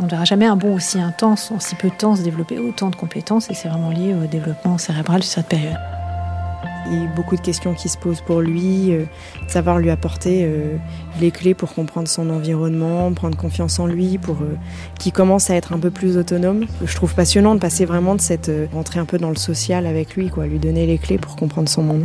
On 0.00 0.04
ne 0.04 0.10
verra 0.10 0.24
jamais 0.24 0.46
un 0.46 0.56
bond 0.56 0.74
aussi 0.74 0.98
intense, 0.98 1.52
en 1.52 1.60
si 1.60 1.76
peu 1.76 1.88
de 1.88 1.94
temps, 1.94 2.16
se 2.16 2.22
développer 2.22 2.58
autant 2.58 2.90
de 2.90 2.96
compétences, 2.96 3.48
et 3.50 3.54
c'est 3.54 3.68
vraiment 3.68 3.90
lié 3.90 4.12
au 4.12 4.26
développement 4.26 4.76
cérébral 4.76 5.22
sur 5.22 5.34
cette 5.34 5.48
période. 5.48 5.78
Il 6.90 7.00
y 7.00 7.04
a 7.04 7.06
beaucoup 7.14 7.36
de 7.36 7.40
questions 7.40 7.74
qui 7.74 7.88
se 7.88 7.96
posent 7.96 8.20
pour 8.20 8.40
lui, 8.40 8.92
euh, 8.92 9.04
savoir 9.46 9.78
lui 9.78 9.90
apporter 9.90 10.42
euh, 10.44 10.76
les 11.20 11.30
clés 11.30 11.54
pour 11.54 11.72
comprendre 11.74 12.08
son 12.08 12.28
environnement, 12.28 13.10
prendre 13.12 13.36
confiance 13.38 13.78
en 13.78 13.86
lui, 13.86 14.18
pour 14.18 14.36
euh, 14.42 14.58
qu'il 14.98 15.12
commence 15.12 15.48
à 15.48 15.54
être 15.54 15.72
un 15.72 15.78
peu 15.78 15.90
plus 15.90 16.18
autonome. 16.18 16.66
Je 16.84 16.94
trouve 16.94 17.14
passionnant 17.14 17.54
de 17.54 17.60
passer 17.60 17.84
vraiment 17.84 18.16
de 18.16 18.20
cette 18.20 18.48
euh, 18.48 18.66
rentrer 18.74 18.98
un 18.98 19.06
peu 19.06 19.18
dans 19.18 19.30
le 19.30 19.36
social 19.36 19.86
avec 19.86 20.16
lui, 20.16 20.28
quoi, 20.28 20.46
lui 20.46 20.58
donner 20.58 20.86
les 20.86 20.98
clés 20.98 21.18
pour 21.18 21.36
comprendre 21.36 21.68
son 21.68 21.82
monde. 21.84 22.04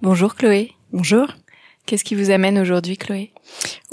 Bonjour 0.00 0.36
Chloé. 0.36 0.70
Bonjour. 0.92 1.26
Qu'est-ce 1.84 2.04
qui 2.04 2.14
vous 2.14 2.30
amène 2.30 2.56
aujourd'hui 2.60 2.96
Chloé? 2.96 3.32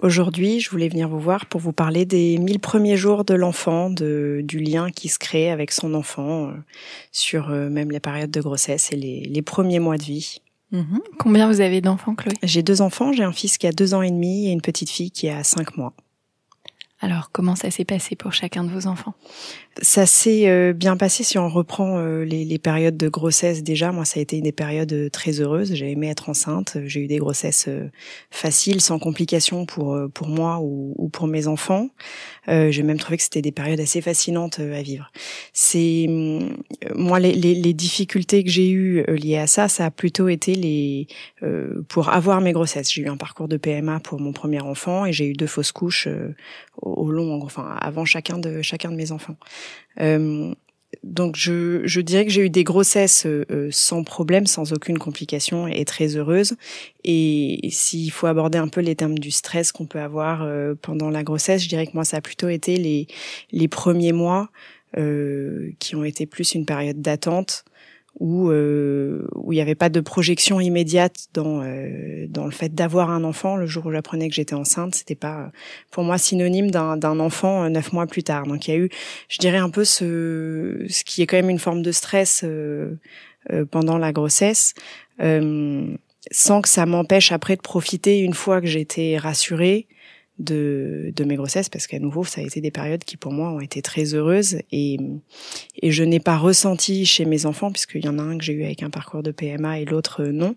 Aujourd'hui, 0.03 0.59
je 0.59 0.69
voulais 0.69 0.87
venir 0.87 1.09
vous 1.09 1.19
voir 1.19 1.47
pour 1.47 1.59
vous 1.59 1.73
parler 1.73 2.05
des 2.05 2.37
1000 2.37 2.59
premiers 2.59 2.95
jours 2.95 3.25
de 3.25 3.33
l'enfant, 3.33 3.89
de, 3.89 4.41
du 4.43 4.59
lien 4.59 4.91
qui 4.91 5.09
se 5.09 5.17
crée 5.17 5.49
avec 5.49 5.71
son 5.71 5.95
enfant 5.95 6.49
euh, 6.49 6.51
sur 7.11 7.49
euh, 7.49 7.69
même 7.69 7.89
les 7.89 7.99
périodes 7.99 8.29
de 8.29 8.39
grossesse 8.39 8.91
et 8.91 8.95
les, 8.95 9.21
les 9.21 9.41
premiers 9.41 9.79
mois 9.79 9.97
de 9.97 10.03
vie. 10.03 10.41
Combien 11.17 11.47
vous 11.47 11.61
avez 11.61 11.81
d'enfants 11.81 12.13
Chloé? 12.13 12.33
J'ai 12.43 12.61
deux 12.61 12.81
enfants, 12.81 13.11
j'ai 13.11 13.23
un 13.23 13.31
fils 13.31 13.57
qui 13.57 13.65
a 13.65 13.71
deux 13.71 13.95
ans 13.95 14.03
et 14.03 14.11
demi 14.11 14.47
et 14.47 14.51
une 14.51 14.61
petite 14.61 14.91
fille 14.91 15.09
qui 15.09 15.29
a 15.29 15.43
cinq 15.43 15.75
mois. 15.75 15.93
Alors 17.05 17.29
comment 17.31 17.55
ça 17.55 17.69
s'est 17.69 17.85
passé 17.85 18.15
pour 18.15 18.33
chacun 18.33 18.63
de 18.63 18.71
vos 18.71 18.87
enfants? 18.87 19.13
Ça 19.79 20.07
s'est 20.07 20.49
euh, 20.49 20.73
bien 20.73 20.97
passé 20.97 21.23
si 21.23 21.37
on 21.37 21.49
reprend 21.49 21.99
euh, 21.99 22.23
les, 22.23 22.57
périodes 22.57 22.97
de 22.97 23.09
grossesse 23.09 23.61
déjà. 23.61 23.91
Moi, 23.91 24.05
ça 24.05 24.19
a 24.19 24.23
été 24.23 24.41
des 24.41 24.51
périodes 24.51 24.91
euh, 24.91 25.09
très 25.11 25.39
heureuses. 25.39 25.75
J'ai 25.75 25.91
aimé 25.91 26.09
être 26.09 26.29
enceinte. 26.29 26.77
J'ai 26.85 27.01
eu 27.01 27.07
des 27.07 27.17
grossesses 27.17 27.69
faciles, 28.31 28.81
sans 28.81 28.97
complications 28.97 29.67
pour 29.67 29.95
pour 30.15 30.29
moi 30.29 30.61
ou, 30.61 30.95
ou 30.97 31.07
pour 31.09 31.27
mes 31.27 31.47
enfants. 31.47 31.89
J'ai 32.47 32.83
même 32.83 32.97
trouvé 32.97 33.17
que 33.17 33.23
c'était 33.23 33.41
des 33.41 33.51
périodes 33.51 33.79
assez 33.79 34.01
fascinantes 34.01 34.59
à 34.59 34.81
vivre. 34.81 35.11
C'est 35.53 36.05
hum, 36.07 36.57
moi 36.95 37.19
les, 37.19 37.33
les, 37.33 37.73
difficultés 37.73 38.43
que 38.43 38.49
j'ai 38.49 38.69
eues 38.69 39.03
liées 39.07 39.37
à 39.37 39.47
ça, 39.47 39.67
ça 39.67 39.85
a 39.85 39.91
plutôt 39.91 40.27
été 40.27 40.55
les 40.55 41.07
pour 41.89 42.09
avoir 42.09 42.41
mes 42.41 42.51
grossesses. 42.51 42.91
J'ai 42.91 43.03
eu 43.03 43.09
un 43.09 43.17
parcours 43.17 43.47
de 43.47 43.57
PMA 43.57 43.99
pour 43.99 44.19
mon 44.19 44.31
premier 44.31 44.61
enfant 44.61 45.05
et 45.05 45.13
j'ai 45.13 45.27
eu 45.27 45.33
deux 45.33 45.47
fausses 45.47 45.71
couches 45.71 46.07
au, 46.81 47.09
long, 47.11 47.41
enfin 47.43 47.75
avant 47.79 48.05
chacun 48.05 48.37
de 48.37 48.61
chacun 48.61 48.91
de 48.91 48.95
mes 48.95 49.11
enfants. 49.11 49.37
Euh, 49.99 50.53
donc 51.03 51.35
je, 51.35 51.81
je 51.85 52.01
dirais 52.01 52.25
que 52.25 52.31
j'ai 52.31 52.45
eu 52.45 52.49
des 52.49 52.63
grossesses 52.63 53.25
euh, 53.25 53.45
euh, 53.51 53.69
sans 53.71 54.03
problème, 54.03 54.45
sans 54.45 54.73
aucune 54.73 54.97
complication 54.97 55.67
et 55.67 55.83
très 55.85 56.15
heureuses. 56.15 56.55
Et 57.03 57.59
s'il 57.71 58.11
faut 58.11 58.27
aborder 58.27 58.57
un 58.57 58.67
peu 58.67 58.81
les 58.81 58.95
termes 58.95 59.17
du 59.17 59.31
stress 59.31 59.71
qu'on 59.71 59.87
peut 59.87 59.99
avoir 59.99 60.43
euh, 60.43 60.73
pendant 60.81 61.09
la 61.09 61.23
grossesse, 61.23 61.63
je 61.63 61.69
dirais 61.69 61.87
que 61.87 61.93
moi 61.93 62.05
ça 62.05 62.17
a 62.17 62.21
plutôt 62.21 62.49
été 62.49 62.77
les 62.77 63.07
les 63.51 63.67
premiers 63.67 64.13
mois 64.13 64.49
euh, 64.97 65.71
qui 65.79 65.95
ont 65.95 66.05
été 66.05 66.25
plus 66.25 66.53
une 66.53 66.65
période 66.65 67.01
d'attente 67.01 67.65
où 68.19 68.49
euh, 68.49 69.27
où 69.35 69.51
il 69.51 69.57
n'y 69.57 69.61
avait 69.61 69.75
pas 69.75 69.89
de 69.89 69.99
projection 69.99 70.59
immédiate 70.59 71.27
dans 71.33 71.61
euh, 71.61 72.27
dans 72.29 72.45
le 72.45 72.51
fait 72.51 72.73
d'avoir 72.73 73.09
un 73.09 73.23
enfant. 73.23 73.55
Le 73.55 73.65
jour 73.65 73.85
où 73.85 73.91
j'apprenais 73.91 74.29
que 74.29 74.35
j'étais 74.35 74.55
enceinte, 74.55 74.95
c'était 74.95 75.15
pas 75.15 75.51
pour 75.91 76.03
moi 76.03 76.17
synonyme 76.17 76.71
d'un 76.71 76.97
d'un 76.97 77.19
enfant 77.19 77.63
euh, 77.63 77.69
neuf 77.69 77.91
mois 77.91 78.07
plus 78.07 78.23
tard. 78.23 78.47
Donc 78.47 78.67
il 78.67 78.71
y 78.71 78.73
a 78.73 78.77
eu, 78.77 78.89
je 79.27 79.39
dirais 79.39 79.57
un 79.57 79.69
peu 79.69 79.83
ce 79.83 80.85
ce 80.89 81.03
qui 81.03 81.21
est 81.21 81.27
quand 81.27 81.37
même 81.37 81.49
une 81.49 81.59
forme 81.59 81.81
de 81.81 81.91
stress 81.91 82.43
euh, 82.43 82.97
euh, 83.51 83.65
pendant 83.65 83.97
la 83.97 84.11
grossesse, 84.11 84.73
euh, 85.21 85.95
sans 86.31 86.61
que 86.61 86.69
ça 86.69 86.85
m'empêche 86.85 87.31
après 87.31 87.55
de 87.55 87.61
profiter 87.61 88.19
une 88.19 88.33
fois 88.33 88.59
que 88.61 88.67
j'étais 88.67 89.17
rassurée 89.17 89.87
de, 90.39 91.13
de 91.15 91.23
mes 91.23 91.35
grossesses 91.35 91.69
parce 91.69 91.87
qu'à 91.87 91.99
nouveau 91.99 92.25
ça 92.25 92.41
a 92.41 92.43
été 92.43 92.59
des 92.59 92.71
périodes 92.71 93.03
qui 93.03 93.15
pour 93.15 93.31
moi 93.31 93.49
ont 93.51 93.61
été 93.61 93.81
très 93.81 94.13
heureuses 94.13 94.57
et, 94.71 94.97
et 95.81 95.91
je 95.91 96.03
n'ai 96.03 96.19
pas 96.19 96.37
ressenti 96.37 97.05
chez 97.05 97.23
mes 97.23 97.45
enfants 97.45 97.71
puisqu'il 97.71 98.03
y 98.03 98.09
en 98.09 98.19
a 98.19 98.21
un 98.21 98.37
que 98.37 98.43
j'ai 98.43 98.53
eu 98.53 98.65
avec 98.65 98.83
un 98.83 98.89
parcours 98.89 99.23
de 99.23 99.31
PMA 99.31 99.79
et 99.79 99.85
l'autre 99.85 100.23
euh, 100.23 100.31
non 100.33 100.55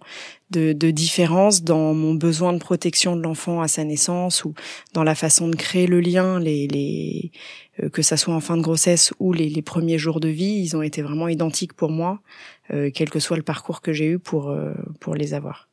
de, 0.50 0.72
de 0.72 0.91
différence 0.91 1.62
dans 1.62 1.94
mon 1.94 2.15
besoin 2.15 2.53
de 2.53 2.59
protection 2.59 3.15
de 3.15 3.22
l'enfant 3.22 3.61
à 3.61 3.69
sa 3.69 3.84
naissance 3.84 4.44
ou 4.44 4.55
dans 4.94 5.05
la 5.05 5.15
façon 5.15 5.47
de 5.49 5.55
créer 5.55 5.87
le 5.87 6.00
lien 6.00 6.41
les, 6.41 6.66
les 6.66 7.31
euh, 7.81 7.89
que 7.89 8.03
ça 8.03 8.16
soit 8.16 8.34
en 8.34 8.41
fin 8.41 8.56
de 8.56 8.62
grossesse 8.62 9.12
ou 9.21 9.33
les, 9.33 9.49
les 9.49 9.62
premiers 9.62 9.99
jours 9.99 10.19
de 10.19 10.28
vie 10.28 10.60
ils 10.60 10.77
ont 10.77 10.83
été 10.83 11.03
vraiment 11.03 11.28
identiques 11.28 11.75
pour 11.75 11.91
moi 11.91 12.21
euh, 12.72 12.91
quel 12.93 13.10
que 13.10 13.21
soit 13.21 13.37
le 13.37 13.45
parcours 13.45 13.81
que 13.81 13.93
j'ai 13.93 14.06
eu 14.06 14.19
pour 14.19 14.50
euh, 14.50 14.75
pour 14.99 15.15
les 15.15 15.34
avoir 15.34 15.69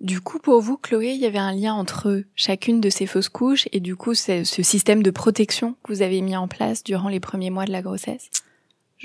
Du 0.00 0.20
coup, 0.20 0.38
pour 0.38 0.60
vous, 0.60 0.76
Chloé, 0.76 1.12
il 1.14 1.20
y 1.20 1.26
avait 1.26 1.38
un 1.38 1.52
lien 1.52 1.74
entre 1.74 2.22
chacune 2.36 2.80
de 2.80 2.88
ces 2.88 3.06
fausses 3.06 3.28
couches 3.28 3.68
et 3.72 3.80
du 3.80 3.96
coup, 3.96 4.14
ce 4.14 4.44
système 4.44 5.02
de 5.02 5.10
protection 5.10 5.74
que 5.82 5.92
vous 5.92 6.02
avez 6.02 6.20
mis 6.20 6.36
en 6.36 6.46
place 6.46 6.84
durant 6.84 7.08
les 7.08 7.20
premiers 7.20 7.50
mois 7.50 7.64
de 7.64 7.72
la 7.72 7.82
grossesse? 7.82 8.30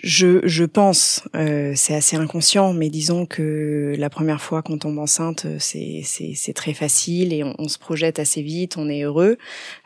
Je, 0.02 0.40
je 0.44 0.64
pense, 0.64 1.22
euh, 1.36 1.74
c'est 1.76 1.94
assez 1.94 2.16
inconscient, 2.16 2.74
mais 2.74 2.90
disons 2.90 3.28
que 3.28 3.94
la 3.96 4.10
première 4.10 4.42
fois 4.42 4.64
qu'on 4.64 4.80
tombe 4.80 4.98
enceinte, 4.98 5.46
c'est 5.60 6.54
très 6.56 6.74
facile 6.74 7.32
et 7.32 7.44
on, 7.44 7.68
se 7.68 7.78
projette 7.78 8.18
assez 8.18 8.42
vite, 8.42 8.76
on 8.78 8.90
est 8.90 9.04
heureux. 9.04 9.38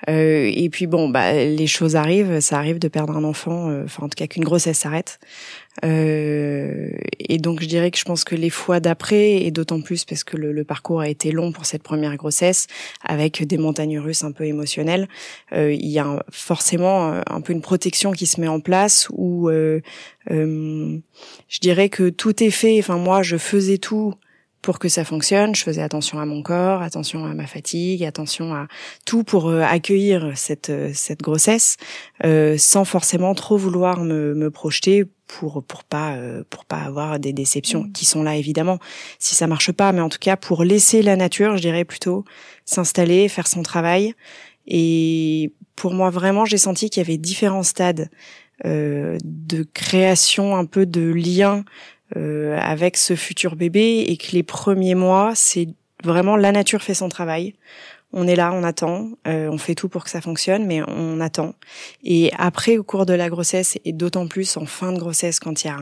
Euh, 0.09 0.50
et 0.54 0.69
puis 0.69 0.88
bon, 0.88 1.09
bah 1.09 1.33
les 1.33 1.68
choses 1.68 1.98
arrivent, 1.98 2.39
ça 2.39 2.57
arrive 2.57 2.80
de 2.80 2.88
perdre 2.88 3.18
un 3.18 3.25
enfant, 3.25 3.69
euh, 3.69 3.83
enfin 3.83 4.06
en 4.06 4.09
tout 4.09 4.15
cas 4.15 4.27
qu'une 4.27 4.45
grossesse 4.45 4.80
s'arrête. 4.80 5.19
Euh, 5.86 6.89
et 7.19 7.38
donc 7.38 7.62
je 7.62 7.68
dirais 7.68 7.92
que 7.92 7.98
je 7.98 8.04
pense 8.04 8.24
que 8.24 8.36
les 8.36 8.50
fois 8.50 8.80
d'après, 8.80 9.44
et 9.44 9.51
d'autant 9.51 9.81
plus 9.81 10.06
parce 10.06 10.24
que 10.24 10.38
le, 10.38 10.51
le 10.51 10.63
parcours 10.63 11.01
a 11.01 11.09
été 11.09 11.31
long 11.31 11.51
pour 11.51 11.65
cette 11.65 11.83
première 11.83 12.15
grossesse, 12.15 12.68
avec 13.04 13.45
des 13.45 13.57
montagnes 13.57 14.00
russes 14.00 14.24
un 14.24 14.31
peu 14.31 14.45
émotionnelles, 14.45 15.07
euh, 15.54 15.71
il 15.71 15.88
y 15.88 16.00
a 16.00 16.24
forcément 16.31 17.21
un 17.27 17.42
peu 17.42 17.54
une 17.54 17.62
protection 17.62 18.12
qui 18.12 18.25
se 18.25 18.42
met 18.42 18.48
en 18.48 18.59
place 18.59 19.07
où 19.12 19.50
euh, 19.50 19.81
euh, 20.31 20.97
je 21.47 21.59
dirais 21.59 21.89
que 21.89 22.09
tout 22.09 22.44
est 22.44 22.51
fait. 22.51 22.79
Enfin 22.79 22.97
moi, 22.97 23.21
je 23.23 23.38
faisais 23.38 23.77
tout 23.77 24.13
pour 24.61 24.79
que 24.79 24.89
ça 24.89 25.03
fonctionne. 25.03 25.55
Je 25.55 25.63
faisais 25.63 25.81
attention 25.81 26.19
à 26.19 26.25
mon 26.25 26.41
corps, 26.41 26.81
attention 26.81 27.25
à 27.25 27.33
ma 27.33 27.47
fatigue, 27.47 28.03
attention 28.03 28.53
à 28.53 28.67
tout 29.05 29.23
pour 29.23 29.49
euh, 29.49 29.61
accueillir 29.61 30.31
cette 30.35 30.71
cette 30.94 31.21
grossesse, 31.21 31.77
sans 32.57 32.85
forcément 32.85 33.33
trop 33.35 33.57
vouloir 33.57 34.01
me, 34.01 34.33
me 34.33 34.51
projeter 34.51 35.05
pour 35.27 35.63
pour 35.63 35.83
pas 35.83 36.17
pour 36.49 36.65
pas 36.65 36.79
avoir 36.79 37.19
des 37.19 37.33
déceptions 37.33 37.83
mmh. 37.83 37.91
qui 37.91 38.05
sont 38.05 38.23
là 38.23 38.38
évidemment 38.38 38.79
si 39.19 39.35
ça 39.35 39.45
marche 39.45 39.73
pas 39.73 39.91
mais 39.91 39.99
en 39.99 40.07
tout 40.07 40.19
cas 40.19 40.38
pour 40.38 40.63
laisser 40.63 41.01
la 41.01 41.17
nature 41.17 41.57
je 41.57 41.61
dirais 41.61 41.83
plutôt 41.83 42.23
s'installer 42.63 43.27
faire 43.27 43.47
son 43.47 43.61
travail 43.61 44.13
et 44.67 45.51
pour 45.75 45.94
moi 45.94 46.09
vraiment 46.09 46.45
j'ai 46.45 46.57
senti 46.57 46.89
qu'il 46.89 47.01
y 47.01 47.05
avait 47.05 47.17
différents 47.17 47.63
stades 47.63 48.01
euh, 48.01 48.46
de 48.63 49.63
création 49.74 50.56
un 50.56 50.65
peu 50.65 50.86
de 50.86 51.01
lien 51.01 51.63
euh, 52.15 52.57
avec 52.62 52.95
ce 52.95 53.18
futur 53.18 53.57
bébé 53.57 54.06
et 54.07 54.15
que 54.15 54.31
les 54.31 54.44
premiers 54.44 54.95
mois 54.95 55.33
c'est 55.36 55.68
vraiment 56.06 56.38
la 56.38 56.54
nature 56.54 56.81
fait 56.81 56.94
son 56.94 57.09
travail 57.09 57.54
on 58.13 58.25
est 58.25 58.36
là, 58.36 58.54
on 58.54 58.63
attend, 58.63 59.09
euh, 59.27 59.50
on 59.50 59.57
fait 59.57 59.75
tout 59.75 59.89
pour 59.89 60.06
que 60.06 60.09
ça 60.09 60.21
fonctionne, 60.21 60.65
mais 60.65 60.81
on 60.88 61.19
attend. 61.19 61.56
Et 62.04 62.31
après, 62.38 62.77
au 62.77 62.83
cours 62.83 63.06
de 63.06 63.13
la 63.13 63.30
grossesse, 63.30 63.77
et 63.83 63.92
d'autant 63.92 64.27
plus 64.27 64.56
en 64.56 64.65
fin 64.65 64.94
de 64.94 64.98
grossesse, 64.98 65.39
quand 65.39 65.63
il 65.63 65.68
y 65.68 65.69
a 65.69 65.80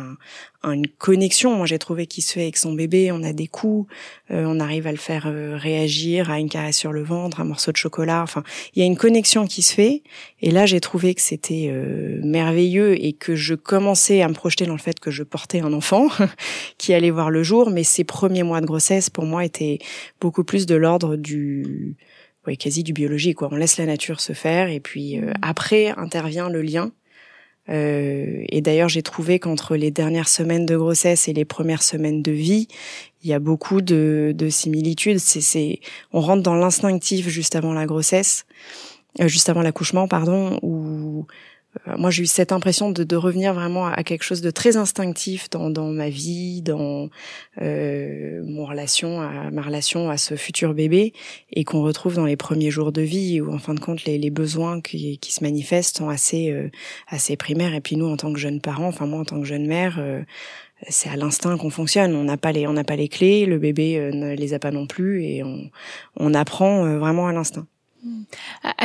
une 0.72 0.88
connexion, 0.88 1.56
moi 1.56 1.66
j'ai 1.66 1.80
trouvé 1.80 2.08
qu'il 2.08 2.24
se 2.24 2.34
fait 2.34 2.44
avec 2.44 2.58
son 2.58 2.74
bébé, 2.74 3.12
on 3.12 3.24
a 3.24 3.34
des 3.34 3.48
coups, 3.48 3.92
euh, 4.32 4.46
on 4.48 4.60
arrive 4.60 4.88
à 4.88 4.92
le 4.92 4.98
faire 4.98 5.26
euh, 5.28 5.58
réagir, 5.58 6.30
à 6.30 6.40
une 6.40 6.50
caresse 6.50 6.78
sur 6.78 6.92
le 6.92 7.04
ventre, 7.04 7.40
un 7.40 7.46
morceau 7.46 7.72
de 7.72 7.78
chocolat, 7.78 8.22
enfin, 8.24 8.44
il 8.74 8.80
y 8.80 8.84
a 8.84 8.86
une 8.86 8.98
connexion 8.98 9.48
qui 9.48 9.62
se 9.62 9.74
fait. 9.74 10.04
Et 10.42 10.52
là, 10.52 10.66
j'ai 10.66 10.80
trouvé 10.80 11.16
que 11.16 11.22
c'était 11.22 11.72
merveilleux 12.24 13.04
et 13.04 13.14
que 13.14 13.36
je 13.36 13.56
commençais 13.56 14.22
à 14.22 14.28
me 14.28 14.34
projeter 14.34 14.66
dans 14.66 14.74
le 14.74 14.80
fait 14.80 15.00
que 15.00 15.12
je 15.12 15.24
portais 15.24 15.62
un 15.62 15.74
enfant 15.74 16.08
qui 16.78 16.94
allait 16.94 17.10
voir 17.10 17.30
le 17.30 17.42
jour, 17.42 17.70
mais 17.70 17.84
ces 17.84 18.04
premiers 18.04 18.44
mois 18.44 18.62
de 18.62 18.66
grossesse, 18.66 19.10
pour 19.10 19.26
moi, 19.26 19.46
étaient 19.46 19.80
beaucoup 20.22 20.44
plus 20.44 20.66
de 20.66 20.76
l'ordre 20.76 21.16
du 21.16 21.96
ouais, 22.48 22.56
quasi 22.56 22.84
du 22.84 22.94
biologique. 22.94 23.38
Quoi. 23.38 23.50
On 23.52 23.56
laisse 23.56 23.78
la 23.78 23.86
nature 23.86 24.20
se 24.22 24.34
faire 24.34 24.70
et 24.70 24.80
puis 24.80 25.20
euh, 25.20 25.32
après 25.42 25.90
intervient 25.98 26.50
le 26.50 26.62
lien. 26.62 26.92
Euh, 27.70 28.44
et 28.50 28.62
d'ailleurs, 28.62 28.90
j'ai 28.90 29.02
trouvé 29.02 29.40
qu'entre 29.40 29.76
les 29.76 29.92
dernières 29.92 30.28
semaines 30.28 30.66
de 30.66 30.78
grossesse 30.78 31.28
et 31.28 31.34
les 31.34 31.46
premières 31.46 31.84
semaines 31.84 32.22
de 32.22 32.32
vie, 32.32 32.68
il 33.24 33.30
y 33.30 33.34
a 33.34 33.40
beaucoup 33.40 33.82
de, 33.82 34.34
de 34.36 34.50
similitudes. 34.50 35.20
C'est, 35.20 35.80
on 36.14 36.22
rentre 36.22 36.44
dans 36.44 36.56
l'instinctif 36.56 37.28
juste 37.28 37.56
avant 37.56 37.74
la 37.74 37.86
grossesse, 37.86 38.46
euh, 39.20 39.28
juste 39.28 39.50
avant 39.50 39.62
l'accouchement, 39.62 40.08
pardon, 40.08 40.60
où 40.62 41.26
moi 41.98 42.10
j'ai 42.10 42.24
eu 42.24 42.26
cette 42.26 42.52
impression 42.52 42.92
de, 42.92 43.04
de, 43.04 43.16
revenir 43.16 43.54
vraiment 43.54 43.86
à 43.86 44.04
quelque 44.04 44.24
chose 44.24 44.42
de 44.42 44.52
très 44.52 44.78
instinctif 44.78 45.50
dans, 45.50 45.70
dans 45.70 45.88
ma 45.88 46.10
vie, 46.10 46.62
dans 46.62 47.10
euh, 47.62 48.42
mon 48.46 48.66
relation, 48.66 49.22
à 49.22 49.52
ma 49.52 49.62
relation 49.62 50.10
à 50.10 50.18
ce 50.18 50.36
futur 50.36 50.74
bébé, 50.74 51.14
et 51.52 51.64
qu'on 51.64 51.82
retrouve 51.84 52.16
dans 52.16 52.26
les 52.26 52.36
premiers 52.36 52.72
jours 52.72 52.92
de 52.92 53.02
vie, 53.02 53.42
où 53.42 53.54
en 53.54 53.60
fin 53.60 53.74
de 53.74 53.80
compte 53.80 54.06
les, 54.06 54.18
les 54.18 54.30
besoins 54.30 54.82
qui, 54.82 55.18
qui, 55.20 55.32
se 55.32 55.44
manifestent 55.44 55.98
sont 55.98 56.10
assez 56.10 56.52
euh, 56.52 56.70
assez 57.08 57.36
primaires. 57.36 57.74
Et 57.74 57.82
puis 57.82 57.96
nous, 57.96 58.08
en 58.08 58.18
tant 58.18 58.32
que 58.34 58.40
jeunes 58.40 58.62
parents, 58.62 58.88
enfin 58.88 59.06
moi 59.06 59.20
en 59.20 59.26
tant 59.26 59.40
que 59.40 59.46
jeune 59.46 59.68
mère, 59.68 59.98
euh, 60.00 60.22
c'est 60.90 61.10
à 61.10 61.16
l'instinct 61.16 61.58
qu'on 61.58 61.70
fonctionne. 61.70 62.16
On 62.16 62.24
n'a 62.24 62.38
pas 62.38 62.52
les 62.52 62.68
on 62.68 62.74
n'a 62.74 62.84
pas 62.84 62.96
les 62.96 63.08
clés, 63.08 63.46
le 63.46 63.60
bébé 63.60 63.98
euh, 63.98 64.12
ne 64.12 64.36
les 64.36 64.54
a 64.54 64.60
pas 64.60 64.72
non 64.72 64.88
plus, 64.88 65.24
et 65.24 65.44
on 65.44 65.70
on 66.18 66.34
apprend 66.34 66.98
vraiment 66.98 67.28
à 67.28 67.34
l'instinct. 67.34 67.68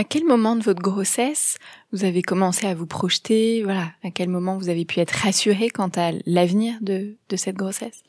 À 0.01 0.05
quel 0.05 0.25
moment 0.25 0.57
de 0.57 0.63
votre 0.63 0.81
grossesse 0.81 1.59
vous 1.93 2.05
avez 2.05 2.23
commencé 2.23 2.67
à 2.67 2.75
vous 2.75 2.87
projeter 2.87 3.63
Voilà, 3.65 3.93
à 4.03 4.11
quel 4.11 4.31
moment 4.31 4.57
vous 4.57 4.71
avez 4.71 4.87
pu 4.87 4.99
être 4.99 5.11
rassurée 5.11 5.69
quant 5.69 5.91
à 5.95 6.13
l'avenir 6.25 6.79
de, 6.81 7.17
de 7.29 7.37
cette 7.37 7.57
grossesse? 7.57 8.03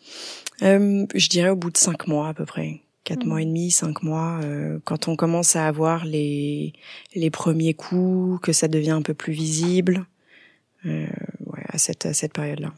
Euh, 0.61 1.05
Je 1.13 1.27
dirais 1.27 1.49
au 1.49 1.57
bout 1.57 1.69
de 1.69 1.75
cinq 1.75 2.07
mois 2.07 2.29
à 2.29 2.33
peu 2.33 2.45
près. 2.45 2.79
Quatre 3.03 3.25
mois 3.25 3.41
et 3.41 3.45
demi, 3.45 3.71
cinq 3.71 4.03
mois, 4.03 4.39
euh, 4.41 4.79
quand 4.85 5.09
on 5.09 5.17
commence 5.17 5.57
à 5.57 5.67
avoir 5.67 6.05
les 6.05 6.71
les 7.13 7.29
premiers 7.29 7.73
coups, 7.73 8.39
que 8.41 8.53
ça 8.53 8.69
devient 8.69 8.91
un 8.91 9.01
peu 9.01 9.13
plus 9.13 9.33
visible, 9.33 10.05
euh, 10.85 11.07
ouais, 11.45 11.65
à 11.67 11.77
cette 11.77 12.05
à 12.05 12.13
cette 12.13 12.31
période-là. 12.31 12.73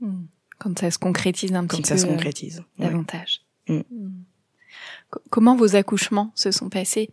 Hmm. 0.00 0.26
Quand 0.60 0.78
ça 0.78 0.92
se 0.92 0.98
concrétise 0.98 1.52
un 1.52 1.66
petit 1.66 1.82
peu. 1.82 1.88
Quand 1.88 1.88
ça 1.88 1.98
se 1.98 2.06
concrétise. 2.06 2.62
davantage. 2.78 3.40
Hmm. 3.66 3.80
Comment 5.30 5.56
vos 5.56 5.74
accouchements 5.74 6.30
se 6.36 6.52
sont 6.52 6.68
passés? 6.68 7.10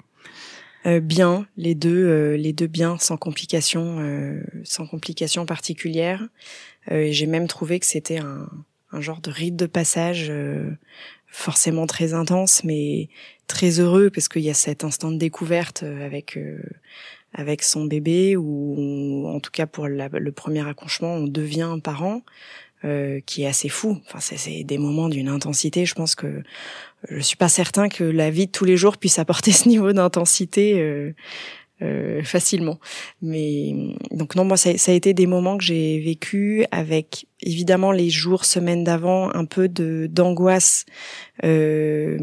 Euh, 0.86 1.00
bien, 1.00 1.46
les 1.58 1.76
deux, 1.76 2.08
euh, 2.08 2.38
les 2.38 2.54
deux 2.54 2.68
bien, 2.68 2.98
sans 3.00 3.18
complications, 3.18 3.98
euh, 4.00 4.42
sans 4.64 4.88
complications 4.88 5.46
particulières. 5.46 6.28
J'ai 6.90 7.28
même 7.28 7.48
trouvé 7.48 7.80
que 7.80 7.86
c'était 7.86 8.18
un, 8.18 8.50
un, 8.92 9.02
genre 9.02 9.22
de 9.22 9.30
rite 9.30 9.56
de 9.56 9.68
passage 9.68 10.32
forcément 11.28 11.86
très 11.86 12.16
intense, 12.16 12.64
mais 12.64 13.10
très 13.46 13.80
heureux 13.80 14.10
parce 14.10 14.28
qu'il 14.28 14.42
y 14.42 14.50
a 14.50 14.56
cet 14.56 14.84
instant 14.84 15.12
de 15.12 15.18
découverte 15.18 15.84
avec 15.84 16.40
avec 17.36 17.62
son 17.62 17.86
bébé 17.86 18.36
ou 18.36 19.28
en 19.28 19.40
tout 19.40 19.52
cas 19.52 19.68
pour 19.68 19.88
le 19.88 20.32
premier 20.32 20.68
accouchement, 20.68 21.14
on 21.14 21.28
devient 21.28 21.78
parent. 21.84 22.24
Euh, 22.86 23.20
qui 23.26 23.44
est 23.44 23.46
assez 23.46 23.68
fou. 23.68 24.00
Enfin, 24.06 24.22
c'est 24.22 24.64
des 24.64 24.78
moments 24.78 25.10
d'une 25.10 25.28
intensité. 25.28 25.86
Je 25.86 25.96
pense 25.96 26.16
que 26.16 26.44
je 27.10 27.20
suis 27.22 27.38
pas 27.38 27.50
certain 27.50 27.90
que 27.90 28.04
la 28.04 28.30
vie 28.30 28.48
de 28.48 28.52
tous 28.52 28.66
les 28.66 28.78
jours 28.78 28.98
puisse 28.98 29.20
apporter 29.20 29.52
ce 29.54 29.68
niveau 29.68 29.94
d'intensité 29.94 30.80
euh, 30.80 31.14
euh, 31.82 32.24
facilement. 32.24 32.80
Mais 33.22 33.74
donc 34.12 34.36
non, 34.36 34.44
moi 34.44 34.58
ça, 34.58 34.78
ça 34.78 34.92
a 34.92 34.96
été 34.96 35.14
des 35.14 35.28
moments 35.28 35.58
que 35.58 35.64
j'ai 35.64 36.00
vécu 36.00 36.66
avec 36.72 37.28
évidemment 37.42 37.92
les 37.92 38.10
jours, 38.10 38.46
semaines 38.46 38.84
d'avant, 38.84 39.34
un 39.34 39.46
peu 39.46 39.70
de 39.70 40.08
d'angoisse. 40.12 40.86
Euh, 41.44 42.18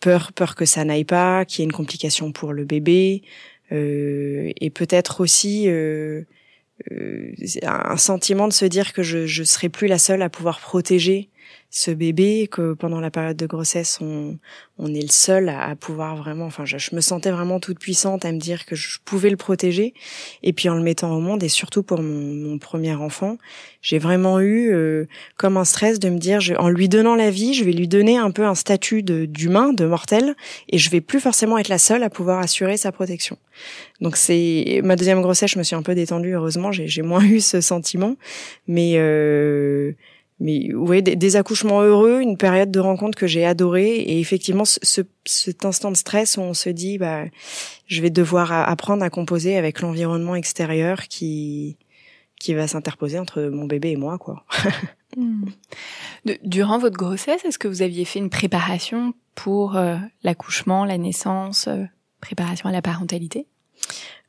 peur 0.00 0.32
peur 0.32 0.54
que 0.54 0.64
ça 0.64 0.84
n'aille 0.84 1.04
pas 1.04 1.44
qu'il 1.44 1.60
y 1.60 1.62
ait 1.62 1.64
une 1.66 1.72
complication 1.72 2.30
pour 2.32 2.52
le 2.52 2.64
bébé 2.64 3.22
euh, 3.72 4.52
et 4.60 4.70
peut-être 4.70 5.20
aussi 5.20 5.68
euh, 5.68 6.22
euh, 6.92 7.32
un 7.64 7.96
sentiment 7.96 8.48
de 8.48 8.52
se 8.52 8.64
dire 8.64 8.92
que 8.92 9.02
je 9.02 9.26
je 9.26 9.42
serai 9.42 9.68
plus 9.68 9.88
la 9.88 9.98
seule 9.98 10.22
à 10.22 10.28
pouvoir 10.28 10.60
protéger 10.60 11.30
ce 11.70 11.90
bébé 11.90 12.48
que 12.50 12.74
pendant 12.74 13.00
la 13.00 13.10
période 13.10 13.36
de 13.36 13.46
grossesse 13.46 13.98
on, 14.00 14.38
on 14.78 14.94
est 14.94 15.02
le 15.02 15.08
seul 15.08 15.48
à, 15.48 15.74
pouvoir 15.74 16.16
vraiment 16.16 16.46
enfin 16.46 16.64
je, 16.64 16.76
me 16.94 17.00
sentais 17.00 17.30
vraiment 17.30 17.60
toute 17.60 17.78
puissante 17.78 18.24
à 18.24 18.32
me 18.32 18.38
dire 18.38 18.66
que 18.66 18.76
je 18.76 18.98
pouvais 19.04 19.30
le 19.30 19.36
protéger. 19.36 19.94
Et 20.42 20.52
puis 20.52 20.68
en 20.68 20.74
le 20.74 20.82
mettant 20.82 21.14
au 21.14 21.20
monde 21.20 21.42
et 21.42 21.48
surtout 21.48 21.82
pour 21.82 22.00
mon, 22.02 22.58
premier 22.58 22.94
enfant 22.94 23.36
j'ai 23.82 23.98
vraiment 23.98 24.40
eu 24.40 24.72
euh, 24.72 25.06
comme 25.36 25.56
un 25.56 25.64
stress 25.64 25.98
de 25.98 26.08
me 26.08 26.18
dire 26.18 26.40
je, 26.40 26.54
en 26.54 26.68
lui 26.68 26.88
donnant 26.88 27.14
la 27.14 27.30
vie 27.30 27.54
je 27.54 27.64
vais 27.64 27.72
lui 27.72 27.88
donner 27.88 28.16
un 28.16 28.30
peu 28.30 28.46
un 28.46 28.54
statut 28.54 29.02
d'humain 29.02 29.72
de, 29.72 29.84
mortel 29.84 30.34
et 30.68 30.78
je 30.78 30.90
vais 30.90 31.00
plus 31.00 31.20
forcément 31.20 31.58
être 31.58 31.68
la 31.68 31.78
seule 31.78 32.02
à 32.02 32.10
pouvoir 32.10 32.38
assurer 32.38 32.76
sa 32.76 32.92
protection. 32.92 33.36
Donc 34.00 34.16
c'est 34.16 34.80
ma 34.84 34.96
deuxième 34.96 35.20
grossesse 35.20 35.50
je 35.50 35.58
me 35.58 35.64
suis 35.64 35.76
un 35.76 35.82
peu 35.82 35.94
détendue 35.94 36.34
heureusement 36.34 36.72
j'ai 36.72 37.02
moins 37.02 37.24
eu 37.24 37.40
ce 37.40 37.60
sentiment. 37.60 38.16
Mais 38.66 38.94
euh, 38.96 39.92
mais 40.38 40.74
ouais, 40.74 41.02
des, 41.02 41.36
accouchements 41.36 41.80
heureux, 41.80 42.20
une 42.20 42.36
période 42.36 42.70
de 42.70 42.80
rencontre 42.80 43.16
que 43.16 43.26
j'ai 43.26 43.46
adorée, 43.46 43.96
et 43.96 44.20
effectivement 44.20 44.64
ce, 44.64 45.00
cet 45.24 45.64
instant 45.64 45.90
de 45.90 45.96
stress 45.96 46.36
où 46.36 46.40
on 46.40 46.54
se 46.54 46.68
dit, 46.68 46.98
bah, 46.98 47.24
je 47.86 48.02
vais 48.02 48.10
devoir 48.10 48.52
apprendre 48.52 49.02
à 49.02 49.10
composer 49.10 49.56
avec 49.56 49.80
l'environnement 49.80 50.34
extérieur 50.34 51.08
qui 51.08 51.78
qui 52.38 52.54
va 52.54 52.68
s'interposer 52.68 53.18
entre 53.18 53.42
mon 53.42 53.64
bébé 53.64 53.90
et 53.90 53.96
moi, 53.96 54.18
quoi. 54.18 54.44
Hmm. 55.16 55.46
durant 56.42 56.78
votre 56.78 56.96
grossesse, 56.98 57.42
est-ce 57.46 57.58
que 57.58 57.68
vous 57.68 57.80
aviez 57.80 58.04
fait 58.04 58.18
une 58.18 58.28
préparation 58.28 59.14
pour 59.34 59.76
euh, 59.76 59.96
l'accouchement, 60.24 60.84
la 60.84 60.98
naissance, 60.98 61.68
euh, 61.68 61.84
préparation 62.20 62.68
à 62.68 62.72
la 62.72 62.82
parentalité? 62.82 63.46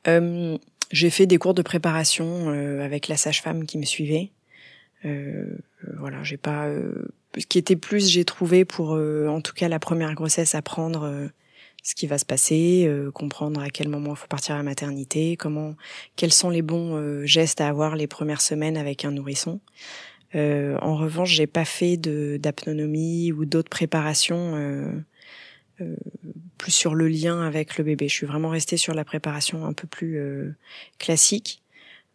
Euh, 0.06 0.56
J'ai 0.90 1.10
fait 1.10 1.26
des 1.26 1.36
cours 1.36 1.52
de 1.52 1.60
préparation 1.60 2.48
avec 2.80 3.08
la 3.08 3.18
sage-femme 3.18 3.66
qui 3.66 3.76
me 3.76 3.84
suivait. 3.84 4.30
Euh, 5.04 5.58
voilà, 5.98 6.22
j'ai 6.22 6.36
pas. 6.36 6.66
Euh, 6.66 7.08
ce 7.36 7.46
qui 7.46 7.58
était 7.58 7.76
plus, 7.76 8.08
j'ai 8.08 8.24
trouvé 8.24 8.64
pour, 8.64 8.94
euh, 8.94 9.28
en 9.28 9.40
tout 9.40 9.52
cas, 9.52 9.68
la 9.68 9.78
première 9.78 10.14
grossesse, 10.14 10.54
apprendre 10.54 11.28
ce 11.82 11.94
qui 11.94 12.06
va 12.06 12.18
se 12.18 12.24
passer, 12.24 12.90
comprendre 13.14 13.60
à 13.62 13.70
quel 13.70 13.88
moment 13.88 14.10
il 14.10 14.16
faut 14.16 14.26
partir 14.26 14.54
à 14.54 14.58
la 14.58 14.64
maternité, 14.64 15.36
comment, 15.36 15.74
quels 16.16 16.32
sont 16.32 16.50
les 16.50 16.62
bons 16.62 17.24
gestes 17.24 17.60
à 17.60 17.68
avoir 17.68 17.96
les 17.96 18.06
premières 18.06 18.40
semaines 18.40 18.76
avec 18.76 19.04
un 19.04 19.12
nourrisson. 19.12 19.60
en 20.34 20.96
revanche, 20.96 21.30
j'ai 21.30 21.46
pas 21.46 21.64
fait 21.64 21.96
de 21.96 22.38
d'apnonomie 22.42 23.32
ou 23.32 23.44
d'autres 23.44 23.70
préparations 23.70 25.02
plus 26.58 26.72
sur 26.72 26.94
le 26.94 27.08
lien 27.08 27.40
avec 27.40 27.78
le 27.78 27.84
bébé. 27.84 28.08
Je 28.08 28.14
suis 28.14 28.26
vraiment 28.26 28.50
restée 28.50 28.76
sur 28.76 28.92
la 28.92 29.04
préparation 29.04 29.64
un 29.64 29.72
peu 29.72 29.86
plus 29.86 30.20
classique. 30.98 31.62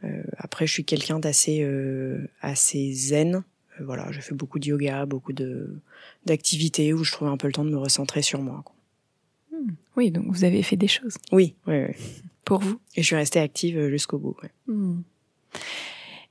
Euh, 0.03 0.23
après, 0.37 0.67
je 0.67 0.73
suis 0.73 0.85
quelqu'un 0.85 1.19
d'assez 1.19 1.61
euh, 1.61 2.27
assez 2.41 2.93
zen. 2.93 3.35
Euh, 3.79 3.85
voilà, 3.85 4.11
j'ai 4.11 4.21
fait 4.21 4.35
beaucoup 4.35 4.59
de 4.59 4.65
yoga, 4.65 5.05
beaucoup 5.05 5.33
de 5.33 5.79
d'activités 6.25 6.93
où 6.93 7.03
je 7.03 7.11
trouvais 7.11 7.31
un 7.31 7.37
peu 7.37 7.47
le 7.47 7.53
temps 7.53 7.65
de 7.65 7.69
me 7.69 7.77
recentrer 7.77 8.21
sur 8.21 8.41
moi. 8.41 8.63
Hmm. 9.51 9.71
Oui, 9.95 10.11
donc 10.11 10.25
vous 10.27 10.43
avez 10.43 10.63
fait 10.63 10.75
des 10.75 10.87
choses. 10.87 11.17
Oui, 11.31 11.55
oui, 11.67 11.81
oui. 11.87 11.95
Pour 12.45 12.59
vous 12.59 12.77
Et 12.95 13.01
je 13.01 13.07
suis 13.07 13.15
restée 13.15 13.39
active 13.39 13.87
jusqu'au 13.87 14.17
bout. 14.17 14.35
Hmm. 14.67 15.01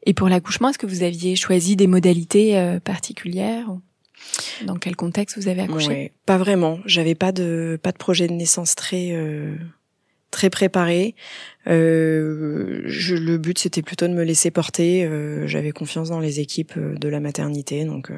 Et 0.04 0.12
pour 0.12 0.28
l'accouchement, 0.28 0.68
est-ce 0.68 0.76
que 0.76 0.86
vous 0.86 1.02
aviez 1.04 1.36
choisi 1.36 1.74
des 1.74 1.86
modalités 1.86 2.78
particulières 2.84 3.68
Dans 4.66 4.76
quel 4.76 4.94
contexte 4.94 5.38
vous 5.38 5.48
avez 5.48 5.62
accouché? 5.62 6.12
Pas 6.26 6.36
vraiment. 6.36 6.80
J'avais 6.84 7.14
pas 7.14 7.32
de 7.32 7.78
pas 7.82 7.92
de 7.92 7.96
projet 7.96 8.26
de 8.26 8.34
naissance 8.34 8.74
très 8.74 9.16
très 10.32 10.50
préparé. 10.50 11.14
Euh, 11.68 12.82
je, 12.86 13.14
le 13.14 13.38
but 13.38 13.56
c'était 13.56 13.82
plutôt 13.82 14.08
de 14.08 14.14
me 14.14 14.24
laisser 14.24 14.50
porter. 14.50 15.04
Euh, 15.04 15.46
J'avais 15.46 15.70
confiance 15.70 16.08
dans 16.08 16.18
les 16.18 16.40
équipes 16.40 16.72
euh, 16.76 16.96
de 16.96 17.08
la 17.08 17.20
maternité, 17.20 17.84
donc 17.84 18.10
euh, 18.10 18.14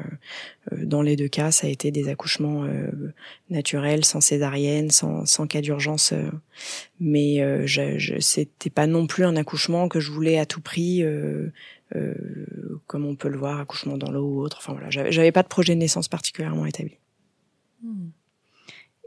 euh, 0.71 0.85
dans 0.85 1.03
les 1.03 1.15
deux 1.15 1.27
cas, 1.27 1.51
ça 1.51 1.67
a 1.67 1.69
été 1.69 1.91
des 1.91 2.09
accouchements 2.09 2.65
naturels, 3.51 4.03
sans 4.03 4.21
césarienne, 4.21 4.89
sans, 4.89 5.25
sans 5.27 5.45
cas 5.45 5.61
d'urgence. 5.61 6.13
mais 6.99 7.67
je, 7.67 7.99
je, 7.99 8.19
c'était 8.19 8.71
pas 8.71 8.87
non 8.87 9.05
plus 9.05 9.25
un 9.25 9.35
accouchement 9.35 9.87
que 9.87 9.99
je 9.99 10.11
voulais 10.11 10.39
à 10.39 10.47
tout 10.47 10.61
prix. 10.61 11.03
comme 12.87 13.05
on 13.05 13.15
peut 13.15 13.29
le 13.29 13.37
voir, 13.37 13.59
accouchement 13.59 13.97
dans 13.97 14.11
l'eau 14.11 14.25
ou 14.25 14.41
autre. 14.41 14.57
Enfin 14.59 14.73
voilà, 14.73 14.89
j'avais 14.89 15.31
pas 15.31 15.43
de 15.43 15.47
projet 15.47 15.75
de 15.75 15.79
naissance 15.79 16.07
particulièrement 16.07 16.65
établi. 16.65 16.97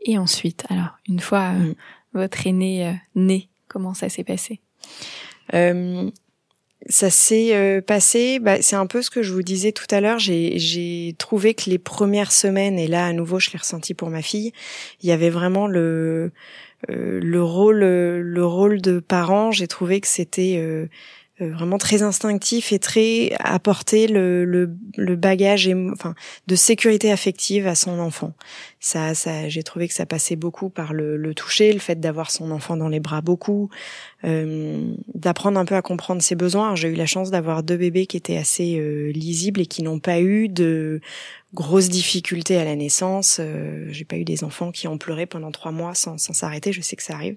Et 0.03 0.17
ensuite, 0.17 0.65
alors, 0.69 0.97
une 1.09 1.19
fois 1.19 1.53
mm 1.53 1.75
votre 2.19 2.47
aîné 2.47 2.87
euh, 2.87 2.93
né 3.15 3.49
Comment 3.69 3.95
ça 3.95 4.09
s'est 4.09 4.25
passé? 4.25 4.61
Euh, 5.55 6.11
ça 6.89 7.11
s'est 7.11 7.55
euh, 7.55 7.81
passé, 7.81 8.39
bah, 8.39 8.63
c'est 8.63 8.77
un 8.77 8.87
peu 8.87 9.03
ce 9.03 9.11
que 9.11 9.23
je 9.23 9.33
vous 9.33 9.43
disais 9.43 9.73
tout 9.73 9.87
à 9.91 10.01
l'heure. 10.01 10.19
J'ai 10.19 11.15
trouvé 11.19 11.55
que 11.55 11.69
les 11.69 11.79
premières 11.79 12.33
semaines, 12.33 12.79
et 12.79 12.87
là 12.87 13.07
à 13.07 13.13
nouveau 13.13 13.39
je 13.39 13.51
l'ai 13.51 13.59
ressenti 13.59 13.95
pour 13.95 14.11
ma 14.11 14.23
fille, 14.23 14.53
il 15.03 15.09
y 15.09 15.13
avait 15.13 15.31
vraiment 15.31 15.67
le 15.67 16.33
le 16.87 17.43
rôle 17.43 17.81
le 17.81 18.45
rôle 18.47 18.81
de 18.81 19.01
parent. 19.01 19.51
J'ai 19.51 19.67
trouvé 19.67 20.01
que 20.01 20.07
c'était 20.07 20.57
euh, 20.59 20.87
vraiment 21.41 21.79
très 21.79 22.03
instinctif 22.03 22.73
et 22.73 22.79
très 22.79 23.33
apporter 23.39 24.09
le, 24.09 24.45
le, 24.45 24.77
le 24.97 25.17
bagage 25.17 25.69
enfin 25.93 26.15
de 26.47 26.57
sécurité 26.57 27.13
affective 27.13 27.67
à 27.67 27.75
son 27.75 27.99
enfant. 27.99 28.35
Ça, 28.81 29.15
ça 29.15 29.49
j'ai 29.49 29.63
trouvé 29.63 29.89
que 29.89 29.95
ça 29.95 30.07
passait 30.07 30.37
beaucoup 30.37 30.69
par 30.71 30.93
le, 30.93 31.17
le 31.17 31.35
toucher, 31.35 31.73
le 31.73 31.79
fait 31.79 32.01
d'avoir 32.01 32.31
son 32.31 32.51
enfant 32.51 32.77
dans 32.77 32.89
les 32.89 33.01
bras 33.01 33.21
beaucoup, 33.21 33.71
euh, 34.25 34.93
d'apprendre 35.15 35.59
un 35.59 35.65
peu 35.65 35.75
à 35.75 35.83
comprendre 35.83 36.23
ses 36.23 36.35
besoins. 36.35 36.75
J'ai 36.75 36.89
eu 36.89 36.95
la 36.95 37.07
chance 37.07 37.31
d'avoir 37.31 37.63
deux 37.63 37.77
bébés 37.77 38.07
qui 38.07 38.17
étaient 38.17 38.37
assez 38.37 38.79
euh, 38.79 39.11
lisibles 39.13 39.61
et 39.61 39.67
qui 39.67 39.83
n'ont 39.83 40.01
pas 40.01 40.21
eu 40.21 40.49
de 40.49 41.01
grosses 41.55 41.89
difficultés 41.89 42.57
à 42.57 42.65
la 42.65 42.77
naissance. 42.77 43.39
Euh, 43.41 43.87
j'ai 43.91 44.05
pas 44.05 44.17
eu 44.17 44.25
des 44.25 44.45
enfants 44.45 44.71
qui 44.71 44.89
ont 44.89 44.99
pleuré 44.99 45.27
pendant 45.27 45.51
trois 45.51 45.73
mois 45.73 45.95
sans 45.95 46.19
s'arrêter. 46.19 46.73
Je 46.73 46.81
sais 46.81 46.97
que 46.97 47.03
ça 47.03 47.15
arrive. 47.15 47.37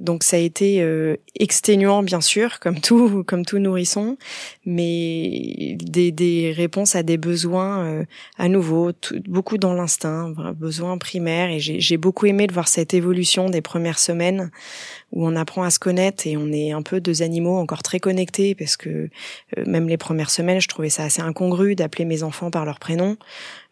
Donc 0.00 0.22
ça 0.22 0.36
a 0.36 0.40
été 0.40 0.82
euh, 0.82 1.16
exténuant 1.38 2.02
bien 2.02 2.22
sûr, 2.22 2.60
comme 2.60 2.80
tout 2.80 3.22
comme 3.26 3.44
tout 3.44 3.58
nourrisson, 3.58 4.16
mais 4.64 5.76
des, 5.80 6.12
des 6.12 6.52
réponses 6.52 6.96
à 6.96 7.02
des 7.02 7.18
besoins 7.18 7.84
euh, 7.84 8.04
à 8.38 8.48
nouveau, 8.48 8.92
beaucoup 9.28 9.58
dans 9.58 9.74
l'instinct, 9.74 10.32
besoins 10.56 10.96
primaires. 10.96 11.50
Et 11.50 11.60
j'ai 11.60 11.96
beaucoup 11.98 12.26
aimé 12.26 12.46
de 12.46 12.54
voir 12.54 12.68
cette 12.68 12.94
évolution 12.94 13.50
des 13.50 13.60
premières 13.60 13.98
semaines 13.98 14.50
où 15.12 15.26
on 15.26 15.36
apprend 15.36 15.62
à 15.62 15.70
se 15.70 15.78
connaître 15.78 16.26
et 16.26 16.36
on 16.36 16.50
est 16.52 16.72
un 16.72 16.82
peu 16.82 17.00
deux 17.00 17.22
animaux 17.22 17.56
encore 17.56 17.82
très 17.82 18.00
connectés 18.00 18.54
parce 18.54 18.76
que 18.76 18.88
euh, 19.58 19.64
même 19.66 19.88
les 19.88 19.98
premières 19.98 20.30
semaines, 20.30 20.60
je 20.60 20.68
trouvais 20.68 20.88
ça 20.88 21.04
assez 21.04 21.20
incongru 21.20 21.74
d'appeler 21.74 22.06
mes 22.06 22.22
enfants 22.22 22.50
par 22.50 22.64
leur 22.64 22.78
prénom. 22.78 23.16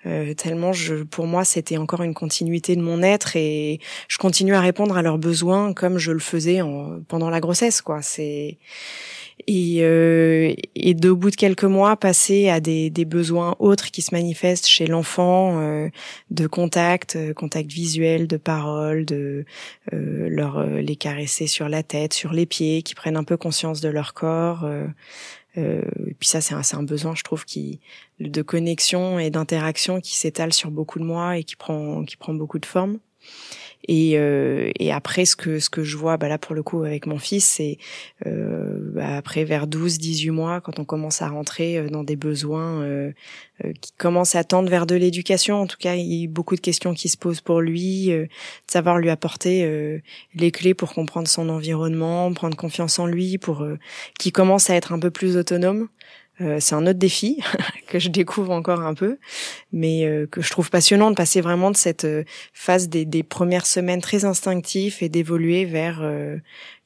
Euh, 0.07 0.33
tellement 0.33 0.73
je, 0.73 1.03
pour 1.03 1.27
moi 1.27 1.45
c'était 1.45 1.77
encore 1.77 2.03
une 2.03 2.15
continuité 2.15 2.75
de 2.75 2.81
mon 2.81 3.03
être 3.03 3.37
et 3.37 3.81
je 4.09 4.17
continue 4.17 4.55
à 4.55 4.61
répondre 4.61 4.97
à 4.97 5.03
leurs 5.03 5.19
besoins 5.19 5.75
comme 5.75 5.99
je 5.99 6.11
le 6.11 6.21
faisais 6.21 6.63
en, 6.63 7.01
pendant 7.07 7.29
la 7.29 7.41
grossesse 7.41 7.83
quoi. 7.83 8.01
C'est 8.01 8.57
et, 9.47 9.79
euh, 9.81 10.55
et 10.75 10.95
de, 10.95 11.11
bout 11.11 11.31
de 11.31 11.37
quelques 11.37 11.65
mois 11.65 11.97
passer 11.97 12.49
à 12.49 12.61
des, 12.61 12.91
des 12.91 13.05
besoins 13.05 13.57
autres 13.59 13.91
qui 13.91 14.03
se 14.03 14.15
manifestent 14.15 14.67
chez 14.67 14.87
l'enfant 14.87 15.61
euh, 15.61 15.89
de 16.31 16.47
contact 16.47 17.17
euh, 17.17 17.33
contact 17.33 17.71
visuel 17.71 18.27
de 18.27 18.37
parole 18.37 19.05
de 19.05 19.45
euh, 19.93 20.29
leur 20.29 20.65
les 20.67 20.97
caresser 20.97 21.47
sur 21.47 21.69
la 21.69 21.83
tête 21.83 22.13
sur 22.13 22.33
les 22.33 22.47
pieds 22.47 22.83
qui 22.83 22.95
prennent 22.95 23.17
un 23.17 23.25
peu 23.25 23.37
conscience 23.37 23.81
de 23.81 23.89
leur 23.89 24.15
corps 24.15 24.67
euh, 25.59 25.83
puis 26.19 26.29
ça, 26.29 26.41
c'est 26.41 26.55
un, 26.55 26.63
un, 26.79 26.83
besoin, 26.83 27.15
je 27.15 27.23
trouve, 27.23 27.45
qui 27.45 27.81
de 28.21 28.43
connexion 28.43 29.19
et 29.19 29.31
d'interaction 29.31 30.01
qui 30.01 30.17
s'étale 30.17 30.53
sur 30.53 30.71
beaucoup 30.71 30.99
de 30.99 31.05
mois 31.05 31.39
et 31.39 31.45
qui 31.45 31.57
prend 31.57 32.05
qui 32.05 32.17
prend 32.17 32.35
beaucoup 32.35 32.59
de 32.59 32.67
formes. 32.67 32.99
Et, 33.89 34.19
euh, 34.19 34.71
et 34.79 34.93
après, 34.93 35.25
ce 35.25 35.37
que 35.37 35.59
ce 35.59 35.71
que 35.71 35.83
je 35.85 35.97
vois, 35.97 36.17
bah 36.17 36.29
là 36.29 36.39
pour 36.39 36.55
le 36.55 36.63
coup 36.63 36.85
avec 36.85 37.07
mon 37.07 37.19
fils, 37.19 37.45
c'est 37.45 37.79
euh, 38.27 38.79
bah 38.95 39.17
après 39.17 39.45
vers 39.45 39.67
12-18 39.67 40.31
mois, 40.31 40.61
quand 40.61 40.79
on 40.79 40.85
commence 40.85 41.23
à 41.23 41.29
rentrer 41.29 41.79
euh, 41.79 41.89
dans 41.89 42.05
des 42.05 42.17
besoins 42.17 42.83
euh, 42.83 43.13
euh, 43.65 43.73
qui 43.81 43.93
commencent 43.93 44.35
à 44.35 44.45
tendre 44.45 44.69
vers 44.69 44.87
de 44.87 44.95
l'éducation. 44.95 45.61
En 45.61 45.67
tout 45.67 45.79
cas, 45.79 45.95
il 45.95 46.13
y 46.13 46.25
a 46.25 46.29
beaucoup 46.29 46.57
de 46.57 46.61
questions 46.61 46.95
qui 46.95 47.09
se 47.09 47.17
posent 47.17 47.41
pour 47.41 47.61
lui, 47.61 48.09
de 48.09 48.29
savoir 48.67 48.99
lui 48.99 49.11
apporter 49.11 50.01
les 50.35 50.51
clés 50.51 50.75
pour 50.75 50.95
comprendre 50.95 51.29
son 51.29 51.49
environnement, 51.49 52.33
prendre 52.33 52.57
confiance 52.57 52.99
en 52.99 53.07
lui, 53.07 53.39
pour 53.39 53.67
qu'il 54.19 54.33
commence 54.33 54.71
à 54.71 54.75
être 54.75 54.93
un 54.93 54.99
peu 54.99 55.11
plus 55.11 55.37
autonome. 55.37 55.89
Euh, 56.41 56.57
c'est 56.59 56.75
un 56.75 56.87
autre 56.87 56.99
défi 56.99 57.43
que 57.87 57.99
je 57.99 58.09
découvre 58.09 58.53
encore 58.53 58.81
un 58.81 58.95
peu, 58.95 59.19
mais 59.73 60.05
euh, 60.07 60.27
que 60.27 60.41
je 60.41 60.51
trouve 60.51 60.71
passionnant 60.71 61.11
de 61.11 61.15
passer 61.15 61.41
vraiment 61.41 61.71
de 61.71 61.77
cette 61.77 62.05
euh, 62.05 62.25
phase 62.55 62.89
des, 62.89 63.05
des, 63.05 63.23
premières 63.23 63.67
semaines 63.67 64.01
très 64.01 64.25
instinctif 64.25 65.03
et 65.03 65.09
d'évoluer 65.09 65.65
vers 65.65 66.03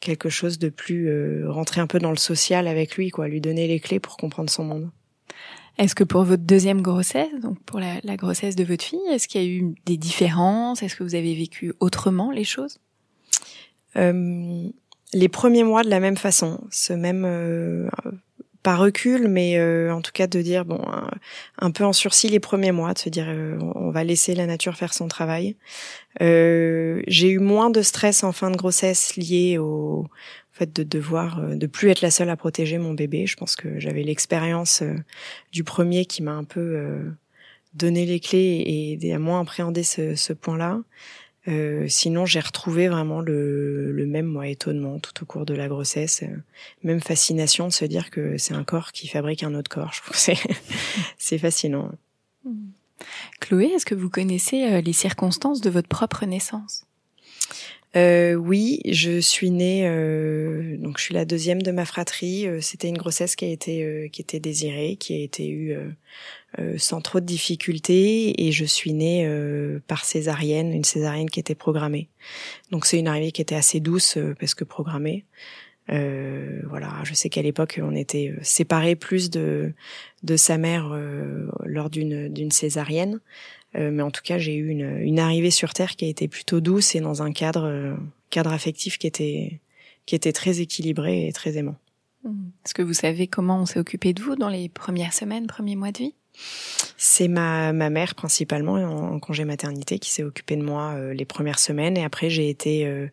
quelque 0.01 0.29
chose 0.29 0.59
de 0.59 0.69
plus 0.69 1.47
rentrer 1.47 1.81
un 1.81 1.87
peu 1.87 1.99
dans 1.99 2.11
le 2.11 2.17
social 2.17 2.67
avec 2.67 2.97
lui, 2.97 3.11
quoi, 3.11 3.29
lui 3.29 3.41
donner 3.41 3.67
les 3.67 3.81
clés 3.81 4.01
pour 4.01 4.17
comprendre 4.17 4.51
son 4.51 4.65
monde. 4.65 4.91
Est-ce 5.79 5.95
que 5.95 6.05
pour 6.05 6.25
votre 6.25 6.43
deuxième 6.43 6.83
grossesse, 6.83 7.41
donc 7.43 7.61
pour 7.65 7.81
la, 7.81 8.01
la 8.03 8.17
grossesse 8.17 8.57
de 8.57 8.65
votre 8.65 8.85
fille, 8.85 9.01
est-ce 9.11 9.27
qu'il 9.27 9.43
y 9.43 9.45
a 9.45 9.49
eu 9.49 9.75
des 9.87 9.97
différences? 9.97 10.83
Est-ce 10.83 10.97
que 10.97 11.03
vous 11.03 11.15
avez 11.15 11.35
vécu 11.35 11.73
autrement 11.81 12.31
les 12.31 12.45
choses? 12.45 12.79
Les 13.97 15.29
premiers 15.29 15.65
mois 15.65 15.85
de 15.85 15.91
la 15.91 16.01
même 16.01 16.17
façon, 16.17 16.61
ce 16.71 16.93
même 16.93 17.25
pas 18.65 18.77
recul, 18.77 19.29
mais 19.29 19.59
euh, 19.59 19.93
en 19.93 20.01
tout 20.01 20.11
cas 20.11 20.27
de 20.27 20.41
dire 20.41 20.65
bon 20.65 20.81
un, 21.59 21.71
peu 21.71 21.85
en 21.85 21.93
sursis 21.93 22.31
les 22.31 22.41
premiers 22.41 22.73
mois, 22.73 22.95
de 22.95 22.99
se 22.99 23.11
dire 23.11 23.27
euh, 23.29 23.59
on 23.75 23.91
va 23.91 24.05
laisser 24.05 24.35
la 24.35 24.47
nature 24.47 24.75
faire 24.75 24.95
son 24.95 25.07
travail. 25.07 25.55
Euh, 26.23 27.03
j'ai 27.07 27.29
eu 27.29 27.39
moins 27.39 27.69
de 27.69 27.83
stress 27.83 28.25
en 28.25 28.33
fin 28.33 28.51
de 28.51 28.57
grossesse 28.57 29.17
lié 29.17 29.59
au 29.59 30.07
fait 30.51 30.75
de 30.75 30.83
devoir 30.83 31.43
de 31.43 31.67
plus 31.67 31.91
être 31.91 32.01
la 32.01 32.11
seule 32.11 32.31
à 32.31 32.37
protéger 32.37 32.79
mon 32.79 32.95
bébé. 32.95 33.27
Je 33.27 33.37
pense 33.37 33.55
que 33.55 33.79
j'avais 33.79 34.03
l'expérience 34.03 34.83
du 35.53 35.63
premier 35.63 36.07
qui 36.07 36.23
m'a 36.23 36.33
un 36.33 36.45
peu 36.45 37.13
donné 37.75 38.07
les 38.07 38.21
clés 38.21 38.99
et, 39.03 39.13
à 39.13 39.19
moins 39.19 39.41
appréhender 39.41 39.83
ce, 39.83 40.15
ce 40.15 40.33
point-là. 40.33 40.81
Euh, 41.47 41.87
sinon, 41.89 42.25
j'ai 42.25 42.41
retrouvé 42.41 42.89
vraiment 42.89 43.21
le, 43.21 43.93
le 43.93 44.07
même 44.07 44.27
moi, 44.27 44.49
étonnement 44.49 44.99
tout 44.99 45.23
au 45.23 45.27
cours 45.27 45.45
de 45.45 45.55
la 45.55 45.69
grossesse, 45.69 46.23
euh, 46.23 46.37
même 46.83 47.01
fascination 47.01 47.69
de 47.69 47.73
se 47.73 47.85
dire 47.85 48.11
que 48.11 48.39
c'est 48.39 48.55
un 48.55 48.65
corps 48.65 48.93
qui 48.93 49.09
fabrique 49.09 49.43
un 49.43 49.55
autre 49.55 49.69
corps. 49.69 49.93
Je 49.93 50.01
trouve 50.01 50.15
que 50.15 50.19
c'est 50.19 50.39
c'est 51.19 51.39
fascinant. 51.39 51.91
Hmm. 52.45 52.71
Chloé, 53.41 53.67
est-ce 53.67 53.87
que 53.87 53.95
vous 53.95 54.11
connaissez 54.11 54.65
euh, 54.65 54.81
les 54.81 54.93
circonstances 54.93 55.61
de 55.61 55.71
votre 55.71 55.89
propre 55.89 56.25
naissance? 56.25 56.87
Euh, 57.97 58.35
oui, 58.35 58.81
je 58.87 59.21
suis 59.21 59.51
née, 59.51 59.87
euh, 59.87 60.77
donc 60.79 60.99
je 60.99 61.05
suis 61.05 61.15
la 61.15 61.25
deuxième 61.25 61.63
de 61.63 61.71
ma 61.71 61.85
fratrie. 61.85 62.47
C'était 62.61 62.89
une 62.89 62.99
grossesse 62.99 63.37
qui 63.37 63.45
a 63.45 63.49
été 63.49 64.11
qui 64.13 64.21
était 64.21 64.41
désirée, 64.41 64.97
qui 64.99 65.15
a 65.15 65.19
été 65.19 65.49
eue 65.49 65.77
euh, 66.61 66.75
sans 66.79 67.01
trop 67.01 67.19
de 67.19 67.25
difficultés 67.25 68.47
et 68.47 68.53
je 68.53 68.65
suis 68.65 68.93
née 68.93 69.27
euh, 69.27 69.81
par 69.89 70.05
césarienne, 70.05 70.73
une 70.73 70.85
césarienne 70.85 71.29
qui 71.29 71.41
était 71.41 71.57
programmée. 71.57 72.09
Donc 72.71 72.87
c'est 72.87 72.99
une 72.99 73.09
arrivée 73.09 73.33
qui 73.33 73.43
était 73.43 73.57
assez 73.57 73.81
douce 73.81 74.17
euh, 74.17 74.35
parce 74.39 74.55
que 74.55 74.63
programmée. 74.63 75.25
voilà, 75.89 77.01
je 77.03 77.13
sais 77.13 77.29
qu'à 77.29 77.43
l'époque 77.43 77.81
on 77.83 77.95
était 77.95 78.35
séparés 78.43 78.95
plus 78.95 79.31
de 79.31 79.73
de 80.23 80.37
sa 80.37 80.57
mère 80.57 80.97
lors 81.65 81.91
d'une 81.91 82.33
d'une 82.33 82.51
césarienne, 82.51 83.21
mais 83.75 84.03
en 84.03 84.11
tout 84.11 84.23
cas 84.23 84.39
j'ai 84.39 84.55
eu 84.55 84.69
une, 84.69 84.99
une 85.01 85.19
arrivée 85.19 85.51
sur 85.51 85.75
terre 85.75 85.97
qui 85.97 86.07
a 86.07 86.09
été 86.09 86.27
plutôt 86.27 86.61
douce 86.61 86.95
et 86.95 87.01
dans 87.01 87.23
un 87.23 87.33
cadre 87.33 87.99
cadre 88.31 88.53
affectif 88.53 88.97
qui 88.97 89.07
était 89.07 89.61
qui 90.07 90.15
était 90.15 90.33
très 90.33 90.61
équilibré 90.61 91.27
et 91.27 91.33
très 91.33 91.59
aimant. 91.59 91.77
Est-ce 92.65 92.73
que 92.73 92.83
vous 92.83 92.95
savez 92.95 93.27
comment 93.27 93.61
on 93.61 93.67
s'est 93.67 93.79
occupé 93.79 94.15
de 94.15 94.23
vous 94.23 94.37
dans 94.37 94.49
les 94.49 94.71
premières 94.71 95.13
semaines, 95.13 95.47
premiers 95.47 95.77
mois 95.77 95.93
de 95.93 95.99
vie? 95.99 96.15
C'est 96.97 97.29
ma, 97.29 97.73
ma 97.73 97.91
mère 97.91 98.15
principalement 98.15 98.75
en, 98.75 99.19
congé 99.19 99.45
maternité 99.45 99.99
qui 99.99 100.11
s'est 100.11 100.25
occupée 100.25 100.57
de 100.57 100.63
moi 100.63 100.95
euh, 100.95 101.15
les 101.15 101.25
premières 101.25 101.59
semaines 101.59 101.97
et 101.97 102.05
après 102.05 102.31
j'ai 102.31 102.49
été 102.49 102.87
euh, 102.87 103.09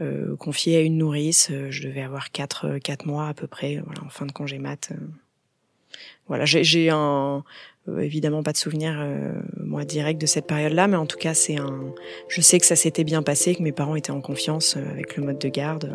euh, 0.00 0.36
confiée 0.36 0.78
à 0.78 0.80
une 0.80 0.98
nourrice. 0.98 1.50
Je 1.70 1.86
devais 1.86 2.02
avoir 2.02 2.30
quatre 2.30 2.78
quatre 2.78 3.06
mois 3.06 3.28
à 3.28 3.34
peu 3.34 3.46
près, 3.46 3.82
voilà, 3.84 4.02
en 4.04 4.08
fin 4.08 4.26
de 4.26 4.32
congé 4.32 4.58
mat. 4.58 4.90
Voilà, 6.26 6.46
j'ai 6.46 6.88
un 6.88 7.44
évidemment 7.98 8.42
pas 8.42 8.52
de 8.52 8.56
souvenir 8.56 9.06
moi 9.60 9.84
direct 9.84 10.18
de 10.20 10.26
cette 10.26 10.46
période-là, 10.46 10.88
mais 10.88 10.96
en 10.96 11.06
tout 11.06 11.18
cas 11.18 11.34
c'est 11.34 11.58
un. 11.58 11.92
Je 12.28 12.40
sais 12.40 12.58
que 12.58 12.66
ça 12.66 12.76
s'était 12.76 13.04
bien 13.04 13.22
passé, 13.22 13.54
que 13.54 13.62
mes 13.62 13.72
parents 13.72 13.94
étaient 13.94 14.10
en 14.10 14.22
confiance 14.22 14.76
avec 14.76 15.16
le 15.16 15.24
mode 15.24 15.38
de 15.38 15.48
garde. 15.48 15.92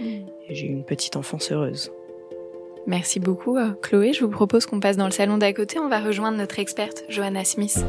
Mm. 0.00 0.04
et 0.48 0.54
J'ai 0.54 0.66
eu 0.66 0.70
une 0.70 0.84
petite 0.84 1.16
enfance 1.16 1.52
heureuse. 1.52 1.92
Merci 2.86 3.20
beaucoup, 3.20 3.56
euh, 3.56 3.72
Chloé. 3.82 4.12
Je 4.12 4.24
vous 4.24 4.30
propose 4.30 4.66
qu'on 4.66 4.80
passe 4.80 4.96
dans 4.96 5.04
le 5.04 5.10
salon 5.10 5.38
d'à 5.38 5.52
côté. 5.52 5.78
On 5.78 5.88
va 5.88 6.00
rejoindre 6.00 6.38
notre 6.38 6.58
experte, 6.58 7.04
Johanna 7.08 7.44
Smith. 7.44 7.84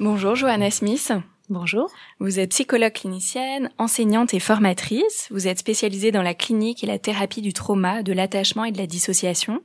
Bonjour, 0.00 0.36
Johanna 0.36 0.70
Smith. 0.70 1.12
Bonjour. 1.50 1.90
Vous 2.20 2.40
êtes 2.40 2.50
psychologue 2.50 2.92
clinicienne, 2.92 3.70
enseignante 3.76 4.32
et 4.32 4.40
formatrice. 4.40 5.28
Vous 5.30 5.46
êtes 5.46 5.58
spécialisée 5.58 6.10
dans 6.10 6.22
la 6.22 6.32
clinique 6.32 6.82
et 6.82 6.86
la 6.86 6.98
thérapie 6.98 7.42
du 7.42 7.52
trauma, 7.52 8.02
de 8.02 8.12
l'attachement 8.14 8.64
et 8.64 8.72
de 8.72 8.78
la 8.78 8.86
dissociation. 8.86 9.62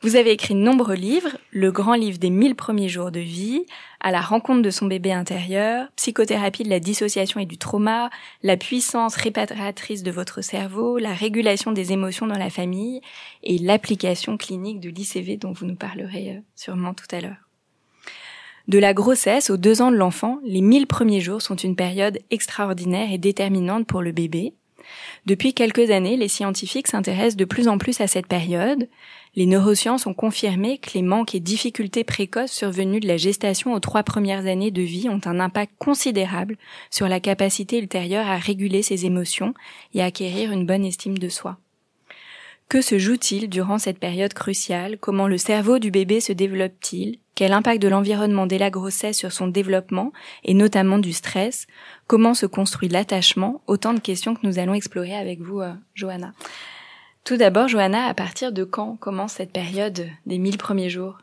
Vous 0.00 0.16
avez 0.16 0.30
écrit 0.30 0.54
de 0.54 0.60
nombreux 0.60 0.94
livres, 0.94 1.36
le 1.50 1.72
grand 1.72 1.94
livre 1.94 2.18
des 2.18 2.30
1000 2.30 2.54
premiers 2.54 2.88
jours 2.88 3.10
de 3.10 3.20
vie, 3.20 3.64
à 4.00 4.12
la 4.12 4.20
rencontre 4.20 4.62
de 4.62 4.70
son 4.70 4.86
bébé 4.86 5.12
intérieur, 5.12 5.88
psychothérapie 5.96 6.62
de 6.62 6.70
la 6.70 6.78
dissociation 6.78 7.40
et 7.40 7.46
du 7.46 7.58
trauma, 7.58 8.10
la 8.42 8.56
puissance 8.56 9.16
répatriatrice 9.16 10.02
de 10.02 10.12
votre 10.12 10.40
cerveau, 10.40 10.98
la 10.98 11.12
régulation 11.12 11.72
des 11.72 11.92
émotions 11.92 12.26
dans 12.26 12.38
la 12.38 12.50
famille 12.50 13.00
et 13.42 13.58
l'application 13.58 14.36
clinique 14.36 14.80
de 14.80 14.90
l'ICV 14.90 15.36
dont 15.36 15.52
vous 15.52 15.66
nous 15.66 15.76
parlerez 15.76 16.36
euh, 16.36 16.40
sûrement 16.54 16.94
tout 16.94 17.06
à 17.10 17.20
l'heure. 17.20 17.48
De 18.68 18.78
la 18.78 18.92
grossesse 18.92 19.48
aux 19.48 19.56
deux 19.56 19.80
ans 19.80 19.90
de 19.90 19.96
l'enfant, 19.96 20.40
les 20.44 20.60
1000 20.60 20.86
premiers 20.86 21.22
jours 21.22 21.40
sont 21.40 21.56
une 21.56 21.74
période 21.74 22.18
extraordinaire 22.30 23.10
et 23.10 23.16
déterminante 23.16 23.86
pour 23.86 24.02
le 24.02 24.12
bébé. 24.12 24.52
Depuis 25.26 25.54
quelques 25.54 25.90
années, 25.90 26.16
les 26.16 26.28
scientifiques 26.28 26.88
s'intéressent 26.88 27.36
de 27.36 27.44
plus 27.44 27.68
en 27.68 27.78
plus 27.78 28.00
à 28.00 28.06
cette 28.06 28.26
période. 28.26 28.88
Les 29.36 29.46
neurosciences 29.46 30.06
ont 30.06 30.14
confirmé 30.14 30.78
que 30.78 30.90
les 30.94 31.02
manques 31.02 31.34
et 31.34 31.40
difficultés 31.40 32.04
précoces 32.04 32.52
survenus 32.52 33.00
de 33.00 33.08
la 33.08 33.16
gestation 33.16 33.74
aux 33.74 33.80
trois 33.80 34.02
premières 34.02 34.46
années 34.46 34.70
de 34.70 34.82
vie 34.82 35.08
ont 35.08 35.20
un 35.26 35.40
impact 35.40 35.72
considérable 35.78 36.56
sur 36.90 37.08
la 37.08 37.20
capacité 37.20 37.78
ultérieure 37.78 38.26
à 38.26 38.36
réguler 38.36 38.82
ses 38.82 39.06
émotions 39.06 39.54
et 39.94 40.02
à 40.02 40.06
acquérir 40.06 40.52
une 40.52 40.66
bonne 40.66 40.84
estime 40.84 41.18
de 41.18 41.28
soi. 41.28 41.58
Que 42.68 42.82
se 42.82 42.98
joue-t-il 42.98 43.48
durant 43.48 43.78
cette 43.78 43.98
période 43.98 44.34
cruciale? 44.34 44.98
Comment 44.98 45.26
le 45.26 45.38
cerveau 45.38 45.78
du 45.78 45.90
bébé 45.90 46.20
se 46.20 46.34
développe-t-il? 46.34 47.18
Quel 47.34 47.54
impact 47.54 47.80
de 47.80 47.88
l'environnement 47.88 48.46
dès 48.46 48.58
la 48.58 48.68
grossesse 48.68 49.16
sur 49.16 49.32
son 49.32 49.46
développement 49.46 50.12
et 50.44 50.52
notamment 50.52 50.98
du 50.98 51.14
stress? 51.14 51.66
Comment 52.06 52.34
se 52.34 52.44
construit 52.44 52.90
l'attachement? 52.90 53.62
Autant 53.68 53.94
de 53.94 54.00
questions 54.00 54.34
que 54.34 54.46
nous 54.46 54.58
allons 54.58 54.74
explorer 54.74 55.16
avec 55.16 55.40
vous, 55.40 55.60
euh, 55.60 55.72
Johanna. 55.94 56.34
Tout 57.24 57.38
d'abord, 57.38 57.68
Johanna, 57.68 58.04
à 58.04 58.12
partir 58.12 58.52
de 58.52 58.64
quand 58.64 58.96
commence 58.96 59.32
cette 59.34 59.52
période 59.52 60.06
des 60.26 60.36
mille 60.36 60.58
premiers 60.58 60.90
jours? 60.90 61.16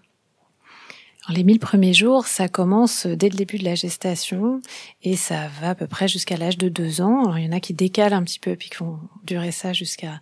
Les 1.30 1.44
mille 1.44 1.60
premiers 1.60 1.94
jours, 1.94 2.28
ça 2.28 2.48
commence 2.48 3.08
dès 3.08 3.30
le 3.30 3.36
début 3.36 3.58
de 3.58 3.64
la 3.64 3.74
gestation 3.74 4.62
et 5.02 5.16
ça 5.16 5.48
va 5.60 5.72
à 5.72 5.76
peu 5.76 5.88
près 5.88 6.08
jusqu'à 6.08 6.38
l'âge 6.38 6.58
de 6.60 6.70
deux 6.70 7.02
ans. 7.02 7.24
Alors, 7.24 7.40
il 7.40 7.46
y 7.46 7.50
en 7.50 7.52
a 7.52 7.60
qui 7.60 7.74
décalent 7.74 8.14
un 8.14 8.24
petit 8.24 8.38
peu 8.38 8.56
puis 8.56 8.70
qui 8.70 8.78
vont 8.78 9.00
durer 9.24 9.52
ça 9.52 9.74
jusqu'à 9.74 10.22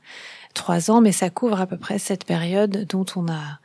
trois 0.54 0.92
ans, 0.92 1.02
mais 1.02 1.12
ça 1.12 1.30
couvre 1.30 1.60
à 1.60 1.68
peu 1.68 1.78
près 1.78 2.00
cette 2.00 2.26
période 2.26 2.86
dont 2.88 3.06
on 3.16 3.28
a 3.28 3.60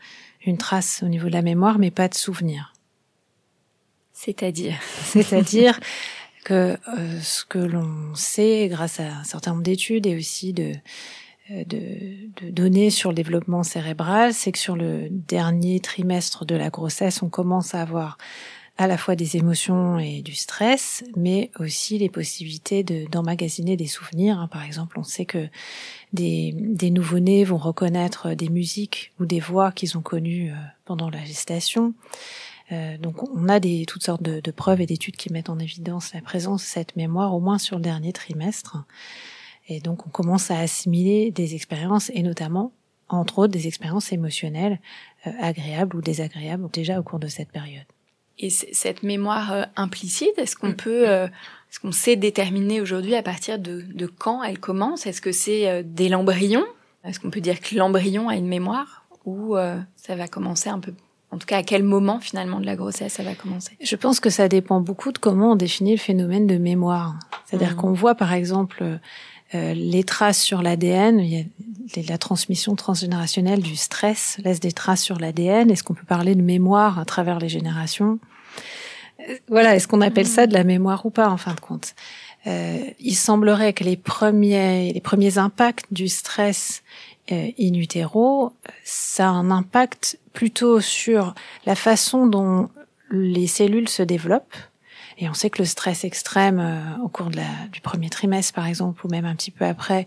une 0.44 0.58
trace 0.58 1.02
au 1.02 1.08
niveau 1.08 1.28
de 1.28 1.32
la 1.32 1.42
mémoire, 1.42 1.78
mais 1.78 1.90
pas 1.90 2.08
de 2.08 2.14
souvenir. 2.14 2.72
C'est-à-dire 4.12 4.78
C'est-à-dire 5.04 5.78
que 6.44 6.76
euh, 6.96 7.20
ce 7.20 7.44
que 7.44 7.58
l'on 7.58 8.14
sait 8.14 8.68
grâce 8.68 9.00
à 9.00 9.18
un 9.18 9.24
certain 9.24 9.52
nombre 9.52 9.62
d'études 9.62 10.06
et 10.06 10.16
aussi 10.16 10.52
de 10.52 10.72
euh, 11.50 11.64
de, 11.64 12.44
de, 12.44 12.50
données 12.50 12.90
sur 12.90 13.10
le 13.10 13.14
développement 13.14 13.62
cérébral, 13.62 14.34
c'est 14.34 14.52
que 14.52 14.58
sur 14.58 14.76
le 14.76 15.08
dernier 15.10 15.80
trimestre 15.80 16.44
de 16.44 16.54
la 16.54 16.68
grossesse, 16.68 17.22
on 17.22 17.30
commence 17.30 17.74
à 17.74 17.80
avoir 17.80 18.18
à 18.78 18.86
la 18.86 18.96
fois 18.96 19.16
des 19.16 19.36
émotions 19.36 19.98
et 19.98 20.22
du 20.22 20.36
stress, 20.36 21.04
mais 21.16 21.50
aussi 21.58 21.98
les 21.98 22.08
possibilités 22.08 22.84
d'emmagasiner 22.84 23.76
des 23.76 23.88
souvenirs. 23.88 24.38
Hein. 24.38 24.46
Par 24.46 24.62
exemple, 24.62 25.00
on 25.00 25.02
sait 25.02 25.26
que 25.26 25.48
des, 26.12 26.54
des 26.56 26.90
nouveau-nés 26.90 27.42
vont 27.42 27.56
reconnaître 27.58 28.34
des 28.34 28.48
musiques 28.48 29.12
ou 29.18 29.26
des 29.26 29.40
voix 29.40 29.72
qu'ils 29.72 29.98
ont 29.98 30.02
connues 30.02 30.52
euh, 30.52 30.54
pendant 30.84 31.10
la 31.10 31.24
gestation. 31.24 31.92
Euh, 32.70 32.98
donc 32.98 33.22
on 33.34 33.48
a 33.48 33.58
toutes 33.60 34.04
sortes 34.04 34.22
de, 34.22 34.50
preuves 34.52 34.80
et 34.80 34.86
d'études 34.86 35.16
qui 35.16 35.32
mettent 35.32 35.50
en 35.50 35.58
évidence 35.58 36.14
la 36.14 36.20
présence 36.20 36.62
de 36.62 36.68
cette 36.68 36.94
mémoire, 36.94 37.34
au 37.34 37.40
moins 37.40 37.58
sur 37.58 37.76
le 37.76 37.82
dernier 37.82 38.12
trimestre. 38.12 38.84
Et 39.66 39.80
donc 39.80 40.06
on 40.06 40.10
commence 40.10 40.52
à 40.52 40.58
assimiler 40.60 41.32
des 41.32 41.56
expériences 41.56 42.10
et 42.14 42.22
notamment, 42.22 42.72
entre 43.08 43.40
autres, 43.40 43.52
des 43.52 43.66
expériences 43.66 44.12
émotionnelles 44.12 44.80
euh, 45.26 45.32
agréables 45.40 45.96
ou 45.96 46.00
désagréables 46.00 46.70
déjà 46.70 47.00
au 47.00 47.02
cours 47.02 47.18
de 47.18 47.28
cette 47.28 47.50
période. 47.50 47.86
Et 48.38 48.50
cette 48.50 49.02
mémoire 49.02 49.52
euh, 49.52 49.62
implicite, 49.76 50.32
est-ce 50.36 50.56
qu'on 50.56 50.72
peut, 50.72 51.08
euh, 51.08 51.26
est-ce 51.26 51.80
qu'on 51.80 51.92
sait 51.92 52.16
déterminer 52.16 52.80
aujourd'hui 52.80 53.14
à 53.14 53.22
partir 53.22 53.58
de, 53.58 53.84
de 53.92 54.06
quand 54.06 54.42
elle 54.42 54.58
commence? 54.58 55.06
Est-ce 55.06 55.20
que 55.20 55.32
c'est 55.32 55.82
dès 55.84 56.08
l'embryon? 56.08 56.64
Est-ce 57.04 57.20
qu'on 57.20 57.30
peut 57.30 57.40
dire 57.40 57.60
que 57.60 57.74
l'embryon 57.74 58.28
a 58.28 58.36
une 58.36 58.48
mémoire? 58.48 59.04
Ou 59.24 59.56
ça 59.96 60.16
va 60.16 60.26
commencer 60.26 60.70
un 60.70 60.78
peu 60.78 60.94
en 61.30 61.36
tout 61.36 61.46
cas, 61.46 61.58
à 61.58 61.62
quel 61.62 61.82
moment 61.82 62.20
finalement 62.20 62.58
de 62.58 62.64
la 62.64 62.74
grossesse 62.74 63.12
ça 63.12 63.22
va 63.22 63.34
commencer? 63.34 63.76
Je 63.82 63.96
pense 63.96 64.18
que 64.18 64.30
ça 64.30 64.48
dépend 64.48 64.80
beaucoup 64.80 65.12
de 65.12 65.18
comment 65.18 65.52
on 65.52 65.56
définit 65.56 65.92
le 65.92 65.98
phénomène 65.98 66.46
de 66.46 66.56
mémoire. 66.56 67.16
C'est-à-dire 67.44 67.72
mmh. 67.72 67.76
qu'on 67.76 67.92
voit 67.92 68.14
par 68.14 68.32
exemple 68.32 68.98
euh, 69.54 69.74
les 69.74 70.04
traces 70.04 70.42
sur 70.42 70.62
l'ADN, 70.62 71.20
la 71.96 72.18
transmission 72.18 72.76
transgénérationnelle 72.76 73.62
du 73.62 73.76
stress 73.76 74.38
laisse 74.44 74.60
des 74.60 74.72
traces 74.72 75.02
sur 75.02 75.18
l'ADN. 75.18 75.70
Est-ce 75.70 75.82
qu'on 75.82 75.94
peut 75.94 76.06
parler 76.06 76.34
de 76.34 76.42
mémoire 76.42 76.98
à 76.98 77.04
travers 77.04 77.38
les 77.38 77.48
générations? 77.48 78.18
Euh, 79.20 79.34
Voilà, 79.48 79.74
est-ce 79.74 79.88
qu'on 79.88 80.00
appelle 80.00 80.26
ça 80.26 80.46
de 80.46 80.52
la 80.52 80.64
mémoire 80.64 81.06
ou 81.06 81.10
pas 81.10 81.28
en 81.28 81.36
fin 81.36 81.54
de 81.54 81.60
compte? 81.60 81.94
Euh, 82.46 82.78
Il 83.00 83.14
semblerait 83.14 83.72
que 83.72 83.84
les 83.84 83.96
premiers, 83.96 84.92
les 84.92 85.00
premiers 85.00 85.38
impacts 85.38 85.86
du 85.90 86.08
stress 86.08 86.82
euh, 87.32 87.50
in 87.58 87.74
utero, 87.74 88.52
ça 88.84 89.28
a 89.28 89.30
un 89.30 89.50
impact 89.50 90.18
plutôt 90.32 90.80
sur 90.80 91.34
la 91.66 91.74
façon 91.74 92.26
dont 92.26 92.68
les 93.10 93.46
cellules 93.46 93.88
se 93.88 94.02
développent 94.02 94.56
et 95.18 95.28
on 95.28 95.34
sait 95.34 95.50
que 95.50 95.58
le 95.58 95.66
stress 95.66 96.04
extrême 96.04 96.60
euh, 96.60 97.04
au 97.04 97.08
cours 97.08 97.30
du 97.30 97.80
premier 97.80 98.08
trimestre, 98.08 98.54
par 98.54 98.66
exemple, 98.66 99.04
ou 99.04 99.10
même 99.10 99.24
un 99.24 99.34
petit 99.34 99.50
peu 99.50 99.64
après 99.64 100.06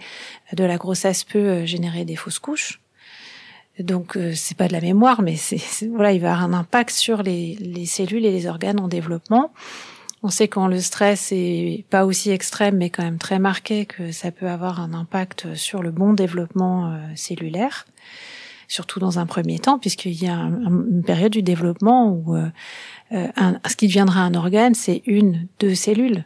de 0.53 0.63
la 0.63 0.77
grossesse, 0.77 1.25
peut 1.25 1.39
euh, 1.39 1.65
générer 1.65 2.05
des 2.05 2.15
fausses 2.15 2.39
couches. 2.39 2.79
Donc 3.79 4.15
euh, 4.15 4.33
c'est 4.35 4.55
pas 4.55 4.67
de 4.67 4.73
la 4.73 4.79
mémoire, 4.79 5.21
mais 5.21 5.35
c'est 5.35 5.87
voilà, 5.87 6.13
il 6.13 6.21
va 6.21 6.33
avoir 6.33 6.43
un 6.45 6.53
impact 6.53 6.91
sur 6.91 7.23
les, 7.23 7.55
les, 7.55 7.85
cellules 7.85 8.25
et 8.25 8.31
les 8.31 8.47
organes 8.47 8.79
en 8.79 8.87
développement. 8.87 9.51
On 10.23 10.29
sait 10.29 10.47
quand 10.47 10.67
le 10.67 10.79
stress 10.79 11.31
est 11.31 11.83
pas 11.89 12.05
aussi 12.05 12.29
extrême, 12.29 12.77
mais 12.77 12.89
quand 12.89 13.03
même 13.03 13.17
très 13.17 13.39
marqué, 13.39 13.85
que 13.85 14.11
ça 14.11 14.31
peut 14.31 14.47
avoir 14.47 14.79
un 14.79 14.93
impact 14.93 15.55
sur 15.55 15.81
le 15.81 15.89
bon 15.89 16.13
développement 16.13 16.95
cellulaire, 17.15 17.87
surtout 18.71 18.99
dans 19.01 19.19
un 19.19 19.25
premier 19.25 19.59
temps, 19.59 19.77
puisqu'il 19.77 20.23
y 20.23 20.27
a 20.27 20.37
une 20.37 21.03
période 21.05 21.33
du 21.33 21.43
développement 21.43 22.09
où 22.09 22.35
euh, 22.35 22.47
ce 23.11 23.75
qui 23.75 23.87
deviendra 23.87 24.21
un 24.21 24.33
organe, 24.33 24.73
c'est 24.75 25.01
une, 25.05 25.47
deux 25.59 25.75
cellules. 25.75 26.25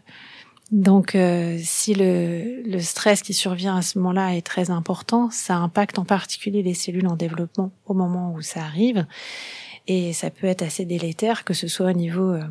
Donc, 0.72 1.16
euh, 1.16 1.58
si 1.64 1.96
le, 1.96 2.62
le, 2.64 2.80
stress 2.80 3.24
qui 3.24 3.34
survient 3.34 3.78
à 3.78 3.82
ce 3.82 3.98
moment-là 3.98 4.36
est 4.36 4.46
très 4.46 4.70
important, 4.70 5.30
ça 5.32 5.56
impacte 5.56 5.98
en 5.98 6.06
particulier 6.06 6.62
les 6.62 6.76
cellules 6.76 7.08
en 7.08 7.16
développement 7.16 7.72
au 7.88 7.96
moment 7.96 8.34
où 8.34 8.42
ça 8.42 8.62
arrive, 8.62 9.08
et 9.88 10.14
ça 10.14 10.30
peut 10.30 10.46
être 10.46 10.62
assez 10.62 10.86
délétère, 10.86 11.46
que 11.46 11.56
ce 11.56 11.68
soit 11.68 11.88
au 11.88 11.94
niveau 11.94 12.32
euh, 12.32 12.44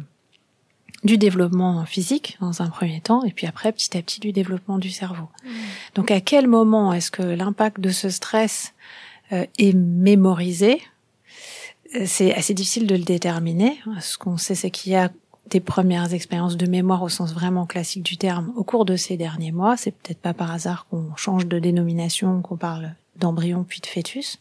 du 1.04 1.18
développement 1.18 1.84
physique 1.84 2.36
dans 2.40 2.62
un 2.62 2.68
premier 2.68 3.00
temps, 3.00 3.22
et 3.22 3.30
puis 3.30 3.46
après, 3.46 3.70
petit 3.70 3.96
à 3.96 4.02
petit, 4.02 4.18
du 4.18 4.32
développement 4.32 4.78
du 4.78 4.90
cerveau. 4.90 5.28
Mmh. 5.44 5.50
Donc, 5.94 6.10
à 6.10 6.20
quel 6.20 6.48
moment 6.48 6.92
est-ce 6.92 7.12
que 7.12 7.22
l'impact 7.22 7.78
de 7.78 7.90
ce 7.90 8.10
stress 8.10 8.74
est 9.58 9.72
mémorisé 9.72 10.80
c'est 12.06 12.34
assez 12.34 12.54
difficile 12.54 12.86
de 12.86 12.96
le 12.96 13.04
déterminer. 13.04 13.78
Ce 14.00 14.18
qu'on 14.18 14.36
sait, 14.36 14.54
c'est 14.54 14.70
qu'il 14.70 14.92
y 14.92 14.96
a 14.96 15.10
des 15.50 15.60
premières 15.60 16.12
expériences 16.14 16.56
de 16.56 16.66
mémoire 16.66 17.02
au 17.02 17.08
sens 17.08 17.32
vraiment 17.32 17.66
classique 17.66 18.02
du 18.02 18.16
terme 18.16 18.52
au 18.56 18.64
cours 18.64 18.84
de 18.84 18.96
ces 18.96 19.16
derniers 19.16 19.52
mois. 19.52 19.76
C'est 19.76 19.92
peut-être 19.92 20.18
pas 20.18 20.34
par 20.34 20.50
hasard 20.50 20.86
qu'on 20.88 21.14
change 21.16 21.46
de 21.46 21.58
dénomination, 21.58 22.42
qu'on 22.42 22.56
parle 22.56 22.94
d'embryon 23.16 23.64
puis 23.68 23.80
de 23.80 23.86
fœtus, 23.86 24.40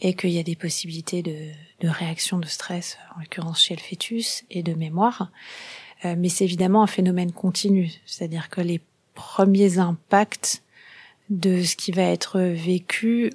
et 0.00 0.14
qu'il 0.14 0.30
y 0.30 0.38
a 0.38 0.42
des 0.42 0.56
possibilités 0.56 1.22
de, 1.22 1.36
de 1.80 1.88
réaction 1.88 2.38
de 2.38 2.46
stress, 2.46 2.98
en 3.16 3.20
l'occurrence 3.20 3.62
chez 3.62 3.76
le 3.76 3.80
fœtus, 3.80 4.44
et 4.50 4.62
de 4.62 4.74
mémoire. 4.74 5.30
Euh, 6.04 6.16
mais 6.18 6.28
c'est 6.28 6.44
évidemment 6.44 6.82
un 6.82 6.88
phénomène 6.88 7.32
continu, 7.32 7.92
c'est-à-dire 8.06 8.48
que 8.48 8.60
les 8.60 8.80
premiers 9.14 9.78
impacts 9.78 10.62
de 11.30 11.62
ce 11.62 11.76
qui 11.76 11.92
va 11.92 12.02
être 12.02 12.40
vécu 12.40 13.30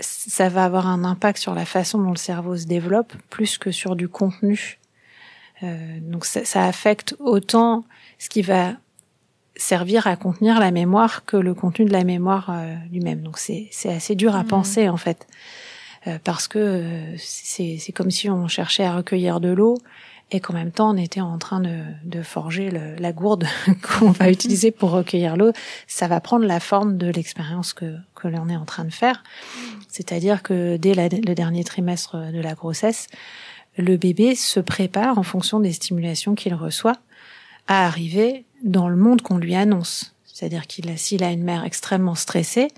ça 0.00 0.48
va 0.48 0.64
avoir 0.64 0.86
un 0.86 1.04
impact 1.04 1.38
sur 1.38 1.54
la 1.54 1.64
façon 1.64 1.98
dont 1.98 2.10
le 2.10 2.16
cerveau 2.16 2.56
se 2.56 2.66
développe 2.66 3.14
plus 3.30 3.58
que 3.58 3.70
sur 3.70 3.96
du 3.96 4.08
contenu. 4.08 4.78
Euh, 5.62 5.98
donc 6.00 6.24
ça, 6.24 6.44
ça, 6.44 6.64
affecte 6.64 7.16
autant 7.18 7.84
ce 8.18 8.28
qui 8.28 8.42
va 8.42 8.74
servir 9.56 10.06
à 10.06 10.16
contenir 10.16 10.60
la 10.60 10.70
mémoire 10.70 11.24
que 11.24 11.36
le 11.38 11.54
contenu 11.54 11.86
de 11.86 11.92
la 11.92 12.04
mémoire 12.04 12.50
euh, 12.50 12.74
lui-même. 12.92 13.22
Donc 13.22 13.38
c'est 13.38 13.70
assez 13.86 14.14
dur 14.14 14.36
à 14.36 14.42
mmh. 14.42 14.48
penser 14.48 14.88
en 14.90 14.98
fait, 14.98 15.26
euh, 16.06 16.18
parce 16.22 16.46
que 16.46 17.14
c'est 17.16 17.92
comme 17.94 18.10
si 18.10 18.28
on 18.28 18.48
cherchait 18.48 18.84
à 18.84 18.96
recueillir 18.96 19.40
de 19.40 19.48
l'eau 19.48 19.78
et 20.30 20.40
qu'en 20.40 20.54
même 20.54 20.72
temps 20.72 20.90
on 20.90 20.96
était 20.96 21.20
en 21.20 21.38
train 21.38 21.60
de, 21.60 22.22
forger 22.22 22.70
la 22.70 23.12
gourde 23.12 23.46
qu'on 23.82 24.10
va 24.10 24.30
utiliser 24.30 24.70
pour 24.70 24.90
recueillir 24.90 25.36
l'eau, 25.36 25.52
ça 25.86 26.08
va 26.08 26.20
prendre 26.20 26.46
la 26.46 26.60
forme 26.60 26.96
de 26.96 27.08
l'expérience 27.08 27.72
que, 27.72 27.96
que 28.14 28.28
l'on 28.28 28.48
est 28.48 28.56
en 28.56 28.64
train 28.64 28.84
de 28.84 28.92
faire. 28.92 29.22
C'est-à-dire 29.88 30.42
que 30.42 30.76
dès 30.76 30.94
le 30.94 31.34
dernier 31.34 31.62
trimestre 31.62 32.32
de 32.32 32.40
la 32.40 32.54
grossesse, 32.54 33.06
le 33.78 33.96
bébé 33.96 34.34
se 34.34 34.60
prépare 34.60 35.18
en 35.18 35.22
fonction 35.22 35.60
des 35.60 35.72
stimulations 35.72 36.34
qu'il 36.34 36.54
reçoit 36.54 36.96
à 37.68 37.86
arriver 37.86 38.44
dans 38.64 38.88
le 38.88 38.96
monde 38.96 39.22
qu'on 39.22 39.38
lui 39.38 39.54
annonce. 39.54 40.14
C'est-à-dire 40.24 40.66
qu'il 40.66 40.90
a, 40.90 40.96
s'il 40.96 41.24
a 41.24 41.30
une 41.30 41.44
mère 41.44 41.64
extrêmement 41.64 42.14
stressée, 42.14 42.68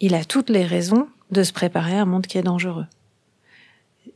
il 0.00 0.14
a 0.14 0.24
toutes 0.24 0.50
les 0.50 0.64
raisons 0.64 1.08
de 1.30 1.42
se 1.42 1.52
préparer 1.52 1.98
à 1.98 2.02
un 2.02 2.06
monde 2.06 2.26
qui 2.26 2.38
est 2.38 2.42
dangereux 2.42 2.86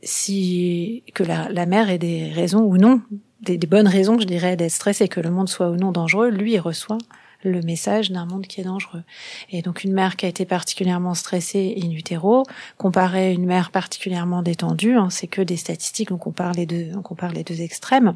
si 0.03 1.03
que 1.13 1.23
la, 1.23 1.49
la, 1.49 1.65
mère 1.65 1.89
ait 1.89 1.97
des 1.97 2.31
raisons 2.31 2.63
ou 2.63 2.77
non, 2.77 3.01
des, 3.41 3.57
des 3.57 3.67
bonnes 3.67 3.87
raisons, 3.87 4.19
je 4.19 4.25
dirais, 4.25 4.55
d'être 4.55 4.71
stressée, 4.71 5.07
que 5.07 5.19
le 5.19 5.31
monde 5.31 5.49
soit 5.49 5.69
ou 5.69 5.75
non 5.75 5.91
dangereux, 5.91 6.29
lui 6.29 6.57
reçoit 6.59 6.97
le 7.45 7.61
message 7.61 8.11
d'un 8.11 8.25
monde 8.25 8.47
qui 8.47 8.61
est 8.61 8.63
dangereux. 8.63 9.03
Et 9.51 9.61
donc 9.61 9.83
une 9.83 9.93
mère 9.93 10.15
qui 10.15 10.25
a 10.25 10.29
été 10.29 10.45
particulièrement 10.45 11.13
stressée 11.13 11.77
in 11.81 11.91
utero, 11.91 12.43
comparée 12.77 13.27
à 13.27 13.31
une 13.31 13.45
mère 13.45 13.71
particulièrement 13.71 14.41
détendue, 14.41 14.95
hein, 14.95 15.09
c'est 15.09 15.27
que 15.27 15.41
des 15.41 15.57
statistiques, 15.57 16.09
donc 16.09 16.21
on 16.27 16.31
compare 16.31 16.53
les 16.53 16.65
deux, 16.65 16.89
on 16.95 17.01
compare 17.01 17.31
les 17.31 17.43
deux 17.43 17.61
extrêmes. 17.61 18.15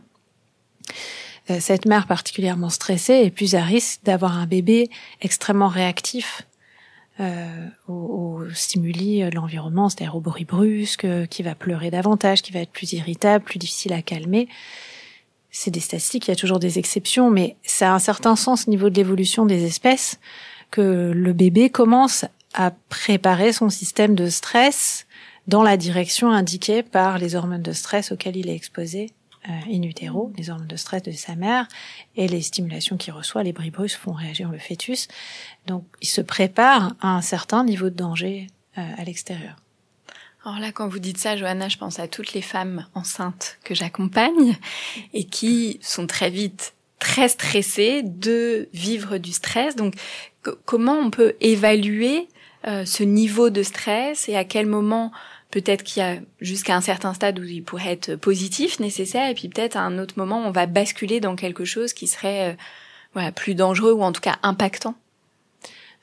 Euh, 1.50 1.58
cette 1.60 1.86
mère 1.86 2.08
particulièrement 2.08 2.70
stressée 2.70 3.22
est 3.24 3.32
plus 3.32 3.56
à 3.56 3.62
risque 3.62 4.02
d'avoir 4.04 4.38
un 4.38 4.48
bébé 4.48 4.90
extrêmement 5.22 5.68
réactif 5.68 6.44
euh, 7.20 7.68
aux, 7.88 8.44
stimuli 8.54 9.22
de 9.22 9.36
l'environnement, 9.36 9.90
c'est-à-dire 9.90 10.16
au 10.16 10.22
bruit 10.22 10.46
brusque, 10.46 11.08
qui 11.30 11.44
va 11.44 11.56
pleurer 11.56 11.92
davantage, 11.92 12.42
qui 12.42 12.52
va 12.52 12.60
être 12.60 12.72
plus 12.72 12.94
irritable, 12.94 13.44
plus 13.44 13.60
difficile 13.60 13.94
à 13.94 14.02
calmer. 14.02 14.48
C'est 15.52 15.72
des 15.72 15.80
statistiques, 15.80 16.28
il 16.28 16.32
y 16.32 16.34
a 16.34 16.38
toujours 16.38 16.60
des 16.60 16.80
exceptions, 16.80 17.30
mais 17.30 17.56
ça 17.64 17.92
a 17.92 17.96
un 17.96 18.00
certain 18.00 18.36
sens 18.36 18.68
au 18.68 18.72
niveau 18.72 18.90
de 18.90 18.96
l'évolution 18.96 19.46
des 19.46 19.66
espèces 19.66 20.20
que 20.72 21.12
le 21.14 21.34
bébé 21.34 21.70
commence 21.70 22.26
à 22.54 22.72
préparer 22.90 23.54
son 23.54 23.70
système 23.70 24.16
de 24.16 24.28
stress 24.30 25.06
dans 25.48 25.64
la 25.64 25.78
direction 25.78 26.32
indiquée 26.32 26.84
par 26.84 27.18
les 27.18 27.36
hormones 27.36 27.64
de 27.64 27.72
stress 27.72 28.12
auxquelles 28.12 28.38
il 28.38 28.50
est 28.50 28.56
exposé 28.56 29.08
euh, 29.08 29.19
in 29.70 29.84
utero, 29.84 30.32
les 30.38 30.50
hormones 30.50 30.68
de 30.68 30.76
stress 30.76 31.04
de 31.04 31.12
sa 31.12 31.36
mère, 31.36 31.68
et 32.16 32.28
les 32.28 32.42
stimulations 32.42 32.98
qu'il 32.98 33.14
reçoit, 33.14 33.44
les 33.44 33.54
bris 33.54 33.72
brusques 33.72 34.00
font 34.00 34.14
réagir 34.14 34.50
le 34.52 34.60
fœtus. 34.60 35.08
Donc, 35.68 35.86
il 36.02 36.08
se 36.08 36.22
prépare 36.22 36.94
à 37.02 37.16
un 37.16 37.22
certain 37.22 37.64
niveau 37.64 37.90
de 37.90 37.96
danger 37.96 38.48
euh, 38.78 38.82
à 38.98 39.04
l'extérieur. 39.04 39.56
Alors 40.46 40.60
là, 40.60 40.72
quand 40.72 40.88
vous 40.88 41.00
dites 41.00 41.18
ça, 41.18 41.36
Johanna, 41.36 41.68
je 41.68 41.78
pense 41.78 42.00
à 42.00 42.08
toutes 42.08 42.34
les 42.34 42.42
femmes 42.42 42.86
enceintes 42.96 43.58
que 43.64 43.76
j'accompagne 43.76 44.58
et 45.14 45.26
qui 45.26 45.80
sont 45.82 46.08
très 46.08 46.30
vite 46.30 46.74
très 47.00 47.30
stressées 47.30 48.04
de 48.04 48.70
vivre 48.74 49.18
du 49.18 49.32
stress. 49.32 49.76
Donc, 49.76 49.96
comment 50.66 50.98
on 50.98 51.10
peut 51.10 51.36
évaluer 51.40 52.28
euh, 52.68 52.86
ce 52.86 53.04
niveau 53.04 53.50
de 53.50 53.64
stress 53.64 54.28
et 54.28 54.36
à 54.36 54.44
quel 54.44 54.66
moment 54.66 55.12
peut-être 55.52 55.84
qu'il 55.84 56.02
y 56.02 56.06
a 56.06 56.18
jusqu'à 56.42 56.76
un 56.76 56.82
certain 56.82 57.14
stade 57.14 57.40
où 57.40 57.44
il 57.44 57.64
pourrait 57.64 57.92
être 57.92 58.16
positif, 58.16 58.80
nécessaire, 58.80 59.30
et 59.30 59.34
puis 59.34 59.50
peut-être 59.50 59.78
à 59.78 59.82
un 59.82 59.98
autre 60.00 60.16
moment, 60.18 60.40
on 60.46 60.52
va 60.52 60.66
basculer 60.66 61.20
dans 61.20 61.36
quelque 61.36 61.66
chose 61.66 61.94
qui 61.94 62.08
serait 62.08 62.52
euh, 62.52 62.56
voilà, 63.14 63.32
plus 63.32 63.56
dangereux 63.56 63.94
ou 63.94 64.04
en 64.04 64.12
tout 64.12 64.22
cas 64.22 64.38
impactant. 64.44 64.96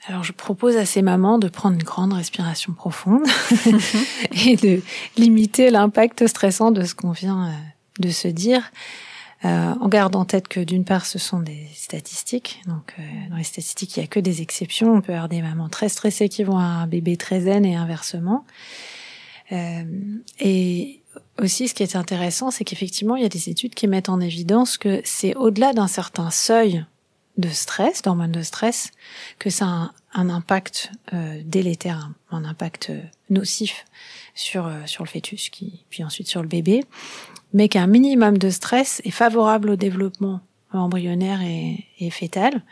Alors 0.08 0.22
je 0.22 0.32
propose 0.32 0.76
à 0.76 0.86
ces 0.86 1.02
mamans 1.02 1.38
de 1.38 1.48
prendre 1.48 1.74
une 1.74 1.82
grande 1.82 2.12
respiration 2.12 2.72
profonde 2.74 3.26
et 4.46 4.56
de 4.56 4.82
limiter 5.16 5.70
l'impact 5.70 6.26
stressant 6.26 6.70
de 6.70 6.84
ce 6.84 6.94
qu'on 6.94 7.12
vient 7.12 7.48
euh, 7.48 7.52
de 8.00 8.10
se 8.10 8.28
dire. 8.28 8.70
Euh, 9.44 9.74
en 9.80 9.88
gardant 9.88 10.20
en 10.20 10.24
tête 10.24 10.48
que 10.48 10.60
d'une 10.60 10.84
part 10.84 11.04
ce 11.04 11.18
sont 11.18 11.40
des 11.40 11.68
statistiques, 11.74 12.62
donc 12.66 12.94
euh, 12.98 13.02
dans 13.28 13.36
les 13.36 13.44
statistiques 13.44 13.96
il 13.96 14.00
y 14.00 14.02
a 14.02 14.06
que 14.06 14.18
des 14.18 14.40
exceptions. 14.40 14.94
On 14.94 15.00
peut 15.02 15.12
avoir 15.12 15.28
des 15.28 15.42
mamans 15.42 15.68
très 15.68 15.90
stressées 15.90 16.28
qui 16.28 16.42
vont 16.42 16.56
avoir 16.56 16.80
un 16.80 16.86
bébé 16.86 17.16
très 17.16 17.42
zen 17.42 17.66
et 17.66 17.76
inversement. 17.76 18.44
Euh, 19.52 19.84
et 20.40 21.02
aussi, 21.40 21.68
ce 21.68 21.74
qui 21.74 21.82
est 21.82 21.96
intéressant, 21.96 22.50
c'est 22.50 22.64
qu'effectivement, 22.64 23.16
il 23.16 23.22
y 23.22 23.26
a 23.26 23.30
des 23.30 23.48
études 23.48 23.74
qui 23.74 23.86
mettent 23.86 24.08
en 24.08 24.20
évidence 24.20 24.78
que 24.78 25.00
c'est 25.04 25.34
au-delà 25.34 25.72
d'un 25.72 25.86
certain 25.86 26.30
seuil 26.30 26.84
de 27.36 27.48
stress, 27.50 28.00
d'hormones 28.02 28.32
de 28.32 28.42
stress, 28.42 28.90
que 29.38 29.50
ça 29.50 29.66
a 29.66 29.92
un, 30.14 30.30
impact 30.30 30.90
euh, 31.12 31.40
délétère, 31.44 32.10
un, 32.30 32.44
impact 32.44 32.90
euh, 32.90 33.00
nocif 33.28 33.84
sur 34.34 34.70
sur 34.86 35.04
le 35.04 35.08
fœtus, 35.08 35.50
qui 35.50 35.84
puis 35.90 36.02
ensuite 36.02 36.28
sur 36.28 36.42
le 36.42 36.48
bébé, 36.48 36.84
mais 37.52 37.68
qu'un 37.68 37.86
minimum 37.86 38.38
de 38.38 38.50
stress 38.50 39.02
est 39.04 39.10
favorable 39.10 39.70
au 39.70 39.76
développement 39.76 40.40
embryonnaire 40.72 41.42
et, 41.42 41.86
et 41.98 42.10
fœtal, 42.10 42.62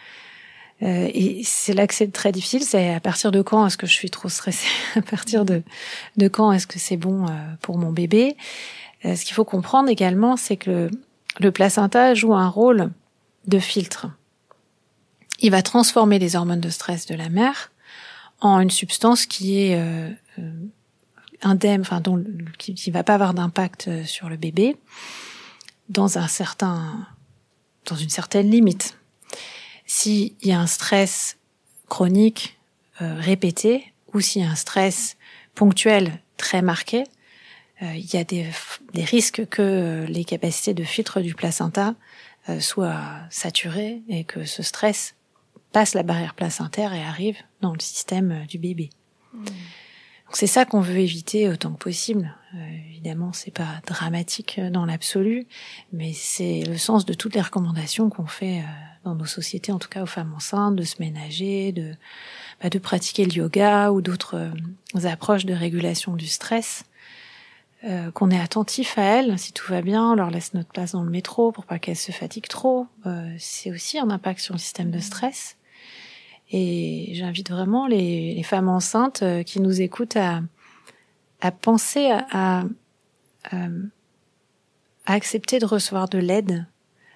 euh, 0.84 1.08
et 1.14 1.42
c'est 1.44 1.72
là 1.72 1.86
que 1.86 1.94
c'est 1.94 2.12
très 2.12 2.30
difficile, 2.30 2.62
c'est 2.62 2.92
à 2.92 3.00
partir 3.00 3.32
de 3.32 3.40
quand 3.40 3.66
est-ce 3.66 3.78
que 3.78 3.86
je 3.86 3.92
suis 3.92 4.10
trop 4.10 4.28
stressée, 4.28 4.68
à 4.96 5.02
partir 5.02 5.44
de, 5.44 5.62
quand 6.28 6.52
est-ce 6.52 6.66
que 6.66 6.78
c'est 6.78 6.96
bon 6.96 7.26
euh, 7.26 7.30
pour 7.62 7.78
mon 7.78 7.90
bébé? 7.90 8.36
Euh, 9.04 9.16
ce 9.16 9.24
qu'il 9.24 9.34
faut 9.34 9.44
comprendre 9.44 9.88
également, 9.88 10.36
c'est 10.36 10.56
que 10.56 10.90
le, 11.40 11.52
placenta 11.52 12.14
joue 12.14 12.34
un 12.34 12.48
rôle 12.48 12.90
de 13.46 13.58
filtre. 13.58 14.08
Il 15.40 15.50
va 15.50 15.62
transformer 15.62 16.18
les 16.18 16.36
hormones 16.36 16.60
de 16.60 16.70
stress 16.70 17.06
de 17.06 17.14
la 17.14 17.28
mère 17.28 17.72
en 18.40 18.60
une 18.60 18.70
substance 18.70 19.26
qui 19.26 19.58
est 19.60 19.76
euh, 19.78 20.10
indemne, 21.42 21.80
enfin 21.80 22.00
dont 22.00 22.22
qui, 22.58 22.74
qui 22.74 22.90
va 22.90 23.02
pas 23.02 23.14
avoir 23.14 23.32
d'impact 23.32 24.04
sur 24.04 24.28
le 24.28 24.36
bébé 24.36 24.76
dans 25.88 26.18
un 26.18 26.28
certain 26.28 27.06
dans 27.86 27.96
une 27.96 28.08
certaine 28.08 28.50
limite. 28.50 28.96
S'il 29.86 30.32
y 30.42 30.52
a 30.52 30.60
un 30.60 30.66
stress 30.66 31.36
chronique 31.88 32.58
euh, 33.02 33.16
répété 33.18 33.92
ou 34.12 34.20
s'il 34.20 34.42
y 34.42 34.44
a 34.44 34.50
un 34.50 34.54
stress 34.54 35.16
ponctuel 35.54 36.20
très 36.36 36.62
marqué, 36.62 37.04
euh, 37.82 37.94
il 37.94 38.12
y 38.12 38.16
a 38.16 38.24
des, 38.24 38.46
des, 38.92 39.04
risques 39.04 39.46
que 39.46 39.62
euh, 39.62 40.06
les 40.06 40.24
capacités 40.24 40.74
de 40.74 40.84
filtre 40.84 41.20
du 41.20 41.34
placenta 41.34 41.94
soient 42.60 43.00
saturées 43.30 44.02
et 44.10 44.24
que 44.24 44.44
ce 44.44 44.62
stress 44.62 45.14
passe 45.72 45.94
la 45.94 46.02
barrière 46.02 46.34
placentaire 46.34 46.92
et 46.92 47.02
arrive 47.02 47.38
dans 47.62 47.72
le 47.72 47.80
système 47.80 48.44
du 48.46 48.58
bébé. 48.58 48.90
Mmh. 49.32 49.44
C'est 50.34 50.48
ça 50.48 50.64
qu'on 50.64 50.80
veut 50.80 50.98
éviter 50.98 51.48
autant 51.48 51.72
que 51.72 51.78
possible. 51.78 52.34
Euh, 52.54 52.58
évidemment, 52.90 53.32
c'est 53.32 53.52
pas 53.52 53.80
dramatique 53.86 54.60
dans 54.70 54.84
l'absolu, 54.84 55.46
mais 55.92 56.12
c'est 56.12 56.62
le 56.66 56.76
sens 56.76 57.04
de 57.04 57.14
toutes 57.14 57.34
les 57.34 57.40
recommandations 57.40 58.10
qu'on 58.10 58.26
fait 58.26 58.58
euh, 58.58 58.62
dans 59.04 59.14
nos 59.14 59.26
sociétés, 59.26 59.70
en 59.70 59.78
tout 59.78 59.88
cas 59.88 60.02
aux 60.02 60.06
femmes 60.06 60.32
enceintes, 60.34 60.74
de 60.74 60.82
se 60.82 60.96
ménager, 61.00 61.70
de 61.70 61.94
bah, 62.62 62.70
pratiquer 62.82 63.26
le 63.26 63.32
yoga 63.32 63.92
ou 63.92 64.00
d'autres 64.00 64.36
euh, 64.36 65.06
approches 65.06 65.44
de 65.44 65.54
régulation 65.54 66.16
du 66.16 66.26
stress. 66.26 66.84
Euh, 67.84 68.10
qu'on 68.10 68.30
est 68.30 68.40
attentif 68.40 68.96
à 68.96 69.02
elles, 69.02 69.38
si 69.38 69.52
tout 69.52 69.70
va 69.70 69.82
bien, 69.82 70.12
on 70.12 70.14
leur 70.14 70.30
laisse 70.30 70.54
notre 70.54 70.70
place 70.70 70.92
dans 70.92 71.02
le 71.02 71.10
métro 71.10 71.52
pour 71.52 71.66
pas 71.66 71.78
qu'elles 71.78 71.96
se 71.96 72.12
fatiguent 72.12 72.48
trop. 72.48 72.86
c'est 73.38 73.70
aussi 73.70 73.98
un 73.98 74.08
impact 74.08 74.40
sur 74.40 74.54
le 74.54 74.58
système 74.58 74.90
de 74.90 75.00
stress. 75.00 75.56
Et 76.50 77.10
j'invite 77.14 77.50
vraiment 77.50 77.86
les, 77.86 78.34
les, 78.34 78.42
femmes 78.42 78.68
enceintes 78.68 79.22
euh, 79.22 79.42
qui 79.42 79.60
nous 79.60 79.80
écoutent 79.80 80.16
à, 80.16 80.42
à 81.40 81.50
penser 81.50 82.10
à, 82.10 82.26
à, 82.30 82.64
à 85.06 85.12
accepter 85.12 85.58
de 85.58 85.66
recevoir 85.66 86.08
de 86.08 86.18
l'aide 86.18 86.66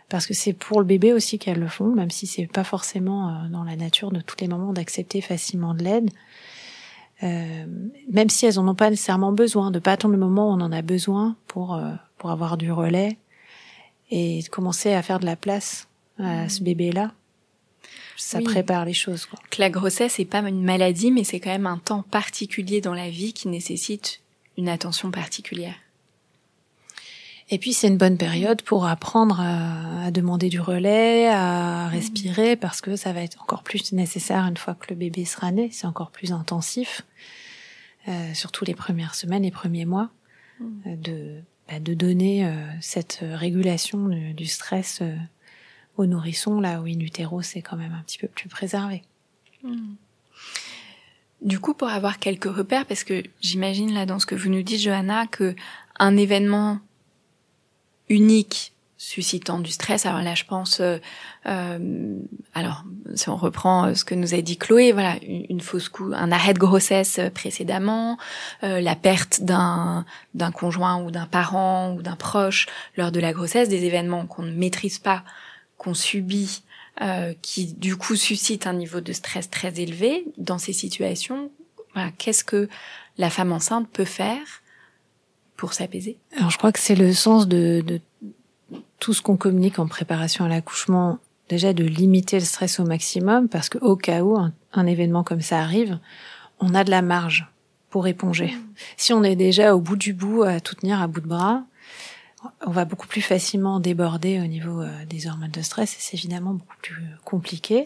parce 0.08 0.26
que 0.26 0.34
c'est 0.34 0.52
pour 0.52 0.80
le 0.80 0.86
bébé 0.86 1.12
aussi 1.12 1.38
qu'elles 1.38 1.60
le 1.60 1.68
font, 1.68 1.94
même 1.94 2.10
si 2.10 2.26
c'est 2.26 2.46
pas 2.46 2.64
forcément 2.64 3.28
euh, 3.28 3.48
dans 3.50 3.64
la 3.64 3.76
nature 3.76 4.10
de 4.10 4.20
tous 4.20 4.36
les 4.40 4.48
moments 4.48 4.72
d'accepter 4.72 5.20
facilement 5.20 5.74
de 5.74 5.84
l'aide. 5.84 6.10
Euh, 7.22 7.66
même 8.10 8.30
si 8.30 8.46
elles 8.46 8.58
en 8.58 8.68
ont 8.68 8.74
pas 8.74 8.90
nécessairement 8.90 9.32
besoin, 9.32 9.70
de 9.70 9.78
pas 9.78 9.92
attendre 9.92 10.14
le 10.14 10.20
moment 10.20 10.50
où 10.50 10.52
on 10.52 10.60
en 10.60 10.72
a 10.72 10.82
besoin 10.82 11.36
pour 11.46 11.74
euh, 11.74 11.92
pour 12.16 12.30
avoir 12.30 12.56
du 12.56 12.72
relais 12.72 13.18
et 14.10 14.40
de 14.42 14.48
commencer 14.48 14.92
à 14.94 15.02
faire 15.02 15.20
de 15.20 15.26
la 15.26 15.36
place 15.36 15.88
à 16.18 16.48
ce 16.48 16.62
bébé 16.62 16.90
ça 18.18 18.40
prépare 18.40 18.84
les 18.84 18.94
choses. 18.94 19.26
Quoi. 19.26 19.38
Que 19.50 19.60
la 19.60 19.70
grossesse 19.70 20.18
n'est 20.18 20.24
pas 20.24 20.40
une 20.40 20.62
maladie, 20.62 21.10
mais 21.10 21.24
c'est 21.24 21.40
quand 21.40 21.50
même 21.50 21.66
un 21.66 21.78
temps 21.78 22.02
particulier 22.02 22.80
dans 22.80 22.94
la 22.94 23.08
vie 23.08 23.32
qui 23.32 23.48
nécessite 23.48 24.20
une 24.56 24.68
attention 24.68 25.10
particulière. 25.10 25.76
Et 27.50 27.58
puis 27.58 27.72
c'est 27.72 27.88
une 27.88 27.96
bonne 27.96 28.18
période 28.18 28.60
pour 28.60 28.86
apprendre 28.86 29.40
à, 29.40 30.10
demander 30.10 30.48
du 30.48 30.60
relais, 30.60 31.28
à 31.28 31.88
respirer, 31.88 32.56
parce 32.56 32.80
que 32.80 32.96
ça 32.96 33.12
va 33.12 33.22
être 33.22 33.40
encore 33.40 33.62
plus 33.62 33.92
nécessaire 33.92 34.44
une 34.44 34.56
fois 34.56 34.74
que 34.74 34.86
le 34.90 34.96
bébé 34.96 35.24
sera 35.24 35.50
né. 35.50 35.70
C'est 35.72 35.86
encore 35.86 36.10
plus 36.10 36.32
intensif, 36.32 37.02
euh, 38.08 38.34
surtout 38.34 38.64
les 38.64 38.74
premières 38.74 39.14
semaines, 39.14 39.44
les 39.44 39.50
premiers 39.50 39.86
mois, 39.86 40.10
mm. 40.60 40.66
euh, 40.86 40.96
de, 40.96 41.42
bah, 41.70 41.80
de 41.80 41.94
donner 41.94 42.46
euh, 42.46 42.54
cette 42.80 43.20
régulation 43.22 44.08
du, 44.08 44.34
du 44.34 44.46
stress 44.46 44.98
euh, 45.00 45.14
au 45.98 46.06
nourrisson, 46.06 46.60
là 46.60 46.80
où 46.80 46.86
in 46.86 47.00
utero, 47.00 47.42
c'est 47.42 47.60
quand 47.60 47.76
même 47.76 47.92
un 47.92 48.02
petit 48.02 48.18
peu 48.18 48.28
plus 48.28 48.48
préservé. 48.48 49.02
Hmm. 49.62 49.94
Du 51.42 51.60
coup, 51.60 51.74
pour 51.74 51.88
avoir 51.88 52.18
quelques 52.18 52.52
repères, 52.52 52.86
parce 52.86 53.04
que 53.04 53.22
j'imagine 53.40 53.92
là 53.92 54.06
dans 54.06 54.18
ce 54.18 54.26
que 54.26 54.34
vous 54.34 54.48
nous 54.48 54.62
dites, 54.62 54.80
Johanna, 54.80 55.26
que 55.26 55.54
un 55.98 56.16
événement 56.16 56.78
unique 58.08 58.72
suscitant 58.98 59.60
du 59.60 59.70
stress. 59.70 60.06
Alors 60.06 60.22
là, 60.22 60.34
je 60.34 60.44
pense, 60.44 60.80
euh, 60.80 60.98
euh, 61.46 62.18
alors 62.52 62.84
si 63.14 63.28
on 63.28 63.36
reprend 63.36 63.86
euh, 63.86 63.94
ce 63.94 64.04
que 64.04 64.14
nous 64.16 64.34
a 64.34 64.40
dit 64.40 64.58
Chloé, 64.58 64.90
voilà, 64.90 65.16
une, 65.22 65.60
fausse 65.60 65.88
coup, 65.88 66.10
un 66.14 66.32
arrêt 66.32 66.52
de 66.52 66.58
grossesse 66.58 67.20
précédemment, 67.32 68.18
la 68.62 68.96
perte 68.96 69.42
d'un 69.42 70.04
d'un 70.34 70.50
conjoint 70.50 71.00
ou 71.02 71.12
d'un 71.12 71.26
parent 71.26 71.92
ou 71.92 72.02
d'un 72.02 72.16
proche 72.16 72.66
lors 72.96 73.12
de 73.12 73.20
la 73.20 73.32
grossesse, 73.32 73.68
des 73.68 73.84
événements 73.84 74.26
qu'on 74.26 74.42
ne 74.42 74.52
maîtrise 74.52 74.98
pas, 74.98 75.22
qu'on 75.78 75.94
subit, 75.94 76.62
qui 77.42 77.72
du 77.74 77.96
coup 77.96 78.16
suscitent 78.16 78.66
un 78.66 78.72
niveau 78.72 79.00
de 79.00 79.12
stress 79.12 79.48
très 79.48 79.80
élevé. 79.80 80.24
Dans 80.36 80.58
ces 80.58 80.72
situations, 80.72 81.50
voilà, 81.94 82.10
qu'est-ce 82.18 82.44
que 82.44 82.68
la 83.18 83.30
femme 83.30 83.52
enceinte 83.52 83.88
peut 83.88 84.04
faire 84.04 84.62
pour 85.56 85.72
s'apaiser? 85.72 86.18
Alors 86.36 86.50
je 86.50 86.58
crois 86.58 86.72
que 86.72 86.80
c'est 86.80 86.96
le 86.96 87.12
sens 87.12 87.48
de, 87.48 87.82
de 87.86 88.00
tout 88.98 89.14
ce 89.14 89.22
qu'on 89.22 89.36
communique 89.36 89.78
en 89.78 89.86
préparation 89.86 90.44
à 90.44 90.48
l'accouchement, 90.48 91.18
déjà 91.48 91.72
de 91.72 91.84
limiter 91.84 92.38
le 92.38 92.44
stress 92.44 92.80
au 92.80 92.84
maximum, 92.84 93.48
parce 93.48 93.68
qu'au 93.68 93.96
cas 93.96 94.22
où 94.22 94.36
un, 94.36 94.86
événement 94.86 95.24
comme 95.24 95.40
ça 95.40 95.60
arrive, 95.60 95.98
on 96.60 96.74
a 96.74 96.84
de 96.84 96.90
la 96.90 97.02
marge 97.02 97.48
pour 97.90 98.06
éponger. 98.06 98.48
Mmh. 98.48 98.74
Si 98.96 99.12
on 99.12 99.22
est 99.22 99.36
déjà 99.36 99.74
au 99.74 99.80
bout 99.80 99.96
du 99.96 100.12
bout 100.12 100.42
à 100.42 100.60
tout 100.60 100.74
tenir 100.74 101.00
à 101.00 101.06
bout 101.06 101.20
de 101.20 101.26
bras, 101.26 101.64
on 102.66 102.70
va 102.70 102.84
beaucoup 102.84 103.06
plus 103.06 103.20
facilement 103.20 103.80
déborder 103.80 104.40
au 104.40 104.46
niveau 104.46 104.82
euh, 104.82 105.04
des 105.06 105.26
hormones 105.26 105.50
de 105.50 105.62
stress 105.62 105.94
et 105.94 105.98
c'est 106.00 106.16
évidemment 106.16 106.52
beaucoup 106.52 106.76
plus 106.82 107.02
compliqué. 107.24 107.84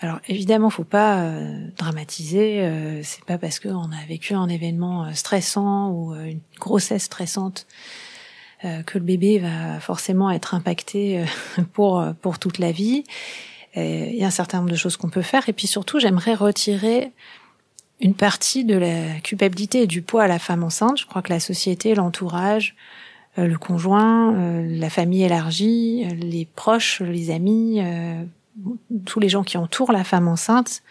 Alors 0.00 0.20
évidemment, 0.28 0.68
faut 0.68 0.84
pas 0.84 1.20
euh, 1.20 1.68
dramatiser. 1.76 2.60
Euh, 2.60 3.00
c'est 3.02 3.24
pas 3.24 3.38
parce 3.38 3.60
qu'on 3.60 3.92
a 3.92 4.06
vécu 4.08 4.34
un 4.34 4.48
événement 4.48 5.12
stressant 5.14 5.90
ou 5.90 6.14
une 6.14 6.40
grossesse 6.58 7.04
stressante 7.04 7.66
que 8.62 8.98
le 8.98 9.04
bébé 9.04 9.38
va 9.38 9.78
forcément 9.80 10.30
être 10.30 10.54
impacté 10.54 11.24
pour 11.74 12.04
pour 12.20 12.38
toute 12.38 12.58
la 12.58 12.72
vie. 12.72 13.04
Il 13.76 14.14
y 14.14 14.24
a 14.24 14.26
un 14.26 14.30
certain 14.30 14.58
nombre 14.58 14.70
de 14.70 14.76
choses 14.76 14.96
qu'on 14.96 15.10
peut 15.10 15.22
faire 15.22 15.48
et 15.48 15.52
puis 15.52 15.66
surtout 15.66 15.98
j'aimerais 15.98 16.34
retirer 16.34 17.12
une 18.00 18.14
partie 18.14 18.64
de 18.64 18.76
la 18.76 19.20
culpabilité 19.20 19.82
et 19.82 19.86
du 19.86 20.02
poids 20.02 20.24
à 20.24 20.26
la 20.26 20.38
femme 20.38 20.64
enceinte. 20.64 20.98
Je 20.98 21.06
crois 21.06 21.22
que 21.22 21.30
la 21.30 21.40
société, 21.40 21.94
l'entourage, 21.94 22.74
le 23.36 23.56
conjoint, 23.58 24.32
la 24.62 24.90
famille 24.90 25.22
élargie, 25.22 26.04
les 26.20 26.46
proches, 26.46 27.00
les 27.00 27.30
amis, 27.30 27.80
tous 29.04 29.20
les 29.20 29.28
gens 29.28 29.44
qui 29.44 29.58
entourent 29.58 29.92
la 29.92 30.04
femme 30.04 30.28
enceinte 30.28 30.82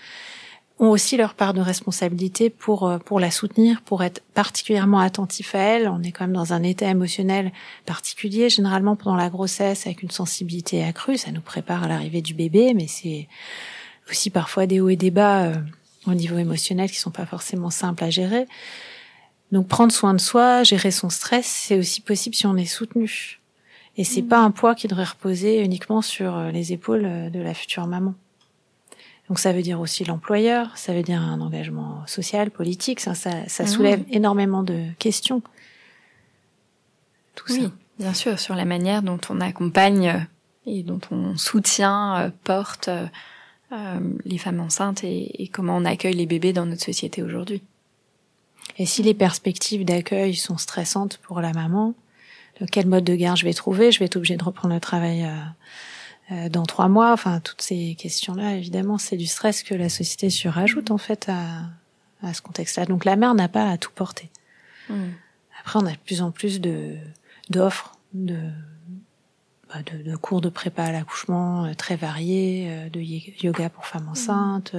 ont 0.79 0.89
aussi 0.89 1.15
leur 1.15 1.36
part 1.36 1.53
de 1.53 1.62
responsabilité 1.62 2.49
pour 2.49 2.88
euh, 2.88 2.97
pour 2.97 3.19
la 3.19 3.31
soutenir, 3.31 3.81
pour 3.81 4.03
être 4.03 4.21
particulièrement 4.34 4.99
attentif 4.99 5.55
à 5.55 5.60
elle. 5.60 5.88
On 5.88 6.03
est 6.03 6.12
quand 6.12 6.25
même 6.25 6.36
dans 6.36 6.53
un 6.53 6.63
état 6.63 6.89
émotionnel 6.89 7.51
particulier 7.86 8.49
généralement 8.49 8.95
pendant 8.95 9.15
la 9.15 9.29
grossesse 9.29 9.86
avec 9.86 10.03
une 10.03 10.12
sensibilité 10.12 10.84
accrue. 10.84 11.17
Ça 11.17 11.31
nous 11.31 11.41
prépare 11.41 11.84
à 11.84 11.88
l'arrivée 11.88 12.21
du 12.21 12.34
bébé, 12.34 12.73
mais 12.73 12.88
c'est 12.88 13.27
aussi 14.10 14.29
parfois 14.29 14.67
des 14.67 14.81
hauts 14.81 14.89
et 14.89 14.97
des 14.97 15.12
bas 15.12 15.43
euh, 15.43 15.55
au 16.08 16.13
niveau 16.13 16.38
émotionnel 16.38 16.91
qui 16.91 16.99
sont 16.99 17.12
pas 17.12 17.25
forcément 17.25 17.69
simples 17.69 18.03
à 18.03 18.10
gérer. 18.10 18.45
Donc 19.51 19.67
prendre 19.67 19.91
soin 19.91 20.13
de 20.13 20.19
soi, 20.19 20.63
gérer 20.63 20.91
son 20.91 21.10
stress, 21.10 21.45
c'est 21.45 21.77
aussi 21.77 22.01
possible 22.01 22.36
si 22.36 22.45
on 22.47 22.58
est 22.58 22.65
soutenu. 22.65 23.39
Et 23.97 24.03
c'est 24.03 24.23
mmh. 24.23 24.27
pas 24.27 24.39
un 24.39 24.51
poids 24.51 24.75
qui 24.75 24.88
devrait 24.88 25.05
reposer 25.05 25.62
uniquement 25.62 26.01
sur 26.01 26.36
euh, 26.36 26.51
les 26.51 26.73
épaules 26.73 27.31
de 27.31 27.39
la 27.39 27.53
future 27.53 27.88
maman. 27.88 28.13
Donc 29.29 29.39
ça 29.39 29.53
veut 29.53 29.62
dire 29.62 29.79
aussi 29.79 30.03
l'employeur, 30.05 30.77
ça 30.77 30.93
veut 30.93 31.01
dire 31.01 31.21
un 31.21 31.41
engagement 31.41 32.05
social, 32.05 32.51
politique, 32.51 32.99
ça, 32.99 33.15
ça, 33.15 33.31
ah 33.60 33.67
soulève 33.67 34.03
énormément 34.12 34.62
de 34.62 34.84
questions. 34.99 35.41
Tout 37.34 37.45
oui, 37.49 37.71
bien 37.97 38.13
sûr, 38.13 38.39
sur 38.39 38.55
la 38.55 38.65
manière 38.65 39.01
dont 39.01 39.19
on 39.29 39.41
accompagne 39.41 40.10
euh, 40.10 40.19
et 40.67 40.84
dont 40.84 41.01
on 41.12 41.38
soutient, 41.38 42.17
euh, 42.17 42.29
porte 42.43 42.88
euh, 42.88 43.99
les 44.25 44.38
femmes 44.38 44.60
enceintes 44.60 45.03
et, 45.03 45.43
et, 45.43 45.47
comment 45.47 45.75
on 45.75 45.86
accueille 45.86 46.13
les 46.13 46.27
bébés 46.27 46.53
dans 46.53 46.65
notre 46.65 46.84
société 46.84 47.23
aujourd'hui. 47.23 47.62
Et 48.77 48.85
si 48.85 49.03
les 49.03 49.13
perspectives 49.13 49.85
d'accueil 49.85 50.35
sont 50.35 50.57
stressantes 50.57 51.17
pour 51.17 51.41
la 51.41 51.53
maman, 51.53 51.93
quel 52.71 52.88
mode 52.88 53.03
de 53.03 53.15
garde 53.15 53.38
je 53.38 53.45
vais 53.45 53.53
trouver? 53.53 53.91
Je 53.91 53.99
vais 53.99 54.05
être 54.05 54.15
obligée 54.17 54.38
de 54.38 54.43
reprendre 54.43 54.73
le 54.73 54.79
travail 54.79 55.29
euh, 56.31 56.49
dans 56.49 56.63
trois 56.63 56.88
mois. 56.88 57.11
Enfin, 57.13 57.39
toutes 57.39 57.61
ces 57.61 57.95
questions-là, 57.95 58.55
évidemment, 58.55 58.97
c'est 58.97 59.17
du 59.17 59.27
stress 59.27 59.63
que 59.63 59.75
la 59.75 59.89
société 59.89 60.29
surajoute 60.29 60.91
en 60.91 60.97
fait 60.97 61.27
à, 61.29 61.63
à 62.21 62.33
ce 62.33 62.41
contexte-là. 62.41 62.85
Donc 62.85 63.05
la 63.05 63.15
mère 63.15 63.33
n'a 63.33 63.47
pas 63.47 63.69
à 63.69 63.77
tout 63.77 63.91
porter. 63.93 64.29
Mm. 64.89 65.09
Après, 65.61 65.79
on 65.79 65.85
a 65.85 65.91
de 65.91 65.97
plus 65.97 66.21
en 66.21 66.31
plus 66.31 66.59
de 66.61 66.95
d'offres 67.49 67.97
de, 68.13 68.39
bah, 69.69 69.81
de, 69.85 70.09
de 70.09 70.15
cours 70.15 70.41
de 70.41 70.49
prépa 70.49 70.83
à 70.83 70.91
l'accouchement 70.91 71.65
euh, 71.65 71.73
très 71.75 71.95
variés, 71.95 72.67
euh, 72.69 72.89
de 72.89 72.99
yoga 72.99 73.69
pour 73.69 73.85
femmes 73.85 74.07
enceintes 74.09 74.75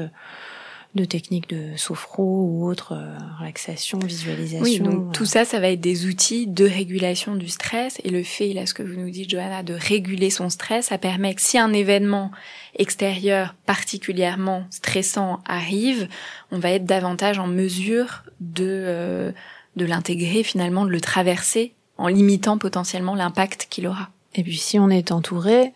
de 0.97 1.05
techniques 1.05 1.49
de 1.49 1.77
sophro 1.77 2.25
ou 2.25 2.67
autres 2.69 2.93
euh, 2.93 3.17
relaxation, 3.39 3.99
visualisation. 3.99 4.63
Oui, 4.63 4.81
donc 4.81 5.13
tout 5.13 5.25
ça, 5.25 5.45
ça 5.45 5.61
va 5.61 5.69
être 5.69 5.81
des 5.81 6.07
outils 6.07 6.47
de 6.47 6.65
régulation 6.65 7.37
du 7.37 7.49
stress. 7.49 7.99
Et 8.03 8.11
le 8.11 8.23
fait, 8.23 8.53
là, 8.53 8.67
ce 8.67 8.75
que 8.75 8.83
vous 8.83 8.99
nous 8.99 9.11
dites, 9.11 9.31
Johanna, 9.31 9.63
de 9.63 9.75
réguler 9.75 10.31
son 10.31 10.51
stress, 10.51 10.87
ça 10.87 10.99
permet 10.99 11.35
que 11.35 11.43
si 11.43 11.59
un 11.59 11.73
événement 11.73 12.31
extérieur 12.77 13.55
particulièrement 13.67 14.65
stressant 14.71 15.41
arrive, 15.47 16.09
on 16.51 16.59
va 16.59 16.71
être 16.71 16.85
davantage 16.85 17.39
en 17.39 17.47
mesure 17.47 18.25
de, 18.41 18.65
euh, 18.67 19.33
de 19.77 19.85
l'intégrer 19.85 20.43
finalement, 20.43 20.85
de 20.85 20.91
le 20.91 21.01
traverser 21.01 21.75
en 21.99 22.09
limitant 22.09 22.59
potentiellement 22.59 23.15
l'impact 23.15 23.69
qu'il 23.71 23.87
aura. 23.87 24.11
Et 24.35 24.43
puis 24.43 24.57
si 24.57 24.79
on 24.79 24.91
est 24.91 25.13
entouré, 25.13 25.73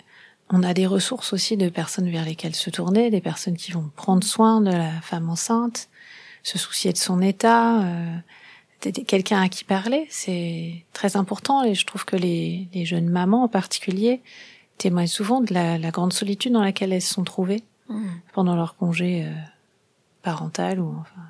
on 0.52 0.62
a 0.62 0.74
des 0.74 0.86
ressources 0.86 1.32
aussi 1.32 1.56
de 1.56 1.68
personnes 1.68 2.10
vers 2.10 2.24
lesquelles 2.24 2.54
se 2.54 2.70
tourner, 2.70 3.10
des 3.10 3.20
personnes 3.20 3.56
qui 3.56 3.72
vont 3.72 3.90
prendre 3.94 4.24
soin 4.24 4.60
de 4.60 4.70
la 4.70 5.00
femme 5.00 5.30
enceinte, 5.30 5.88
se 6.42 6.58
soucier 6.58 6.92
de 6.92 6.98
son 6.98 7.22
état, 7.22 7.82
euh, 7.82 8.16
quelqu'un 8.80 9.42
à 9.42 9.48
qui 9.48 9.64
parler, 9.64 10.06
c'est 10.10 10.84
très 10.92 11.16
important 11.16 11.62
et 11.62 11.74
je 11.74 11.86
trouve 11.86 12.04
que 12.04 12.16
les, 12.16 12.68
jeunes 12.84 13.08
mamans 13.08 13.44
en 13.44 13.48
particulier 13.48 14.22
témoignent 14.78 15.06
souvent 15.06 15.40
de 15.40 15.52
la, 15.54 15.78
grande 15.90 16.12
solitude 16.12 16.52
dans 16.52 16.62
laquelle 16.62 16.92
elles 16.92 17.02
se 17.02 17.14
sont 17.14 17.24
trouvées 17.24 17.62
mmh. 17.88 18.08
pendant 18.32 18.56
leur 18.56 18.76
congé 18.76 19.24
euh, 19.24 19.30
parental 20.22 20.80
ou 20.80 20.96
enfin 21.00 21.22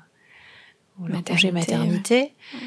ou 0.99 1.07
leur 1.07 1.23
congé 1.23 1.51
maternité. 1.51 2.33
Mmh. 2.53 2.57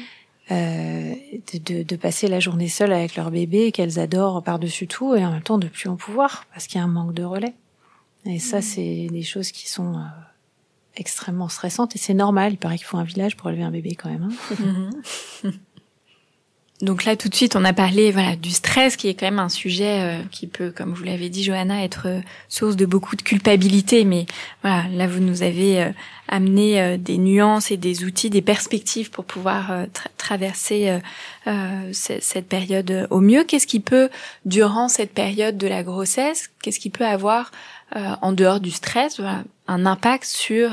Euh, 0.51 1.15
de, 1.53 1.81
de, 1.81 1.95
passer 1.95 2.27
la 2.27 2.39
journée 2.39 2.67
seule 2.67 2.93
avec 2.93 3.15
leur 3.15 3.31
bébé 3.31 3.71
qu'elles 3.71 3.97
adorent 3.97 4.43
par-dessus 4.43 4.85
tout 4.85 5.15
et 5.15 5.25
en 5.25 5.31
même 5.31 5.41
temps 5.41 5.57
de 5.57 5.67
plus 5.67 5.89
en 5.89 5.95
pouvoir 5.95 6.45
parce 6.53 6.67
qu'il 6.67 6.77
y 6.77 6.81
a 6.81 6.83
un 6.83 6.87
manque 6.87 7.15
de 7.15 7.23
relais. 7.23 7.55
Et 8.25 8.37
ça, 8.37 8.59
mmh. 8.59 8.61
c'est 8.61 9.07
des 9.11 9.23
choses 9.23 9.51
qui 9.51 9.67
sont 9.67 9.95
euh, 9.95 10.03
extrêmement 10.95 11.49
stressantes 11.49 11.95
et 11.95 11.99
c'est 11.99 12.13
normal. 12.13 12.53
Il 12.53 12.57
paraît 12.57 12.77
qu'il 12.77 12.85
faut 12.85 12.97
un 12.97 13.03
village 13.03 13.37
pour 13.37 13.49
élever 13.49 13.63
un 13.63 13.71
bébé 13.71 13.95
quand 13.95 14.09
même. 14.09 14.29
Hein. 14.51 14.89
Mmh. 15.43 15.49
Donc 16.85 17.03
là, 17.03 17.15
tout 17.15 17.29
de 17.29 17.35
suite, 17.35 17.55
on 17.55 17.65
a 17.65 17.73
parlé 17.73 18.11
voilà 18.11 18.35
du 18.35 18.51
stress, 18.51 18.95
qui 18.95 19.07
est 19.07 19.15
quand 19.15 19.25
même 19.25 19.39
un 19.39 19.49
sujet 19.49 20.01
euh, 20.01 20.21
qui 20.29 20.45
peut, 20.45 20.69
comme 20.69 20.93
vous 20.93 21.03
l'avez 21.03 21.29
dit, 21.29 21.43
Johanna, 21.43 21.83
être 21.83 22.03
euh, 22.05 22.19
source 22.47 22.75
de 22.75 22.85
beaucoup 22.85 23.15
de 23.15 23.23
culpabilité. 23.23 24.05
Mais 24.05 24.27
voilà, 24.61 24.83
là, 24.91 25.07
vous 25.07 25.19
nous 25.19 25.41
avez 25.41 25.81
euh, 25.81 25.89
amené 26.27 26.97
des 26.99 27.17
nuances 27.17 27.71
et 27.71 27.77
des 27.77 28.03
outils, 28.03 28.29
des 28.29 28.43
perspectives 28.43 29.09
pour 29.09 29.25
pouvoir 29.25 29.85
traverser 30.17 30.99
cette 31.91 32.47
période 32.47 33.07
au 33.11 33.19
mieux. 33.19 33.43
Qu'est-ce 33.43 33.67
qui 33.67 33.79
peut, 33.79 34.09
durant 34.43 34.87
cette 34.87 35.13
période 35.13 35.55
de 35.55 35.67
la 35.67 35.83
grossesse, 35.83 36.49
qu'est-ce 36.63 36.79
qui 36.79 36.89
peut 36.89 37.05
avoir 37.05 37.51
en 37.93 38.31
dehors 38.31 38.59
du 38.59 38.71
stress, 38.71 39.21
un 39.67 39.85
impact 39.85 40.25
sur 40.25 40.71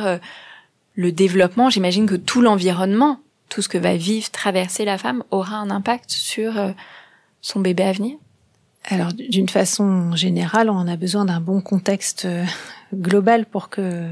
le 0.95 1.13
développement? 1.13 1.69
J'imagine 1.69 2.07
que 2.07 2.17
tout 2.17 2.41
l'environnement 2.41 3.21
tout 3.53 3.61
ce 3.61 3.69
que 3.69 3.77
va 3.77 3.97
vivre, 3.97 4.31
traverser 4.31 4.87
la 4.87 4.97
femme 4.97 5.23
aura 5.31 5.57
un 5.57 5.69
impact 5.69 6.11
sur 6.11 6.59
euh, 6.59 6.73
son 7.43 7.61
bébé 7.61 7.83
à 7.83 7.93
venir? 7.93 8.17
Alors, 8.85 9.13
d'une 9.13 9.49
façon 9.49 10.17
générale, 10.17 10.71
on 10.71 10.89
a 10.89 10.97
besoin 10.97 11.27
d'un 11.27 11.41
bon 11.41 11.61
contexte 11.61 12.25
euh, 12.25 12.47
global 12.95 13.45
pour 13.45 13.69
que 13.69 14.09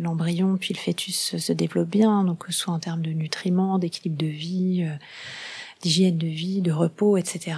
l'embryon 0.00 0.56
puis 0.56 0.72
le 0.72 0.78
fœtus 0.78 1.36
se 1.36 1.52
développent 1.52 1.90
bien, 1.90 2.22
donc 2.22 2.46
que 2.46 2.52
ce 2.52 2.60
soit 2.60 2.74
en 2.74 2.78
termes 2.78 3.02
de 3.02 3.10
nutriments, 3.10 3.80
d'équilibre 3.80 4.16
de 4.16 4.26
vie, 4.26 4.84
euh, 4.88 4.94
d'hygiène 5.82 6.16
de 6.16 6.28
vie, 6.28 6.62
de 6.62 6.70
repos, 6.70 7.16
etc. 7.16 7.56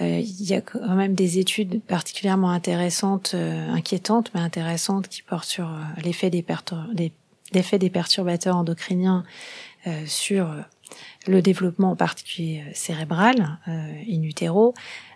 il 0.00 0.44
y 0.44 0.54
a 0.54 0.60
quand 0.60 0.94
même 0.94 1.14
des 1.14 1.40
études 1.40 1.82
particulièrement 1.82 2.50
intéressantes, 2.50 3.34
inquiétantes, 3.34 4.30
mais 4.32 4.40
intéressantes, 4.40 5.08
qui 5.08 5.22
portent 5.22 5.48
sur 5.48 5.68
l'effet 6.02 6.30
des, 6.30 6.42
perturbateurs 7.90 8.56
endocriniens 8.56 9.24
sur 10.06 10.48
le 11.26 11.42
développement 11.42 11.92
en 11.92 11.96
particulier 11.96 12.62
euh, 12.66 12.70
cérébral 12.74 13.58
euh, 13.68 13.92
in 14.08 14.22
utero, 14.22 14.74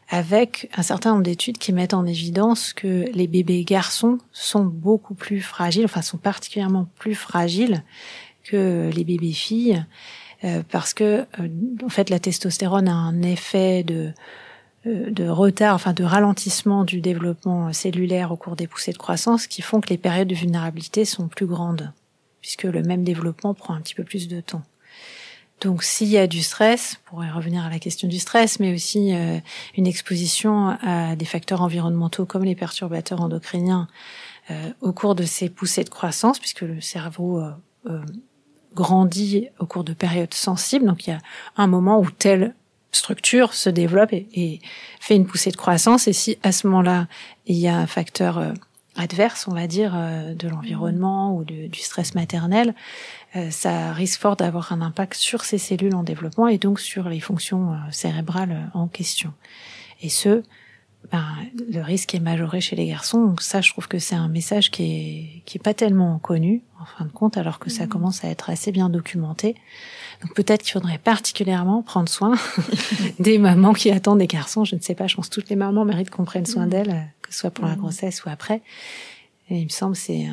avec 0.09 0.69
un 0.77 0.83
certain 0.83 1.13
nombre 1.13 1.23
d'études 1.23 1.59
qui 1.59 1.73
mettent 1.73 1.95
en 1.95 2.07
évidence 2.07 2.73
que 2.73 3.07
les 3.15 3.27
bébés 3.27 3.65
garçons 3.65 4.19
sont 4.33 4.65
beaucoup 4.65 5.15
plus 5.15 5.41
fragiles, 5.41 5.87
enfin 5.87 6.03
sont 6.03 6.19
particulièrement 6.19 6.87
plus 6.99 7.15
fragiles 7.15 7.83
que 8.45 8.91
les 8.95 9.05
bébés 9.05 9.33
filles, 9.33 9.83
parce 10.71 10.93
que 10.93 11.25
en 11.83 11.89
fait 11.89 12.11
la 12.11 12.19
testostérone 12.19 12.89
a 12.89 12.95
un 12.95 13.23
effet 13.23 13.85
de 13.85 14.13
de 14.85 15.29
retard, 15.29 15.77
enfin 15.77 15.93
de 15.93 16.03
ralentissement 16.03 16.85
du 16.85 17.01
développement 17.01 17.73
cellulaire 17.73 18.33
au 18.33 18.37
cours 18.37 18.57
des 18.57 18.67
poussées 18.67 18.93
de 18.93 18.99
croissance 18.99 19.47
qui 19.47 19.63
font 19.63 19.81
que 19.81 19.89
les 19.89 19.99
périodes 19.99 20.27
de 20.27 20.35
vulnérabilité 20.35 21.05
sont 21.05 21.29
plus 21.29 21.47
grandes, 21.47 21.93
puisque 22.43 22.65
le 22.65 22.83
même 22.83 23.05
développement 23.05 23.55
prend 23.55 23.75
un 23.75 23.81
petit 23.81 23.95
peu 23.95 24.05
plus 24.05 24.29
de 24.29 24.41
temps. 24.41 24.63
Donc 25.63 25.85
s'il 25.85 26.09
y 26.09 26.19
a 26.19 26.27
du 26.27 26.43
stress, 26.43 26.99
pour 27.05 27.21
revenir 27.21 27.65
à 27.65 27.71
la 27.71 27.79
question 27.79 28.09
du 28.09 28.19
stress, 28.19 28.59
mais 28.59 28.75
aussi 28.75 29.15
euh, 29.15 29.39
une 29.77 29.87
exposition 29.87 30.77
à 30.83 31.15
des 31.15 31.25
facteurs 31.25 31.63
environnementaux 31.63 32.27
comme 32.27 32.45
les 32.45 32.57
perturbateurs 32.57 33.21
endocriniens 33.21 33.87
euh, 34.51 34.71
au 34.81 34.93
cours 34.93 35.15
de 35.15 35.23
ces 35.23 35.49
poussées 35.49 35.85
de 35.85 35.89
croissance, 35.89 36.41
puisque 36.41 36.63
le 36.63 36.81
cerveau 36.81 37.41
euh, 37.87 38.01
grandit 38.75 39.51
au 39.61 39.67
cours 39.67 39.85
de 39.85 39.93
périodes 39.93 40.35
sensibles, 40.35 40.85
donc 40.85 41.07
il 41.07 41.11
y 41.11 41.13
a 41.13 41.21
un 41.57 41.69
moment 41.69 42.01
où 42.01 42.11
telle 42.11 42.57
structure 42.91 43.55
se 43.55 43.71
développe 43.71 44.13
et, 44.13 44.61
fait 44.99 45.15
une 45.15 45.27
poussée 45.27 45.53
de 45.53 45.57
croissance, 45.57 46.09
et 46.09 46.13
si 46.13 46.39
à 46.43 46.51
ce 46.51 46.67
moment-là 46.67 47.07
il 47.47 47.57
y 47.57 47.69
a 47.69 47.77
un 47.77 47.87
facteur 47.87 48.53
adverse, 48.97 49.49
on 49.49 49.55
va 49.55 49.67
dire, 49.67 49.93
de 49.93 50.49
l'environnement 50.49 51.35
ou 51.35 51.45
du 51.45 51.81
stress 51.81 52.15
maternel, 52.15 52.75
euh, 53.35 53.51
ça 53.51 53.93
risque 53.93 54.21
fort 54.21 54.37
d'avoir 54.37 54.73
un 54.73 54.83
impact 54.83 55.15
sur 55.15 55.45
ces 55.45 55.57
cellules 55.57 55.95
en 55.95 56.03
développement 56.03 56.49
et 56.49 56.59
donc 56.59 56.81
sur 56.81 57.09
les 57.09 57.21
fonctions 57.21 57.73
euh, 57.73 57.77
cérébrales 57.91 58.53
euh, 58.53 58.79
en 58.79 58.89
question. 58.89 59.33
Et 60.03 60.11
ce, 60.11 60.43
ben, 61.11 61.25
le 61.73 61.81
risque 61.81 62.15
est 62.15 62.21
majoré 62.21 62.61
chez 62.61 62.77
les 62.77 62.87
garçons. 62.87 63.25
Donc 63.25 63.41
ça, 63.41 63.63
je 63.63 63.71
trouve 63.71 63.89
que 63.89 63.99
c'est 63.99 64.15
un 64.15 64.29
message 64.29 64.71
qui 64.71 64.83
est 64.83 65.43
qui 65.47 65.57
est 65.57 65.63
pas 65.63 65.73
tellement 65.73 66.19
connu 66.19 66.63
en 66.79 66.85
fin 66.85 67.05
de 67.07 67.11
compte, 67.11 67.39
alors 67.39 67.59
que 67.59 67.71
ça 67.71 67.87
mmh. 67.87 67.89
commence 67.89 68.25
à 68.25 68.29
être 68.29 68.51
assez 68.51 68.71
bien 68.71 68.91
documenté. 68.91 69.57
Donc 70.23 70.35
peut-être 70.35 70.63
qu'il 70.63 70.73
faudrait 70.73 70.99
particulièrement 70.99 71.83
prendre 71.83 72.09
soin 72.09 72.35
des 73.19 73.39
mamans 73.39 73.73
qui 73.73 73.91
attendent 73.91 74.21
des 74.21 74.27
garçons. 74.27 74.65
Je 74.65 74.77
ne 74.77 74.81
sais 74.81 74.95
pas. 74.95 75.07
Je 75.07 75.17
pense 75.17 75.29
que 75.29 75.35
toutes 75.35 75.51
les 75.51 75.57
mamans 75.57 75.85
méritent 75.85 76.11
qu'on 76.11 76.25
prenne 76.25 76.47
soin 76.47 76.67
mmh. 76.67 76.71
d'elles, 76.71 77.09
que 77.23 77.33
ce 77.33 77.41
soit 77.41 77.51
pour 77.51 77.67
la 77.67 77.75
mmh. 77.75 77.81
grossesse 77.81 78.25
ou 78.25 78.29
après. 78.29 78.63
Et 79.51 79.59
il 79.59 79.65
me 79.65 79.71
semble 79.71 79.97
c'est 79.97 80.29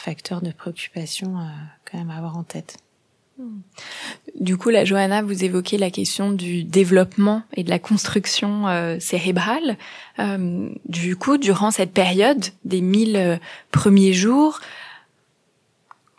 facteur 0.00 0.40
de 0.40 0.50
préoccupation 0.50 1.38
euh, 1.38 1.42
quand 1.90 1.98
même 1.98 2.10
à 2.10 2.16
avoir 2.16 2.36
en 2.36 2.42
tête. 2.42 2.78
Du 4.38 4.58
coup, 4.58 4.68
la 4.68 4.84
Johanna, 4.84 5.22
vous 5.22 5.44
évoquez 5.44 5.78
la 5.78 5.90
question 5.90 6.30
du 6.30 6.62
développement 6.62 7.42
et 7.54 7.64
de 7.64 7.70
la 7.70 7.78
construction 7.78 8.68
euh, 8.68 8.98
cérébrale. 9.00 9.78
Euh, 10.18 10.68
du 10.86 11.16
coup, 11.16 11.38
durant 11.38 11.70
cette 11.70 11.92
période 11.92 12.44
des 12.66 12.82
mille 12.82 13.40
premiers 13.70 14.12
jours, 14.12 14.60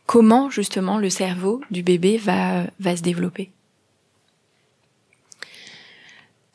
comment 0.06 0.50
justement 0.50 0.98
le 0.98 1.10
cerveau 1.10 1.62
du 1.72 1.84
bébé 1.84 2.18
va, 2.18 2.66
va 2.80 2.96
se 2.96 3.02
développer 3.02 3.52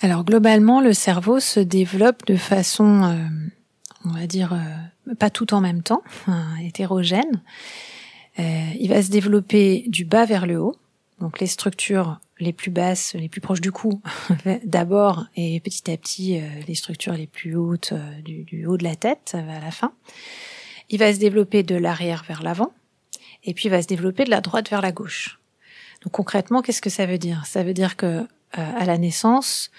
Alors 0.01 0.25
globalement, 0.25 0.81
le 0.81 0.93
cerveau 0.93 1.41
se 1.41 1.61
développe 1.61 2.27
de 2.27 2.37
façon, 2.37 3.17
on 4.05 4.11
va 4.11 4.27
dire, 4.27 4.59
pas 5.19 5.31
tout 5.31 5.55
en 5.55 5.61
même 5.61 5.83
temps, 5.83 6.03
hétérogène. 6.63 7.43
Euh, 8.39 8.71
il 8.79 8.89
va 8.89 9.03
se 9.03 9.11
développer 9.11 9.85
du 9.89 10.05
bas 10.05 10.27
vers 10.27 10.47
le 10.47 10.61
haut, 10.61 10.77
donc 11.21 11.41
les 11.41 11.47
structures 11.47 12.21
les 12.39 12.53
plus 12.53 12.71
basses, 12.71 13.15
les 13.15 13.31
plus 13.31 13.41
proches 13.41 13.63
du 13.63 13.73
cou 13.73 14.03
d'abord, 14.65 15.25
et 15.37 15.59
petit 15.61 15.91
à 15.91 15.97
petit 15.97 16.39
euh, 16.39 16.47
les 16.67 16.75
structures 16.75 17.15
les 17.15 17.27
plus 17.27 17.57
hautes 17.57 17.93
euh, 17.93 18.21
du, 18.21 18.67
haut 18.67 18.77
de 18.77 18.85
la 18.85 18.95
tête 18.95 19.35
à 19.35 19.61
la 19.61 19.71
fin. 19.71 19.93
Il 20.91 20.99
va 20.99 21.13
se 21.13 21.19
développer 21.19 21.63
de 21.63 21.77
l'arrière 21.77 22.25
vers 22.29 22.43
l'avant, 22.43 22.73
et 23.47 23.55
puis 23.55 23.71
va 23.71 23.81
se 23.81 23.87
développer 23.87 24.25
de 24.25 24.31
la 24.31 24.43
droite 24.43 24.69
vers 24.69 24.83
la 24.83 24.93
gauche. 24.93 25.41
Donc 26.03 26.13
concrètement, 26.13 26.61
qu'est-ce 26.61 26.83
que 26.83 26.91
ça 26.91 27.07
veut 27.07 27.19
dire? 27.19 27.47
Ça 27.47 27.63
veut 27.63 27.75
dire 27.75 27.97
que 27.97 28.27
à 28.53 28.87
la 28.87 28.97
naissance, 28.97 29.71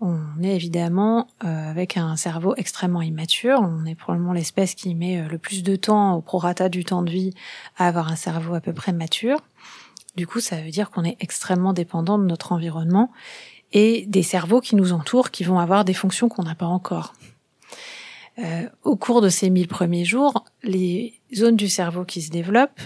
on 0.00 0.42
est 0.42 0.54
évidemment 0.54 1.26
euh, 1.44 1.70
avec 1.70 1.96
un 1.96 2.16
cerveau 2.16 2.54
extrêmement 2.56 3.02
immature. 3.02 3.60
On 3.60 3.84
est 3.84 3.96
probablement 3.96 4.32
l'espèce 4.32 4.74
qui 4.74 4.94
met 4.94 5.20
euh, 5.20 5.28
le 5.28 5.38
plus 5.38 5.62
de 5.62 5.74
temps 5.74 6.14
au 6.14 6.20
prorata 6.20 6.68
du 6.68 6.84
temps 6.84 7.02
de 7.02 7.10
vie 7.10 7.34
à 7.76 7.88
avoir 7.88 8.08
un 8.08 8.16
cerveau 8.16 8.54
à 8.54 8.60
peu 8.60 8.72
près 8.72 8.92
mature. 8.92 9.40
Du 10.16 10.26
coup, 10.26 10.40
ça 10.40 10.60
veut 10.60 10.70
dire 10.70 10.90
qu'on 10.90 11.04
est 11.04 11.16
extrêmement 11.20 11.72
dépendant 11.72 12.18
de 12.18 12.24
notre 12.24 12.52
environnement 12.52 13.10
et 13.72 14.06
des 14.06 14.22
cerveaux 14.22 14.60
qui 14.60 14.76
nous 14.76 14.92
entourent 14.92 15.30
qui 15.30 15.44
vont 15.44 15.58
avoir 15.58 15.84
des 15.84 15.94
fonctions 15.94 16.28
qu'on 16.28 16.44
n'a 16.44 16.54
pas 16.54 16.66
encore. 16.66 17.14
Euh, 18.38 18.68
au 18.84 18.94
cours 18.94 19.20
de 19.20 19.28
ces 19.28 19.50
mille 19.50 19.68
premiers 19.68 20.04
jours, 20.04 20.44
les 20.62 21.17
zones 21.34 21.56
du 21.56 21.68
cerveau 21.68 22.04
qui 22.04 22.22
se 22.22 22.30
développent, 22.30 22.80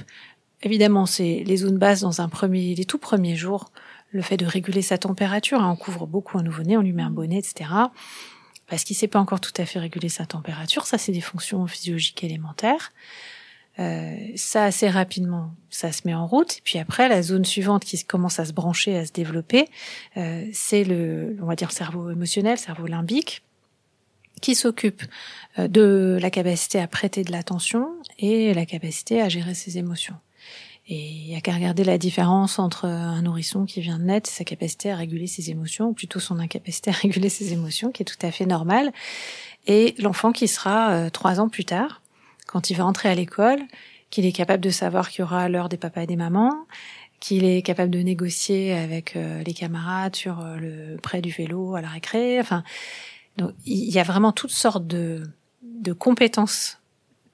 évidemment, 0.62 1.06
c'est 1.06 1.42
les 1.44 1.58
zones 1.58 1.78
basses 1.78 2.00
dans 2.00 2.20
un 2.20 2.28
premier, 2.28 2.74
les 2.74 2.84
tout 2.84 2.98
premiers 2.98 3.36
jours, 3.36 3.70
le 4.10 4.22
fait 4.22 4.36
de 4.36 4.46
réguler 4.46 4.82
sa 4.82 4.98
température. 4.98 5.60
Hein, 5.60 5.70
on 5.70 5.76
couvre 5.76 6.06
beaucoup 6.06 6.38
un 6.38 6.42
nouveau-né, 6.42 6.76
on 6.76 6.82
lui 6.82 6.92
met 6.92 7.02
un 7.02 7.10
bonnet, 7.10 7.38
etc. 7.38 7.70
Parce 8.68 8.84
qu'il 8.84 8.94
ne 8.94 8.98
sait 8.98 9.08
pas 9.08 9.18
encore 9.18 9.40
tout 9.40 9.52
à 9.56 9.66
fait 9.66 9.78
réguler 9.78 10.08
sa 10.08 10.26
température. 10.26 10.86
Ça, 10.86 10.98
c'est 10.98 11.12
des 11.12 11.20
fonctions 11.20 11.66
physiologiques 11.66 12.22
élémentaires. 12.24 12.92
Euh, 13.78 14.16
ça, 14.36 14.64
assez 14.64 14.88
rapidement, 14.88 15.54
ça 15.70 15.92
se 15.92 16.02
met 16.04 16.14
en 16.14 16.26
route. 16.26 16.60
Puis 16.64 16.78
après, 16.78 17.08
la 17.08 17.22
zone 17.22 17.44
suivante 17.44 17.84
qui 17.84 18.02
commence 18.04 18.38
à 18.38 18.44
se 18.44 18.52
brancher, 18.52 18.96
à 18.96 19.06
se 19.06 19.12
développer, 19.12 19.68
euh, 20.16 20.46
c'est 20.52 20.84
le, 20.84 21.36
on 21.42 21.46
va 21.46 21.56
dire, 21.56 21.72
cerveau 21.72 22.10
émotionnel, 22.10 22.58
cerveau 22.58 22.86
limbique, 22.86 23.42
qui 24.42 24.54
s'occupe 24.54 25.02
euh, 25.58 25.68
de 25.68 26.18
la 26.20 26.30
capacité 26.30 26.78
à 26.78 26.86
prêter 26.86 27.24
de 27.24 27.32
l'attention 27.32 27.88
et 28.18 28.52
la 28.52 28.66
capacité 28.66 29.22
à 29.22 29.30
gérer 29.30 29.54
ses 29.54 29.78
émotions. 29.78 30.16
Et 30.88 30.98
il 30.98 31.30
y 31.30 31.36
a 31.36 31.40
qu'à 31.40 31.52
regarder 31.52 31.84
la 31.84 31.96
différence 31.96 32.58
entre 32.58 32.86
un 32.86 33.22
nourrisson 33.22 33.64
qui 33.64 33.80
vient 33.80 33.98
de 33.98 34.04
naître, 34.04 34.28
sa 34.28 34.44
capacité 34.44 34.90
à 34.90 34.96
réguler 34.96 35.28
ses 35.28 35.50
émotions, 35.50 35.88
ou 35.88 35.92
plutôt 35.92 36.20
son 36.20 36.38
incapacité 36.40 36.90
à 36.90 36.92
réguler 37.00 37.30
ses 37.30 37.52
émotions, 37.52 37.90
qui 37.90 38.02
est 38.02 38.06
tout 38.06 38.26
à 38.26 38.30
fait 38.30 38.46
normale, 38.46 38.92
et 39.66 39.94
l'enfant 39.98 40.32
qui 40.32 40.48
sera 40.48 40.92
euh, 40.92 41.10
trois 41.10 41.40
ans 41.40 41.48
plus 41.48 41.64
tard, 41.64 42.02
quand 42.46 42.68
il 42.68 42.76
va 42.76 42.84
entrer 42.84 43.08
à 43.08 43.14
l'école, 43.14 43.60
qu'il 44.10 44.26
est 44.26 44.32
capable 44.32 44.62
de 44.62 44.70
savoir 44.70 45.08
qu'il 45.08 45.20
y 45.20 45.22
aura 45.22 45.48
l'heure 45.48 45.68
des 45.68 45.78
papas 45.78 46.02
et 46.02 46.06
des 46.06 46.16
mamans, 46.16 46.66
qu'il 47.22 47.44
est 47.44 47.62
capable 47.62 47.90
de 47.90 48.00
négocier 48.00 48.74
avec 48.74 49.14
euh, 49.14 49.44
les 49.44 49.54
camarades 49.54 50.16
sur 50.16 50.40
euh, 50.40 50.56
le 50.56 50.96
prêt 50.96 51.22
du 51.22 51.30
vélo 51.30 51.76
à 51.76 51.80
la 51.80 51.88
récré. 51.88 52.40
Enfin, 52.40 52.64
donc 53.36 53.52
il 53.64 53.90
y 53.90 53.98
a 53.98 54.02
vraiment 54.02 54.32
toutes 54.32 54.50
sortes 54.50 54.86
de, 54.86 55.22
de 55.62 55.92
compétences 55.92 56.78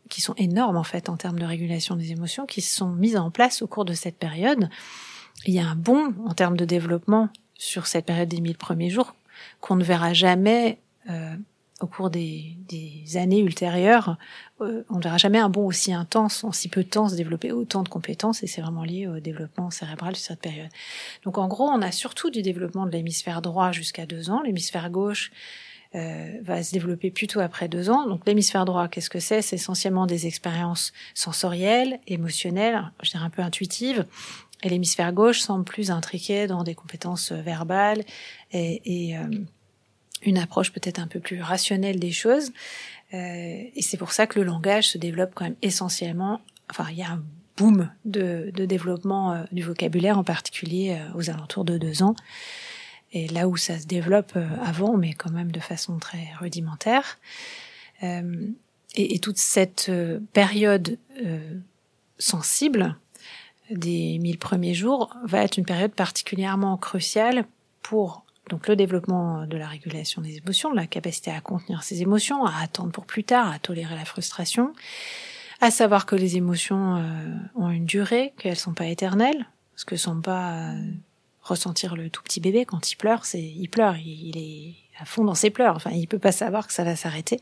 qui 0.08 0.20
sont 0.20 0.34
énormes 0.36 0.76
en 0.76 0.84
fait 0.84 1.08
en 1.08 1.16
termes 1.16 1.38
de 1.38 1.44
régulation 1.44 1.96
des 1.96 2.12
émotions, 2.12 2.46
qui 2.46 2.60
sont 2.60 2.90
mises 2.90 3.16
en 3.16 3.30
place 3.30 3.62
au 3.62 3.66
cours 3.66 3.84
de 3.84 3.92
cette 3.92 4.16
période. 4.16 4.68
Il 5.46 5.54
y 5.54 5.60
a 5.60 5.66
un 5.66 5.76
bond 5.76 6.14
en 6.26 6.34
termes 6.34 6.56
de 6.56 6.64
développement 6.64 7.28
sur 7.54 7.86
cette 7.86 8.06
période 8.06 8.28
des 8.28 8.40
mille 8.40 8.56
premiers 8.56 8.90
jours 8.90 9.14
qu'on 9.60 9.76
ne 9.76 9.84
verra 9.84 10.14
jamais 10.14 10.78
euh, 11.10 11.36
au 11.80 11.86
cours 11.86 12.10
des, 12.10 12.56
des 12.68 13.16
années 13.16 13.38
ultérieures. 13.38 14.16
Euh, 14.60 14.82
on 14.88 14.96
ne 14.96 15.02
verra 15.02 15.16
jamais 15.16 15.38
un 15.38 15.48
bond 15.48 15.66
aussi 15.66 15.92
intense, 15.92 16.42
en 16.42 16.50
si 16.50 16.68
peu 16.68 16.82
de 16.82 16.88
temps, 16.88 17.08
se 17.08 17.14
développer 17.14 17.52
autant 17.52 17.82
de 17.82 17.88
compétences, 17.88 18.42
et 18.42 18.48
c'est 18.48 18.62
vraiment 18.62 18.82
lié 18.82 19.06
au 19.06 19.20
développement 19.20 19.70
cérébral 19.70 20.16
sur 20.16 20.26
cette 20.26 20.40
période. 20.40 20.70
Donc 21.22 21.38
en 21.38 21.46
gros, 21.46 21.68
on 21.68 21.82
a 21.82 21.92
surtout 21.92 22.30
du 22.30 22.42
développement 22.42 22.86
de 22.86 22.90
l'hémisphère 22.90 23.42
droit 23.42 23.70
jusqu'à 23.70 24.06
deux 24.06 24.30
ans, 24.30 24.42
l'hémisphère 24.42 24.90
gauche 24.90 25.30
euh, 25.94 26.38
va 26.42 26.62
se 26.62 26.72
développer 26.72 27.10
plutôt 27.10 27.40
après 27.40 27.66
deux 27.66 27.88
ans. 27.88 28.06
Donc 28.06 28.26
l'hémisphère 28.26 28.66
droit, 28.66 28.88
qu'est-ce 28.88 29.08
que 29.08 29.20
c'est? 29.20 29.40
C'est 29.40 29.56
essentiellement 29.56 30.06
des 30.06 30.26
expériences 30.26 30.92
sensorielles, 31.14 31.98
émotionnelles, 32.06 32.92
je 33.02 33.10
dirais 33.10 33.24
un 33.24 33.30
peu 33.30 33.40
intuitives. 33.40 34.04
Et 34.62 34.68
l'hémisphère 34.68 35.12
gauche 35.14 35.40
semble 35.40 35.64
plus 35.64 35.90
intriqué 35.90 36.46
dans 36.46 36.62
des 36.62 36.74
compétences 36.74 37.32
verbales 37.32 38.04
et, 38.52 38.82
et 38.84 39.16
euh, 39.16 39.22
une 40.22 40.36
approche 40.36 40.72
peut-être 40.72 40.98
un 40.98 41.06
peu 41.06 41.20
plus 41.20 41.40
rationnelle 41.40 41.98
des 41.98 42.12
choses. 42.12 42.52
Euh, 43.14 43.62
et 43.74 43.80
c'est 43.80 43.96
pour 43.96 44.12
ça 44.12 44.26
que 44.26 44.38
le 44.38 44.44
langage 44.44 44.88
se 44.88 44.98
développe 44.98 45.30
quand 45.34 45.44
même 45.44 45.56
essentiellement. 45.62 46.42
Enfin, 46.70 46.86
il 46.90 46.98
y 46.98 47.02
a 47.02 47.12
un 47.12 47.22
boom 47.56 47.90
de, 48.04 48.50
de 48.54 48.66
développement 48.66 49.32
euh, 49.32 49.44
du 49.52 49.62
vocabulaire, 49.62 50.18
en 50.18 50.24
particulier 50.24 50.98
aux 51.14 51.30
alentours 51.30 51.64
de 51.64 51.78
deux 51.78 52.02
ans 52.02 52.14
et 53.12 53.28
là 53.28 53.48
où 53.48 53.56
ça 53.56 53.78
se 53.78 53.86
développe 53.86 54.32
euh, 54.36 54.46
avant, 54.62 54.96
mais 54.96 55.14
quand 55.14 55.30
même 55.30 55.50
de 55.50 55.60
façon 55.60 55.98
très 55.98 56.28
rudimentaire. 56.38 57.18
Euh, 58.02 58.46
et, 58.94 59.18
toute 59.18 59.38
cette 59.38 59.86
euh, 59.88 60.18
période 60.32 60.98
sensible 62.18 62.96
des 63.70 64.18
mille 64.18 64.38
premiers 64.38 64.74
jours 64.74 65.14
va 65.24 65.42
être 65.42 65.56
une 65.58 65.64
période 65.64 65.92
particulièrement 65.92 66.76
cruciale 66.76 67.44
pour 67.82 68.24
donc 68.48 68.66
le 68.66 68.76
développement 68.76 69.46
de 69.46 69.56
la 69.58 69.66
régulation 69.66 70.22
des 70.22 70.38
émotions, 70.38 70.72
la 70.72 70.86
capacité 70.86 71.30
à 71.30 71.40
contenir 71.40 71.82
ses 71.82 72.00
émotions, 72.00 72.46
à 72.46 72.62
attendre 72.62 72.92
pour 72.92 73.04
plus 73.04 73.24
tard, 73.24 73.52
à 73.52 73.58
tolérer 73.58 73.94
la 73.94 74.06
frustration, 74.06 74.72
à 75.60 75.70
savoir 75.70 76.06
que 76.06 76.16
les 76.16 76.38
émotions 76.38 77.04
ont 77.56 77.68
une 77.68 77.84
durée, 77.84 78.32
qu'elles 78.38 78.56
sont 78.56 78.72
pas 78.72 78.86
éternelles, 78.86 79.46
parce 79.74 79.84
que 79.84 79.96
sont 79.96 80.22
pas 80.22 80.72
ressentir 81.48 81.96
le 81.96 82.10
tout 82.10 82.22
petit 82.22 82.40
bébé 82.40 82.64
quand 82.64 82.92
il 82.92 82.96
pleure, 82.96 83.24
c'est 83.24 83.42
il 83.42 83.68
pleure, 83.68 83.96
il, 83.96 84.36
est 84.36 84.74
à 85.00 85.04
fond 85.04 85.24
dans 85.24 85.34
ses 85.34 85.50
pleurs. 85.50 85.76
Enfin, 85.76 85.90
il 85.90 86.06
peut 86.06 86.18
pas 86.18 86.32
savoir 86.32 86.66
que 86.66 86.72
ça 86.72 86.84
va 86.84 86.96
s'arrêter. 86.96 87.40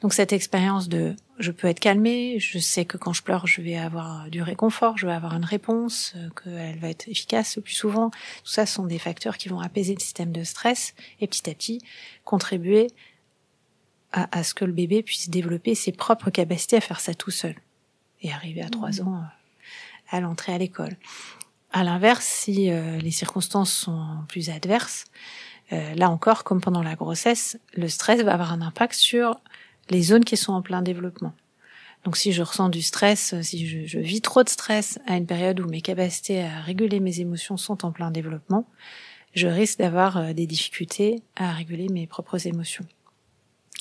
Donc 0.00 0.12
cette 0.12 0.32
expérience 0.32 0.88
de 0.88 1.14
je 1.38 1.50
peux 1.50 1.66
être 1.66 1.80
calmée, 1.80 2.38
je 2.38 2.58
sais 2.58 2.84
que 2.84 2.96
quand 2.96 3.12
je 3.12 3.22
pleure, 3.22 3.46
je 3.46 3.62
vais 3.62 3.76
avoir 3.76 4.28
du 4.28 4.42
réconfort, 4.42 4.98
je 4.98 5.06
vais 5.06 5.12
avoir 5.12 5.34
une 5.34 5.44
réponse, 5.44 6.12
euh, 6.16 6.28
qu'elle 6.42 6.78
va 6.78 6.90
être 6.90 7.08
efficace 7.08 7.56
le 7.56 7.62
plus 7.62 7.74
souvent. 7.74 8.10
Tout 8.10 8.50
ça 8.50 8.66
sont 8.66 8.84
des 8.84 8.98
facteurs 8.98 9.38
qui 9.38 9.48
vont 9.48 9.60
apaiser 9.60 9.94
le 9.94 10.00
système 10.00 10.32
de 10.32 10.44
stress 10.44 10.94
et 11.20 11.26
petit 11.26 11.48
à 11.48 11.54
petit 11.54 11.80
contribuer 12.24 12.88
à, 14.12 14.36
à 14.36 14.42
ce 14.44 14.52
que 14.52 14.64
le 14.64 14.72
bébé 14.72 15.02
puisse 15.02 15.30
développer 15.30 15.74
ses 15.74 15.92
propres 15.92 16.30
capacités 16.30 16.76
à 16.76 16.80
faire 16.80 17.00
ça 17.00 17.14
tout 17.14 17.30
seul 17.30 17.54
et 18.20 18.32
arriver 18.32 18.62
à 18.62 18.68
trois 18.68 18.90
mmh. 18.90 19.08
ans 19.08 19.16
euh, 19.16 20.16
à 20.16 20.20
l'entrée 20.20 20.52
à 20.52 20.58
l'école. 20.58 20.96
À 21.74 21.84
l'inverse, 21.84 22.24
si 22.24 22.70
euh, 22.70 22.98
les 22.98 23.10
circonstances 23.10 23.72
sont 23.72 24.06
plus 24.28 24.48
adverses, 24.48 25.04
là 25.70 26.08
encore, 26.08 26.44
comme 26.44 26.60
pendant 26.60 26.84
la 26.84 26.94
grossesse, 26.94 27.58
le 27.72 27.88
stress 27.88 28.20
va 28.22 28.34
avoir 28.34 28.52
un 28.52 28.60
impact 28.60 28.94
sur 28.94 29.40
les 29.90 30.02
zones 30.02 30.24
qui 30.24 30.36
sont 30.36 30.52
en 30.52 30.62
plein 30.62 30.82
développement. 30.82 31.34
Donc 32.04 32.18
si 32.18 32.32
je 32.32 32.42
ressens 32.42 32.68
du 32.68 32.82
stress, 32.82 33.34
si 33.40 33.66
je, 33.66 33.98
vis 33.98 34.20
trop 34.20 34.44
de 34.44 34.48
stress 34.48 34.98
à 35.06 35.16
une 35.16 35.26
période 35.26 35.58
où 35.60 35.66
mes 35.66 35.80
capacités 35.80 36.42
à 36.42 36.60
réguler 36.60 37.00
mes 37.00 37.20
émotions 37.20 37.56
sont 37.56 37.84
en 37.84 37.92
plein 37.92 38.10
développement, 38.10 38.66
je 39.34 39.48
risque 39.48 39.78
d'avoir 39.78 40.18
euh, 40.18 40.32
des 40.32 40.46
difficultés 40.46 41.22
à 41.34 41.52
réguler 41.52 41.88
mes 41.88 42.06
propres 42.06 42.46
émotions. 42.46 42.86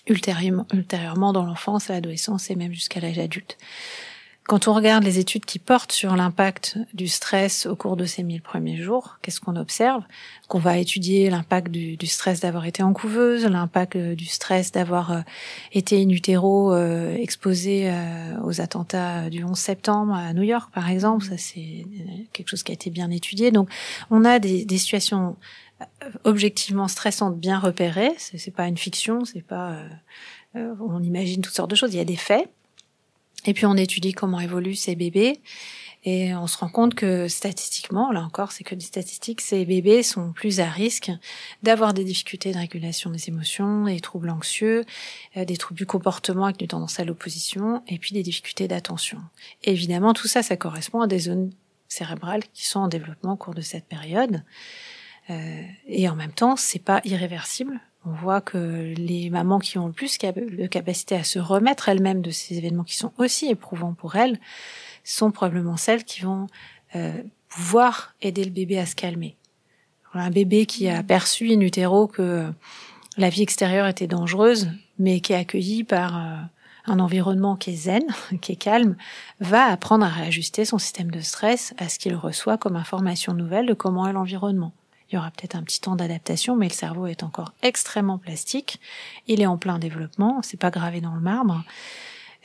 Ultérieurement, 0.07 0.65
ultérieurement 0.73 1.33
dans 1.33 1.45
l'enfance, 1.45 1.89
à 1.89 1.93
l'adolescence 1.93 2.49
et 2.49 2.55
même 2.55 2.73
jusqu'à 2.73 2.99
l'âge 2.99 3.19
adulte. 3.19 3.57
Quand 4.45 4.67
on 4.67 4.73
regarde 4.73 5.05
les 5.05 5.19
études 5.19 5.45
qui 5.45 5.57
portent 5.57 5.93
sur 5.93 6.17
l'impact 6.17 6.77
du 6.93 7.07
stress 7.07 7.65
au 7.65 7.77
cours 7.77 7.95
de 7.95 8.03
ces 8.03 8.23
mille 8.23 8.41
premiers 8.41 8.75
jours, 8.75 9.17
qu'est-ce 9.21 9.39
qu'on 9.39 9.55
observe? 9.55 10.03
Qu'on 10.49 10.59
va 10.59 10.77
étudier 10.77 11.29
l'impact 11.29 11.71
du, 11.71 12.07
stress 12.07 12.41
d'avoir 12.41 12.65
été 12.65 12.83
en 12.83 12.91
couveuse, 12.91 13.45
l'impact 13.45 13.95
euh, 13.95 14.15
du 14.15 14.25
stress 14.25 14.73
d'avoir 14.73 15.11
euh, 15.13 15.21
été 15.71 16.01
in 16.03 16.09
utero 16.09 16.73
euh, 16.73 17.15
exposé 17.15 17.89
aux 18.43 18.59
attentats 18.59 19.29
du 19.29 19.45
11 19.45 19.57
septembre 19.57 20.13
à 20.13 20.33
New 20.33 20.43
York, 20.43 20.69
par 20.73 20.89
exemple. 20.89 21.23
Ça, 21.23 21.37
c'est 21.37 21.85
quelque 22.33 22.49
chose 22.49 22.63
qui 22.63 22.73
a 22.73 22.75
été 22.75 22.89
bien 22.89 23.11
étudié. 23.11 23.51
Donc, 23.51 23.69
on 24.11 24.25
a 24.25 24.39
des, 24.39 24.65
des 24.65 24.77
situations 24.77 25.37
objectivement 26.25 26.89
stressantes 26.89 27.39
bien 27.39 27.59
repérées. 27.59 28.13
C'est 28.17 28.53
pas 28.53 28.67
une 28.67 28.77
fiction, 28.77 29.23
c'est 29.23 29.41
pas 29.41 29.77
on 30.53 31.01
imagine 31.01 31.41
toutes 31.41 31.55
sortes 31.55 31.71
de 31.71 31.75
choses. 31.75 31.93
Il 31.93 31.97
y 31.97 32.01
a 32.01 32.05
des 32.05 32.17
faits. 32.17 32.49
Et 33.45 33.53
puis 33.53 33.65
on 33.65 33.75
étudie 33.75 34.13
comment 34.13 34.39
évoluent 34.39 34.75
ces 34.75 34.95
bébés 34.95 35.39
et 36.05 36.35
on 36.35 36.47
se 36.47 36.57
rend 36.57 36.67
compte 36.67 36.95
que 36.95 37.27
statistiquement, 37.29 38.11
là 38.11 38.21
encore, 38.23 38.51
c'est 38.51 38.65
que 38.65 38.75
des 38.75 38.83
statistiques, 38.83 39.39
ces 39.39 39.63
bébés 39.63 40.03
sont 40.03 40.33
plus 40.33 40.59
à 40.59 40.69
risque 40.69 41.11
d'avoir 41.61 41.93
des 41.93 42.03
difficultés 42.03 42.51
de 42.51 42.57
régulation 42.57 43.09
des 43.09 43.29
émotions, 43.29 43.85
des 43.85 44.01
troubles 44.01 44.29
anxieux, 44.29 44.83
euh, 45.37 45.45
des 45.45 45.55
troubles 45.55 45.77
du 45.77 45.85
comportement 45.85 46.45
avec 46.45 46.61
une 46.61 46.67
tendance 46.67 46.99
à 46.99 47.05
l'opposition, 47.05 47.83
et 47.87 47.99
puis 47.99 48.11
des 48.11 48.23
difficultés 48.23 48.67
d'attention. 48.67 49.19
Évidemment, 49.63 50.13
tout 50.13 50.27
ça, 50.27 50.43
ça 50.43 50.57
correspond 50.57 50.99
à 50.99 51.07
des 51.07 51.19
zones 51.19 51.51
cérébrales 51.87 52.43
qui 52.53 52.65
sont 52.65 52.81
en 52.81 52.87
développement 52.89 53.33
au 53.33 53.37
cours 53.37 53.53
de 53.53 53.61
cette 53.61 53.85
période. 53.85 54.43
Euh, 55.29 55.63
et 55.87 56.09
en 56.09 56.15
même 56.15 56.33
temps, 56.33 56.57
c'est 56.57 56.83
pas 56.83 56.99
irréversible. 57.05 57.79
On 58.05 58.11
voit 58.11 58.41
que 58.41 58.93
les 58.97 59.29
mamans 59.29 59.59
qui 59.59 59.77
ont 59.77 59.87
le 59.87 59.93
plus 59.93 60.17
de 60.17 60.67
capacité 60.67 61.15
à 61.15 61.23
se 61.23 61.39
remettre 61.39 61.87
elles-mêmes 61.87 62.21
de 62.21 62.31
ces 62.31 62.57
événements 62.57 62.83
qui 62.83 62.97
sont 62.97 63.13
aussi 63.17 63.47
éprouvants 63.47 63.93
pour 63.93 64.15
elles 64.15 64.39
sont 65.05 65.31
probablement 65.31 65.77
celles 65.77 66.03
qui 66.03 66.21
vont 66.21 66.47
euh, 66.95 67.23
pouvoir 67.49 68.13
aider 68.21 68.43
le 68.43 68.49
bébé 68.49 68.77
à 68.77 68.85
se 68.85 68.95
calmer. 68.95 69.37
Un 70.13 70.29
bébé 70.29 70.65
qui 70.65 70.89
a 70.89 71.01
perçu 71.01 71.51
in 71.51 71.59
utero 71.61 72.07
que 72.07 72.51
la 73.17 73.29
vie 73.29 73.41
extérieure 73.41 73.87
était 73.87 74.07
dangereuse, 74.07 74.69
mais 74.99 75.19
qui 75.21 75.33
est 75.33 75.37
accueilli 75.37 75.83
par 75.83 76.17
euh, 76.17 76.35
un 76.85 76.99
environnement 76.99 77.55
qui 77.55 77.71
est 77.71 77.75
zen, 77.75 78.03
qui 78.41 78.51
est 78.51 78.57
calme, 78.57 78.95
va 79.39 79.65
apprendre 79.65 80.05
à 80.05 80.09
réajuster 80.09 80.65
son 80.65 80.77
système 80.77 81.09
de 81.09 81.21
stress 81.21 81.73
à 81.77 81.89
ce 81.89 81.99
qu'il 81.99 82.15
reçoit 82.15 82.57
comme 82.57 82.75
information 82.75 83.33
nouvelle 83.33 83.65
de 83.65 83.73
comment 83.73 84.07
est 84.07 84.13
l'environnement. 84.13 84.73
Il 85.13 85.17
y 85.17 85.19
aura 85.19 85.29
peut-être 85.29 85.55
un 85.55 85.61
petit 85.61 85.79
temps 85.79 85.95
d'adaptation, 85.95 86.55
mais 86.55 86.67
le 86.67 86.73
cerveau 86.73 87.05
est 87.05 87.21
encore 87.21 87.53
extrêmement 87.61 88.17
plastique. 88.17 88.79
Il 89.27 89.41
est 89.41 89.45
en 89.45 89.59
plein 89.59 89.77
développement, 89.77 90.41
c'est 90.41 90.59
pas 90.59 90.71
gravé 90.71 91.01
dans 91.01 91.13
le 91.13 91.21
marbre. 91.21 91.63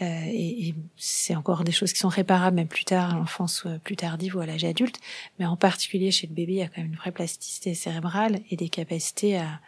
Euh, 0.02 0.22
et, 0.26 0.68
et 0.68 0.74
c'est 0.98 1.34
encore 1.34 1.64
des 1.64 1.72
choses 1.72 1.94
qui 1.94 1.98
sont 1.98 2.10
réparables 2.10 2.56
même 2.56 2.68
plus 2.68 2.84
tard, 2.84 3.14
à 3.14 3.16
l'enfance 3.16 3.62
euh, 3.64 3.78
plus 3.78 3.96
tardive 3.96 4.36
ou 4.36 4.40
à 4.40 4.46
l'âge 4.46 4.64
adulte. 4.64 5.00
Mais 5.38 5.46
en 5.46 5.56
particulier 5.56 6.10
chez 6.10 6.26
le 6.26 6.34
bébé, 6.34 6.52
il 6.52 6.58
y 6.58 6.62
a 6.62 6.68
quand 6.68 6.82
même 6.82 6.88
une 6.88 6.96
vraie 6.96 7.10
plasticité 7.10 7.72
cérébrale 7.72 8.40
et 8.50 8.56
des 8.56 8.68
capacités 8.68 9.38
à, 9.38 9.60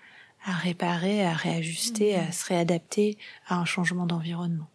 à 0.44 0.52
réparer, 0.52 1.24
à 1.24 1.32
réajuster, 1.32 2.16
à 2.16 2.30
se 2.32 2.44
réadapter 2.44 3.16
à 3.48 3.56
un 3.56 3.64
changement 3.64 4.04
d'environnement. 4.04 4.68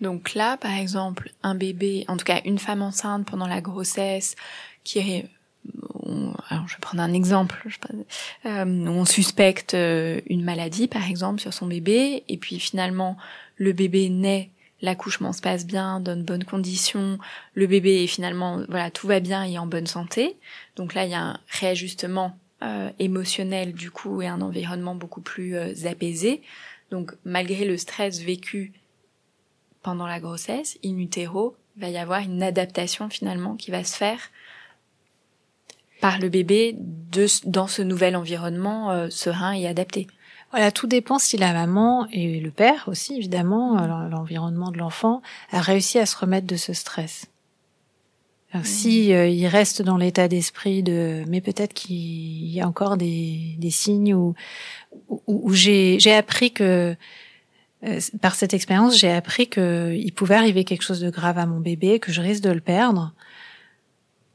Donc 0.00 0.34
là, 0.34 0.56
par 0.56 0.72
exemple, 0.72 1.32
un 1.44 1.54
bébé, 1.54 2.04
en 2.08 2.16
tout 2.16 2.24
cas 2.24 2.40
une 2.44 2.58
femme 2.58 2.82
enceinte 2.82 3.24
pendant 3.24 3.46
la 3.46 3.60
grossesse, 3.60 4.34
qui 4.82 4.98
alors 6.48 6.66
je 6.68 6.74
vais 6.74 6.80
prendre 6.80 7.02
un 7.02 7.12
exemple, 7.12 7.62
je 7.66 7.76
euh, 8.46 8.64
on 8.64 9.04
suspecte 9.04 9.74
euh, 9.74 10.20
une 10.26 10.42
maladie 10.42 10.88
par 10.88 11.08
exemple 11.08 11.40
sur 11.40 11.52
son 11.52 11.66
bébé 11.66 12.24
et 12.28 12.36
puis 12.38 12.58
finalement 12.58 13.16
le 13.56 13.72
bébé 13.72 14.08
naît, 14.08 14.50
l'accouchement 14.80 15.32
se 15.32 15.40
passe 15.40 15.66
bien, 15.66 16.00
donne 16.00 16.24
bonnes 16.24 16.44
conditions, 16.44 17.18
le 17.54 17.66
bébé 17.66 18.04
est 18.04 18.06
finalement 18.06 18.62
voilà 18.68 18.90
tout 18.90 19.06
va 19.06 19.20
bien, 19.20 19.44
est 19.44 19.58
en 19.58 19.66
bonne 19.66 19.86
santé. 19.86 20.36
Donc 20.76 20.94
là 20.94 21.04
il 21.04 21.10
y 21.10 21.14
a 21.14 21.22
un 21.22 21.40
réajustement 21.48 22.38
euh, 22.62 22.90
émotionnel 22.98 23.72
du 23.72 23.90
coup 23.90 24.22
et 24.22 24.26
un 24.26 24.40
environnement 24.40 24.94
beaucoup 24.94 25.20
plus 25.20 25.56
euh, 25.56 25.74
apaisé. 25.86 26.42
Donc 26.90 27.14
malgré 27.24 27.64
le 27.64 27.76
stress 27.76 28.20
vécu 28.20 28.72
pendant 29.82 30.06
la 30.06 30.20
grossesse, 30.20 30.78
in 30.84 30.98
utero, 30.98 31.56
il 31.76 31.82
va 31.82 31.88
y 31.90 31.98
avoir 31.98 32.20
une 32.20 32.42
adaptation 32.42 33.08
finalement 33.08 33.54
qui 33.54 33.70
va 33.70 33.84
se 33.84 33.96
faire 33.96 34.18
par 36.00 36.18
le 36.18 36.28
bébé 36.28 36.76
de, 36.78 37.26
dans 37.46 37.66
ce 37.66 37.82
nouvel 37.82 38.16
environnement 38.16 38.90
euh, 38.90 39.08
serein 39.10 39.52
et 39.52 39.66
adapté. 39.66 40.06
Voilà, 40.50 40.70
tout 40.70 40.86
dépend 40.86 41.18
si 41.18 41.36
la 41.36 41.52
maman 41.52 42.06
et 42.10 42.40
le 42.40 42.50
père 42.50 42.84
aussi, 42.86 43.16
évidemment, 43.16 43.78
euh, 43.78 44.08
l'environnement 44.08 44.70
de 44.70 44.78
l'enfant, 44.78 45.20
a 45.50 45.60
réussi 45.60 45.98
à 45.98 46.06
se 46.06 46.16
remettre 46.16 46.46
de 46.46 46.56
ce 46.56 46.72
stress. 46.72 47.26
Alors, 48.52 48.64
Si 48.64 49.12
euh, 49.12 49.28
il 49.28 49.46
reste 49.46 49.82
dans 49.82 49.98
l'état 49.98 50.26
d'esprit 50.26 50.82
de, 50.82 51.22
mais 51.28 51.42
peut-être 51.42 51.74
qu'il 51.74 52.48
y 52.48 52.60
a 52.62 52.66
encore 52.66 52.96
des, 52.96 53.56
des 53.58 53.70
signes 53.70 54.14
où, 54.14 54.34
où, 55.26 55.52
j'ai, 55.52 55.98
j'ai 56.00 56.14
appris 56.14 56.52
que 56.52 56.96
par 58.20 58.34
cette 58.34 58.54
expérience, 58.54 58.98
j'ai 58.98 59.12
appris 59.12 59.48
que 59.48 59.94
il 59.94 60.12
pouvait 60.12 60.34
arriver 60.34 60.64
quelque 60.64 60.82
chose 60.82 61.00
de 61.00 61.10
grave 61.10 61.38
à 61.38 61.46
mon 61.46 61.60
bébé, 61.60 62.00
que 62.00 62.10
je 62.10 62.20
risque 62.20 62.42
de 62.42 62.50
le 62.50 62.60
perdre 62.60 63.12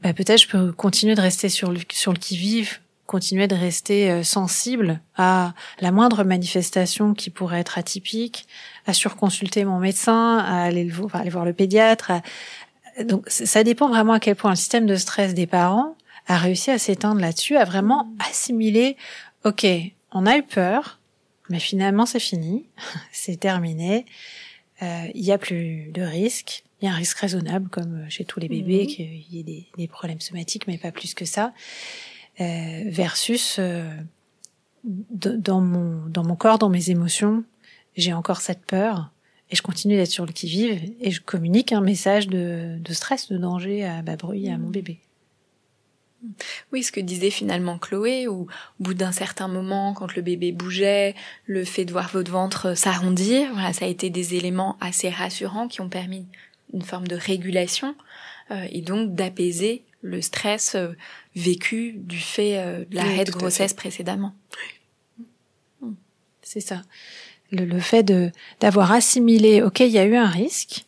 bah, 0.03 0.13
peut-être 0.13 0.41
je 0.41 0.47
peux 0.47 0.71
continuer 0.71 1.15
de 1.15 1.21
rester 1.21 1.49
sur 1.49 1.71
le, 1.71 1.79
sur 1.91 2.11
le 2.11 2.19
qui-vive, 2.19 2.79
continuer 3.05 3.47
de 3.47 3.55
rester 3.55 4.11
euh, 4.11 4.23
sensible 4.23 5.01
à 5.15 5.53
la 5.79 5.91
moindre 5.91 6.23
manifestation 6.23 7.13
qui 7.13 7.29
pourrait 7.29 7.59
être 7.59 7.77
atypique, 7.77 8.47
à 8.85 8.93
surconsulter 8.93 9.65
mon 9.65 9.79
médecin, 9.79 10.37
à 10.39 10.63
aller, 10.63 10.83
le, 10.83 10.93
aller 11.13 11.29
voir 11.29 11.45
le 11.45 11.53
pédiatre. 11.53 12.11
Donc 13.05 13.25
ça 13.27 13.63
dépend 13.63 13.87
vraiment 13.87 14.13
à 14.13 14.19
quel 14.19 14.35
point 14.35 14.51
le 14.51 14.55
système 14.55 14.85
de 14.85 14.95
stress 14.95 15.33
des 15.33 15.47
parents 15.47 15.95
a 16.27 16.37
réussi 16.37 16.71
à 16.71 16.77
s'éteindre 16.77 17.21
là-dessus, 17.21 17.57
à 17.57 17.65
vraiment 17.65 18.13
assimiler, 18.29 18.97
ok, 19.43 19.65
on 20.11 20.25
a 20.25 20.37
eu 20.37 20.43
peur, 20.43 20.99
mais 21.49 21.59
finalement 21.59 22.05
c'est 22.05 22.19
fini, 22.19 22.65
c'est 23.11 23.39
terminé, 23.39 24.05
euh, 24.81 25.05
il 25.13 25.21
n'y 25.21 25.31
a 25.31 25.37
plus 25.37 25.91
de 25.91 26.01
risque, 26.01 26.63
il 26.83 26.87
y 26.87 26.89
a 26.89 26.91
un 26.91 26.97
risque 26.97 27.17
raisonnable, 27.17 27.69
comme 27.69 28.05
chez 28.09 28.25
tous 28.25 28.41
les 28.41 28.49
bébés, 28.49 28.81
mhm. 28.81 28.87
qu'il 28.87 29.33
y 29.33 29.39
ait 29.39 29.43
des, 29.43 29.67
des, 29.77 29.87
problèmes 29.87 30.19
somatiques, 30.19 30.67
mais 30.67 30.77
pas 30.77 30.91
plus 30.91 31.13
que 31.13 31.23
ça, 31.23 31.53
euh, 32.41 32.81
versus 32.87 33.55
euh, 33.57 33.89
dans 34.83 35.61
mon 35.61 36.05
dans 36.07 36.25
mon 36.25 36.35
corps, 36.35 36.59
dans 36.59 36.67
mes 36.67 36.89
émotions, 36.89 37.45
j'ai 37.95 38.11
encore 38.11 38.41
cette 38.41 38.65
peur 38.65 39.11
et 39.49 39.55
je 39.55 39.61
continue 39.61 39.95
d'être 39.95 40.11
sur 40.11 40.25
le 40.25 40.33
qui-vive 40.33 40.93
et 40.99 41.09
je 41.09 41.21
communique 41.21 41.71
un 41.71 41.79
message 41.79 42.27
de, 42.27 42.77
de 42.79 42.93
stress, 42.93 43.29
de 43.29 43.37
danger 43.37 43.85
à 43.85 44.01
bas 44.01 44.17
bruit 44.17 44.49
à 44.49 44.57
mon 44.57 44.65
mhm. 44.65 44.71
bébé. 44.71 44.99
Oui, 46.73 46.83
ce 46.83 46.91
que 46.91 46.99
disait 46.99 47.29
finalement 47.29 47.77
Chloé, 47.77 48.27
où, 48.27 48.43
au 48.43 48.83
bout 48.83 48.93
d'un 48.93 49.11
certain 49.13 49.47
moment, 49.47 49.93
quand 49.93 50.15
le 50.15 50.21
bébé 50.21 50.51
bougeait, 50.51 51.15
le 51.45 51.63
fait 51.63 51.85
de 51.85 51.91
voir 51.91 52.09
votre 52.09 52.31
ventre 52.31 52.77
s'arrondir, 52.77 53.51
voilà, 53.53 53.73
ça 53.73 53.85
a 53.85 53.87
été 53.89 54.09
des 54.09 54.35
éléments 54.35 54.77
assez 54.79 55.09
rassurants 55.09 55.67
qui 55.67 55.81
ont 55.81 55.89
permis 55.89 56.25
une 56.73 56.81
forme 56.81 57.07
de 57.07 57.15
régulation 57.15 57.95
euh, 58.51 58.67
et 58.71 58.81
donc 58.81 59.15
d'apaiser 59.15 59.83
le 60.01 60.21
stress 60.21 60.75
euh, 60.75 60.89
vécu 61.35 61.93
du 61.93 62.19
fait 62.19 62.57
euh, 62.57 62.83
de 62.89 62.95
l'arrêt 62.95 63.23
de 63.23 63.31
grossesse 63.31 63.73
précédemment. 63.73 64.33
C'est 66.41 66.59
ça. 66.59 66.81
Le, 67.51 67.65
le, 67.65 67.79
fait 67.79 68.03
de 68.03 68.31
d'avoir 68.59 68.91
assimilé, 68.91 69.61
ok, 69.61 69.79
il 69.79 69.87
y 69.87 69.97
a 69.97 70.05
eu 70.05 70.15
un 70.15 70.27
risque. 70.27 70.85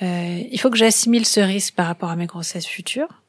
il 0.00 0.58
faut 0.58 0.70
que 0.70 0.76
j'assimile 0.76 1.26
ce 1.26 1.40
risque 1.40 1.74
par 1.74 1.86
rapport 1.86 2.10
à 2.10 2.16
mes 2.16 2.26
grossesses 2.26 2.66
futures. 2.66 3.22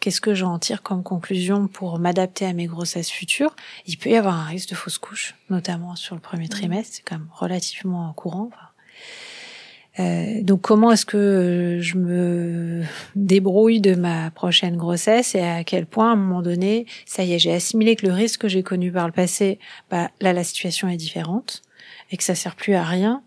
Qu'est-ce 0.00 0.20
que 0.20 0.34
j'en 0.34 0.58
tire 0.58 0.82
comme 0.82 1.02
conclusion 1.02 1.68
pour 1.68 1.98
m'adapter 1.98 2.44
à 2.44 2.52
mes 2.52 2.66
grossesses 2.66 3.10
futures? 3.10 3.54
Il 3.86 3.98
peut 3.98 4.10
y 4.10 4.16
avoir 4.16 4.34
un 4.34 4.44
risque 4.44 4.70
de 4.70 4.74
fausse 4.74 4.98
couche, 4.98 5.36
notamment 5.48 5.94
sur 5.94 6.16
le 6.16 6.20
premier 6.20 6.46
mmh. 6.46 6.48
trimestre, 6.48 6.96
c'est 6.96 7.02
quand 7.02 7.18
même 7.18 7.28
relativement 7.32 8.12
courant. 8.14 8.50
Euh, 10.00 10.42
donc 10.42 10.60
comment 10.60 10.90
est-ce 10.90 11.06
que 11.06 11.78
je 11.80 11.96
me 11.96 12.82
débrouille 13.14 13.80
de 13.80 13.94
ma 13.94 14.30
prochaine 14.32 14.76
grossesse 14.76 15.34
et 15.34 15.40
à 15.40 15.62
quel 15.62 15.86
point 15.86 16.10
à 16.10 16.12
un 16.14 16.16
moment 16.16 16.42
donné, 16.42 16.86
ça 17.06 17.22
y 17.22 17.32
est, 17.32 17.38
j'ai 17.38 17.52
assimilé 17.52 17.94
que 17.94 18.06
le 18.06 18.12
risque 18.12 18.40
que 18.40 18.48
j'ai 18.48 18.64
connu 18.64 18.90
par 18.90 19.06
le 19.06 19.12
passé, 19.12 19.58
bah, 19.90 20.10
là 20.20 20.32
la 20.32 20.42
situation 20.42 20.88
est 20.88 20.96
différente 20.96 21.62
et 22.10 22.16
que 22.16 22.24
ça 22.24 22.34
sert 22.34 22.56
plus 22.56 22.74
à 22.74 22.82
rien 22.82 23.22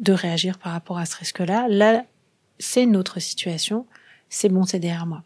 de 0.00 0.12
réagir 0.12 0.58
par 0.58 0.72
rapport 0.72 0.98
à 0.98 1.06
ce 1.06 1.16
risque-là. 1.16 1.66
Là, 1.68 2.04
c'est 2.58 2.84
une 2.84 2.96
autre 2.96 3.20
situation, 3.20 3.86
c'est 4.28 4.48
bon, 4.48 4.64
c'est 4.64 4.78
derrière 4.78 5.06
moi. 5.06 5.22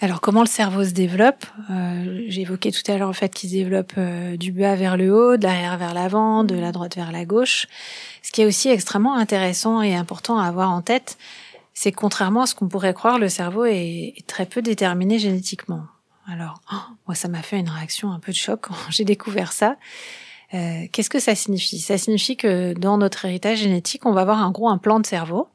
Alors 0.00 0.20
comment 0.20 0.42
le 0.42 0.46
cerveau 0.46 0.84
se 0.84 0.90
développe 0.90 1.46
euh, 1.70 2.24
J'ai 2.28 2.44
tout 2.44 2.92
à 2.92 2.98
l'heure 2.98 3.08
le 3.08 3.14
fait 3.14 3.32
qu'il 3.32 3.48
se 3.48 3.54
développe 3.54 3.94
euh, 3.96 4.36
du 4.36 4.52
bas 4.52 4.76
vers 4.76 4.98
le 4.98 5.14
haut, 5.14 5.36
de 5.38 5.44
l'arrière 5.44 5.78
vers 5.78 5.94
l'avant, 5.94 6.44
de 6.44 6.54
la 6.54 6.70
droite 6.70 6.96
vers 6.96 7.12
la 7.12 7.24
gauche. 7.24 7.66
Ce 8.22 8.30
qui 8.30 8.42
est 8.42 8.44
aussi 8.44 8.68
extrêmement 8.68 9.16
intéressant 9.16 9.80
et 9.80 9.94
important 9.94 10.38
à 10.38 10.46
avoir 10.46 10.70
en 10.70 10.82
tête, 10.82 11.16
c'est 11.72 11.92
contrairement 11.92 12.42
à 12.42 12.46
ce 12.46 12.54
qu'on 12.54 12.68
pourrait 12.68 12.92
croire, 12.92 13.18
le 13.18 13.30
cerveau 13.30 13.64
est, 13.64 14.14
très 14.26 14.44
peu 14.44 14.60
déterminé 14.60 15.18
génétiquement. 15.18 15.84
Alors, 16.30 16.60
oh, 16.72 16.92
moi, 17.06 17.14
ça 17.14 17.28
m'a 17.28 17.42
fait 17.42 17.58
une 17.58 17.70
réaction 17.70 18.12
un 18.12 18.18
peu 18.18 18.32
de 18.32 18.36
choc 18.36 18.60
quand 18.62 18.74
j'ai 18.90 19.04
découvert 19.04 19.52
ça. 19.52 19.76
Euh, 20.52 20.86
Qu'est-ce 20.92 21.10
que 21.10 21.20
ça 21.20 21.34
signifie? 21.34 21.80
Ça 21.80 21.96
signifie 21.96 22.36
que 22.36 22.74
dans 22.74 22.98
notre 22.98 23.24
héritage 23.24 23.58
génétique, 23.58 24.04
on 24.04 24.12
va 24.12 24.20
avoir 24.22 24.42
un 24.42 24.50
gros 24.50 24.68
un 24.68 24.78
plan 24.78 25.00
de 25.00 25.06
cerveau 25.06 25.48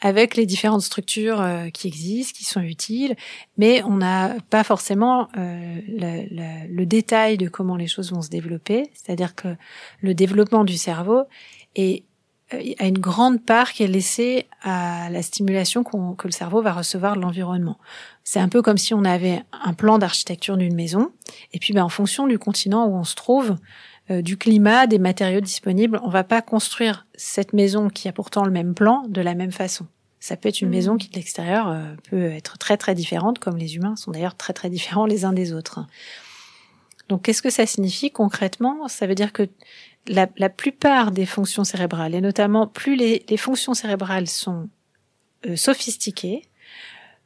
avec 0.00 0.36
les 0.36 0.46
différentes 0.46 0.82
structures 0.82 1.40
euh, 1.40 1.70
qui 1.70 1.88
existent, 1.88 2.36
qui 2.36 2.44
sont 2.44 2.60
utiles, 2.60 3.16
mais 3.56 3.82
on 3.84 3.96
n'a 3.96 4.36
pas 4.50 4.62
forcément 4.64 5.28
euh, 5.36 5.80
le, 6.68 6.84
détail 6.84 7.36
de 7.36 7.48
comment 7.48 7.76
les 7.76 7.88
choses 7.88 8.12
vont 8.12 8.22
se 8.22 8.30
développer. 8.30 8.90
C'est-à-dire 8.94 9.34
que 9.34 9.48
le 10.00 10.14
développement 10.14 10.64
du 10.64 10.76
cerveau 10.76 11.24
est 11.74 12.04
euh, 12.54 12.62
a 12.78 12.86
une 12.86 12.98
grande 12.98 13.44
part 13.44 13.72
qui 13.72 13.82
est 13.82 13.88
laissée 13.88 14.46
à 14.62 15.10
la 15.10 15.22
stimulation 15.22 15.84
que 15.84 16.26
le 16.26 16.32
cerveau 16.32 16.62
va 16.62 16.72
recevoir 16.72 17.16
de 17.16 17.20
l'environnement. 17.20 17.78
C'est 18.24 18.40
un 18.40 18.48
peu 18.48 18.62
comme 18.62 18.78
si 18.78 18.94
on 18.94 19.04
avait 19.04 19.42
un 19.52 19.74
plan 19.74 19.98
d'architecture 19.98 20.56
d'une 20.56 20.74
maison, 20.74 21.12
et 21.52 21.58
puis 21.58 21.74
ben, 21.74 21.84
en 21.84 21.88
fonction 21.88 22.26
du 22.26 22.38
continent 22.38 22.86
où 22.86 22.96
on 22.96 23.04
se 23.04 23.14
trouve, 23.14 23.50
euh, 23.50 23.56
du 24.10 24.36
climat, 24.36 24.86
des 24.86 24.98
matériaux 24.98 25.40
disponibles, 25.40 26.00
on 26.02 26.08
va 26.08 26.24
pas 26.24 26.42
construire 26.42 27.06
cette 27.14 27.52
maison 27.52 27.88
qui 27.88 28.08
a 28.08 28.12
pourtant 28.12 28.44
le 28.44 28.50
même 28.50 28.74
plan 28.74 29.04
de 29.08 29.20
la 29.20 29.34
même 29.34 29.52
façon. 29.52 29.86
Ça 30.20 30.36
peut 30.36 30.48
être 30.48 30.60
une 30.60 30.68
mmh. 30.68 30.72
maison 30.72 30.96
qui 30.96 31.08
de 31.08 31.14
l'extérieur 31.14 31.68
euh, 31.68 31.94
peut 32.10 32.30
être 32.30 32.58
très 32.58 32.76
très 32.76 32.94
différente, 32.94 33.38
comme 33.38 33.56
les 33.56 33.76
humains 33.76 33.96
sont 33.96 34.10
d'ailleurs 34.10 34.36
très 34.36 34.52
très 34.52 34.68
différents 34.68 35.06
les 35.06 35.24
uns 35.24 35.32
des 35.32 35.52
autres. 35.52 35.86
Donc 37.08 37.22
qu'est-ce 37.22 37.42
que 37.42 37.50
ça 37.50 37.66
signifie 37.66 38.10
concrètement? 38.10 38.88
Ça 38.88 39.06
veut 39.06 39.14
dire 39.14 39.32
que 39.32 39.48
la, 40.06 40.28
la, 40.36 40.48
plupart 40.48 41.12
des 41.12 41.26
fonctions 41.26 41.64
cérébrales, 41.64 42.14
et 42.14 42.20
notamment 42.20 42.66
plus 42.66 42.96
les, 42.96 43.24
les 43.28 43.36
fonctions 43.36 43.74
cérébrales 43.74 44.26
sont 44.26 44.68
euh, 45.46 45.56
sophistiquées, 45.56 46.42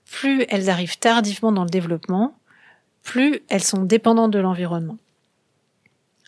plus 0.05 0.45
elles 0.51 0.69
arrivent 0.69 0.99
tardivement 0.99 1.53
dans 1.53 1.65
le 1.65 1.71
développement, 1.71 2.37
plus 3.03 3.41
elles 3.49 3.63
sont 3.63 3.83
dépendantes 3.83 4.31
de 4.31 4.39
l'environnement. 4.39 4.99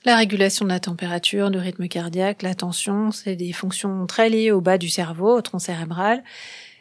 La 0.06 0.16
régulation 0.16 0.66
de 0.66 0.70
la 0.70 0.80
température, 0.80 1.50
du 1.50 1.56
rythme 1.56 1.88
cardiaque, 1.88 2.42
l'attention, 2.42 3.10
c'est 3.10 3.36
des 3.36 3.52
fonctions 3.52 4.06
très 4.06 4.28
liées 4.28 4.50
au 4.50 4.60
bas 4.60 4.76
du 4.76 4.90
cerveau, 4.90 5.38
au 5.38 5.40
tronc 5.40 5.60
cérébral. 5.60 6.22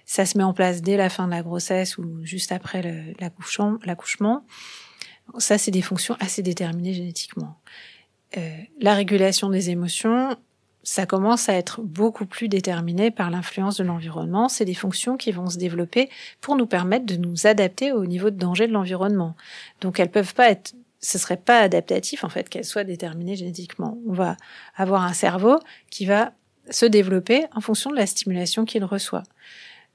Ça 0.06 0.26
se 0.26 0.38
met 0.38 0.44
en 0.44 0.54
place 0.54 0.82
dès 0.82 0.98
la 0.98 1.10
fin 1.10 1.26
de 1.26 1.32
la 1.32 1.42
grossesse 1.42 1.98
ou 1.98 2.20
juste 2.24 2.52
après 2.52 3.16
l'accouchement. 3.20 4.46
Ça, 5.38 5.58
c'est 5.58 5.72
des 5.72 5.82
fonctions 5.82 6.18
assez 6.20 6.42
déterminées 6.42 6.94
génétiquement. 6.94 7.56
Euh, 8.36 8.58
la 8.82 8.94
régulation 8.94 9.50
des 9.50 9.70
émotions, 9.70 10.36
ça 10.84 11.06
commence 11.06 11.48
à 11.48 11.54
être 11.54 11.82
beaucoup 11.82 12.26
plus 12.26 12.50
déterminé 12.50 13.10
par 13.10 13.32
l'influence 13.32 13.78
de 13.78 13.86
l'environnement. 13.86 14.50
C'est 14.50 14.66
des 14.66 14.74
fonctions 14.74 15.16
qui 15.16 15.32
vont 15.32 15.50
se 15.50 15.58
développer 15.58 16.10
pour 16.42 16.58
nous 16.58 16.66
permettre 16.66 17.06
de 17.06 17.16
nous 17.16 17.48
adapter 17.48 17.94
au 17.94 18.06
niveau 18.06 18.32
de 18.32 18.36
danger 18.38 18.68
de 18.68 18.74
l'environnement. 18.74 19.38
Donc 19.80 20.02
elles 20.02 20.12
peuvent 20.12 20.34
pas 20.34 20.50
être 20.50 20.74
ce 21.04 21.18
serait 21.18 21.38
pas 21.38 21.60
adaptatif 21.60 22.24
en 22.24 22.30
fait 22.30 22.50
qu'elle 22.50 22.66
soit 22.66 22.86
déterminée 22.86 23.36
génétiquement. 23.36 24.00
On 24.08 24.14
va 24.14 24.38
avoir 24.76 25.04
un 25.04 25.14
cerveau 25.14 25.60
qui 25.92 26.06
va 26.06 26.34
se 26.70 26.86
développer 26.86 27.46
en 27.54 27.62
fonction 27.62 27.92
de 27.92 27.98
la 27.98 28.08
stimulation 28.08 28.64
qu'il 28.64 28.86
reçoit. 28.86 29.24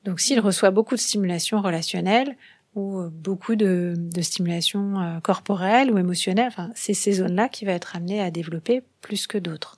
Donc 0.05 0.21
s'il 0.21 0.39
reçoit 0.39 0.71
beaucoup 0.71 0.95
de 0.95 1.01
stimulation 1.01 1.61
relationnelle 1.63 2.37
ou 2.75 3.01
euh, 3.01 3.09
beaucoup 3.11 3.57
de, 3.57 3.95
stimulation 4.21 5.01
euh, 5.01 5.21
corporelle 5.21 5.91
ou 5.91 5.99
émotionnelle, 5.99 6.53
c'est 6.75 6.95
ces 6.95 7.15
zones-là 7.15 7.49
qui 7.49 7.65
va 7.65 7.73
être 7.73 7.97
amené 7.97 8.21
à 8.21 8.31
développer 8.31 8.83
plus 9.01 9.27
que 9.27 9.39
d'autres. 9.39 9.77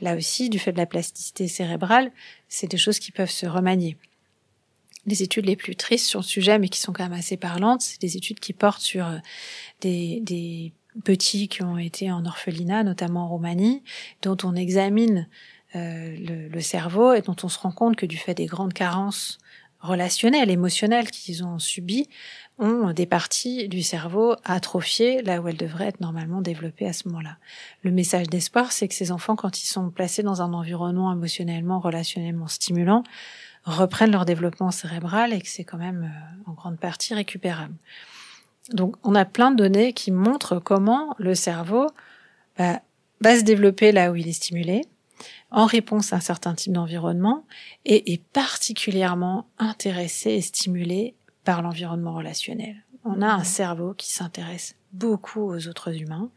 Là 0.00 0.16
aussi, 0.16 0.48
du 0.48 0.60
fait 0.60 0.72
de 0.72 0.78
la 0.78 0.86
plasticité 0.86 1.48
cérébrale, 1.48 2.12
c'est 2.48 2.70
des 2.70 2.78
choses 2.78 3.00
qui 3.00 3.10
peuvent 3.10 3.28
se 3.28 3.46
remanier. 3.46 3.98
Les 5.06 5.22
études 5.22 5.46
les 5.46 5.56
plus 5.56 5.76
tristes 5.76 6.06
sur 6.06 6.20
le 6.20 6.24
sujet, 6.24 6.58
mais 6.58 6.68
qui 6.68 6.80
sont 6.80 6.92
quand 6.92 7.04
même 7.04 7.18
assez 7.18 7.36
parlantes, 7.36 7.80
c'est 7.82 8.00
des 8.00 8.16
études 8.16 8.40
qui 8.40 8.52
portent 8.52 8.82
sur 8.82 9.06
euh, 9.06 9.18
des, 9.80 10.72
petits 11.04 11.48
qui 11.48 11.62
ont 11.62 11.78
été 11.78 12.10
en 12.10 12.26
orphelinat, 12.26 12.82
notamment 12.82 13.24
en 13.24 13.28
Roumanie, 13.28 13.82
dont 14.22 14.36
on 14.42 14.56
examine 14.56 15.28
euh, 15.76 16.48
le, 16.52 16.60
cerveau 16.60 17.12
et 17.12 17.22
dont 17.22 17.36
on 17.44 17.48
se 17.48 17.58
rend 17.58 17.70
compte 17.70 17.94
que 17.94 18.06
du 18.06 18.16
fait 18.16 18.34
des 18.34 18.46
grandes 18.46 18.72
carences 18.72 19.38
relationnelles, 19.78 20.50
émotionnelles 20.50 21.10
qu'ils 21.10 21.44
ont 21.44 21.58
subies, 21.58 22.08
ont 22.58 22.92
des 22.92 23.06
parties 23.06 23.68
du 23.68 23.82
cerveau 23.82 24.34
atrophiées 24.44 25.22
là 25.22 25.40
où 25.40 25.48
elles 25.48 25.56
devraient 25.56 25.86
être 25.86 26.00
normalement 26.00 26.42
développées 26.42 26.86
à 26.86 26.92
ce 26.92 27.08
moment-là. 27.08 27.38
Le 27.82 27.90
message 27.90 28.28
d'espoir, 28.28 28.72
c'est 28.72 28.88
que 28.88 28.94
ces 28.94 29.12
enfants, 29.12 29.36
quand 29.36 29.62
ils 29.62 29.66
sont 29.66 29.90
placés 29.90 30.22
dans 30.22 30.42
un 30.42 30.52
environnement 30.52 31.12
émotionnellement, 31.12 31.80
relationnellement 31.80 32.48
stimulant, 32.48 33.02
reprennent 33.64 34.12
leur 34.12 34.24
développement 34.24 34.70
cérébral 34.70 35.32
et 35.32 35.40
que 35.40 35.48
c'est 35.48 35.64
quand 35.64 35.78
même 35.78 36.04
euh, 36.04 36.50
en 36.50 36.54
grande 36.54 36.78
partie 36.78 37.14
récupérable. 37.14 37.74
Donc, 38.72 38.96
on 39.02 39.14
a 39.14 39.24
plein 39.24 39.50
de 39.50 39.56
données 39.56 39.92
qui 39.92 40.10
montrent 40.10 40.58
comment 40.58 41.14
le 41.18 41.34
cerveau 41.34 41.86
bah, 42.58 42.80
va 43.20 43.38
se 43.38 43.44
développer 43.44 43.92
là 43.92 44.12
où 44.12 44.16
il 44.16 44.28
est 44.28 44.32
stimulé, 44.32 44.82
en 45.50 45.66
réponse 45.66 46.12
à 46.12 46.16
un 46.16 46.20
certain 46.20 46.54
type 46.54 46.72
d'environnement, 46.72 47.44
et 47.84 48.12
est 48.12 48.22
particulièrement 48.22 49.46
intéressé 49.58 50.30
et 50.30 50.40
stimulé 50.40 51.14
par 51.44 51.62
l'environnement 51.62 52.14
relationnel. 52.14 52.76
On 53.04 53.22
a 53.22 53.28
un 53.28 53.44
cerveau 53.44 53.94
qui 53.94 54.12
s'intéresse 54.12 54.76
beaucoup 54.92 55.40
aux 55.40 55.68
autres 55.68 55.94
humains. 56.00 56.30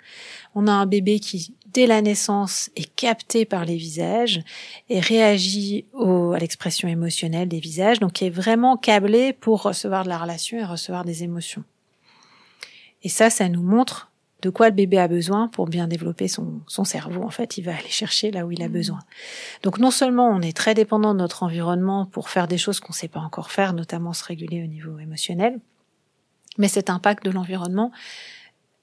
On 0.56 0.68
a 0.68 0.72
un 0.72 0.86
bébé 0.86 1.20
qui, 1.20 1.56
dès 1.74 1.88
la 1.88 2.02
naissance, 2.02 2.70
est 2.76 2.94
capté 2.96 3.46
par 3.46 3.66
les 3.66 3.76
visages 3.76 4.42
et 4.90 5.00
réagit 5.00 5.86
à 6.00 6.38
l'expression 6.38 6.88
émotionnelle 6.88 7.50
des 7.50 7.60
visages, 7.60 8.00
donc 8.00 8.22
est 8.22 8.30
vraiment 8.30 8.78
câblé 8.78 9.34
pour 9.34 9.64
recevoir 9.64 10.04
de 10.04 10.10
la 10.10 10.18
relation 10.18 10.58
et 10.58 10.64
recevoir 10.64 11.04
des 11.04 11.24
émotions. 11.24 11.64
Et 13.02 13.10
ça, 13.10 13.30
ça 13.30 13.50
nous 13.50 13.64
montre 13.64 14.12
de 14.44 14.50
quoi 14.50 14.70
le 14.70 14.76
bébé 14.76 14.98
a 14.98 15.08
besoin 15.08 15.48
pour 15.48 15.68
bien 15.68 15.88
développer 15.88 16.28
son, 16.28 16.62
son 16.68 16.84
cerveau. 16.84 17.24
En 17.24 17.30
fait, 17.30 17.58
il 17.58 17.64
va 17.64 17.76
aller 17.76 17.90
chercher 17.90 18.30
là 18.30 18.46
où 18.46 18.52
il 18.52 18.62
a 18.62 18.68
mmh. 18.68 18.74
besoin. 18.74 19.00
Donc 19.64 19.80
non 19.80 19.90
seulement 19.90 20.28
on 20.30 20.42
est 20.42 20.56
très 20.56 20.74
dépendant 20.74 21.14
de 21.14 21.20
notre 21.20 21.44
environnement 21.44 22.06
pour 22.06 22.30
faire 22.30 22.48
des 22.48 22.58
choses 22.58 22.82
qu'on 22.82 22.92
ne 22.92 22.98
sait 22.98 23.08
pas 23.08 23.22
encore 23.22 23.52
faire, 23.52 23.74
notamment 23.74 24.12
se 24.12 24.24
réguler 24.26 24.62
au 24.62 24.68
niveau 24.68 25.00
émotionnel, 25.00 25.60
mais 26.58 26.68
cet 26.68 26.90
impact 26.90 27.26
de 27.26 27.32
l'environnement 27.32 27.92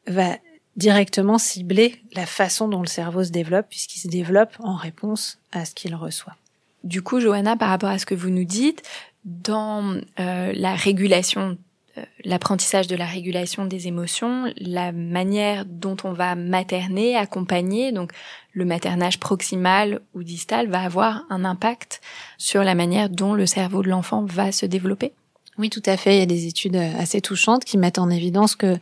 va 0.06 0.36
directement 0.76 1.38
cibler 1.38 2.00
la 2.14 2.26
façon 2.26 2.68
dont 2.68 2.80
le 2.80 2.86
cerveau 2.86 3.24
se 3.24 3.30
développe, 3.30 3.66
puisqu'il 3.68 4.00
se 4.00 4.08
développe 4.08 4.56
en 4.60 4.76
réponse 4.76 5.38
à 5.52 5.64
ce 5.64 5.74
qu'il 5.74 5.94
reçoit. 5.94 6.36
Du 6.84 7.02
coup, 7.02 7.20
Johanna, 7.20 7.56
par 7.56 7.68
rapport 7.68 7.90
à 7.90 7.98
ce 7.98 8.06
que 8.06 8.14
vous 8.14 8.30
nous 8.30 8.44
dites, 8.44 8.82
dans 9.24 10.00
euh, 10.18 10.52
la 10.54 10.74
régulation 10.74 11.58
euh, 11.98 12.04
l'apprentissage 12.24 12.86
de 12.86 12.94
la 12.94 13.06
régulation 13.06 13.64
des 13.66 13.88
émotions, 13.88 14.52
la 14.56 14.92
manière 14.92 15.64
dont 15.64 15.96
on 16.04 16.12
va 16.12 16.36
materner, 16.36 17.16
accompagner, 17.16 17.90
donc 17.90 18.12
le 18.52 18.64
maternage 18.64 19.18
proximal 19.18 20.00
ou 20.14 20.22
distal 20.22 20.68
va 20.68 20.82
avoir 20.82 21.24
un 21.30 21.44
impact 21.44 22.00
sur 22.38 22.62
la 22.62 22.74
manière 22.74 23.10
dont 23.10 23.34
le 23.34 23.46
cerveau 23.46 23.82
de 23.82 23.88
l'enfant 23.88 24.24
va 24.24 24.52
se 24.52 24.66
développer? 24.66 25.12
Oui, 25.59 25.68
tout 25.68 25.82
à 25.84 25.96
fait. 25.96 26.16
Il 26.16 26.18
y 26.20 26.22
a 26.22 26.26
des 26.26 26.46
études 26.46 26.76
assez 26.76 27.20
touchantes 27.20 27.64
qui 27.64 27.76
mettent 27.76 27.98
en 27.98 28.09
évidence 28.09 28.57
que 28.57 28.78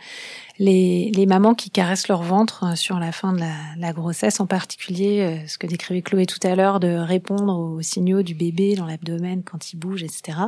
les, 0.58 1.10
les 1.14 1.26
mamans 1.26 1.54
qui 1.54 1.70
caressent 1.70 2.08
leur 2.08 2.22
ventre 2.22 2.64
euh, 2.64 2.74
sur 2.74 2.98
la 2.98 3.12
fin 3.12 3.32
de 3.32 3.40
la, 3.40 3.54
la 3.76 3.92
grossesse, 3.92 4.40
en 4.40 4.46
particulier 4.46 5.20
euh, 5.20 5.46
ce 5.46 5.56
que 5.56 5.66
décrivait 5.66 6.02
Chloé 6.02 6.26
tout 6.26 6.40
à 6.42 6.54
l'heure, 6.56 6.80
de 6.80 6.96
répondre 6.96 7.56
aux 7.56 7.82
signaux 7.82 8.22
du 8.22 8.34
bébé 8.34 8.74
dans 8.74 8.86
l'abdomen 8.86 9.42
quand 9.44 9.72
il 9.72 9.76
bouge, 9.76 10.02
etc., 10.02 10.38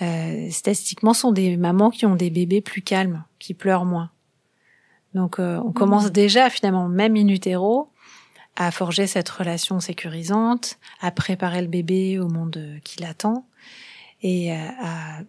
euh, 0.00 0.48
statistiquement, 0.50 1.12
sont 1.12 1.32
des 1.32 1.56
mamans 1.56 1.90
qui 1.90 2.06
ont 2.06 2.14
des 2.14 2.30
bébés 2.30 2.60
plus 2.60 2.82
calmes, 2.82 3.24
qui 3.38 3.52
pleurent 3.54 3.84
moins. 3.84 4.10
Donc, 5.14 5.40
euh, 5.40 5.60
on 5.64 5.72
commence 5.72 6.06
mmh. 6.06 6.10
déjà, 6.10 6.50
finalement, 6.50 6.88
même 6.88 7.16
in 7.16 7.26
utero, 7.28 7.90
à 8.54 8.70
forger 8.70 9.06
cette 9.06 9.28
relation 9.28 9.80
sécurisante, 9.80 10.78
à 11.00 11.10
préparer 11.10 11.62
le 11.62 11.68
bébé 11.68 12.18
au 12.18 12.28
monde 12.28 12.60
qui 12.84 13.00
l'attend 13.00 13.44
et 14.22 14.52
euh, 14.52 14.56
à 14.80 15.20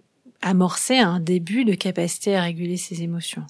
amorcer 0.41 0.97
un 0.97 1.19
début 1.19 1.65
de 1.65 1.73
capacité 1.73 2.35
à 2.35 2.41
réguler 2.41 2.77
ses 2.77 3.03
émotions. 3.03 3.45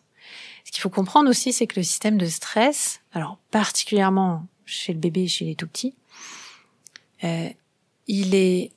Ce 0.65 0.71
qu'il 0.71 0.81
faut 0.81 0.89
comprendre 0.89 1.29
aussi, 1.29 1.53
c'est 1.53 1.67
que 1.67 1.79
le 1.79 1.83
système 1.83 2.17
de 2.17 2.25
stress, 2.25 3.01
alors 3.13 3.39
particulièrement 3.51 4.45
chez 4.65 4.93
le 4.93 4.99
bébé 4.99 5.23
et 5.23 5.27
chez 5.27 5.45
les 5.45 5.55
tout 5.55 5.67
petits, 5.67 5.95
euh, 7.23 7.49
il 8.07 8.35
est, 8.35 8.71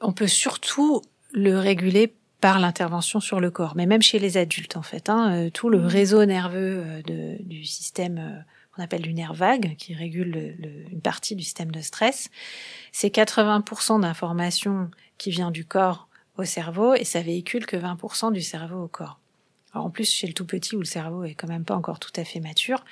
on 0.00 0.12
peut 0.12 0.26
surtout 0.26 1.02
le 1.32 1.58
réguler 1.58 2.14
par 2.40 2.58
l'intervention 2.58 3.20
sur 3.20 3.40
le 3.40 3.50
corps, 3.50 3.74
mais 3.76 3.86
même 3.86 4.02
chez 4.02 4.18
les 4.18 4.36
adultes 4.36 4.76
en 4.76 4.82
fait. 4.82 5.10
Hein, 5.10 5.32
euh, 5.32 5.50
tout 5.50 5.68
le 5.68 5.78
mmh. 5.78 5.86
réseau 5.86 6.24
nerveux 6.24 6.82
euh, 6.86 7.02
de, 7.02 7.42
du 7.42 7.64
système 7.64 8.44
qu'on 8.74 8.82
appelle 8.82 9.02
du 9.02 9.12
nerf 9.12 9.34
vague, 9.34 9.76
qui 9.76 9.94
régule 9.94 10.86
une 10.90 11.00
partie 11.00 11.34
du 11.36 11.42
système 11.42 11.70
de 11.70 11.80
stress, 11.80 12.30
c'est 12.92 13.12
80% 13.12 14.00
d'informations 14.00 14.90
qui 15.18 15.30
vient 15.30 15.50
du 15.50 15.64
corps 15.64 16.08
au 16.36 16.44
cerveau 16.44 16.94
et 16.94 17.04
ça 17.04 17.20
véhicule 17.20 17.66
que 17.66 17.76
20% 17.76 18.32
du 18.32 18.42
cerveau 18.42 18.84
au 18.84 18.88
corps. 18.88 19.18
Alors 19.74 19.86
en 19.86 19.90
plus, 19.90 20.10
chez 20.10 20.26
le 20.26 20.32
tout 20.32 20.46
petit 20.46 20.76
où 20.76 20.78
le 20.78 20.86
cerveau 20.86 21.24
est 21.24 21.34
quand 21.34 21.48
même 21.48 21.64
pas 21.64 21.76
encore 21.76 21.98
tout 21.98 22.12
à 22.16 22.24
fait 22.24 22.40
mature, 22.40 22.84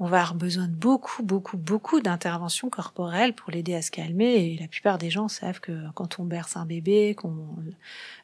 on 0.00 0.06
va 0.06 0.18
avoir 0.18 0.34
besoin 0.34 0.68
de 0.68 0.74
beaucoup, 0.74 1.24
beaucoup, 1.24 1.56
beaucoup 1.56 2.00
d'interventions 2.00 2.70
corporelles 2.70 3.32
pour 3.32 3.50
l'aider 3.50 3.74
à 3.74 3.82
se 3.82 3.90
calmer. 3.90 4.52
Et 4.52 4.58
la 4.60 4.68
plupart 4.68 4.96
des 4.96 5.10
gens 5.10 5.26
savent 5.26 5.58
que 5.58 5.72
quand 5.94 6.20
on 6.20 6.24
berce 6.24 6.56
un 6.56 6.66
bébé, 6.66 7.16
qu'on 7.16 7.34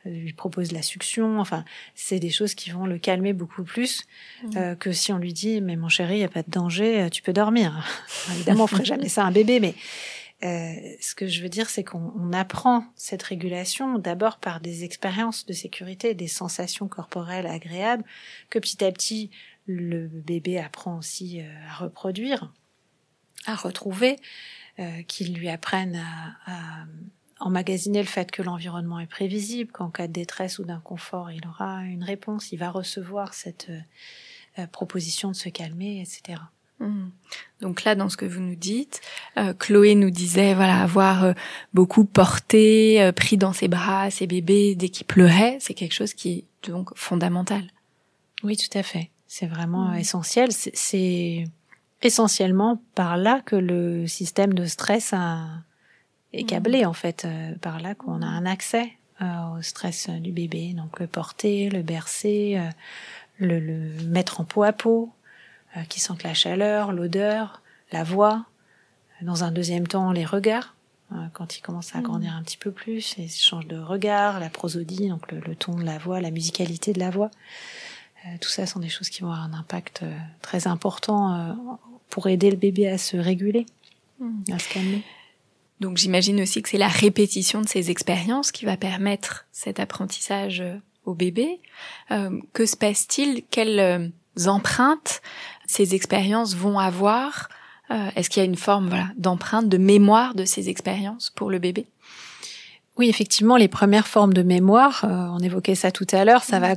lui 0.05 0.33
propose 0.33 0.71
la 0.71 0.83
succion, 0.83 1.41
enfin, 1.41 1.65
c'est 1.97 2.21
des 2.21 2.31
choses 2.31 2.55
qui 2.55 2.71
vont 2.71 2.87
le 2.87 2.99
calmer 2.99 3.33
beaucoup 3.33 3.65
plus 3.65 4.05
mmh. 4.45 4.57
euh, 4.57 4.75
que 4.77 4.93
si 4.93 5.13
on 5.13 5.19
lui 5.19 5.33
dit 5.33 5.61
mais 5.61 5.75
mon 5.75 5.89
chéri, 5.89 6.15
il 6.15 6.19
n'y 6.19 6.25
a 6.25 6.29
pas 6.29 6.43
de 6.43 6.51
danger, 6.51 7.09
tu 7.11 7.23
peux 7.23 7.33
dormir. 7.33 7.85
évidemment, 8.35 8.65
on 8.65 8.69
ferait 8.69 8.85
jamais 8.85 9.09
ça 9.09 9.25
à 9.25 9.27
un 9.27 9.33
bébé, 9.33 9.59
mais 9.59 9.75
euh, 10.45 10.75
ce 11.01 11.15
que 11.15 11.27
je 11.27 11.43
veux 11.43 11.49
dire, 11.49 11.71
c'est 11.71 11.85
qu'on 11.85 12.33
apprend 12.33 12.85
cette 12.97 13.23
régulation 13.23 13.99
d'abord 13.99 14.39
par 14.39 14.61
des 14.61 14.85
expériences 14.85 15.47
de 15.47 15.53
sécurité, 15.53 16.15
des 16.15 16.29
sensations 16.29 16.87
corporelles 16.87 17.47
agréables, 17.47 18.05
que 18.51 18.59
petit 18.59 18.85
à 18.85 18.93
petit 18.93 19.31
le 19.67 20.07
bébé 20.09 20.59
apprend 20.59 20.99
aussi 20.99 21.41
euh, 21.41 21.45
à 21.69 21.75
reproduire, 21.75 22.53
à 23.47 23.55
retrouver, 23.55 24.17
euh, 24.79 25.03
qu'il 25.03 25.35
lui 25.35 25.49
apprenne 25.49 26.03
à, 26.47 26.85
emmagasiner 27.41 28.01
le 28.01 28.09
fait 28.09 28.31
que 28.31 28.43
l'environnement 28.43 29.01
est 29.01 29.07
prévisible, 29.07 29.71
qu'en 29.73 29.91
cas 29.91 30.07
de 30.07 30.13
détresse 30.13 30.59
ou 30.59 30.65
d'inconfort, 30.65 31.31
il 31.31 31.47
aura 31.47 31.83
une 31.83 32.05
réponse, 32.05 32.53
il 32.53 32.59
va 32.59 32.71
recevoir 32.71 33.35
cette 33.35 33.71
euh, 34.59 34.67
proposition 34.69 35.31
de 35.31 35.37
se 35.37 35.49
calmer, 35.49 36.01
etc. 36.01 36.41
Mmh. 36.87 37.11
Donc 37.61 37.85
là, 37.85 37.95
dans 37.95 38.09
ce 38.09 38.17
que 38.17 38.27
vous 38.27 38.41
nous 38.41 38.55
dites, 38.57 39.01
Chloé 39.59 39.95
nous 39.95 40.11
disait 40.11 40.55
voilà 40.55 40.83
avoir 40.83 41.35
beaucoup 41.73 42.05
porté, 42.05 43.11
pris 43.17 43.39
dans 43.39 43.53
ses 43.53 43.69
bras 43.69 44.11
ses 44.11 44.27
bébés 44.27 44.75
dès 44.75 44.91
qu'ils 44.91 45.07
pleuraient, 45.07 45.57
c'est 45.61 45.75
quelque 45.75 45.95
chose 45.95 46.15
qui 46.15 46.31
est 46.33 46.45
donc 46.69 46.91
fondamental. 46.95 47.65
Oui, 48.43 48.57
tout 48.57 48.79
à 48.79 48.83
fait. 48.83 49.11
C'est 49.27 49.47
vraiment 49.47 49.89
mmh. 49.89 49.97
essentiel. 49.97 50.53
C'est 50.53 51.45
essentiellement 52.03 52.81
par 52.95 53.17
là 53.17 53.41
que 53.45 53.57
le 53.57 54.07
système 54.07 54.53
de 54.53 54.67
stress 54.67 55.13
a, 55.13 55.41
est 56.33 56.43
mmh. 56.43 56.47
câblé 56.47 56.85
en 56.85 56.93
fait, 56.93 57.25
euh, 57.25 57.55
par 57.61 57.81
là 57.81 57.95
qu'on 57.95 58.23
a 58.23 58.27
un 58.27 58.47
accès 58.47 58.93
euh, 59.23 59.59
au 59.59 59.63
stress 59.63 60.11
du 60.11 60.31
bébé. 60.31 60.75
Donc 60.75 61.01
le 61.01 61.07
porter, 61.07 61.71
le 61.71 61.83
bercer, 61.83 62.59
euh, 62.59 62.69
le, 63.39 63.59
le, 63.59 64.05
mettre 64.05 64.41
en 64.41 64.45
peau 64.45 64.63
à 64.63 64.73
peau, 64.73 65.11
qui 65.89 66.01
sente 66.01 66.23
la 66.23 66.35
chaleur, 66.35 66.93
l'odeur, 66.93 67.63
la 67.93 68.05
voix. 68.05 68.45
Dans 69.23 69.45
un 69.45 69.51
deuxième 69.51 69.87
temps, 69.87 70.13
les 70.13 70.25
regards. 70.25 70.75
Quand 71.33 71.57
il 71.57 71.61
commence 71.61 71.95
à 71.95 72.01
grandir 72.01 72.35
un 72.35 72.43
petit 72.43 72.57
peu 72.57 72.73
plus, 72.73 73.15
il 73.19 73.31
change 73.31 73.67
de 73.67 73.77
regard, 73.77 74.41
la 74.41 74.51
prosodie, 74.51 75.09
donc 75.09 75.31
le, 75.31 75.39
le 75.41 75.55
ton 75.55 75.77
de 75.77 75.85
la 75.85 75.99
voix, 75.99 76.21
la 76.21 76.33
musicalité 76.33 76.93
de 76.93 76.99
la 76.99 77.11
voix. 77.11 77.31
Euh, 78.27 78.29
tout 78.41 78.49
ça 78.49 78.67
sont 78.67 78.81
des 78.81 78.89
choses 78.89 79.11
qui 79.11 79.23
vont 79.23 79.31
avoir 79.31 79.45
un 79.45 79.53
impact 79.53 80.03
euh, 80.03 80.17
très 80.41 80.67
important 80.67 81.35
euh, 81.35 81.53
pour 82.09 82.29
aider 82.29 82.51
le 82.51 82.57
bébé 82.57 82.89
à 82.89 82.97
se 82.97 83.17
réguler, 83.17 83.67
hmm. 84.19 84.53
à 84.53 84.59
se 84.59 84.73
calmer. 84.73 85.03
Donc 85.81 85.99
j'imagine 85.99 86.41
aussi 86.41 86.63
que 86.63 86.69
c'est 86.69 86.79
la 86.79 86.89
répétition 86.89 87.61
de 87.61 87.69
ces 87.69 87.91
expériences 87.91 88.53
qui 88.53 88.65
va 88.65 88.77
permettre 88.77 89.47
cet 89.53 89.81
apprentissage 89.81 90.63
au 91.05 91.15
bébé. 91.15 91.61
que 92.09 92.65
se 92.65 92.77
passe-t-il? 92.77 93.43
Quelles 93.51 94.13
empreintes 94.47 95.23
ces 95.67 95.95
expériences 95.95 96.55
vont 96.55 96.79
avoir 96.79 97.49
Est-ce 98.17 98.31
qu'il 98.31 98.43
y 98.43 98.47
a 98.47 98.49
une 98.49 98.57
forme 98.57 98.89
voilà, 98.89 99.09
d'empreinte, 99.17 99.69
de 99.69 99.79
mémoire 99.79 100.35
de 100.35 100.45
ces 100.45 100.69
expériences 100.69 101.31
pour 101.31 101.51
le 101.51 101.59
bébé? 101.59 101.87
Oui, 102.97 103.09
effectivement, 103.09 103.57
les 103.57 103.69
premières 103.69 104.07
formes 104.07 104.33
de 104.33 104.43
mémoire, 104.43 105.05
on 105.05 105.39
évoquait 105.41 105.75
ça 105.75 105.91
tout 105.91 106.07
à 106.13 106.25
l'heure, 106.25 106.45
ça 106.45 106.61
va 106.61 106.77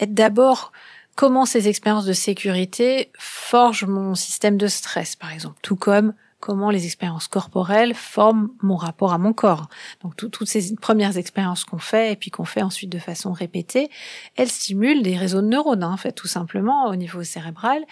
être 0.00 0.14
d'abord 0.14 0.72
comment 1.16 1.46
ces 1.46 1.68
expériences 1.68 2.06
de 2.06 2.12
sécurité 2.12 3.10
forgent 3.18 3.86
mon 3.86 4.14
système 4.14 4.56
de 4.56 4.68
stress, 4.68 5.16
par 5.16 5.32
exemple, 5.32 5.58
tout 5.62 5.76
comme 5.76 6.14
comment 6.40 6.70
les 6.70 6.84
expériences 6.84 7.28
corporelles 7.28 7.94
forment 7.94 8.50
mon 8.62 8.76
rapport 8.76 9.12
à 9.12 9.18
mon 9.18 9.32
corps. 9.32 9.68
Donc 10.02 10.16
toutes 10.16 10.48
ces 10.48 10.74
premières 10.76 11.16
expériences 11.16 11.64
qu'on 11.64 11.78
fait 11.78 12.12
et 12.12 12.16
puis 12.16 12.30
qu'on 12.30 12.44
fait 12.44 12.62
ensuite 12.62 12.90
de 12.90 12.98
façon 12.98 13.32
répétée, 13.32 13.90
elles 14.36 14.50
stimulent 14.50 15.02
des 15.02 15.16
réseaux 15.16 15.40
de 15.40 15.48
neurones, 15.48 15.82
hein, 15.82 15.92
en 15.92 15.96
fait, 15.96 16.12
tout 16.12 16.28
simplement 16.28 16.86
au 16.86 16.96
niveau 16.96 17.24
cérébral. 17.24 17.84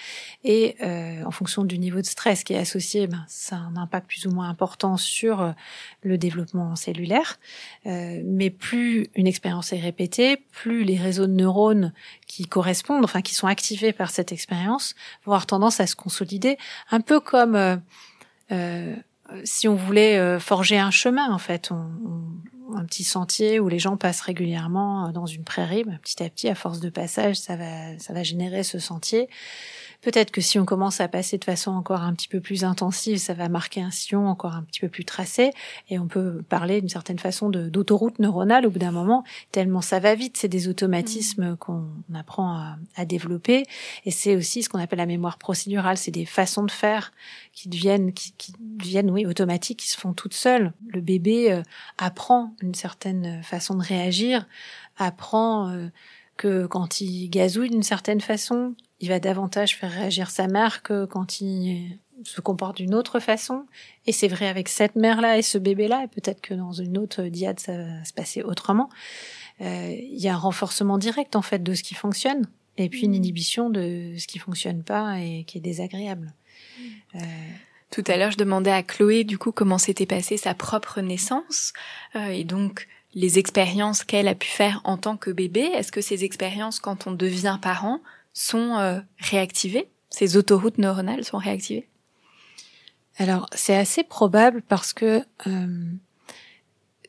Et 0.44 0.76
euh, 0.82 1.24
en 1.24 1.30
fonction 1.30 1.64
du 1.64 1.78
niveau 1.78 2.00
de 2.00 2.06
stress 2.06 2.44
qui 2.44 2.52
est 2.52 2.58
associé, 2.58 3.06
ben, 3.06 3.24
ça 3.28 3.56
a 3.56 3.58
un 3.58 3.76
impact 3.76 4.06
plus 4.06 4.26
ou 4.26 4.30
moins 4.30 4.48
important 4.48 4.96
sur 4.96 5.40
euh, 5.40 5.52
le 6.02 6.18
développement 6.18 6.76
cellulaire. 6.76 7.38
Euh, 7.86 8.22
mais 8.24 8.50
plus 8.50 9.08
une 9.14 9.26
expérience 9.26 9.72
est 9.72 9.80
répétée, 9.80 10.36
plus 10.52 10.84
les 10.84 10.96
réseaux 10.96 11.26
de 11.26 11.32
neurones 11.32 11.92
qui 12.26 12.46
correspondent, 12.46 13.04
enfin 13.04 13.22
qui 13.22 13.34
sont 13.34 13.46
activés 13.46 13.92
par 13.92 14.10
cette 14.10 14.32
expérience, 14.32 14.94
vont 15.24 15.32
avoir 15.32 15.46
tendance 15.46 15.80
à 15.80 15.86
se 15.86 15.96
consolider, 15.96 16.58
un 16.90 17.00
peu 17.00 17.20
comme 17.20 17.56
euh, 17.56 17.76
si 19.44 19.68
on 19.68 19.74
voulait 19.74 20.18
euh, 20.18 20.38
forger 20.38 20.78
un 20.78 20.90
chemin, 20.90 21.30
en 21.32 21.38
fait, 21.38 21.70
un 22.74 22.84
petit 22.84 23.04
sentier 23.04 23.60
où 23.60 23.68
les 23.68 23.78
gens 23.78 23.96
passent 23.96 24.20
régulièrement 24.20 25.06
euh, 25.06 25.12
dans 25.12 25.26
une 25.26 25.44
prairie, 25.44 25.84
bah, 25.84 25.92
petit 26.02 26.22
à 26.22 26.28
petit, 26.28 26.48
à 26.48 26.54
force 26.54 26.80
de 26.80 26.90
passage, 26.90 27.36
ça 27.36 27.56
va, 27.56 27.98
ça 27.98 28.12
va 28.12 28.22
générer 28.22 28.62
ce 28.62 28.78
sentier. 28.78 29.28
Peut-être 30.02 30.30
que 30.30 30.40
si 30.40 30.58
on 30.58 30.64
commence 30.64 31.00
à 31.00 31.08
passer 31.08 31.38
de 31.38 31.44
façon 31.44 31.72
encore 31.72 32.02
un 32.02 32.14
petit 32.14 32.28
peu 32.28 32.40
plus 32.40 32.64
intensive, 32.64 33.18
ça 33.18 33.34
va 33.34 33.48
marquer 33.48 33.80
un 33.80 33.90
sillon 33.90 34.28
encore 34.28 34.54
un 34.54 34.62
petit 34.62 34.80
peu 34.80 34.88
plus 34.88 35.04
tracé, 35.04 35.50
et 35.88 35.98
on 35.98 36.06
peut 36.06 36.42
parler 36.48 36.80
d'une 36.80 36.88
certaine 36.88 37.18
façon 37.18 37.48
d'autoroute 37.48 38.18
neuronale 38.18 38.66
au 38.66 38.70
bout 38.70 38.78
d'un 38.78 38.92
moment, 38.92 39.24
tellement 39.52 39.80
ça 39.80 39.98
va 39.98 40.14
vite, 40.14 40.36
c'est 40.36 40.48
des 40.48 40.68
automatismes 40.68 41.52
mmh. 41.52 41.56
qu'on 41.56 41.88
apprend 42.14 42.52
à, 42.52 42.76
à, 42.94 43.04
développer, 43.04 43.64
et 44.04 44.10
c'est 44.10 44.36
aussi 44.36 44.62
ce 44.62 44.68
qu'on 44.68 44.78
appelle 44.78 44.98
la 44.98 45.06
mémoire 45.06 45.38
procédurale, 45.38 45.96
c'est 45.96 46.10
des 46.10 46.26
façons 46.26 46.64
de 46.64 46.70
faire 46.70 47.12
qui 47.56 47.70
deviennent, 47.70 48.12
qui, 48.12 48.32
qui, 48.36 48.52
deviennent, 48.60 49.10
oui, 49.10 49.24
automatiques, 49.24 49.78
qui 49.80 49.88
se 49.88 49.96
font 49.96 50.12
toutes 50.12 50.34
seules. 50.34 50.74
Le 50.88 51.00
bébé 51.00 51.52
euh, 51.52 51.62
apprend 51.96 52.54
une 52.62 52.74
certaine 52.74 53.42
façon 53.42 53.74
de 53.74 53.82
réagir, 53.82 54.46
apprend 54.96 55.70
euh, 55.70 55.88
que 56.36 56.66
quand 56.66 57.00
il 57.00 57.28
gazouille 57.28 57.70
d'une 57.70 57.82
certaine 57.82 58.20
façon, 58.20 58.74
il 59.00 59.08
va 59.08 59.20
davantage 59.20 59.76
faire 59.76 59.90
réagir 59.90 60.30
sa 60.30 60.46
mère 60.46 60.82
que 60.82 61.04
quand 61.04 61.40
il 61.40 61.98
se 62.24 62.40
comporte 62.40 62.76
d'une 62.76 62.94
autre 62.94 63.20
façon. 63.20 63.66
Et 64.06 64.12
c'est 64.12 64.28
vrai 64.28 64.48
avec 64.48 64.68
cette 64.68 64.96
mère-là 64.96 65.38
et 65.38 65.42
ce 65.42 65.58
bébé-là, 65.58 66.04
et 66.04 66.08
peut-être 66.08 66.40
que 66.40 66.54
dans 66.54 66.72
une 66.72 66.98
autre 66.98 67.24
diade, 67.24 67.60
ça 67.60 67.76
va 67.76 68.04
se 68.04 68.12
passer 68.12 68.42
autrement. 68.42 68.88
Euh, 69.60 69.94
il 69.98 70.18
y 70.18 70.28
a 70.28 70.34
un 70.34 70.38
renforcement 70.38 70.98
direct, 70.98 71.36
en 71.36 71.42
fait, 71.42 71.62
de 71.62 71.74
ce 71.74 71.82
qui 71.82 71.94
fonctionne, 71.94 72.46
et 72.76 72.88
puis 72.88 73.02
une 73.02 73.12
mmh. 73.12 73.14
inhibition 73.14 73.70
de 73.70 74.14
ce 74.18 74.26
qui 74.26 74.38
fonctionne 74.38 74.82
pas 74.82 75.18
et 75.20 75.44
qui 75.44 75.58
est 75.58 75.62
désagréable. 75.62 76.34
Euh, 77.14 77.18
tout 77.96 78.12
à 78.12 78.18
l'heure, 78.18 78.30
je 78.30 78.36
demandais 78.36 78.70
à 78.70 78.82
Chloé, 78.82 79.24
du 79.24 79.38
coup, 79.38 79.52
comment 79.52 79.78
s'était 79.78 80.04
passée 80.04 80.36
sa 80.36 80.52
propre 80.52 81.00
naissance, 81.00 81.72
euh, 82.14 82.26
et 82.26 82.44
donc 82.44 82.88
les 83.14 83.38
expériences 83.38 84.04
qu'elle 84.04 84.28
a 84.28 84.34
pu 84.34 84.48
faire 84.48 84.82
en 84.84 84.98
tant 84.98 85.16
que 85.16 85.30
bébé. 85.30 85.62
Est-ce 85.62 85.90
que 85.90 86.02
ces 86.02 86.22
expériences, 86.22 86.78
quand 86.78 87.06
on 87.06 87.12
devient 87.12 87.58
parent, 87.62 88.00
sont 88.34 88.76
euh, 88.76 89.00
réactivées? 89.18 89.88
Ces 90.10 90.36
autoroutes 90.36 90.76
neuronales 90.76 91.24
sont 91.24 91.38
réactivées? 91.38 91.88
Alors, 93.16 93.48
c'est 93.52 93.74
assez 93.74 94.04
probable 94.04 94.60
parce 94.60 94.92
que 94.92 95.24
euh, 95.46 95.84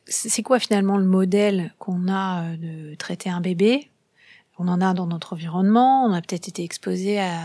c'est 0.06 0.42
quoi 0.42 0.58
finalement 0.58 0.96
le 0.96 1.04
modèle 1.04 1.74
qu'on 1.78 2.08
a 2.08 2.44
euh, 2.44 2.56
de 2.56 2.94
traiter 2.94 3.28
un 3.28 3.42
bébé? 3.42 3.90
On 4.58 4.68
en 4.68 4.80
a 4.80 4.94
dans 4.94 5.06
notre 5.06 5.34
environnement, 5.34 6.06
on 6.06 6.14
a 6.14 6.22
peut-être 6.22 6.48
été 6.48 6.64
exposé 6.64 7.20
à 7.20 7.42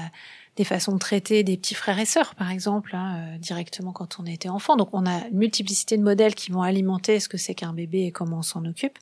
des 0.55 0.63
façons 0.63 0.93
de 0.93 0.99
traiter 0.99 1.43
des 1.43 1.57
petits 1.57 1.73
frères 1.73 1.99
et 1.99 2.05
sœurs, 2.05 2.35
par 2.35 2.51
exemple, 2.51 2.95
hein, 2.95 3.37
directement 3.39 3.91
quand 3.91 4.19
on 4.19 4.25
était 4.25 4.49
enfant. 4.49 4.75
Donc 4.75 4.89
on 4.93 5.05
a 5.05 5.27
une 5.27 5.37
multiplicité 5.37 5.97
de 5.97 6.03
modèles 6.03 6.35
qui 6.35 6.51
vont 6.51 6.61
alimenter 6.61 7.19
ce 7.19 7.27
que 7.27 7.37
c'est 7.37 7.55
qu'un 7.55 7.73
bébé 7.73 8.03
et 8.03 8.11
comment 8.11 8.39
on 8.39 8.43
s'en 8.43 8.63
occupe. 8.65 8.99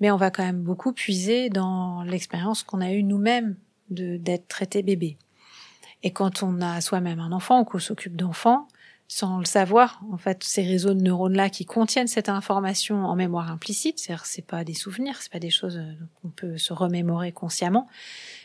Mais 0.00 0.10
on 0.10 0.16
va 0.16 0.30
quand 0.30 0.42
même 0.42 0.62
beaucoup 0.62 0.92
puiser 0.92 1.50
dans 1.50 2.02
l'expérience 2.02 2.62
qu'on 2.62 2.80
a 2.80 2.90
eue 2.92 3.02
nous-mêmes 3.02 3.56
d'être 3.90 4.48
traité 4.48 4.82
bébé. 4.82 5.18
Et 6.02 6.12
quand 6.12 6.42
on 6.42 6.60
a 6.60 6.80
soi-même 6.80 7.20
un 7.20 7.32
enfant 7.32 7.60
ou 7.60 7.64
qu'on 7.64 7.78
s'occupe 7.78 8.16
d'enfants, 8.16 8.66
sans 9.12 9.38
le 9.40 9.44
savoir, 9.44 10.00
en 10.12 10.18
fait, 10.18 10.44
ces 10.44 10.62
réseaux 10.62 10.94
de 10.94 11.02
neurones-là 11.02 11.50
qui 11.50 11.66
contiennent 11.66 12.06
cette 12.06 12.28
information 12.28 13.04
en 13.06 13.16
mémoire 13.16 13.50
implicite, 13.50 13.98
c'est-à-dire 13.98 14.24
c'est 14.24 14.46
pas 14.46 14.62
des 14.62 14.72
souvenirs, 14.72 15.16
c'est 15.20 15.32
pas 15.32 15.40
des 15.40 15.50
choses 15.50 15.78
euh, 15.78 15.92
qu'on 16.22 16.28
peut 16.28 16.58
se 16.58 16.72
remémorer 16.72 17.32
consciemment, 17.32 17.88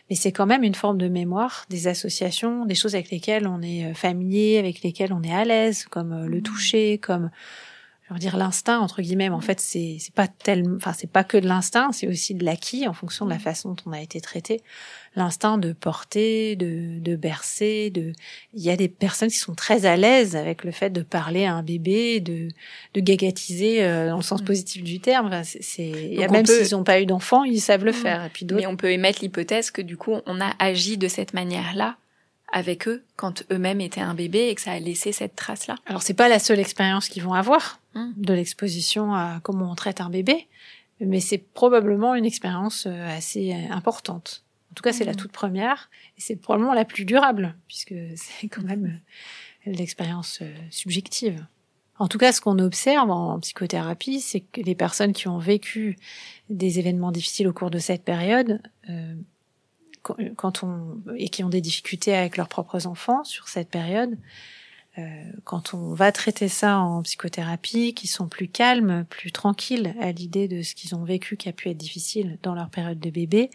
mais 0.09 0.15
c'est 0.15 0.31
quand 0.31 0.45
même 0.45 0.63
une 0.63 0.75
forme 0.75 0.97
de 0.97 1.07
mémoire, 1.07 1.65
des 1.69 1.87
associations, 1.87 2.65
des 2.65 2.75
choses 2.75 2.95
avec 2.95 3.09
lesquelles 3.09 3.47
on 3.47 3.61
est 3.61 3.85
euh, 3.85 3.93
familier, 3.93 4.57
avec 4.57 4.81
lesquelles 4.83 5.13
on 5.13 5.23
est 5.23 5.33
à 5.33 5.45
l'aise, 5.45 5.85
comme 5.85 6.13
euh, 6.13 6.27
le 6.27 6.37
mmh. 6.37 6.43
toucher, 6.43 6.97
comme 6.99 7.31
je 8.07 8.13
veux 8.13 8.19
dire 8.19 8.37
l'instinct 8.37 8.79
entre 8.79 9.01
guillemets 9.01 9.29
mais 9.29 9.35
en 9.35 9.41
fait 9.41 9.59
c'est 9.59 9.97
c'est 9.99 10.13
pas 10.13 10.27
tellement 10.27 10.75
enfin 10.77 10.93
c'est 10.93 11.09
pas 11.11 11.23
que 11.23 11.37
de 11.37 11.47
l'instinct 11.47 11.91
c'est 11.91 12.07
aussi 12.07 12.35
de 12.35 12.45
l'acquis 12.45 12.87
en 12.87 12.93
fonction 12.93 13.25
de 13.25 13.31
la 13.31 13.39
façon 13.39 13.69
dont 13.69 13.83
on 13.87 13.93
a 13.93 14.01
été 14.01 14.21
traité. 14.21 14.61
L'instinct 15.15 15.57
de 15.57 15.71
porter 15.73 16.55
de 16.55 16.99
de 16.99 17.15
bercer 17.15 17.89
de 17.89 18.11
il 18.53 18.61
y 18.61 18.69
a 18.69 18.75
des 18.75 18.89
personnes 18.89 19.29
qui 19.29 19.37
sont 19.37 19.55
très 19.55 19.85
à 19.85 19.95
l'aise 19.97 20.35
avec 20.35 20.63
le 20.63 20.71
fait 20.71 20.89
de 20.91 21.01
parler 21.01 21.45
à 21.45 21.53
un 21.55 21.63
bébé 21.63 22.19
de 22.19 22.49
de 22.93 22.99
gagatiser 23.01 23.83
euh, 23.83 24.09
dans 24.09 24.17
le 24.17 24.23
sens 24.23 24.41
positif 24.41 24.83
du 24.83 24.99
terme. 24.99 25.27
Enfin, 25.27 25.43
c'est 25.43 26.15
même 26.29 26.45
peut- 26.45 26.63
s'ils 26.63 26.75
ont 26.75 26.83
pas 26.83 27.01
eu 27.01 27.05
d'enfants 27.05 27.43
ils 27.43 27.61
savent 27.61 27.85
le 27.85 27.91
faire 27.93 28.25
et 28.25 28.29
puis 28.29 28.45
d'autres 28.45 28.61
Mais 28.61 28.67
on 28.67 28.75
peut 28.75 28.91
émettre 28.91 29.19
l'hypothèse 29.21 29.71
que 29.71 29.81
du 29.81 29.97
coup, 29.97 30.15
on 30.25 30.41
a 30.41 30.51
agi 30.59 30.97
de 30.97 31.07
cette 31.07 31.33
manière-là 31.33 31.97
avec 32.51 32.87
eux 32.87 33.03
quand 33.15 33.43
eux-mêmes 33.51 33.81
étaient 33.81 34.01
un 34.01 34.13
bébé 34.13 34.47
et 34.49 34.55
que 34.55 34.61
ça 34.61 34.71
a 34.71 34.79
laissé 34.79 35.11
cette 35.11 35.35
trace-là. 35.35 35.75
Alors 35.85 36.01
c'est 36.01 36.13
pas 36.13 36.29
la 36.29 36.39
seule 36.39 36.59
expérience 36.59 37.09
qu'ils 37.09 37.23
vont 37.23 37.33
avoir 37.33 37.79
Mm. 37.95 38.11
de 38.17 38.33
l'exposition 38.33 39.13
à 39.13 39.39
comment 39.41 39.71
on 39.71 39.75
traite 39.75 40.01
un 40.01 40.09
bébé, 40.09 40.47
mais 40.99 41.21
c'est 41.21 41.37
probablement 41.37 42.13
une 42.15 42.25
expérience 42.25 42.87
euh, 42.87 43.17
assez 43.17 43.53
euh, 43.53 43.73
importante. 43.73 44.43
En 44.71 44.75
tout 44.75 44.83
cas, 44.83 44.91
c'est 44.91 45.05
la 45.05 45.13
Mm. 45.13 45.17
toute 45.17 45.31
première 45.31 45.89
et 46.17 46.21
c'est 46.21 46.35
probablement 46.35 46.73
la 46.73 46.85
plus 46.85 47.05
durable 47.05 47.55
puisque 47.67 47.93
c'est 48.15 48.47
quand 48.49 48.63
même 48.63 48.99
euh, 49.67 49.71
l'expérience 49.71 50.41
subjective. 50.69 51.45
En 51.97 52.09
tout 52.09 52.17
cas, 52.17 52.33
ce 52.33 52.41
qu'on 52.41 52.59
observe 52.59 53.09
en 53.09 53.39
psychothérapie, 53.39 54.19
c'est 54.19 54.41
que 54.41 54.59
les 54.59 54.75
personnes 54.75 55.13
qui 55.13 55.29
ont 55.29 55.37
vécu 55.37 55.97
des 56.49 56.77
événements 56.77 57.13
difficiles 57.13 57.47
au 57.47 57.53
cours 57.53 57.71
de 57.71 57.79
cette 57.79 58.03
période, 58.03 58.61
euh, 58.89 59.15
quand- 60.35 60.63
on 60.63 61.01
et 61.17 61.29
qui 61.29 61.43
ont 61.43 61.49
des 61.49 61.61
difficultés 61.61 62.15
avec 62.15 62.37
leurs 62.37 62.47
propres 62.49 62.87
enfants 62.87 63.23
sur 63.23 63.47
cette 63.47 63.69
période, 63.69 64.17
euh, 64.97 65.23
quand 65.43 65.73
on 65.73 65.93
va 65.93 66.11
traiter 66.11 66.47
ça 66.47 66.79
en 66.79 67.01
psychothérapie, 67.01 67.93
qui 67.93 68.07
sont 68.07 68.27
plus 68.27 68.47
calmes, 68.47 69.05
plus 69.09 69.31
tranquilles 69.31 69.93
à 69.99 70.11
l'idée 70.11 70.47
de 70.47 70.61
ce 70.61 70.73
qu'ils 70.75 70.95
ont 70.95 71.03
vécu 71.03 71.35
qui 71.35 71.49
a 71.49 71.53
pu 71.53 71.69
être 71.69 71.77
difficile 71.77 72.37
dans 72.43 72.55
leur 72.55 72.69
période 72.69 72.99
de 72.99 73.09
bébé, 73.09 73.49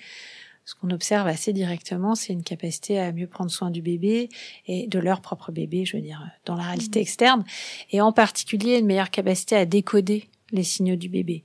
ce 0.67 0.75
qu'on 0.75 0.91
observe 0.91 1.27
assez 1.27 1.53
directement, 1.53 2.15
c'est 2.15 2.33
une 2.33 2.45
capacité 2.45 3.01
à 3.01 3.11
mieux 3.13 3.27
prendre 3.27 3.51
soin 3.51 3.71
du 3.71 3.83
bébé 3.83 4.29
et 4.67 4.87
de 4.87 4.99
leur 4.99 5.21
propre 5.21 5.51
bébé, 5.51 5.85
je 5.85 5.97
veux 5.97 6.03
dire, 6.03 6.23
dans 6.45 6.55
la 6.55 6.63
réalité 6.63 7.01
externe, 7.01 7.45
et 7.91 8.01
en 8.01 8.13
particulier 8.13 8.79
une 8.79 8.87
meilleure 8.87 9.11
capacité 9.11 9.57
à 9.57 9.65
décoder 9.65 10.29
les 10.53 10.63
signaux 10.63 10.97
du 10.97 11.09
bébé. 11.09 11.45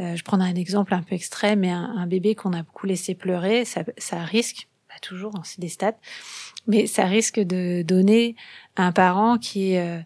Euh, 0.00 0.16
je 0.16 0.24
prends 0.24 0.40
un 0.40 0.54
exemple 0.54 0.94
un 0.94 1.02
peu 1.02 1.14
extrême, 1.14 1.60
mais 1.60 1.70
un, 1.70 1.94
un 1.96 2.06
bébé 2.06 2.34
qu'on 2.34 2.52
a 2.52 2.62
beaucoup 2.62 2.86
laissé 2.86 3.14
pleurer, 3.14 3.64
ça, 3.64 3.82
ça 3.96 4.22
risque, 4.22 4.68
pas 4.88 4.98
toujours, 5.00 5.34
hein, 5.36 5.42
c'est 5.44 5.60
des 5.60 5.68
stats, 5.68 5.98
mais 6.66 6.86
ça 6.86 7.04
risque 7.04 7.40
de 7.40 7.82
donner 7.82 8.36
à 8.76 8.86
un 8.86 8.92
parent 8.92 9.38
qui 9.38 9.72
est 9.72 9.80
euh, 9.80 10.00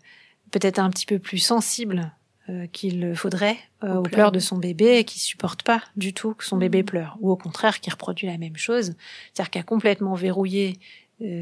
peut-être 0.50 0.78
un 0.78 0.90
petit 0.90 1.06
peu 1.06 1.18
plus 1.18 1.38
sensible 1.38 2.12
euh, 2.48 2.66
qu'il 2.66 3.14
faudrait 3.14 3.56
euh, 3.84 3.98
Aux 3.98 4.02
pleurs. 4.02 4.32
de 4.32 4.40
son 4.40 4.58
bébé 4.58 4.98
et 4.98 5.04
qui 5.04 5.20
supporte 5.20 5.62
pas 5.62 5.80
du 5.96 6.12
tout 6.12 6.34
que 6.34 6.44
son 6.44 6.56
bébé 6.56 6.82
pleure, 6.82 7.16
ou 7.20 7.30
au 7.30 7.36
contraire 7.36 7.80
qui 7.80 7.88
reproduit 7.88 8.26
la 8.26 8.36
même 8.36 8.56
chose, 8.56 8.94
c'est-à-dire 9.32 9.50
qui 9.50 9.58
a 9.58 9.62
complètement 9.62 10.14
verrouillé 10.14 10.78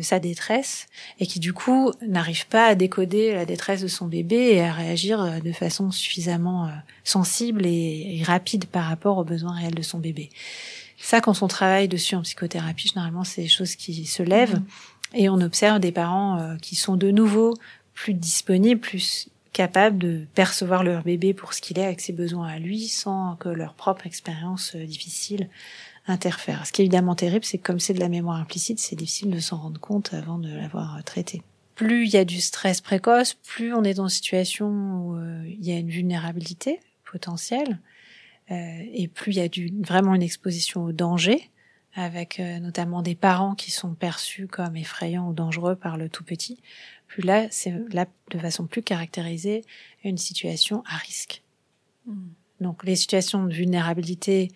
sa 0.02 0.18
détresse 0.18 0.86
et 1.18 1.26
qui 1.26 1.40
du 1.40 1.52
coup 1.52 1.92
n'arrive 2.06 2.46
pas 2.46 2.66
à 2.66 2.74
décoder 2.74 3.32
la 3.34 3.44
détresse 3.44 3.82
de 3.82 3.88
son 3.88 4.06
bébé 4.06 4.54
et 4.54 4.62
à 4.62 4.72
réagir 4.72 5.20
euh, 5.20 5.38
de 5.40 5.52
façon 5.52 5.90
suffisamment 5.90 6.66
euh, 6.66 6.70
sensible 7.04 7.66
et, 7.66 8.18
et 8.18 8.22
rapide 8.22 8.66
par 8.66 8.84
rapport 8.84 9.18
aux 9.18 9.24
besoins 9.24 9.54
réels 9.54 9.74
de 9.74 9.82
son 9.82 9.98
bébé. 9.98 10.30
Ça, 10.98 11.20
quand 11.20 11.42
on 11.42 11.48
travaille 11.48 11.88
dessus 11.88 12.14
en 12.14 12.22
psychothérapie, 12.22 12.88
généralement, 12.88 13.24
c'est 13.24 13.42
des 13.42 13.48
choses 13.48 13.74
qui 13.74 14.04
se 14.04 14.22
lèvent 14.22 14.60
et 15.14 15.28
on 15.28 15.40
observe 15.40 15.80
des 15.80 15.92
parents 15.92 16.38
euh, 16.38 16.56
qui 16.56 16.76
sont 16.76 16.96
de 16.96 17.10
nouveau 17.10 17.54
plus 17.94 18.14
disponibles, 18.14 18.80
plus 18.80 19.28
capables 19.52 19.98
de 19.98 20.26
percevoir 20.34 20.84
leur 20.84 21.02
bébé 21.02 21.34
pour 21.34 21.54
ce 21.54 21.60
qu'il 21.60 21.78
est 21.78 21.84
avec 21.84 22.00
ses 22.00 22.12
besoins 22.12 22.46
à 22.48 22.58
lui 22.58 22.86
sans 22.86 23.36
que 23.36 23.48
leur 23.48 23.74
propre 23.74 24.06
expérience 24.06 24.74
euh, 24.76 24.84
difficile 24.84 25.48
interfère. 26.06 26.66
Ce 26.66 26.72
qui 26.72 26.82
est 26.82 26.84
évidemment 26.84 27.14
terrible, 27.14 27.44
c'est 27.44 27.58
que 27.58 27.66
comme 27.66 27.80
c'est 27.80 27.94
de 27.94 28.00
la 28.00 28.08
mémoire 28.08 28.36
implicite, 28.36 28.78
c'est 28.78 28.96
difficile 28.96 29.30
de 29.30 29.40
s'en 29.40 29.58
rendre 29.58 29.80
compte 29.80 30.12
avant 30.14 30.38
de 30.38 30.52
l'avoir 30.52 30.96
euh, 30.96 31.02
traité. 31.02 31.42
Plus 31.74 32.06
il 32.06 32.10
y 32.10 32.16
a 32.16 32.24
du 32.24 32.40
stress 32.40 32.80
précoce, 32.80 33.34
plus 33.34 33.72
on 33.72 33.84
est 33.84 33.94
dans 33.94 34.04
une 34.04 34.10
situation 34.10 34.68
où 34.68 35.16
euh, 35.16 35.42
il 35.46 35.64
y 35.64 35.72
a 35.72 35.78
une 35.78 35.88
vulnérabilité 35.88 36.80
potentielle, 37.10 37.78
euh, 38.50 38.82
et 38.92 39.08
plus 39.08 39.32
il 39.32 39.38
y 39.38 39.40
a 39.40 39.48
du, 39.48 39.72
vraiment 39.80 40.14
une 40.14 40.22
exposition 40.22 40.84
au 40.84 40.92
danger, 40.92 41.50
avec 41.94 42.38
euh, 42.38 42.58
notamment 42.58 43.02
des 43.02 43.14
parents 43.14 43.54
qui 43.54 43.70
sont 43.70 43.94
perçus 43.94 44.46
comme 44.46 44.76
effrayants 44.76 45.28
ou 45.28 45.32
dangereux 45.32 45.76
par 45.76 45.96
le 45.96 46.08
tout 46.08 46.24
petit, 46.24 46.60
plus 47.06 47.22
là, 47.22 47.46
c'est 47.50 47.74
là 47.92 48.06
de 48.30 48.38
façon 48.38 48.66
plus 48.66 48.82
caractérisée 48.82 49.64
une 50.04 50.18
situation 50.18 50.84
à 50.86 50.96
risque. 50.96 51.42
Donc 52.60 52.84
les 52.84 52.94
situations 52.94 53.44
de 53.44 53.52
vulnérabilité, 53.52 54.52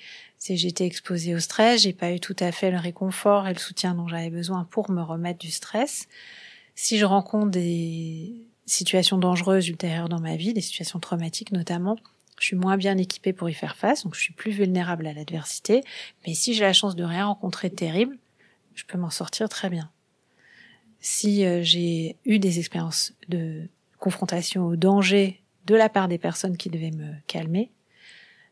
c'est 0.47 0.59
j'étais 0.59 0.85
exposée 0.85 1.35
au 1.35 1.41
stress, 1.41 1.81
j'ai 1.81 1.95
pas 1.95 2.13
eu 2.13 2.21
tout 2.21 2.37
à 2.39 2.53
fait 2.53 2.71
le 2.71 2.77
réconfort 2.77 3.49
et 3.49 3.55
le 3.55 3.59
soutien 3.59 3.95
dont 3.95 4.09
j'avais 4.09 4.29
besoin 4.29 4.69
pour 4.71 4.91
me 4.91 5.01
remettre 5.01 5.39
du 5.39 5.51
stress. 5.51 6.07
Si 6.75 6.99
je 6.99 7.07
rencontre 7.07 7.53
des 7.53 8.35
situations 8.67 9.17
dangereuses 9.17 9.69
ultérieures 9.69 10.11
dans 10.11 10.21
ma 10.21 10.37
vie, 10.37 10.53
des 10.53 10.61
situations 10.61 11.01
traumatiques 11.01 11.51
notamment, 11.51 11.97
je 12.39 12.45
suis 12.45 12.57
moins 12.57 12.77
bien 12.77 12.99
équipée 12.99 13.33
pour 13.33 13.49
y 13.49 13.55
faire 13.55 13.75
face, 13.75 14.05
donc 14.05 14.15
je 14.17 14.21
suis 14.21 14.35
plus 14.35 14.51
vulnérable 14.51 15.07
à 15.07 15.15
l'adversité. 15.15 15.83
Mais 16.27 16.35
si 16.35 16.53
j'ai 16.53 16.65
la 16.65 16.75
chance 16.75 16.95
de 16.95 17.05
rien 17.05 17.25
rencontrer 17.25 17.71
de 17.71 17.75
terrible, 17.75 18.19
je 18.75 18.85
peux 18.85 18.99
m'en 18.99 19.09
sortir 19.09 19.49
très 19.49 19.71
bien. 19.71 19.91
Si 21.01 21.47
euh, 21.47 21.63
j'ai 21.63 22.17
eu 22.27 22.39
des 22.39 22.59
expériences 22.59 23.15
de 23.31 23.67
confrontation 23.99 24.67
au 24.67 24.77
danger 24.77 25.41
de 25.65 25.75
la 25.75 25.89
part 25.89 26.09
des 26.09 26.19
personnes 26.19 26.59
qui 26.59 26.69
devaient 26.69 26.91
me 26.91 27.15
calmer, 27.29 27.71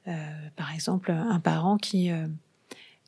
par 0.04 0.74
exemple 0.74 1.10
un 1.12 1.40
parent 1.40 1.76
qui 1.76 2.10
euh, 2.10 2.26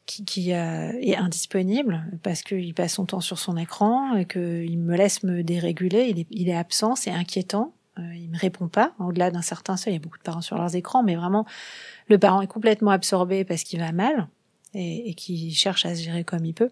qui, 0.07 0.25
qui 0.25 0.53
euh, 0.53 0.93
est 1.01 1.17
indisponible 1.17 2.05
parce 2.23 2.43
qu'il 2.43 2.75
passe 2.75 2.95
son 2.95 3.07
temps 3.07 3.21
sur 3.21 3.39
son 3.39 3.57
écran 3.57 4.17
et 4.17 4.27
qu'il 4.27 4.79
me 4.79 4.97
laisse 4.97 5.23
me 5.23 5.43
déréguler, 5.43 6.09
il 6.09 6.21
est, 6.21 6.27
il 6.31 6.49
est 6.49 6.57
absent, 6.57 6.95
c'est 6.95 7.11
inquiétant. 7.11 7.73
Euh, 7.99 8.15
il 8.15 8.29
me 8.29 8.39
répond 8.39 8.69
pas. 8.69 8.93
Au-delà 8.99 9.31
d'un 9.31 9.41
certain 9.41 9.77
seuil, 9.77 9.95
il 9.95 9.97
y 9.97 10.01
a 10.01 10.03
beaucoup 10.03 10.19
de 10.19 10.23
parents 10.23 10.41
sur 10.41 10.59
leurs 10.59 10.75
écrans, 10.75 11.03
mais 11.03 11.15
vraiment, 11.15 11.47
le 12.09 12.19
parent 12.19 12.43
est 12.43 12.47
complètement 12.49 12.91
absorbé 12.91 13.45
parce 13.45 13.63
qu'il 13.63 13.79
va 13.81 13.93
mal 13.93 14.29
et, 14.75 15.11
et 15.11 15.15
qui 15.15 15.55
cherche 15.55 15.87
à 15.87 15.95
se 15.95 16.03
gérer 16.03 16.25
comme 16.25 16.45
il 16.45 16.55
peut. 16.55 16.71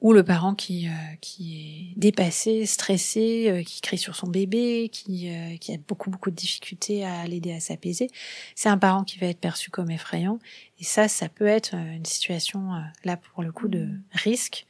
Ou 0.00 0.12
le 0.12 0.22
parent 0.22 0.54
qui 0.54 0.86
euh, 0.86 0.90
qui 1.20 1.56
est 1.56 1.98
dépassé, 1.98 2.66
stressé, 2.66 3.50
euh, 3.50 3.62
qui 3.64 3.80
crie 3.80 3.98
sur 3.98 4.14
son 4.14 4.28
bébé, 4.28 4.90
qui 4.92 5.28
euh, 5.28 5.56
qui 5.56 5.74
a 5.74 5.76
beaucoup 5.88 6.08
beaucoup 6.10 6.30
de 6.30 6.36
difficultés 6.36 7.04
à 7.04 7.26
l'aider 7.26 7.52
à 7.52 7.58
s'apaiser. 7.60 8.08
C'est 8.54 8.68
un 8.68 8.78
parent 8.78 9.02
qui 9.02 9.18
va 9.18 9.26
être 9.26 9.40
perçu 9.40 9.70
comme 9.70 9.90
effrayant. 9.90 10.38
Et 10.80 10.84
ça, 10.84 11.08
ça 11.08 11.28
peut 11.28 11.46
être 11.46 11.74
euh, 11.74 11.96
une 11.96 12.04
situation 12.04 12.74
euh, 12.74 12.78
là 13.04 13.16
pour 13.16 13.42
le 13.42 13.50
coup 13.50 13.66
de 13.68 13.88
risque 14.12 14.66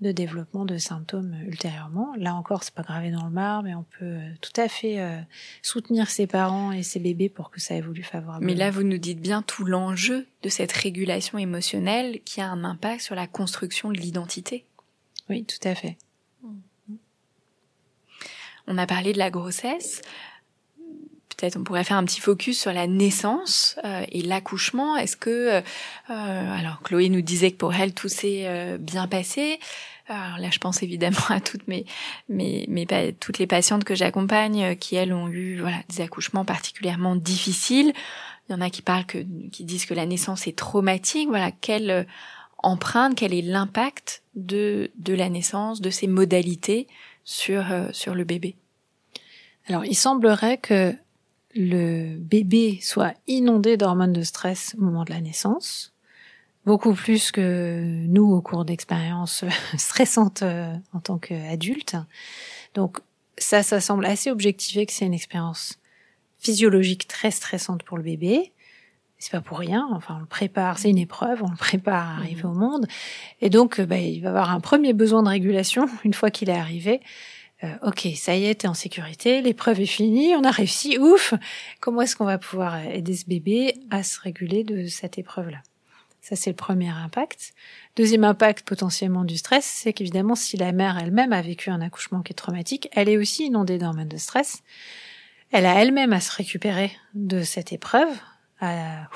de 0.00 0.12
développement 0.12 0.64
de 0.64 0.78
symptômes 0.78 1.36
ultérieurement. 1.46 2.14
Là 2.16 2.34
encore, 2.34 2.64
c'est 2.64 2.74
pas 2.74 2.82
gravé 2.82 3.10
dans 3.10 3.24
le 3.24 3.30
marbre, 3.30 3.64
mais 3.64 3.74
on 3.74 3.84
peut 3.98 4.04
euh, 4.04 4.30
tout 4.40 4.58
à 4.58 4.68
fait 4.68 5.00
euh, 5.00 5.20
soutenir 5.62 6.08
ses 6.08 6.26
parents 6.26 6.72
et 6.72 6.82
ses 6.82 7.00
bébés 7.00 7.28
pour 7.28 7.50
que 7.50 7.60
ça 7.60 7.74
évolue 7.74 8.02
favorablement. 8.02 8.46
Mais 8.46 8.58
là, 8.58 8.70
vous 8.70 8.82
nous 8.82 8.98
dites 8.98 9.20
bien 9.20 9.42
tout 9.42 9.64
l'enjeu 9.64 10.26
de 10.42 10.48
cette 10.48 10.72
régulation 10.72 11.38
émotionnelle 11.38 12.20
qui 12.24 12.40
a 12.40 12.48
un 12.48 12.64
impact 12.64 13.02
sur 13.02 13.14
la 13.14 13.26
construction 13.26 13.90
de 13.90 13.98
l'identité. 13.98 14.64
Oui, 15.28 15.44
tout 15.44 15.68
à 15.68 15.74
fait. 15.74 15.96
On 18.66 18.78
a 18.78 18.86
parlé 18.86 19.12
de 19.12 19.18
la 19.18 19.30
grossesse. 19.30 20.00
Peut-être 21.40 21.56
on 21.56 21.64
pourrait 21.64 21.84
faire 21.84 21.96
un 21.96 22.04
petit 22.04 22.20
focus 22.20 22.60
sur 22.60 22.72
la 22.72 22.86
naissance 22.86 23.78
euh, 23.84 24.04
et 24.12 24.20
l'accouchement. 24.20 24.96
Est-ce 24.96 25.16
que, 25.16 25.30
euh, 25.30 25.60
euh, 26.10 26.58
alors 26.58 26.82
Chloé 26.82 27.08
nous 27.08 27.22
disait 27.22 27.50
que 27.50 27.56
pour 27.56 27.72
elle 27.72 27.94
tout 27.94 28.10
s'est 28.10 28.42
euh, 28.44 28.76
bien 28.78 29.06
passé. 29.06 29.58
Alors 30.08 30.38
là, 30.38 30.48
je 30.50 30.58
pense 30.58 30.82
évidemment 30.82 31.16
à 31.30 31.40
toutes 31.40 31.66
mes, 31.66 31.86
mes, 32.28 32.66
mes 32.68 32.86
toutes 33.18 33.38
les 33.38 33.46
patientes 33.46 33.84
que 33.84 33.94
j'accompagne 33.94 34.64
euh, 34.64 34.74
qui 34.74 34.96
elles 34.96 35.14
ont 35.14 35.28
eu 35.28 35.60
voilà 35.60 35.78
des 35.88 36.02
accouchements 36.02 36.44
particulièrement 36.44 37.16
difficiles. 37.16 37.94
Il 38.48 38.52
y 38.52 38.54
en 38.54 38.60
a 38.60 38.68
qui 38.68 38.82
parlent 38.82 39.06
que, 39.06 39.24
qui 39.50 39.64
disent 39.64 39.86
que 39.86 39.94
la 39.94 40.04
naissance 40.04 40.46
est 40.46 40.58
traumatique. 40.58 41.28
Voilà, 41.28 41.52
quelle 41.52 41.90
euh, 41.90 42.04
empreinte, 42.58 43.14
quel 43.14 43.32
est 43.32 43.40
l'impact 43.40 44.24
de 44.34 44.90
de 44.98 45.14
la 45.14 45.30
naissance, 45.30 45.80
de 45.80 45.88
ces 45.88 46.06
modalités 46.06 46.86
sur 47.24 47.64
sur 47.92 48.14
le 48.14 48.24
bébé? 48.24 48.56
Alors, 49.68 49.84
il 49.84 49.94
semblerait 49.94 50.58
que 50.58 50.94
le 51.54 52.16
bébé 52.16 52.78
soit 52.82 53.14
inondé 53.26 53.76
d'hormones 53.76 54.12
de 54.12 54.22
stress 54.22 54.74
au 54.78 54.82
moment 54.82 55.04
de 55.04 55.10
la 55.10 55.20
naissance, 55.20 55.92
beaucoup 56.64 56.94
plus 56.94 57.32
que 57.32 57.82
nous 58.06 58.32
au 58.32 58.40
cours 58.40 58.64
d'expériences 58.64 59.44
stressantes 59.76 60.42
euh, 60.42 60.72
en 60.92 61.00
tant 61.00 61.18
qu'adultes. 61.18 61.96
Donc, 62.74 62.98
ça, 63.38 63.62
ça 63.62 63.80
semble 63.80 64.04
assez 64.06 64.30
objectivé 64.30 64.86
que 64.86 64.92
c'est 64.92 65.06
une 65.06 65.14
expérience 65.14 65.78
physiologique 66.38 67.08
très 67.08 67.30
stressante 67.30 67.82
pour 67.82 67.96
le 67.96 68.02
bébé. 68.02 68.52
C'est 69.18 69.32
pas 69.32 69.40
pour 69.40 69.58
rien. 69.58 69.86
Enfin, 69.92 70.16
on 70.16 70.20
le 70.20 70.26
prépare, 70.26 70.78
c'est 70.78 70.88
une 70.88 70.98
épreuve, 70.98 71.42
on 71.42 71.50
le 71.50 71.56
prépare 71.56 72.08
à 72.08 72.16
arriver 72.16 72.44
au 72.44 72.54
monde. 72.54 72.86
Et 73.40 73.50
donc, 73.50 73.78
euh, 73.78 73.86
bah, 73.86 73.98
il 73.98 74.20
va 74.22 74.30
avoir 74.30 74.50
un 74.50 74.60
premier 74.60 74.92
besoin 74.92 75.22
de 75.22 75.28
régulation 75.28 75.86
une 76.04 76.14
fois 76.14 76.30
qu'il 76.30 76.48
est 76.48 76.58
arrivé. 76.58 77.00
Euh, 77.62 77.74
ok, 77.82 78.08
ça 78.16 78.36
y 78.36 78.46
est, 78.46 78.62
t'es 78.62 78.68
en 78.68 78.74
sécurité, 78.74 79.42
l'épreuve 79.42 79.80
est 79.80 79.86
finie, 79.86 80.34
on 80.34 80.44
a 80.44 80.50
réussi, 80.50 80.98
ouf. 80.98 81.34
Comment 81.80 82.02
est-ce 82.02 82.16
qu'on 82.16 82.24
va 82.24 82.38
pouvoir 82.38 82.78
aider 82.78 83.14
ce 83.14 83.26
bébé 83.26 83.74
à 83.90 84.02
se 84.02 84.18
réguler 84.20 84.64
de 84.64 84.86
cette 84.86 85.18
épreuve-là? 85.18 85.58
Ça, 86.22 86.36
c'est 86.36 86.50
le 86.50 86.56
premier 86.56 86.90
impact. 86.90 87.54
Deuxième 87.96 88.24
impact 88.24 88.66
potentiellement 88.66 89.24
du 89.24 89.36
stress, 89.36 89.64
c'est 89.64 89.92
qu'évidemment, 89.92 90.34
si 90.34 90.56
la 90.56 90.72
mère 90.72 90.98
elle-même 90.98 91.32
a 91.32 91.42
vécu 91.42 91.70
un 91.70 91.80
accouchement 91.80 92.22
qui 92.22 92.32
est 92.32 92.34
traumatique, 92.34 92.88
elle 92.92 93.08
est 93.08 93.16
aussi 93.16 93.46
inondée 93.46 93.78
d'hormones 93.78 94.08
de 94.08 94.18
stress. 94.18 94.62
Elle 95.50 95.66
a 95.66 95.80
elle-même 95.80 96.12
à 96.12 96.20
se 96.20 96.34
récupérer 96.34 96.92
de 97.14 97.42
cette 97.42 97.72
épreuve, 97.72 98.08
à 98.60 99.08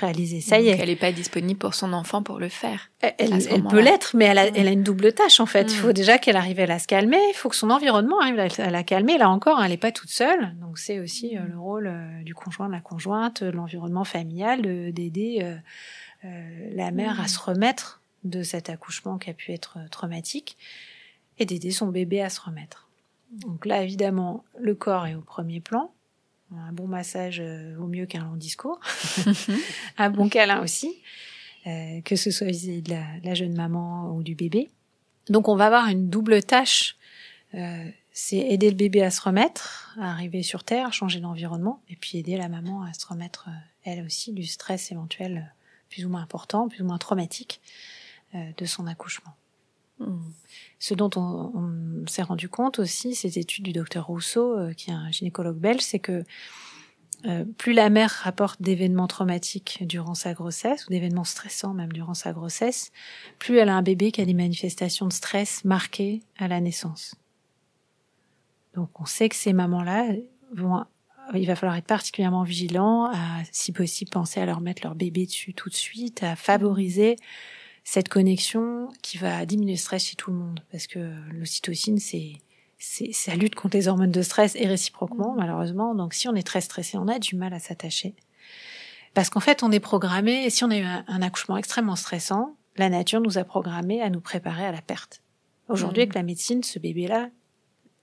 réaliser. 0.00 0.40
Ça 0.40 0.58
y 0.58 0.68
est. 0.68 0.78
Elle 0.78 0.88
n'est 0.88 0.96
pas 0.96 1.12
disponible 1.12 1.58
pour 1.58 1.74
son 1.74 1.92
enfant 1.92 2.22
pour 2.22 2.38
le 2.38 2.48
faire. 2.48 2.90
Elle, 3.00 3.64
peut 3.68 3.80
l'être, 3.80 4.16
mais 4.16 4.26
elle 4.26 4.38
a, 4.38 4.46
elle 4.46 4.68
a, 4.68 4.70
une 4.70 4.82
double 4.82 5.12
tâche 5.12 5.38
en 5.40 5.46
fait. 5.46 5.70
Il 5.70 5.76
faut 5.76 5.90
mm. 5.90 5.94
déjà 5.94 6.18
qu'elle 6.18 6.36
arrive 6.36 6.58
à 6.60 6.78
se 6.78 6.86
calmer. 6.86 7.18
Il 7.30 7.34
faut 7.34 7.48
que 7.48 7.56
son 7.56 7.70
environnement 7.70 8.20
arrive 8.20 8.38
à 8.58 8.70
la 8.70 8.82
calmer. 8.82 9.18
Là 9.18 9.28
encore, 9.28 9.62
elle 9.62 9.70
n'est 9.70 9.76
pas 9.76 9.92
toute 9.92 10.08
seule. 10.08 10.54
Donc 10.60 10.78
c'est 10.78 10.98
aussi 10.98 11.36
euh, 11.36 11.40
le 11.46 11.58
rôle 11.58 11.88
euh, 11.88 12.22
du 12.22 12.34
conjoint, 12.34 12.68
de 12.68 12.72
la 12.72 12.80
conjointe, 12.80 13.44
de 13.44 13.50
l'environnement 13.50 14.04
familial, 14.04 14.62
d'aider 14.92 15.56
euh, 16.24 16.70
la 16.74 16.90
mère 16.90 17.20
à 17.20 17.28
se 17.28 17.38
remettre 17.38 18.00
de 18.24 18.42
cet 18.42 18.70
accouchement 18.70 19.18
qui 19.18 19.30
a 19.30 19.34
pu 19.34 19.52
être 19.52 19.78
traumatique 19.90 20.56
et 21.38 21.44
d'aider 21.44 21.70
son 21.70 21.88
bébé 21.88 22.22
à 22.22 22.30
se 22.30 22.40
remettre. 22.40 22.88
Donc 23.30 23.66
là, 23.66 23.82
évidemment, 23.82 24.44
le 24.58 24.74
corps 24.74 25.06
est 25.06 25.14
au 25.14 25.20
premier 25.20 25.60
plan. 25.60 25.92
Un 26.54 26.72
bon 26.72 26.86
massage 26.86 27.40
euh, 27.40 27.74
vaut 27.76 27.88
mieux 27.88 28.06
qu'un 28.06 28.24
long 28.24 28.36
discours. 28.36 28.80
un 29.98 30.10
bon 30.10 30.28
câlin 30.28 30.62
aussi, 30.62 30.96
euh, 31.66 32.00
que 32.02 32.16
ce 32.16 32.30
soit 32.30 32.48
vis 32.48 32.82
de 32.82 32.94
la, 33.24 33.34
jeune 33.34 33.54
maman 33.54 34.14
ou 34.14 34.22
du 34.22 34.34
bébé. 34.34 34.70
Donc 35.28 35.48
on 35.48 35.56
va 35.56 35.66
avoir 35.66 35.88
une 35.88 36.08
double 36.08 36.42
tâche. 36.42 36.96
Euh, 37.54 37.84
c'est 38.12 38.38
aider 38.38 38.70
le 38.70 38.76
bébé 38.76 39.02
à 39.02 39.10
se 39.10 39.20
remettre, 39.20 39.94
à 40.00 40.10
arriver 40.10 40.42
sur 40.42 40.64
Terre, 40.64 40.92
changer 40.92 41.20
d'environnement, 41.20 41.82
et 41.90 41.96
puis 41.96 42.18
aider 42.18 42.36
la 42.36 42.48
maman 42.48 42.82
à 42.82 42.92
se 42.94 43.06
remettre, 43.06 43.48
elle 43.84 44.04
aussi, 44.04 44.32
du 44.32 44.44
stress 44.44 44.90
éventuel 44.90 45.52
plus 45.90 46.06
ou 46.06 46.08
moins 46.08 46.22
important, 46.22 46.68
plus 46.68 46.80
ou 46.80 46.86
moins 46.86 46.98
traumatique 46.98 47.60
de 48.34 48.64
son 48.64 48.86
accouchement. 48.86 49.34
Hmm. 49.98 50.18
Ce 50.78 50.94
dont 50.94 51.10
on, 51.16 52.04
s'est 52.06 52.22
rendu 52.22 52.48
compte 52.48 52.78
aussi, 52.78 53.14
ces 53.14 53.38
études 53.38 53.64
du 53.64 53.72
docteur 53.72 54.06
Rousseau, 54.06 54.56
euh, 54.56 54.72
qui 54.72 54.90
est 54.90 54.94
un 54.94 55.10
gynécologue 55.10 55.58
belge, 55.58 55.80
c'est 55.80 55.98
que 55.98 56.22
euh, 57.24 57.44
plus 57.56 57.72
la 57.72 57.88
mère 57.88 58.10
rapporte 58.10 58.60
d'événements 58.60 59.06
traumatiques 59.06 59.78
durant 59.86 60.14
sa 60.14 60.34
grossesse, 60.34 60.86
ou 60.86 60.90
d'événements 60.90 61.24
stressants 61.24 61.74
même 61.74 61.92
durant 61.92 62.14
sa 62.14 62.32
grossesse, 62.32 62.92
plus 63.38 63.56
elle 63.56 63.70
a 63.70 63.74
un 63.74 63.82
bébé 63.82 64.12
qui 64.12 64.20
a 64.20 64.26
des 64.26 64.34
manifestations 64.34 65.06
de 65.06 65.12
stress 65.12 65.64
marquées 65.64 66.22
à 66.38 66.46
la 66.46 66.60
naissance. 66.60 67.14
Donc 68.74 69.00
on 69.00 69.06
sait 69.06 69.28
que 69.28 69.36
ces 69.36 69.54
mamans-là 69.54 70.12
vont 70.52 70.84
il 71.34 71.46
va 71.46 71.56
falloir 71.56 71.76
être 71.76 71.86
particulièrement 71.86 72.44
vigilant, 72.44 73.06
à, 73.06 73.42
si 73.50 73.72
possible, 73.72 74.10
penser 74.10 74.40
à 74.40 74.46
leur 74.46 74.60
mettre 74.60 74.82
leur 74.84 74.94
bébé 74.94 75.26
dessus 75.26 75.54
tout 75.54 75.68
de 75.68 75.74
suite, 75.74 76.22
à 76.22 76.36
favoriser 76.36 77.16
cette 77.86 78.08
connexion 78.08 78.88
qui 79.00 79.16
va 79.16 79.46
diminuer 79.46 79.74
le 79.74 79.78
stress 79.78 80.06
chez 80.06 80.16
tout 80.16 80.32
le 80.32 80.36
monde. 80.36 80.58
Parce 80.72 80.88
que 80.88 80.98
l'ocytocine, 81.32 81.98
c'est, 81.98 82.32
c'est, 82.78 83.12
ça 83.12 83.36
lutte 83.36 83.54
contre 83.54 83.76
les 83.76 83.86
hormones 83.86 84.10
de 84.10 84.22
stress 84.22 84.56
et 84.56 84.66
réciproquement, 84.66 85.34
mmh. 85.34 85.36
malheureusement. 85.38 85.94
Donc, 85.94 86.12
si 86.12 86.26
on 86.26 86.34
est 86.34 86.44
très 86.44 86.60
stressé, 86.60 86.98
on 86.98 87.06
a 87.06 87.20
du 87.20 87.36
mal 87.36 87.54
à 87.54 87.60
s'attacher. 87.60 88.16
Parce 89.14 89.30
qu'en 89.30 89.38
fait, 89.38 89.62
on 89.62 89.70
est 89.70 89.78
programmé, 89.78 90.50
si 90.50 90.64
on 90.64 90.70
a 90.72 90.76
eu 90.76 90.82
un, 90.82 91.22
accouchement 91.22 91.56
extrêmement 91.56 91.94
stressant, 91.94 92.56
la 92.76 92.90
nature 92.90 93.20
nous 93.20 93.38
a 93.38 93.44
programmé 93.44 94.02
à 94.02 94.10
nous 94.10 94.20
préparer 94.20 94.66
à 94.66 94.72
la 94.72 94.82
perte. 94.82 95.22
Aujourd'hui, 95.68 96.00
mmh. 96.00 96.02
avec 96.02 96.14
la 96.16 96.22
médecine, 96.24 96.64
ce 96.64 96.80
bébé-là, 96.80 97.30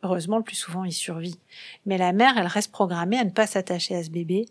heureusement, 0.01 0.37
le 0.37 0.43
plus 0.43 0.55
souvent, 0.55 0.85
il 0.85 0.93
survit. 0.93 1.39
Mais 1.85 1.97
la 1.97 2.13
mère, 2.13 2.37
elle 2.37 2.47
reste 2.47 2.71
programmée 2.71 3.19
à 3.19 3.25
ne 3.25 3.31
pas 3.31 3.47
s'attacher 3.47 3.95
à 3.95 4.03
ce 4.05 4.11
bébé 4.11 4.45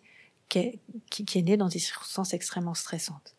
qui 0.51 0.59
est, 0.59 0.79
qui, 1.09 1.25
qui 1.25 1.39
est 1.39 1.43
né 1.43 1.57
dans 1.57 1.69
des 1.69 1.79
circonstances 1.79 2.35
extrêmement 2.35 2.75
stressantes. 2.75 3.35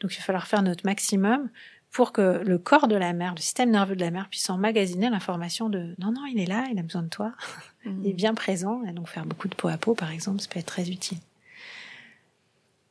Donc 0.00 0.14
il 0.14 0.18
va 0.18 0.22
falloir 0.22 0.46
faire 0.46 0.62
notre 0.62 0.84
maximum 0.84 1.48
pour 1.90 2.12
que 2.12 2.42
le 2.44 2.58
corps 2.58 2.88
de 2.88 2.96
la 2.96 3.12
mère, 3.12 3.34
le 3.34 3.40
système 3.40 3.70
nerveux 3.70 3.96
de 3.96 4.00
la 4.00 4.10
mère 4.10 4.28
puisse 4.28 4.50
emmagasiner 4.50 5.08
l'information 5.08 5.70
de 5.70 5.94
non, 5.98 6.12
non, 6.12 6.26
il 6.30 6.38
est 6.38 6.46
là, 6.46 6.66
il 6.70 6.78
a 6.78 6.82
besoin 6.82 7.02
de 7.02 7.08
toi, 7.08 7.32
il 7.86 8.06
est 8.06 8.12
bien 8.12 8.34
présent, 8.34 8.82
et 8.84 8.92
donc 8.92 9.08
faire 9.08 9.24
beaucoup 9.24 9.48
de 9.48 9.54
peau 9.54 9.68
à 9.68 9.78
peau, 9.78 9.94
par 9.94 10.10
exemple, 10.10 10.40
ça 10.40 10.48
peut 10.48 10.58
être 10.58 10.66
très 10.66 10.90
utile. 10.90 11.18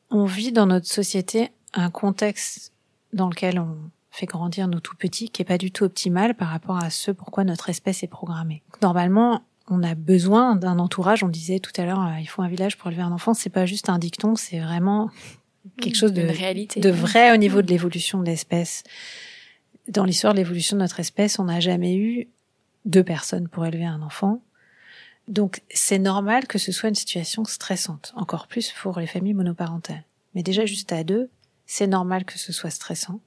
On 0.10 0.26
vit 0.26 0.51
dans 0.51 0.66
notre 0.66 0.88
société 0.88 1.51
un 1.74 1.91
contexte 1.91 2.74
dans 3.14 3.30
lequel 3.30 3.60
on 3.60 3.78
fait 4.10 4.26
grandir 4.26 4.68
nos 4.68 4.80
tout 4.80 4.95
petits 4.95 5.30
qui 5.30 5.41
est 5.41 5.45
pas 5.45 5.58
du 5.58 5.72
tout 5.72 5.84
optimal 5.84 6.34
par 6.34 6.47
rapport 6.47 6.82
à 6.82 6.89
ce 6.89 7.12
pourquoi 7.12 7.43
notre 7.43 7.70
espèce 7.70 8.01
est 8.01 8.08
programmée. 8.08 8.64
Normalement, 8.82 9.43
on 9.68 9.84
a 9.84 9.93
besoin 9.93 10.56
d'un 10.56 10.80
entourage. 10.80 11.24
On 11.24 11.28
disait 11.28 11.60
tout 11.60 11.72
à 11.78 11.86
l'heure, 11.86 12.01
euh, 12.01 12.20
il 12.20 12.28
faut 12.28 12.41
un 12.41 12.47
village 12.47 12.78
pour 12.78 12.89
élever 12.89 13.03
un 13.03 13.12
enfant. 13.12 13.34
C'est 13.34 13.49
pas 13.49 13.66
juste 13.66 13.89
un 13.89 13.99
dicton, 13.99 14.36
c'est 14.36 14.60
vraiment 14.60 15.10
quelque 15.82 15.95
chose 15.95 16.13
de, 16.13 16.22
réalité. 16.22 16.80
de 16.80 16.89
vrai 16.89 17.32
au 17.32 17.38
niveau 17.38 17.61
de 17.61 17.68
l'évolution 17.68 18.20
de 18.20 18.26
l'espèce. 18.26 18.84
Dans 19.88 20.03
l'histoire 20.03 20.34
de 20.34 20.39
l'évolution 20.39 20.78
de 20.78 20.82
notre 20.82 20.99
espèce, 20.99 21.39
on 21.39 21.45
n'a 21.45 21.59
jamais 21.59 21.95
eu 21.95 22.28
deux 22.86 23.03
personnes 23.03 23.47
pour 23.47 23.66
élever 23.66 23.86
un 23.86 24.01
enfant. 24.01 24.41
Donc 25.28 25.61
c'est 25.70 25.99
normal 25.99 26.47
que 26.47 26.59
ce 26.59 26.72
soit 26.72 26.89
une 26.89 26.95
situation 26.95 27.45
stressante, 27.45 28.13
encore 28.16 28.47
plus 28.47 28.72
pour 28.72 28.99
les 28.99 29.07
familles 29.07 29.34
monoparentales. 29.34 30.03
Mais 30.36 30.43
déjà 30.43 30.66
juste 30.66 30.91
à 30.91 31.03
deux, 31.03 31.30
c'est 31.66 31.88
normal 31.88 32.26
que 32.26 32.38
ce 32.38 32.53
soit 32.53 32.70
stressant. 32.70 33.20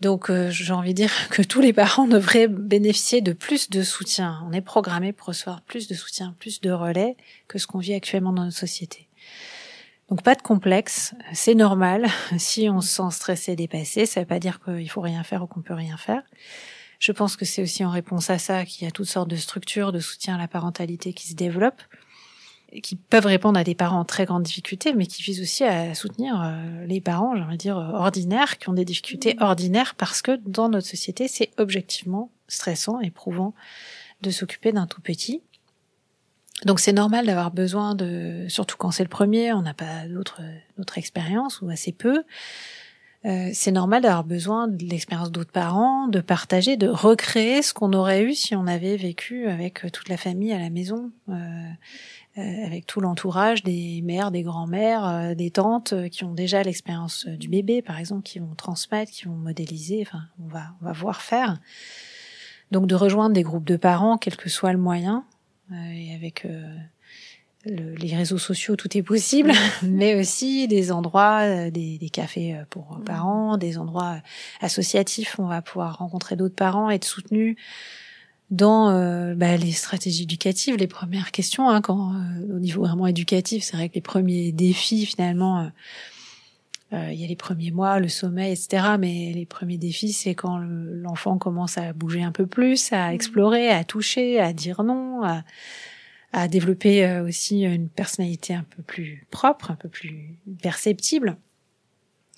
Donc 0.00 0.30
euh, 0.30 0.50
j'ai 0.50 0.72
envie 0.72 0.94
de 0.94 0.96
dire 0.96 1.28
que 1.30 1.42
tous 1.42 1.60
les 1.60 1.72
parents 1.72 2.08
devraient 2.08 2.48
bénéficier 2.48 3.20
de 3.20 3.32
plus 3.32 3.70
de 3.70 3.82
soutien. 3.82 4.42
On 4.48 4.52
est 4.52 4.60
programmé 4.60 5.12
pour 5.12 5.28
recevoir 5.28 5.62
plus 5.62 5.86
de 5.86 5.94
soutien, 5.94 6.34
plus 6.38 6.60
de 6.60 6.70
relais 6.70 7.16
que 7.46 7.58
ce 7.58 7.66
qu'on 7.66 7.78
vit 7.78 7.94
actuellement 7.94 8.32
dans 8.32 8.44
notre 8.44 8.58
société. 8.58 9.08
Donc 10.10 10.22
pas 10.22 10.34
de 10.34 10.42
complexe, 10.42 11.14
c'est 11.32 11.54
normal. 11.54 12.08
Si 12.38 12.68
on 12.68 12.80
se 12.80 12.88
sent 12.88 13.10
stressé, 13.12 13.56
dépassé, 13.56 14.06
ça 14.06 14.20
veut 14.20 14.26
pas 14.26 14.40
dire 14.40 14.60
qu'il 14.62 14.90
faut 14.90 15.00
rien 15.00 15.22
faire 15.22 15.44
ou 15.44 15.46
qu'on 15.46 15.62
peut 15.62 15.74
rien 15.74 15.96
faire. 15.96 16.22
Je 16.98 17.12
pense 17.12 17.36
que 17.36 17.44
c'est 17.44 17.62
aussi 17.62 17.84
en 17.84 17.90
réponse 17.90 18.28
à 18.28 18.38
ça 18.38 18.64
qu'il 18.64 18.84
y 18.84 18.88
a 18.88 18.90
toutes 18.90 19.06
sortes 19.06 19.30
de 19.30 19.36
structures 19.36 19.92
de 19.92 20.00
soutien 20.00 20.34
à 20.34 20.38
la 20.38 20.48
parentalité 20.48 21.14
qui 21.14 21.28
se 21.28 21.34
développent, 21.34 21.82
qui 22.82 22.96
peuvent 22.96 23.26
répondre 23.26 23.58
à 23.58 23.64
des 23.64 23.74
parents 23.74 24.00
en 24.00 24.04
très 24.04 24.26
grande 24.26 24.42
difficulté, 24.42 24.92
mais 24.92 25.06
qui 25.06 25.22
visent 25.22 25.40
aussi 25.40 25.64
à 25.64 25.94
soutenir 25.94 26.40
euh, 26.42 26.84
les 26.86 27.00
parents, 27.00 27.34
j'ai 27.36 27.42
envie 27.42 27.56
de 27.56 27.62
dire, 27.62 27.78
euh, 27.78 27.92
ordinaires, 27.92 28.58
qui 28.58 28.68
ont 28.68 28.74
des 28.74 28.84
difficultés 28.84 29.34
mmh. 29.34 29.42
ordinaires 29.42 29.94
parce 29.94 30.22
que 30.22 30.38
dans 30.44 30.68
notre 30.68 30.86
société, 30.86 31.26
c'est 31.26 31.50
objectivement 31.56 32.30
stressant, 32.48 33.00
éprouvant 33.00 33.54
de 34.20 34.30
s'occuper 34.30 34.72
d'un 34.72 34.86
tout 34.86 35.00
petit. 35.00 35.42
Donc 36.64 36.80
c'est 36.80 36.92
normal 36.92 37.26
d'avoir 37.26 37.50
besoin 37.50 37.94
de, 37.94 38.46
surtout 38.48 38.76
quand 38.76 38.90
c'est 38.90 39.02
le 39.02 39.08
premier, 39.08 39.52
on 39.52 39.62
n'a 39.62 39.74
pas 39.74 40.06
d'autres 40.08 40.42
d'autres 40.76 40.98
expériences 40.98 41.60
ou 41.62 41.70
assez 41.70 41.92
peu. 41.92 42.22
Euh, 43.26 43.50
c'est 43.52 43.72
normal 43.72 44.02
d'avoir 44.02 44.24
besoin 44.24 44.66
de 44.66 44.82
l'expérience 44.82 45.30
d'autres 45.30 45.52
parents, 45.52 46.08
de 46.08 46.20
partager, 46.20 46.78
de 46.78 46.88
recréer 46.88 47.60
ce 47.60 47.74
qu'on 47.74 47.92
aurait 47.92 48.22
eu 48.22 48.34
si 48.34 48.56
on 48.56 48.66
avait 48.66 48.96
vécu 48.96 49.46
avec 49.46 49.84
toute 49.92 50.08
la 50.08 50.16
famille 50.16 50.54
à 50.54 50.58
la 50.58 50.70
maison, 50.70 51.10
euh, 51.28 51.34
euh 52.38 52.66
avec 52.66 52.86
tout 52.86 53.00
l'entourage 53.00 53.62
des 53.62 54.00
mères, 54.02 54.30
des 54.30 54.42
grands-mères, 54.42 55.06
euh, 55.06 55.34
des 55.34 55.50
tantes 55.50 55.92
euh, 55.92 56.08
qui 56.08 56.24
ont 56.24 56.32
déjà 56.32 56.62
l'expérience 56.62 57.26
du 57.26 57.48
bébé, 57.48 57.82
par 57.82 57.98
exemple, 57.98 58.22
qui 58.22 58.38
vont 58.38 58.54
transmettre, 58.54 59.12
qui 59.12 59.26
vont 59.26 59.34
modéliser. 59.36 60.02
Enfin, 60.06 60.22
on 60.42 60.48
va 60.48 60.62
on 60.80 60.86
va 60.86 60.92
voir 60.92 61.20
faire. 61.20 61.58
Donc 62.70 62.86
de 62.86 62.94
rejoindre 62.94 63.34
des 63.34 63.42
groupes 63.42 63.66
de 63.66 63.76
parents, 63.76 64.16
quel 64.16 64.36
que 64.36 64.48
soit 64.48 64.72
le 64.72 64.78
moyen, 64.78 65.24
euh, 65.24 65.29
et 65.72 66.14
avec 66.14 66.44
euh, 66.44 66.76
les 67.66 68.16
réseaux 68.16 68.38
sociaux, 68.38 68.76
tout 68.76 68.96
est 68.96 69.02
possible, 69.02 69.52
mais 69.82 70.18
aussi 70.18 70.66
des 70.68 70.92
endroits, 70.92 71.40
euh, 71.42 71.70
des, 71.70 71.98
des 71.98 72.10
cafés 72.10 72.56
pour 72.70 73.00
parents, 73.04 73.56
des 73.56 73.78
endroits 73.78 74.20
associatifs. 74.60 75.36
On 75.38 75.46
va 75.46 75.62
pouvoir 75.62 75.98
rencontrer 75.98 76.36
d'autres 76.36 76.54
parents, 76.54 76.90
être 76.90 77.04
soutenus 77.04 77.56
dans 78.50 78.90
bah, 79.36 79.56
les 79.56 79.70
stratégies 79.70 80.24
éducatives, 80.24 80.74
les 80.74 80.88
premières 80.88 81.30
questions, 81.30 81.70
hein, 81.70 81.80
quand 81.80 82.14
au 82.52 82.58
niveau 82.58 82.82
vraiment 82.82 83.06
éducatif, 83.06 83.62
c'est 83.62 83.76
vrai 83.76 83.88
que 83.88 83.94
les 83.94 84.00
premiers 84.00 84.50
défis 84.50 85.06
finalement, 85.06 85.70
il 86.92 87.14
y 87.14 87.24
a 87.24 87.26
les 87.26 87.36
premiers 87.36 87.70
mois, 87.70 88.00
le 88.00 88.08
sommeil, 88.08 88.52
etc. 88.52 88.96
Mais 88.98 89.32
les 89.34 89.46
premiers 89.46 89.78
défis, 89.78 90.12
c'est 90.12 90.34
quand 90.34 90.58
l'enfant 90.58 91.38
commence 91.38 91.78
à 91.78 91.92
bouger 91.92 92.22
un 92.22 92.32
peu 92.32 92.46
plus, 92.46 92.92
à 92.92 93.10
mmh. 93.10 93.14
explorer, 93.14 93.68
à 93.68 93.84
toucher, 93.84 94.40
à 94.40 94.52
dire 94.52 94.82
non, 94.82 95.22
à, 95.22 95.44
à 96.32 96.48
développer 96.48 97.04
euh, 97.04 97.24
aussi 97.24 97.62
une 97.62 97.88
personnalité 97.88 98.54
un 98.54 98.64
peu 98.76 98.82
plus 98.82 99.26
propre, 99.30 99.70
un 99.70 99.76
peu 99.76 99.88
plus 99.88 100.36
perceptible. 100.62 101.36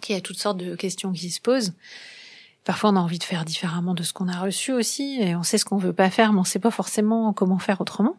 Il 0.09 0.13
y 0.15 0.19
a 0.19 0.21
toutes 0.21 0.39
sortes 0.39 0.59
de 0.59 0.75
questions 0.75 1.13
qui 1.13 1.31
se 1.31 1.41
posent. 1.41 1.75
Parfois, 2.65 2.91
on 2.91 2.97
a 2.97 3.01
envie 3.01 3.19
de 3.19 3.25
faire 3.25 3.45
différemment 3.45 3.95
de 3.95 4.03
ce 4.03 4.13
qu'on 4.13 4.29
a 4.29 4.41
reçu 4.41 4.73
aussi, 4.73 5.21
et 5.21 5.35
on 5.35 5.43
sait 5.43 5.59
ce 5.59 5.65
qu'on 5.65 5.77
veut 5.77 5.93
pas 5.93 6.11
faire, 6.11 6.33
mais 6.33 6.41
on 6.41 6.45
sait 6.45 6.59
pas 6.59 6.71
forcément 6.71 7.33
comment 7.33 7.59
faire 7.59 7.81
autrement. 7.81 8.17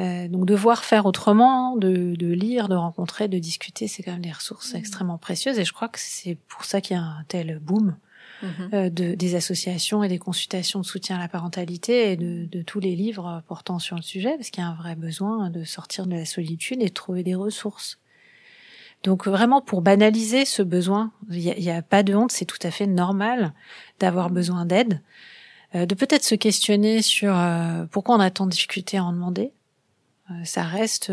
Euh, 0.00 0.28
donc 0.28 0.46
devoir 0.46 0.84
faire 0.84 1.06
autrement, 1.06 1.76
de, 1.76 2.14
de, 2.14 2.28
lire, 2.28 2.68
de 2.68 2.76
rencontrer, 2.76 3.26
de 3.26 3.38
discuter, 3.38 3.88
c'est 3.88 4.02
quand 4.02 4.12
même 4.12 4.22
des 4.22 4.32
ressources 4.32 4.74
mmh. 4.74 4.76
extrêmement 4.76 5.18
précieuses 5.18 5.58
et 5.58 5.64
je 5.64 5.72
crois 5.72 5.88
que 5.88 5.98
c'est 5.98 6.36
pour 6.46 6.64
ça 6.64 6.80
qu'il 6.80 6.96
y 6.96 7.00
a 7.00 7.02
un 7.02 7.24
tel 7.26 7.58
boom 7.58 7.96
mhm. 8.42 8.70
euh, 8.74 8.90
de, 8.90 9.14
des 9.14 9.34
associations 9.34 10.04
et 10.04 10.08
des 10.08 10.18
consultations 10.18 10.78
de 10.80 10.84
soutien 10.84 11.16
à 11.16 11.18
la 11.18 11.26
parentalité 11.26 12.12
et 12.12 12.16
de, 12.16 12.44
de 12.44 12.62
tous 12.62 12.78
les 12.78 12.94
livres 12.94 13.42
portant 13.48 13.80
sur 13.80 13.96
le 13.96 14.02
sujet, 14.02 14.36
parce 14.36 14.50
qu'il 14.50 14.62
y 14.62 14.66
a 14.66 14.70
un 14.70 14.76
vrai 14.76 14.94
besoin 14.94 15.50
de 15.50 15.64
sortir 15.64 16.06
de 16.06 16.14
la 16.14 16.24
solitude 16.24 16.80
et 16.80 16.88
de 16.88 16.94
trouver 16.94 17.24
des 17.24 17.34
ressources. 17.34 17.98
Donc 19.02 19.26
vraiment 19.26 19.60
pour 19.60 19.82
banaliser 19.82 20.44
ce 20.44 20.62
besoin, 20.62 21.12
il 21.30 21.40
n'y 21.40 21.70
a, 21.70 21.76
a, 21.76 21.82
pas 21.82 22.02
de 22.02 22.14
honte, 22.14 22.32
c'est 22.32 22.44
tout 22.44 22.58
à 22.62 22.70
fait 22.70 22.86
normal 22.86 23.52
d'avoir 24.00 24.30
besoin 24.30 24.64
d'aide, 24.64 25.00
euh, 25.74 25.86
de 25.86 25.94
peut-être 25.94 26.24
se 26.24 26.34
questionner 26.34 27.02
sur 27.02 27.36
euh, 27.36 27.84
pourquoi 27.90 28.16
on 28.16 28.20
a 28.20 28.30
tant 28.30 28.46
de 28.46 28.50
difficultés 28.50 28.96
à 28.96 29.04
en 29.04 29.12
demander. 29.12 29.52
Euh, 30.30 30.34
ça 30.44 30.62
reste 30.62 31.12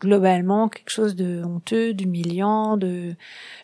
globalement 0.00 0.68
quelque 0.68 0.90
chose 0.90 1.14
de 1.14 1.42
honteux, 1.44 1.94
d'humiliant, 1.94 2.76
de 2.76 3.14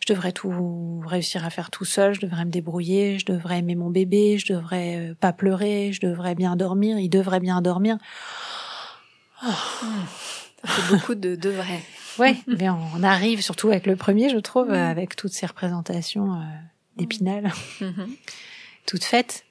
je 0.05 0.13
devrais 0.13 0.31
tout 0.31 1.01
réussir 1.05 1.45
à 1.45 1.49
faire 1.49 1.69
tout 1.69 1.85
seul, 1.85 2.13
je 2.13 2.21
devrais 2.21 2.45
me 2.45 2.51
débrouiller, 2.51 3.19
je 3.19 3.25
devrais 3.25 3.59
aimer 3.59 3.75
mon 3.75 3.89
bébé, 3.89 4.37
je 4.37 4.53
devrais 4.53 4.97
euh, 4.97 5.13
pas 5.13 5.33
pleurer, 5.33 5.91
je 5.93 6.01
devrais 6.01 6.35
bien 6.35 6.55
dormir, 6.55 6.97
il 6.97 7.09
devrait 7.09 7.39
bien 7.39 7.61
dormir. 7.61 7.97
Oh. 9.43 9.47
Ça 10.63 10.67
fait 10.67 10.93
beaucoup 10.95 11.15
de 11.15 11.35
devrait. 11.35 11.81
ouais, 12.19 12.37
mais 12.47 12.69
on 12.69 13.03
arrive 13.03 13.41
surtout 13.41 13.69
avec 13.69 13.87
le 13.87 13.95
premier, 13.95 14.29
je 14.29 14.37
trouve, 14.37 14.71
avec 14.71 15.15
toutes 15.15 15.33
ces 15.33 15.45
représentations 15.45 16.33
euh, 16.33 16.43
d'épinal, 16.97 17.51
mm-hmm. 17.79 18.07
toutes 18.85 19.03
faites. 19.03 19.45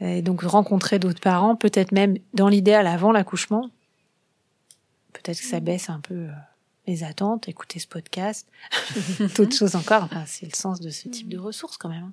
Et 0.00 0.22
donc 0.22 0.42
rencontrer 0.42 0.98
d'autres 0.98 1.20
parents, 1.20 1.54
peut-être 1.54 1.92
même 1.92 2.16
dans 2.34 2.48
l'idéal 2.48 2.88
avant 2.88 3.12
l'accouchement, 3.12 3.70
peut-être 5.12 5.38
que 5.38 5.46
ça 5.46 5.60
mm. 5.60 5.64
baisse 5.64 5.90
un 5.90 6.00
peu 6.00 6.14
euh, 6.14 6.30
les 6.86 7.04
attentes, 7.04 7.48
écouter 7.48 7.78
ce 7.78 7.86
podcast, 7.86 8.48
toute 9.34 9.54
chose 9.54 9.76
encore. 9.76 10.04
Enfin, 10.04 10.24
c'est 10.26 10.46
le 10.46 10.56
sens 10.56 10.80
de 10.80 10.90
ce 10.90 11.08
type 11.08 11.28
de 11.28 11.38
ressources 11.38 11.76
quand 11.76 11.88
même. 11.88 12.04
Hein. 12.04 12.12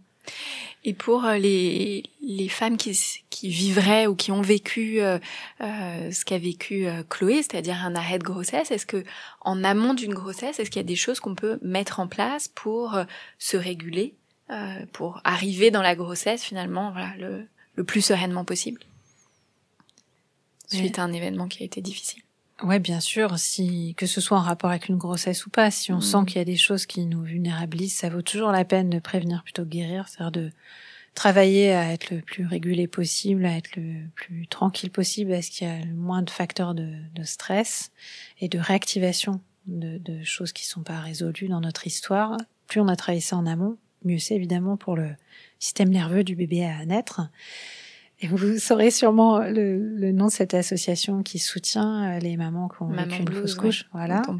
Et 0.86 0.94
pour 0.94 1.26
euh, 1.26 1.38
les, 1.38 2.04
les 2.22 2.50
femmes 2.50 2.78
qui, 2.78 2.98
qui 3.30 3.50
vivraient 3.50 4.08
ou 4.08 4.16
qui 4.16 4.32
ont 4.32 4.42
vécu 4.42 5.02
euh, 5.02 5.20
euh, 5.62 6.12
ce 6.12 6.24
qu'a 6.24 6.38
vécu 6.38 6.88
Chloé, 7.10 7.44
c'est-à-dire 7.44 7.84
un 7.84 7.96
arrêt 7.96 8.20
de 8.20 8.24
grossesse, 8.24 8.72
est-ce 8.72 8.86
que 8.86 9.04
en 9.42 9.64
amont 9.64 9.94
d'une 9.94 10.14
grossesse, 10.14 10.60
est-ce 10.60 10.70
qu'il 10.70 10.80
y 10.80 10.86
a 10.86 10.88
des 10.88 10.96
choses 10.96 11.20
qu'on 11.20 11.36
peut 11.36 11.60
mettre 11.62 12.00
en 12.00 12.08
place 12.08 12.48
pour 12.48 12.98
se 13.38 13.58
réguler, 13.58 14.16
pour 14.94 15.22
arriver 15.24 15.70
dans 15.70 15.82
la 15.82 15.96
grossesse 15.96 16.44
finalement 16.44 16.92
voilà, 16.92 17.14
le, 17.18 17.48
le 17.76 17.84
plus 17.84 18.02
sereinement 18.02 18.46
possible? 18.46 18.82
Suite 20.68 21.00
à 21.00 21.04
un 21.04 21.12
événement 21.12 21.48
qui 21.48 21.64
a 21.64 21.66
été 21.66 21.82
difficile 21.82 22.22
Ouais, 22.64 22.80
bien 22.80 23.00
sûr. 23.00 23.40
Si 23.40 23.94
que 23.98 24.06
ce 24.06 24.20
soit 24.20 24.38
en 24.38 24.42
rapport 24.42 24.70
avec 24.70 24.90
une 24.90 24.98
grossesse 24.98 25.46
ou 25.46 25.50
pas, 25.50 25.72
si 25.72 25.94
on 25.94 26.02
sent 26.02 26.22
mm. 26.22 26.26
qu'il 26.26 26.38
y 26.38 26.42
a 26.42 26.46
des 26.46 26.58
choses 26.58 26.86
qui 26.86 27.06
nous 27.06 27.24
vulnérabilisent, 27.24 27.94
ça 27.94 28.10
vaut 28.10 28.22
toujours 28.22 28.52
la 28.52 28.66
peine 28.66 28.90
de 28.90 29.00
prévenir 29.00 29.44
plutôt 29.44 29.64
que 29.64 29.70
guérir. 29.70 30.08
C'est-à-dire 30.08 30.32
de 30.32 30.52
travailler 31.16 31.74
à 31.74 31.92
être 31.92 32.12
le 32.12 32.22
plus 32.22 32.46
régulé 32.46 32.88
possible, 32.88 33.46
à 33.46 33.56
être 33.56 33.76
le 33.76 34.08
plus 34.16 34.48
tranquille 34.48 34.92
possible, 34.92 35.34
à 35.34 35.42
ce 35.42 35.52
qu'il 35.52 35.68
y 35.68 35.70
a 35.70 35.80
le 35.80 35.94
moins 35.94 36.22
de 36.22 36.30
facteurs 36.30 36.74
de, 36.76 36.94
de 37.16 37.24
stress 37.24 37.92
et 38.40 38.50
de 38.50 38.60
réactivation 38.60 39.42
de, 39.68 39.98
de, 39.98 40.24
choses 40.24 40.52
qui 40.52 40.66
sont 40.66 40.82
pas 40.82 41.00
résolues 41.00 41.48
dans 41.48 41.62
notre 41.62 41.88
histoire. 41.88 42.38
Plus 42.68 42.82
on 42.82 42.88
a 42.88 42.96
travaillé 42.96 43.22
ça 43.22 43.38
en 43.38 43.46
amont, 43.46 43.78
mieux 44.04 44.20
c'est 44.20 44.36
évidemment 44.36 44.78
pour 44.78 44.96
le 44.96 45.10
système 45.60 45.90
nerveux 45.90 46.24
du 46.24 46.36
bébé 46.36 46.66
à 46.66 46.86
naître. 46.86 47.22
Et 48.22 48.28
vous 48.28 48.58
saurez 48.58 48.92
sûrement 48.92 49.40
le, 49.40 49.78
le, 49.78 50.12
nom 50.12 50.26
de 50.26 50.32
cette 50.32 50.54
association 50.54 51.24
qui 51.24 51.40
soutient 51.40 52.18
euh, 52.18 52.20
les 52.20 52.36
mamans 52.36 52.68
qui 52.68 52.82
ont 52.82 52.88
vécu 52.88 53.22
une 53.22 53.32
fausse 53.32 53.56
couche. 53.56 53.86
Voilà. 53.94 54.22
on 54.28 54.40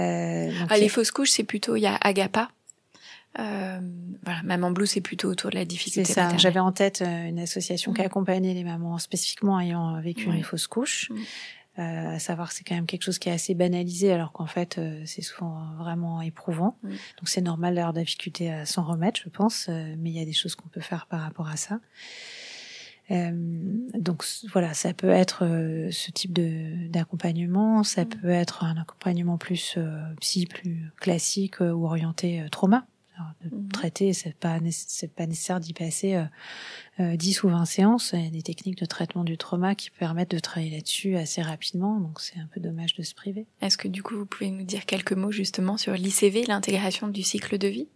Euh, 0.00 0.50
ah, 0.68 0.78
les 0.78 0.88
fausses 0.88 1.10
couches, 1.10 1.30
c'est 1.30 1.44
plutôt 1.44 1.76
il 1.76 1.82
y 1.82 1.86
a 1.86 1.94
Agapa. 1.96 2.48
Euh, 3.38 3.80
voilà, 4.24 4.42
Maman 4.42 4.70
Blue, 4.72 4.86
c'est 4.86 5.00
plutôt 5.00 5.28
autour 5.28 5.50
de 5.50 5.56
la 5.56 5.64
difficulté. 5.64 6.04
C'est 6.04 6.14
ça. 6.14 6.36
J'avais 6.36 6.60
en 6.60 6.72
tête 6.72 7.02
euh, 7.02 7.28
une 7.28 7.38
association 7.38 7.92
qui 7.92 8.02
mm. 8.02 8.06
accompagnait 8.06 8.54
les 8.54 8.64
mamans 8.64 8.98
spécifiquement 8.98 9.60
ayant 9.60 10.00
vécu 10.00 10.24
une 10.24 10.42
fausse 10.42 10.66
couche. 10.66 11.10
Mm. 11.10 11.16
Euh, 11.78 12.16
à 12.16 12.18
savoir 12.18 12.50
c'est 12.50 12.64
quand 12.64 12.74
même 12.74 12.86
quelque 12.86 13.04
chose 13.04 13.20
qui 13.20 13.28
est 13.28 13.32
assez 13.32 13.54
banalisé 13.54 14.12
alors 14.12 14.32
qu'en 14.32 14.46
fait 14.46 14.76
euh, 14.76 15.00
c'est 15.06 15.22
souvent 15.22 15.62
vraiment 15.78 16.20
éprouvant. 16.20 16.76
Mm. 16.82 16.88
Donc 16.88 17.28
c'est 17.28 17.40
normal 17.40 17.76
d'avoir 17.76 17.92
des 17.92 18.02
difficultés 18.02 18.52
à 18.52 18.66
s'en 18.66 18.82
remettre, 18.82 19.20
je 19.24 19.28
pense, 19.28 19.68
mais 19.68 20.10
il 20.10 20.16
y 20.16 20.20
a 20.20 20.24
des 20.24 20.32
choses 20.32 20.56
qu'on 20.56 20.68
peut 20.68 20.80
faire 20.80 21.06
par 21.06 21.20
rapport 21.20 21.48
à 21.48 21.56
ça. 21.56 21.78
Euh, 23.10 23.30
donc 23.94 24.24
voilà, 24.52 24.74
ça 24.74 24.94
peut 24.94 25.10
être 25.10 25.44
euh, 25.44 25.90
ce 25.90 26.10
type 26.10 26.32
de 26.32 26.88
d'accompagnement, 26.88 27.82
ça 27.82 28.04
mm. 28.04 28.08
peut 28.08 28.30
être 28.30 28.64
un 28.64 28.76
accompagnement 28.76 29.36
plus 29.36 29.74
euh, 29.76 30.00
psy, 30.20 30.46
plus 30.46 30.90
classique 31.00 31.60
ou 31.60 31.86
orienté 31.86 32.44
trauma. 32.52 32.86
Alors, 33.16 33.32
de 33.44 33.48
mm-hmm. 33.48 33.72
traiter, 33.72 34.12
c'est 34.12 34.34
pas 34.34 34.58
c'est 34.70 35.12
pas 35.12 35.26
nécessaire 35.26 35.60
d'y 35.60 35.74
passer 35.74 36.24
10 36.98 37.42
ou 37.42 37.48
20 37.50 37.64
séances. 37.66 38.12
Il 38.14 38.24
y 38.24 38.26
a 38.28 38.30
des 38.30 38.42
techniques 38.42 38.78
de 38.78 38.86
traitement 38.86 39.24
du 39.24 39.36
trauma 39.36 39.74
qui 39.74 39.90
permettent 39.90 40.30
de 40.30 40.38
travailler 40.38 40.76
là-dessus 40.76 41.16
assez 41.16 41.42
rapidement, 41.42 42.00
donc 42.00 42.20
c'est 42.20 42.38
un 42.38 42.48
peu 42.54 42.60
dommage 42.60 42.94
de 42.94 43.02
se 43.02 43.14
priver. 43.14 43.46
Est-ce 43.60 43.76
que 43.76 43.88
du 43.88 44.02
coup 44.02 44.16
vous 44.16 44.24
pouvez 44.24 44.50
nous 44.50 44.64
dire 44.64 44.86
quelques 44.86 45.12
mots 45.12 45.32
justement 45.32 45.76
sur 45.76 45.92
l'ICV, 45.92 46.46
l'intégration 46.46 47.08
du 47.08 47.22
cycle 47.22 47.58
de 47.58 47.68
vie? 47.68 47.88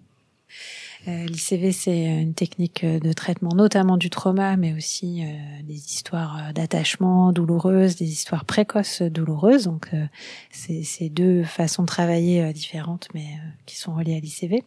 euh, 0.51 0.94
L'ICV, 1.07 1.73
c'est 1.73 2.05
une 2.23 2.33
technique 2.33 2.85
de 2.85 3.13
traitement 3.13 3.51
notamment 3.55 3.99
du 3.99 4.09
trauma, 4.09 4.57
mais 4.57 4.73
aussi 4.73 5.23
euh, 5.23 5.63
des 5.63 5.75
histoires 5.75 6.55
d'attachement 6.55 7.31
douloureuses, 7.33 7.97
des 7.97 8.11
histoires 8.11 8.47
précoces 8.47 9.03
douloureuses. 9.03 9.65
Donc, 9.65 9.91
euh, 9.93 10.07
c'est 10.51 11.11
deux 11.11 11.45
façons 11.45 11.83
de 11.83 11.89
travailler 11.89 12.53
différentes, 12.55 13.09
mais 13.13 13.27
qui 13.67 13.77
sont 13.77 13.95
reliées 13.95 14.17
à 14.17 14.21
l'ICV. 14.21 14.65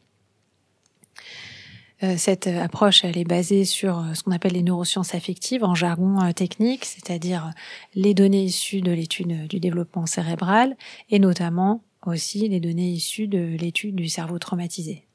Cette 2.18 2.46
approche, 2.46 3.04
elle 3.04 3.18
est 3.18 3.24
basée 3.24 3.66
sur 3.66 4.06
ce 4.14 4.22
qu'on 4.22 4.32
appelle 4.32 4.54
les 4.54 4.62
neurosciences 4.62 5.16
affectives 5.16 5.64
en 5.64 5.74
jargon 5.74 6.32
technique, 6.32 6.86
c'est-à-dire 6.86 7.52
les 7.96 8.14
données 8.14 8.44
issues 8.44 8.82
de 8.82 8.92
l'étude 8.92 9.48
du 9.48 9.60
développement 9.60 10.06
cérébral 10.06 10.78
et 11.10 11.18
notamment 11.18 11.82
aussi 12.06 12.48
les 12.48 12.60
données 12.60 12.92
issues 12.92 13.28
de 13.28 13.40
l'étude 13.40 13.96
du 13.96 14.10
cerveau 14.10 14.38
traumatisé. 14.38 15.07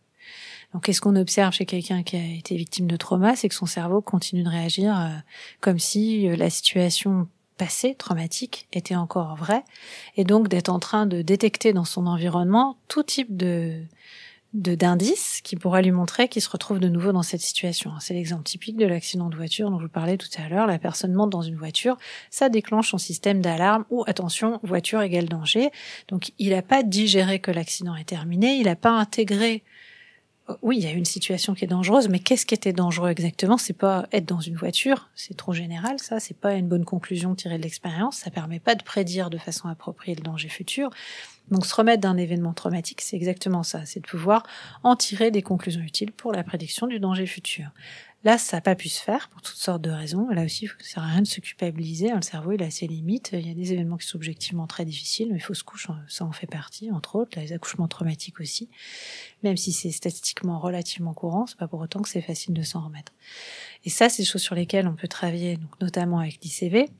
Donc, 0.73 0.85
qu'est-ce 0.85 1.01
qu'on 1.01 1.17
observe 1.17 1.53
chez 1.53 1.67
quelqu'un 1.67 2.03
qui 2.03 2.17
a 2.17 2.25
été 2.25 2.57
victime 2.57 2.87
de 2.87 2.97
trauma? 2.97 3.37
C'est 3.37 3.49
que 3.49 3.55
son 3.55 3.67
cerveau 3.67 4.01
continue 4.01 4.43
de 4.43 4.49
réagir 4.49 4.99
euh, 4.99 5.09
comme 5.61 5.79
si 5.79 6.29
euh, 6.29 6.37
la 6.37 6.51
situation 6.51 7.29
passée, 7.59 7.95
traumatique, 7.95 8.67
était 8.73 8.97
encore 8.97 9.37
vraie, 9.37 9.63
et 10.17 10.25
donc 10.25 10.49
d'être 10.49 10.71
en 10.71 10.79
train 10.79 11.07
de 11.07 11.23
détecter 11.23 11.73
dans 11.73 11.85
son 11.85 12.07
environnement 12.07 12.77
tout 12.89 13.03
type 13.03 13.37
de 13.37 13.83
d'indices 14.55 15.41
qui 15.43 15.57
pourraient 15.57 15.83
lui 15.83 15.93
montrer 15.93 16.29
qu'il 16.29 16.43
se 16.43 16.51
retrouve 16.51 16.79
de 16.79 16.89
nouveau 16.89 17.13
dans 17.13 17.23
cette 17.23 17.41
situation. 17.41 17.93
C'est 18.01 18.13
l'exemple 18.13 18.43
typique 18.43 18.77
de 18.77 18.85
l'accident 18.85 19.31
de 19.31 19.37
voiture 19.37 19.71
dont 19.71 19.79
je 19.79 19.85
vous 19.85 19.91
parlais 19.91 20.19
tout 20.19 20.29
à 20.37 20.47
l'heure. 20.51 20.67
La 20.67 20.79
personne 20.79 21.15
monte 21.15 21.31
dans 21.31 21.41
une 21.41 21.57
voiture, 21.57 21.97
ça 22.31 22.51
déclenche 22.51 22.91
son 22.91 22.99
système 22.99 23.41
d'alarme 23.41 23.87
ou 23.89 24.05
attention, 24.07 24.61
voiture 24.63 25.01
égale 25.01 25.27
danger. 25.27 25.71
Donc 26.09 26.33
il 26.39 26.51
n'a 26.51 26.61
pas 26.61 26.83
digéré 26.83 27.39
que 27.39 27.51
l'accident 27.51 27.97
est 27.97 28.05
terminé, 28.05 28.57
il 28.57 28.65
n'a 28.65 28.77
pas 28.77 28.91
intégré 28.91 29.63
oui, 30.63 30.79
il 30.79 30.85
y 30.85 30.87
a 30.87 30.93
une 30.93 31.05
situation 31.05 31.55
qui 31.55 31.65
est 31.65 31.69
dangereuse, 31.69 32.09
mais 32.09 32.19
qu'est-ce 32.19 32.47
qui 32.47 32.55
était 32.55 32.73
dangereux 32.73 33.11
exactement? 33.11 33.57
C'est 33.57 33.73
pas 33.73 34.07
être 34.13 34.27
dans 34.27 34.41
une 34.41 34.57
voiture, 34.57 35.09
c'est 35.15 35.37
trop 35.37 35.53
général, 35.53 35.99
ça. 35.99 36.21
C'est 36.21 36.37
pas 36.37 36.55
une 36.55 36.69
bonne 36.69 36.85
conclusion 36.85 37.35
tirée 37.35 37.59
de 37.59 37.63
l'expérience. 37.63 38.19
Ça 38.19 38.31
permet 38.31 38.61
pas 38.61 38.75
de 38.75 38.83
prédire 38.83 39.31
de 39.31 39.39
façon 39.39 39.69
appropriée 39.69 40.15
le 40.15 40.23
danger 40.23 40.49
futur. 40.49 40.91
Donc, 41.51 41.67
se 41.67 41.75
remettre 41.75 42.01
d'un 42.01 42.17
événement 42.17 42.53
traumatique, 42.53 43.01
c'est 43.01 43.17
exactement 43.17 43.63
ça. 43.63 43.85
C'est 43.85 44.01
de 44.01 44.07
pouvoir 44.07 44.45
en 44.83 44.97
tirer 44.97 45.31
des 45.31 45.43
conclusions 45.43 45.83
utiles 45.83 46.13
pour 46.13 46.33
la 46.33 46.45
prédiction 46.45 46.87
du 46.87 47.01
danger 47.01 47.27
futur. 47.27 47.67
Là, 48.25 48.39
ça 48.39 48.59
n'a 48.59 48.61
pas 48.61 48.77
pu 48.77 48.89
se 48.89 49.03
faire 49.03 49.29
pour 49.31 49.43
toutes 49.43 49.57
sortes 49.57 49.83
de 49.83 49.91
raisons. 49.91 50.29
Là 50.31 50.45
aussi, 50.45 50.69
ça 50.79 50.95
sert 50.95 51.03
à 51.03 51.07
rien 51.07 51.23
de 51.23 51.27
se 51.27 51.41
culpabiliser. 51.41 52.13
Le 52.15 52.23
cerveau, 52.23 52.53
il 52.53 52.63
a 52.63 52.71
ses 52.71 52.87
limites. 52.87 53.31
Il 53.33 53.47
y 53.47 53.51
a 53.51 53.55
des 53.55 53.73
événements 53.73 53.97
qui 53.97 54.07
sont 54.07 54.17
objectivement 54.17 54.69
très 54.69 54.85
difficiles, 54.85 55.31
mais 55.33 55.41
fausses 55.41 55.65
couches, 55.65 55.89
ça 56.07 56.25
en 56.25 56.31
fait 56.31 56.47
partie, 56.47 56.93
entre 56.93 57.17
autres. 57.17 57.39
les 57.41 57.53
accouchements 57.53 57.89
traumatiques 57.89 58.39
aussi. 58.39 58.69
Même 59.43 59.57
si 59.57 59.73
c'est 59.73 59.91
statistiquement 59.91 60.61
relativement 60.61 61.15
courant, 61.15 61.47
c'est 61.47 61.59
pas 61.59 61.67
pour 61.67 61.81
autant 61.81 62.01
que 62.01 62.09
c'est 62.09 62.23
facile 62.23 62.55
de 62.55 62.63
s'en 62.63 62.85
remettre. 62.85 63.13
Et 63.85 63.91
ça, 63.91 64.09
c'est 64.09 64.23
des 64.23 64.29
choses 64.29 64.43
sur 64.43 64.55
lesquelles 64.55 64.87
on 64.87 64.95
peut 64.95 65.09
travailler, 65.09 65.59
notamment 65.81 66.21
avec 66.21 66.39
l'ICV, 66.45 66.91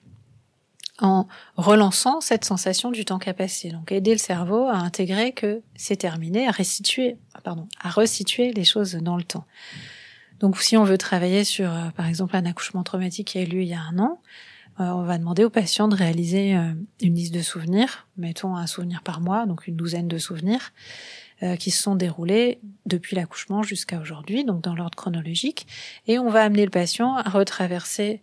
en 0.99 1.27
relançant 1.57 2.21
cette 2.21 2.45
sensation 2.45 2.91
du 2.91 3.05
temps 3.05 3.19
qu'a 3.19 3.35
passé. 3.35 3.71
Donc 3.71 3.93
aider 3.93 4.13
le 4.13 4.19
cerveau 4.19 4.67
à 4.67 4.77
intégrer 4.77 5.33
que 5.33 5.63
c'est 5.77 5.97
terminé, 5.97 6.49
à 6.49 6.51
restituer, 6.51 7.17
pardon, 7.45 7.69
à 7.81 7.91
resituer 7.91 8.53
les 8.53 8.65
choses 8.65 8.95
dans 8.95 9.17
le 9.17 9.25
temps. 9.25 9.45
Donc 10.43 10.61
si 10.61 10.77
on 10.77 10.85
veut 10.85 10.99
travailler 10.99 11.45
sur, 11.45 11.73
euh, 11.73 11.91
par 11.97 12.07
exemple, 12.07 12.37
un 12.37 12.45
accouchement 12.45 12.83
traumatique 12.83 13.29
qui 13.29 13.39
a 13.39 13.43
eu 13.43 13.47
lieu 13.47 13.63
il 13.63 13.69
y 13.69 13.75
a 13.75 13.81
un 13.81 13.99
an, 14.01 14.21
euh, 14.81 14.85
on 14.85 15.05
va 15.05 15.17
demander 15.17 15.45
au 15.45 15.51
patient 15.51 15.87
de 15.87 15.95
réaliser 15.95 16.57
euh, 16.57 16.73
une 17.01 17.15
liste 17.15 17.33
de 17.33 17.43
souvenirs, 17.43 18.09
mettons 18.17 18.57
un 18.57 18.67
souvenir 18.67 19.03
par 19.03 19.21
mois, 19.21 19.47
donc 19.47 19.69
une 19.69 19.77
douzaine 19.77 20.09
de 20.09 20.19
souvenirs, 20.19 20.73
qui 21.59 21.73
se 21.73 21.83
sont 21.83 21.97
déroulés 21.97 22.61
depuis 22.87 23.17
l'accouchement 23.17 23.65
jusqu'à 23.65 23.99
aujourd'hui, 23.99 24.45
donc 24.45 24.63
dans 24.63 24.77
l'ordre 24.77 24.95
chronologique, 24.95 25.67
et 26.07 26.21
on 26.21 26.31
va 26.31 26.45
amener 26.45 26.65
le 26.65 26.71
patient 26.71 27.17
à 27.17 27.29
retraverser 27.29 28.23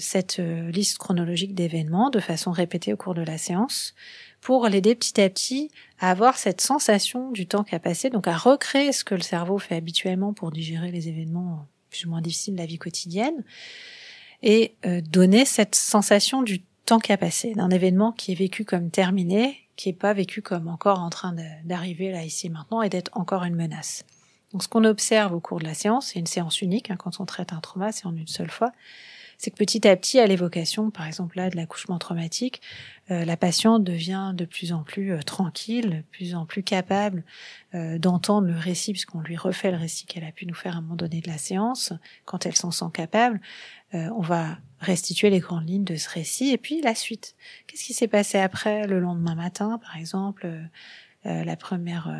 cette 0.00 0.38
liste 0.40 0.98
chronologique 0.98 1.54
d'événements 1.54 2.10
de 2.10 2.18
façon 2.18 2.50
répétée 2.50 2.92
au 2.92 2.96
cours 2.96 3.14
de 3.14 3.22
la 3.22 3.38
séance 3.38 3.94
pour 4.44 4.68
l'aider 4.68 4.94
petit 4.94 5.22
à 5.22 5.30
petit 5.30 5.70
à 5.98 6.10
avoir 6.10 6.36
cette 6.36 6.60
sensation 6.60 7.30
du 7.30 7.46
temps 7.46 7.64
qui 7.64 7.74
a 7.74 7.78
passé, 7.78 8.10
donc 8.10 8.28
à 8.28 8.36
recréer 8.36 8.92
ce 8.92 9.02
que 9.02 9.14
le 9.14 9.22
cerveau 9.22 9.58
fait 9.58 9.74
habituellement 9.74 10.34
pour 10.34 10.50
digérer 10.50 10.90
les 10.92 11.08
événements 11.08 11.66
plus 11.88 12.04
ou 12.04 12.10
moins 12.10 12.20
difficiles 12.20 12.52
de 12.52 12.58
la 12.58 12.66
vie 12.66 12.76
quotidienne, 12.76 13.42
et 14.42 14.74
euh, 14.84 15.00
donner 15.00 15.46
cette 15.46 15.74
sensation 15.74 16.42
du 16.42 16.60
temps 16.84 16.98
qui 16.98 17.10
a 17.10 17.16
passé, 17.16 17.54
d'un 17.54 17.70
événement 17.70 18.12
qui 18.12 18.32
est 18.32 18.34
vécu 18.34 18.66
comme 18.66 18.90
terminé, 18.90 19.60
qui 19.76 19.88
est 19.88 19.94
pas 19.94 20.12
vécu 20.12 20.42
comme 20.42 20.68
encore 20.68 21.00
en 21.00 21.08
train 21.08 21.34
d'arriver 21.64 22.12
là 22.12 22.22
ici 22.22 22.50
maintenant 22.50 22.82
et 22.82 22.90
d'être 22.90 23.10
encore 23.14 23.44
une 23.44 23.56
menace. 23.56 24.04
Donc 24.52 24.62
ce 24.62 24.68
qu'on 24.68 24.84
observe 24.84 25.32
au 25.32 25.40
cours 25.40 25.58
de 25.58 25.64
la 25.64 25.72
séance, 25.72 26.08
c'est 26.08 26.18
une 26.18 26.26
séance 26.26 26.60
unique, 26.60 26.90
hein, 26.90 26.96
quand 26.96 27.18
on 27.18 27.24
traite 27.24 27.54
un 27.54 27.60
trauma, 27.60 27.92
c'est 27.92 28.04
en 28.04 28.14
une 28.14 28.26
seule 28.26 28.50
fois, 28.50 28.72
c'est 29.38 29.50
que 29.50 29.56
petit 29.56 29.86
à 29.86 29.96
petit, 29.96 30.18
à 30.20 30.26
l'évocation, 30.26 30.90
par 30.90 31.06
exemple 31.06 31.36
là, 31.36 31.50
de 31.50 31.56
l'accouchement 31.56 31.98
traumatique, 31.98 32.60
euh, 33.10 33.24
la 33.24 33.36
patiente 33.36 33.84
devient 33.84 34.32
de 34.34 34.44
plus 34.44 34.72
en 34.72 34.82
plus 34.82 35.12
euh, 35.12 35.20
tranquille, 35.20 35.90
de 35.90 36.02
plus 36.10 36.34
en 36.34 36.46
plus 36.46 36.62
capable 36.62 37.22
euh, 37.74 37.98
d'entendre 37.98 38.46
le 38.46 38.56
récit, 38.56 38.92
puisqu'on 38.92 39.20
lui 39.20 39.36
refait 39.36 39.70
le 39.70 39.76
récit 39.76 40.06
qu'elle 40.06 40.24
a 40.24 40.32
pu 40.32 40.46
nous 40.46 40.54
faire 40.54 40.76
à 40.76 40.78
un 40.78 40.80
moment 40.80 40.96
donné 40.96 41.20
de 41.20 41.28
la 41.28 41.38
séance. 41.38 41.92
Quand 42.24 42.46
elle 42.46 42.56
s'en 42.56 42.70
sent 42.70 42.90
capable, 42.92 43.40
on 43.92 44.22
va 44.22 44.58
restituer 44.80 45.30
les 45.30 45.38
grandes 45.38 45.68
lignes 45.68 45.84
de 45.84 45.94
ce 45.94 46.08
récit 46.08 46.50
et 46.50 46.58
puis 46.58 46.80
la 46.82 46.96
suite. 46.96 47.36
Qu'est-ce 47.68 47.84
qui 47.84 47.94
s'est 47.94 48.08
passé 48.08 48.38
après, 48.38 48.88
le 48.88 48.98
lendemain 48.98 49.36
matin, 49.36 49.78
par 49.78 49.96
exemple, 49.96 50.52
la 51.24 51.56
première 51.56 52.12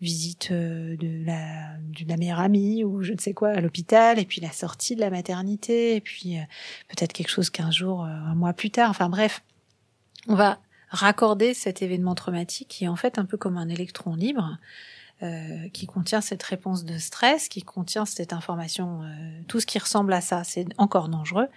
visite 0.00 0.50
euh, 0.52 0.96
de 0.96 1.24
la, 1.24 1.76
de 1.78 2.08
la 2.08 2.16
meilleure 2.16 2.38
amie 2.38 2.84
ou 2.84 3.02
je 3.02 3.12
ne 3.12 3.18
sais 3.18 3.34
quoi 3.34 3.50
à 3.50 3.60
l'hôpital, 3.60 4.18
et 4.18 4.24
puis 4.24 4.40
la 4.40 4.52
sortie 4.52 4.94
de 4.94 5.00
la 5.00 5.10
maternité, 5.10 5.96
et 5.96 6.00
puis 6.00 6.38
euh, 6.38 6.42
peut-être 6.88 7.12
quelque 7.12 7.30
chose 7.30 7.50
qu'un 7.50 7.70
jour, 7.70 8.04
euh, 8.04 8.08
un 8.08 8.34
mois 8.34 8.52
plus 8.52 8.70
tard. 8.70 8.90
Enfin 8.90 9.08
bref, 9.08 9.42
on 10.28 10.34
va 10.34 10.58
raccorder 10.90 11.52
cet 11.52 11.82
événement 11.82 12.14
traumatique 12.14 12.68
qui 12.68 12.84
est 12.84 12.88
en 12.88 12.96
fait 12.96 13.18
un 13.18 13.24
peu 13.24 13.36
comme 13.36 13.56
un 13.56 13.68
électron 13.68 14.14
libre. 14.14 14.58
Euh, 15.20 15.68
qui 15.70 15.86
contient 15.86 16.20
cette 16.20 16.44
réponse 16.44 16.84
de 16.84 16.96
stress, 16.96 17.48
qui 17.48 17.62
contient 17.62 18.04
cette 18.04 18.32
information, 18.32 19.00
tout 19.48 19.58
ce 19.58 19.66
qui 19.66 19.80
ressemble 19.80 20.12
à 20.12 20.20
ça, 20.20 20.44
c'est 20.44 20.66
encore 20.78 21.08
dangereux. 21.08 21.48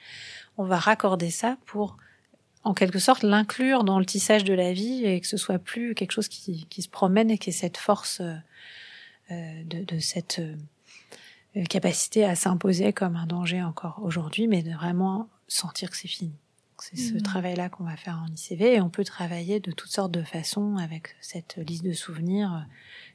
On 0.58 0.64
va 0.64 0.80
raccorder 0.80 1.30
ça 1.30 1.58
pour 1.68 1.98
en 2.64 2.74
quelque 2.74 3.00
sorte 3.00 3.24
l'inclure 3.24 3.84
dans 3.84 4.00
le 4.00 4.06
tissage 4.06 4.44
de 4.44 4.54
la 4.54 4.74
vie 4.74 5.06
et 5.06 5.20
que 5.20 5.28
ce 5.28 5.38
soit 5.38 5.60
plus 5.60 5.96
quelque 5.96 6.12
chose 6.12 6.28
qui, 6.28 6.68
qui 6.70 6.82
se 6.82 6.90
promène 6.90 7.32
et 7.32 7.38
qui 7.38 7.50
ait 7.50 7.54
cette 7.54 7.78
force 7.78 8.22
euh, 8.22 8.36
euh 9.32 9.64
de, 9.64 9.84
de, 9.84 10.00
cette 10.00 10.40
euh, 10.40 11.64
capacité 11.70 12.26
à 12.26 12.36
s'imposer 12.36 12.94
comme 12.94 13.16
un 13.16 13.26
danger 13.26 13.64
encore 13.64 14.00
aujourd'hui, 14.04 14.48
mais 14.48 14.62
de 14.62 14.72
vraiment 14.72 15.30
sentir 15.48 15.90
que 15.90 15.98
c'est 15.98 16.08
fini. 16.08 16.34
C'est 16.82 16.98
ce 16.98 17.14
mmh. 17.14 17.22
travail-là 17.22 17.70
qu'on 17.70 17.84
va 17.84 17.96
faire 17.96 18.24
en 18.26 18.34
ICV 18.34 18.76
et 18.76 18.82
on 18.82 18.90
peut 18.90 19.04
travailler 19.04 19.60
de 19.60 19.72
toutes 19.72 19.92
sortes 19.92 20.12
de 20.12 20.24
façons 20.24 20.78
avec 20.78 21.16
cette 21.22 21.58
liste 21.58 21.86
de 21.86 21.94
souvenirs 21.94 22.66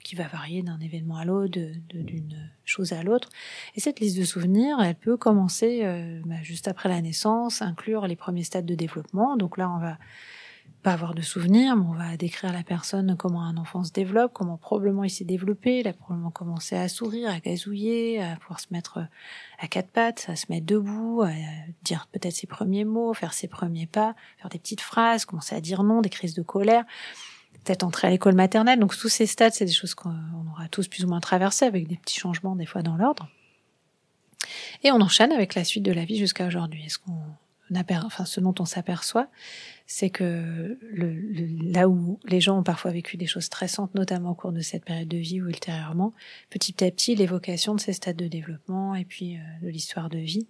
qui 0.04 0.14
va 0.14 0.28
varier 0.28 0.62
d'un 0.62 0.78
événement 0.78 1.16
à 1.16 1.24
l'autre, 1.24 1.58
d'une 1.92 2.50
chose 2.64 2.92
à 2.92 3.02
l'autre. 3.02 3.28
Et 3.74 3.80
cette 3.80 3.98
liste 3.98 4.16
de 4.18 4.24
souvenirs, 4.24 4.78
elle 4.80 4.94
peut 4.94 5.16
commencer 5.16 5.80
euh, 5.82 6.20
bah, 6.24 6.42
juste 6.42 6.68
après 6.68 6.88
la 6.88 7.00
naissance, 7.00 7.60
inclure 7.60 8.06
les 8.06 8.16
premiers 8.16 8.44
stades 8.44 8.66
de 8.66 8.76
développement. 8.76 9.36
Donc 9.36 9.56
là, 9.56 9.68
on 9.68 9.80
va 9.80 9.98
pas 10.86 10.92
avoir 10.92 11.14
de 11.14 11.20
souvenirs, 11.22 11.74
mais 11.74 11.84
on 11.84 11.94
va 11.94 12.16
décrire 12.16 12.52
la 12.52 12.62
personne, 12.62 13.16
comment 13.18 13.42
un 13.42 13.56
enfant 13.56 13.82
se 13.82 13.90
développe, 13.90 14.32
comment 14.32 14.56
probablement 14.56 15.02
il 15.02 15.10
s'est 15.10 15.24
développé, 15.24 15.80
il 15.80 15.88
a 15.88 15.92
probablement 15.92 16.30
commencé 16.30 16.76
à 16.76 16.86
sourire, 16.86 17.28
à 17.28 17.40
gazouiller, 17.40 18.22
à 18.22 18.36
pouvoir 18.36 18.60
se 18.60 18.68
mettre 18.70 19.00
à 19.58 19.66
quatre 19.66 19.90
pattes, 19.90 20.26
à 20.28 20.36
se 20.36 20.46
mettre 20.48 20.64
debout, 20.64 21.22
à 21.22 21.32
dire 21.82 22.06
peut-être 22.12 22.34
ses 22.34 22.46
premiers 22.46 22.84
mots, 22.84 23.14
faire 23.14 23.32
ses 23.32 23.48
premiers 23.48 23.88
pas, 23.88 24.14
faire 24.38 24.48
des 24.48 24.60
petites 24.60 24.80
phrases, 24.80 25.24
commencer 25.24 25.56
à 25.56 25.60
dire 25.60 25.82
non, 25.82 26.02
des 26.02 26.08
crises 26.08 26.34
de 26.34 26.42
colère 26.42 26.84
peut-être 27.64 27.82
entrer 27.82 28.06
à 28.06 28.10
l'école 28.10 28.36
maternelle. 28.36 28.78
Donc 28.78 28.96
tous 28.96 29.08
ces 29.08 29.26
stades, 29.26 29.54
c'est 29.54 29.64
des 29.64 29.72
choses 29.72 29.96
qu'on 29.96 30.14
aura 30.52 30.68
tous 30.70 30.86
plus 30.86 31.04
ou 31.04 31.08
moins 31.08 31.18
traversées 31.18 31.64
avec 31.64 31.88
des 31.88 31.96
petits 31.96 32.20
changements 32.20 32.54
des 32.54 32.66
fois 32.66 32.82
dans 32.82 32.96
l'ordre. 32.96 33.28
Et 34.84 34.92
on 34.92 35.00
enchaîne 35.00 35.32
avec 35.32 35.56
la 35.56 35.64
suite 35.64 35.82
de 35.82 35.90
la 35.90 36.04
vie 36.04 36.16
jusqu'à 36.16 36.46
aujourd'hui. 36.46 36.84
Est-ce 36.86 37.00
qu'on 37.00 37.18
enfin 38.04 38.24
ce 38.24 38.40
dont 38.40 38.54
on 38.58 38.64
s'aperçoit, 38.64 39.28
c'est 39.86 40.10
que 40.10 40.76
le, 40.82 41.72
là 41.72 41.88
où 41.88 42.18
les 42.24 42.40
gens 42.40 42.58
ont 42.58 42.62
parfois 42.62 42.90
vécu 42.90 43.16
des 43.16 43.26
choses 43.26 43.44
stressantes, 43.44 43.94
notamment 43.94 44.30
au 44.30 44.34
cours 44.34 44.52
de 44.52 44.60
cette 44.60 44.84
période 44.84 45.08
de 45.08 45.16
vie 45.16 45.40
ou 45.40 45.48
ultérieurement, 45.48 46.12
petit 46.50 46.84
à 46.84 46.90
petit, 46.90 47.14
l'évocation 47.14 47.74
de 47.74 47.80
ces 47.80 47.92
stades 47.92 48.16
de 48.16 48.26
développement 48.26 48.94
et 48.94 49.04
puis 49.04 49.36
euh, 49.36 49.40
de 49.62 49.68
l'histoire 49.68 50.08
de 50.08 50.18
vie 50.18 50.46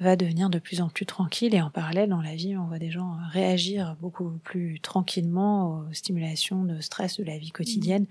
va 0.00 0.16
devenir 0.16 0.50
de 0.50 0.58
plus 0.58 0.80
en 0.80 0.88
plus 0.88 1.06
tranquille. 1.06 1.54
Et 1.54 1.62
en 1.62 1.70
parallèle, 1.70 2.08
dans 2.08 2.22
la 2.22 2.34
vie, 2.34 2.56
on 2.56 2.66
voit 2.66 2.78
des 2.78 2.90
gens 2.90 3.16
réagir 3.30 3.96
beaucoup 4.00 4.30
plus 4.42 4.80
tranquillement 4.80 5.84
aux 5.88 5.92
stimulations 5.92 6.64
de 6.64 6.80
stress 6.80 7.18
de 7.18 7.24
la 7.24 7.38
vie 7.38 7.52
quotidienne 7.52 8.06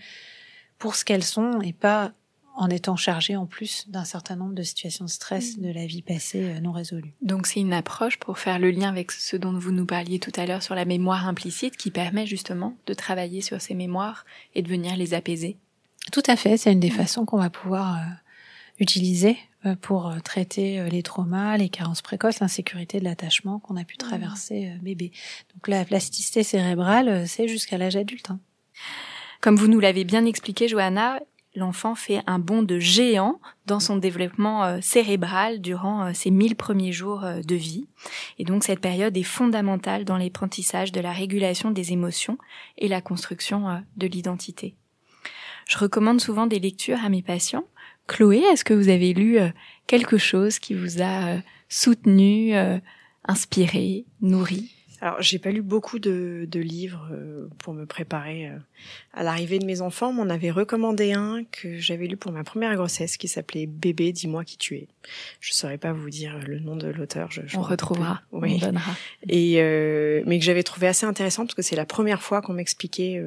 pour 0.77 0.95
ce 0.95 1.03
qu'elles 1.03 1.23
sont 1.23 1.61
et 1.61 1.73
pas 1.73 2.13
en 2.59 2.69
étant 2.69 2.97
chargé 2.97 3.37
en 3.37 3.45
plus 3.45 3.89
d'un 3.89 4.03
certain 4.03 4.35
nombre 4.35 4.53
de 4.53 4.63
situations 4.63 5.05
de 5.05 5.09
stress 5.09 5.57
mm. 5.57 5.61
de 5.61 5.71
la 5.71 5.85
vie 5.85 6.01
passée 6.01 6.43
euh, 6.43 6.59
non 6.59 6.73
résolues. 6.73 7.13
Donc 7.21 7.47
c'est 7.47 7.61
une 7.61 7.71
approche 7.71 8.17
pour 8.17 8.37
faire 8.37 8.59
le 8.59 8.69
lien 8.69 8.89
avec 8.89 9.13
ce 9.13 9.37
dont 9.37 9.57
vous 9.57 9.71
nous 9.71 9.85
parliez 9.85 10.19
tout 10.19 10.33
à 10.35 10.45
l'heure 10.45 10.61
sur 10.61 10.75
la 10.75 10.83
mémoire 10.83 11.25
implicite 11.25 11.77
qui 11.77 11.89
permet 11.89 12.27
justement 12.27 12.75
de 12.85 12.93
travailler 12.93 13.39
sur 13.39 13.61
ces 13.61 13.75
mémoires 13.75 14.25
et 14.55 14.61
de 14.61 14.67
venir 14.67 14.97
les 14.97 15.13
apaiser. 15.13 15.55
Tout 16.11 16.23
à 16.27 16.35
fait, 16.35 16.57
c'est 16.57 16.73
une 16.73 16.81
des 16.81 16.89
mm. 16.89 16.95
façons 16.95 17.25
qu'on 17.25 17.37
va 17.37 17.49
pouvoir 17.49 17.95
euh, 17.95 18.01
utiliser 18.79 19.37
euh, 19.65 19.75
pour 19.75 20.13
traiter 20.25 20.89
les 20.89 21.01
traumas, 21.01 21.55
les 21.55 21.69
carences 21.69 22.01
précoces, 22.01 22.41
l'insécurité 22.41 22.99
de 22.99 23.05
l'attachement 23.05 23.59
qu'on 23.59 23.77
a 23.77 23.85
pu 23.85 23.95
mm. 23.95 24.05
traverser 24.05 24.73
bébé. 24.81 25.13
Donc 25.55 25.69
la 25.69 25.85
plasticité 25.85 26.43
cérébrale, 26.43 27.25
c'est 27.25 27.47
jusqu'à 27.47 27.77
l'âge 27.77 27.95
adulte. 27.95 28.31
Hein. 28.31 28.39
Comme 29.39 29.55
vous 29.55 29.69
nous 29.69 29.79
l'avez 29.79 30.03
bien 30.03 30.25
expliqué, 30.25 30.67
Johanna, 30.67 31.21
l'enfant 31.59 31.93
fait 31.93 32.21
un 32.25 32.39
bond 32.39 32.63
de 32.63 32.79
géant 32.79 33.39
dans 33.67 33.79
son 33.79 33.97
développement 33.97 34.63
euh, 34.63 34.79
cérébral 34.81 35.61
durant 35.61 36.07
euh, 36.07 36.13
ses 36.13 36.31
mille 36.31 36.55
premiers 36.55 36.91
jours 36.91 37.23
euh, 37.23 37.41
de 37.41 37.55
vie. 37.55 37.87
Et 38.39 38.45
donc 38.45 38.63
cette 38.63 38.79
période 38.79 39.15
est 39.15 39.23
fondamentale 39.23 40.05
dans 40.05 40.17
l'apprentissage 40.17 40.91
de 40.91 41.01
la 41.01 41.11
régulation 41.11 41.69
des 41.69 41.93
émotions 41.93 42.37
et 42.77 42.87
la 42.87 43.01
construction 43.01 43.83
de 43.97 44.07
l'identité. 44.07 44.75
Je 45.67 45.77
recommande 45.77 46.19
souvent 46.19 46.47
des 46.47 46.59
lectures 46.59 47.03
à 47.03 47.09
mes 47.09 47.21
patients. 47.21 47.65
Chloé, 48.07 48.39
est-ce 48.39 48.65
que 48.65 48.73
vous 48.73 48.89
avez 48.89 49.13
lu 49.13 49.37
quelque 49.85 50.17
chose 50.17 50.57
qui 50.57 50.73
vous 50.73 51.03
a 51.03 51.37
soutenu, 51.67 52.55
inspiré, 53.27 54.05
nourri? 54.21 54.78
Alors, 55.01 55.21
j'ai 55.21 55.39
pas 55.39 55.51
lu 55.51 55.61
beaucoup 55.61 55.97
de, 55.99 56.45
de 56.49 56.59
livres 56.59 57.07
euh, 57.11 57.47
pour 57.59 57.73
me 57.73 57.85
préparer 57.85 58.47
euh, 58.47 58.57
à 59.13 59.23
l'arrivée 59.23 59.59
de 59.59 59.65
mes 59.65 59.81
enfants. 59.81 60.13
On 60.17 60.29
avait 60.29 60.51
recommandé 60.51 61.13
un 61.13 61.43
que 61.51 61.79
j'avais 61.79 62.07
lu 62.07 62.17
pour 62.17 62.31
ma 62.31 62.43
première 62.43 62.75
grossesse 62.75 63.15
qui 63.15 63.27
s'appelait 63.27 63.65
Bébé, 63.65 64.11
dis-moi 64.11 64.43
qui 64.43 64.57
tu 64.57 64.75
es. 64.75 64.87
Je 65.39 65.53
saurais 65.53 65.77
pas 65.77 65.93
vous 65.93 66.09
dire 66.09 66.39
le 66.45 66.59
nom 66.59 66.75
de 66.75 66.87
l'auteur. 66.87 67.31
Je, 67.31 67.41
on 67.55 67.61
retrouvera, 67.61 68.21
oui. 68.31 68.59
on 68.61 68.65
donnera. 68.65 68.91
Et 69.29 69.61
euh, 69.61 70.21
mais 70.25 70.39
que 70.39 70.45
j'avais 70.45 70.63
trouvé 70.63 70.87
assez 70.87 71.05
intéressant 71.05 71.45
parce 71.45 71.55
que 71.55 71.61
c'est 71.61 71.77
la 71.77 71.85
première 71.85 72.21
fois 72.21 72.41
qu'on 72.41 72.53
m'expliquait 72.53 73.23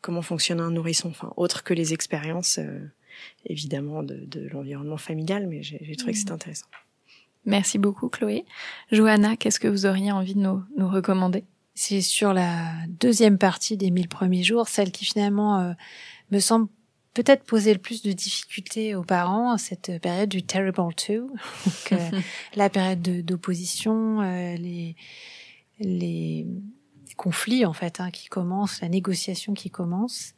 comment 0.00 0.22
fonctionne 0.22 0.60
un 0.60 0.70
nourrisson, 0.70 1.08
enfin 1.08 1.32
autre 1.36 1.64
que 1.64 1.72
les 1.72 1.94
expériences 1.94 2.60
évidemment 3.46 4.02
de, 4.02 4.14
de 4.14 4.48
l'environnement 4.48 4.96
familial, 4.96 5.46
mais 5.48 5.62
j'ai 5.62 5.96
trouvé 5.96 6.12
que 6.12 6.18
c'était 6.18 6.32
mmh. 6.32 6.34
intéressant. 6.34 6.66
Merci 7.48 7.78
beaucoup, 7.78 8.10
Chloé. 8.10 8.44
Johanna, 8.92 9.34
qu'est-ce 9.34 9.58
que 9.58 9.68
vous 9.68 9.86
auriez 9.86 10.12
envie 10.12 10.34
de 10.34 10.40
nous, 10.40 10.62
nous 10.76 10.86
recommander? 10.86 11.44
C'est 11.74 12.02
sur 12.02 12.34
la 12.34 12.74
deuxième 12.88 13.38
partie 13.38 13.78
des 13.78 13.90
mille 13.90 14.08
premiers 14.08 14.42
jours, 14.42 14.68
celle 14.68 14.92
qui 14.92 15.06
finalement 15.06 15.58
euh, 15.58 15.72
me 16.30 16.40
semble 16.40 16.68
peut-être 17.14 17.44
poser 17.44 17.72
le 17.72 17.78
plus 17.78 18.02
de 18.02 18.12
difficultés 18.12 18.94
aux 18.94 19.02
parents, 19.02 19.56
cette 19.56 19.98
période 20.02 20.28
du 20.28 20.42
terrible 20.42 20.94
two, 20.94 21.30
donc, 21.64 21.92
euh, 21.92 22.20
la 22.54 22.68
période 22.68 23.00
d'opposition, 23.00 24.20
euh, 24.20 24.54
les, 24.56 24.94
les 25.80 26.46
conflits 27.16 27.64
en 27.64 27.72
fait 27.72 27.98
hein, 28.00 28.10
qui 28.10 28.28
commencent, 28.28 28.82
la 28.82 28.90
négociation 28.90 29.54
qui 29.54 29.70
commence. 29.70 30.34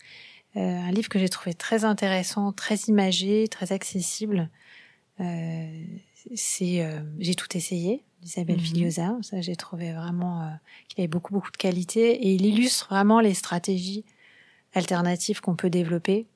un 0.54 0.92
livre 0.92 1.08
que 1.08 1.18
j'ai 1.18 1.28
trouvé 1.28 1.54
très 1.54 1.84
intéressant, 1.84 2.52
très 2.52 2.76
imagé, 2.86 3.48
très 3.48 3.72
accessible. 3.72 4.48
Euh, 5.20 5.84
c'est 6.34 6.84
euh, 6.84 7.00
j'ai 7.18 7.34
tout 7.34 7.56
essayé 7.56 8.04
d'Isabelle 8.22 8.58
mm 8.58 8.64
Filiosa 8.64 9.18
ça 9.22 9.40
j'ai 9.40 9.56
trouvé 9.56 9.92
vraiment 9.92 10.42
euh, 10.42 10.46
qu'il 10.88 11.00
avait 11.00 11.08
beaucoup 11.08 11.32
beaucoup 11.32 11.50
de 11.50 11.56
qualité. 11.56 12.12
Et 12.12 12.34
il 12.34 12.44
illustre 12.44 12.88
vraiment 12.88 13.20
les 13.20 13.34
stratégies 13.34 14.04
alternatives 14.74 15.40
qu'on 15.40 15.56
peut 15.56 15.70
développer 15.70 16.26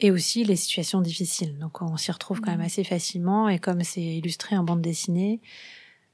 et 0.00 0.10
aussi 0.10 0.44
les 0.44 0.56
situations 0.56 1.00
difficiles. 1.00 1.58
Donc 1.58 1.82
on 1.82 1.96
s'y 1.96 2.12
retrouve 2.12 2.40
quand 2.40 2.50
même 2.50 2.60
mhm. 2.60 2.66
assez 2.66 2.84
facilement. 2.84 3.48
Et 3.48 3.58
comme 3.58 3.82
c'est 3.82 4.02
illustré 4.02 4.56
en 4.56 4.64
bande 4.64 4.82
dessinée 4.82 5.40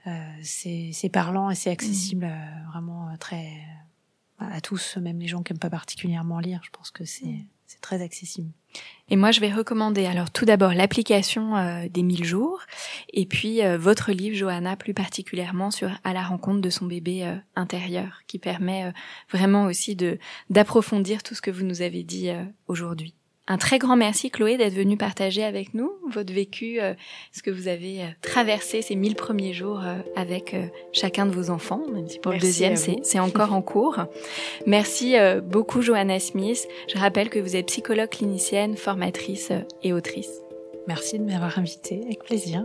euh, 0.07 0.33
c'est 0.43 1.11
parlant 1.13 1.51
et 1.51 1.55
c'est 1.55 1.71
accessible 1.71 2.27
mhm. 2.27 2.71
vraiment 2.73 3.09
très 3.19 3.49
à 4.51 4.61
tous, 4.61 4.97
même 4.97 5.19
les 5.19 5.29
gens 5.29 5.43
qui 5.43 5.53
n'aiment 5.53 5.61
pas 5.61 5.71
particulièrement 5.71 6.39
lire. 6.39 6.61
Je 6.65 6.71
pense 6.71 6.91
que 6.91 7.05
c'est 7.05 7.27
Mm. 7.27 7.47
très 7.81 8.03
accessible. 8.03 8.51
Et 9.09 9.17
moi, 9.17 9.31
je 9.31 9.41
vais 9.41 9.53
recommander 9.53 10.07
alors 10.07 10.31
tout 10.31 10.45
d'abord 10.45 10.73
l'application 10.73 11.57
euh, 11.57 11.89
des 11.89 12.03
1000 12.03 12.25
jours, 12.25 12.61
et 13.13 13.27
puis 13.27 13.63
euh, 13.63 13.77
votre 13.79 14.13
livre, 14.13 14.37
Johanna, 14.37 14.77
plus 14.77 14.95
particulièrement 14.95 15.71
sur 15.71 15.91
À 16.05 16.13
la 16.13 16.23
rencontre 16.23 16.61
de 16.61 16.71
son 16.71 16.87
bébé 16.87 17.25
euh, 17.25 17.37
intérieur, 17.57 18.21
qui 18.27 18.39
permet 18.39 18.85
euh, 18.85 18.93
vraiment 19.31 19.65
aussi 19.67 19.97
de 19.97 20.19
d'approfondir 20.51 21.23
tout 21.23 21.35
ce 21.35 21.43
que 21.43 21.51
vous 21.51 21.65
nous 21.65 21.83
avez 21.83 22.03
dit 22.03 22.31
euh, 22.31 22.45
aujourd'hui. 22.69 23.15
Un 23.53 23.59
très 23.59 23.79
grand 23.79 23.97
merci, 23.97 24.31
Chloé, 24.31 24.57
d'être 24.57 24.73
venue 24.73 24.97
partager 24.97 25.45
avec 25.45 25.75
nous 25.75 25.93
votre 26.11 26.33
vécu, 26.33 26.81
euh, 26.81 26.95
ce 27.33 27.43
que 27.43 27.51
vous 27.51 27.69
avez 27.69 28.01
euh, 28.01 28.07
traversé 28.23 28.81
ces 28.81 28.95
1000 28.95 29.15
premiers 29.15 29.53
jours 29.53 29.83
euh, 29.85 29.99
avec 30.17 30.57
chacun 30.95 31.27
de 31.27 31.33
vos 31.33 31.51
enfants, 31.51 31.83
même 31.93 32.09
si 32.09 32.19
pour 32.19 32.33
Merci 32.33 32.47
le 32.47 32.51
deuxième, 32.51 33.03
c'est 33.03 33.21
encore 33.21 33.53
en 33.53 33.61
cours. 33.61 33.99
Merci 34.65 35.17
beaucoup, 35.45 35.83
Johanna 35.83 36.19
Smith. 36.19 36.67
Je 36.89 36.99
rappelle 36.99 37.29
que 37.29 37.39
vous 37.39 37.55
êtes 37.55 37.67
psychologue 37.67 38.09
clinicienne, 38.09 38.75
formatrice 38.75 39.53
et 39.83 39.93
autrice. 39.93 40.31
Merci 40.89 41.19
de 41.19 41.25
m'avoir 41.25 41.59
invité, 41.59 42.01
avec 42.07 42.25
plaisir. 42.25 42.65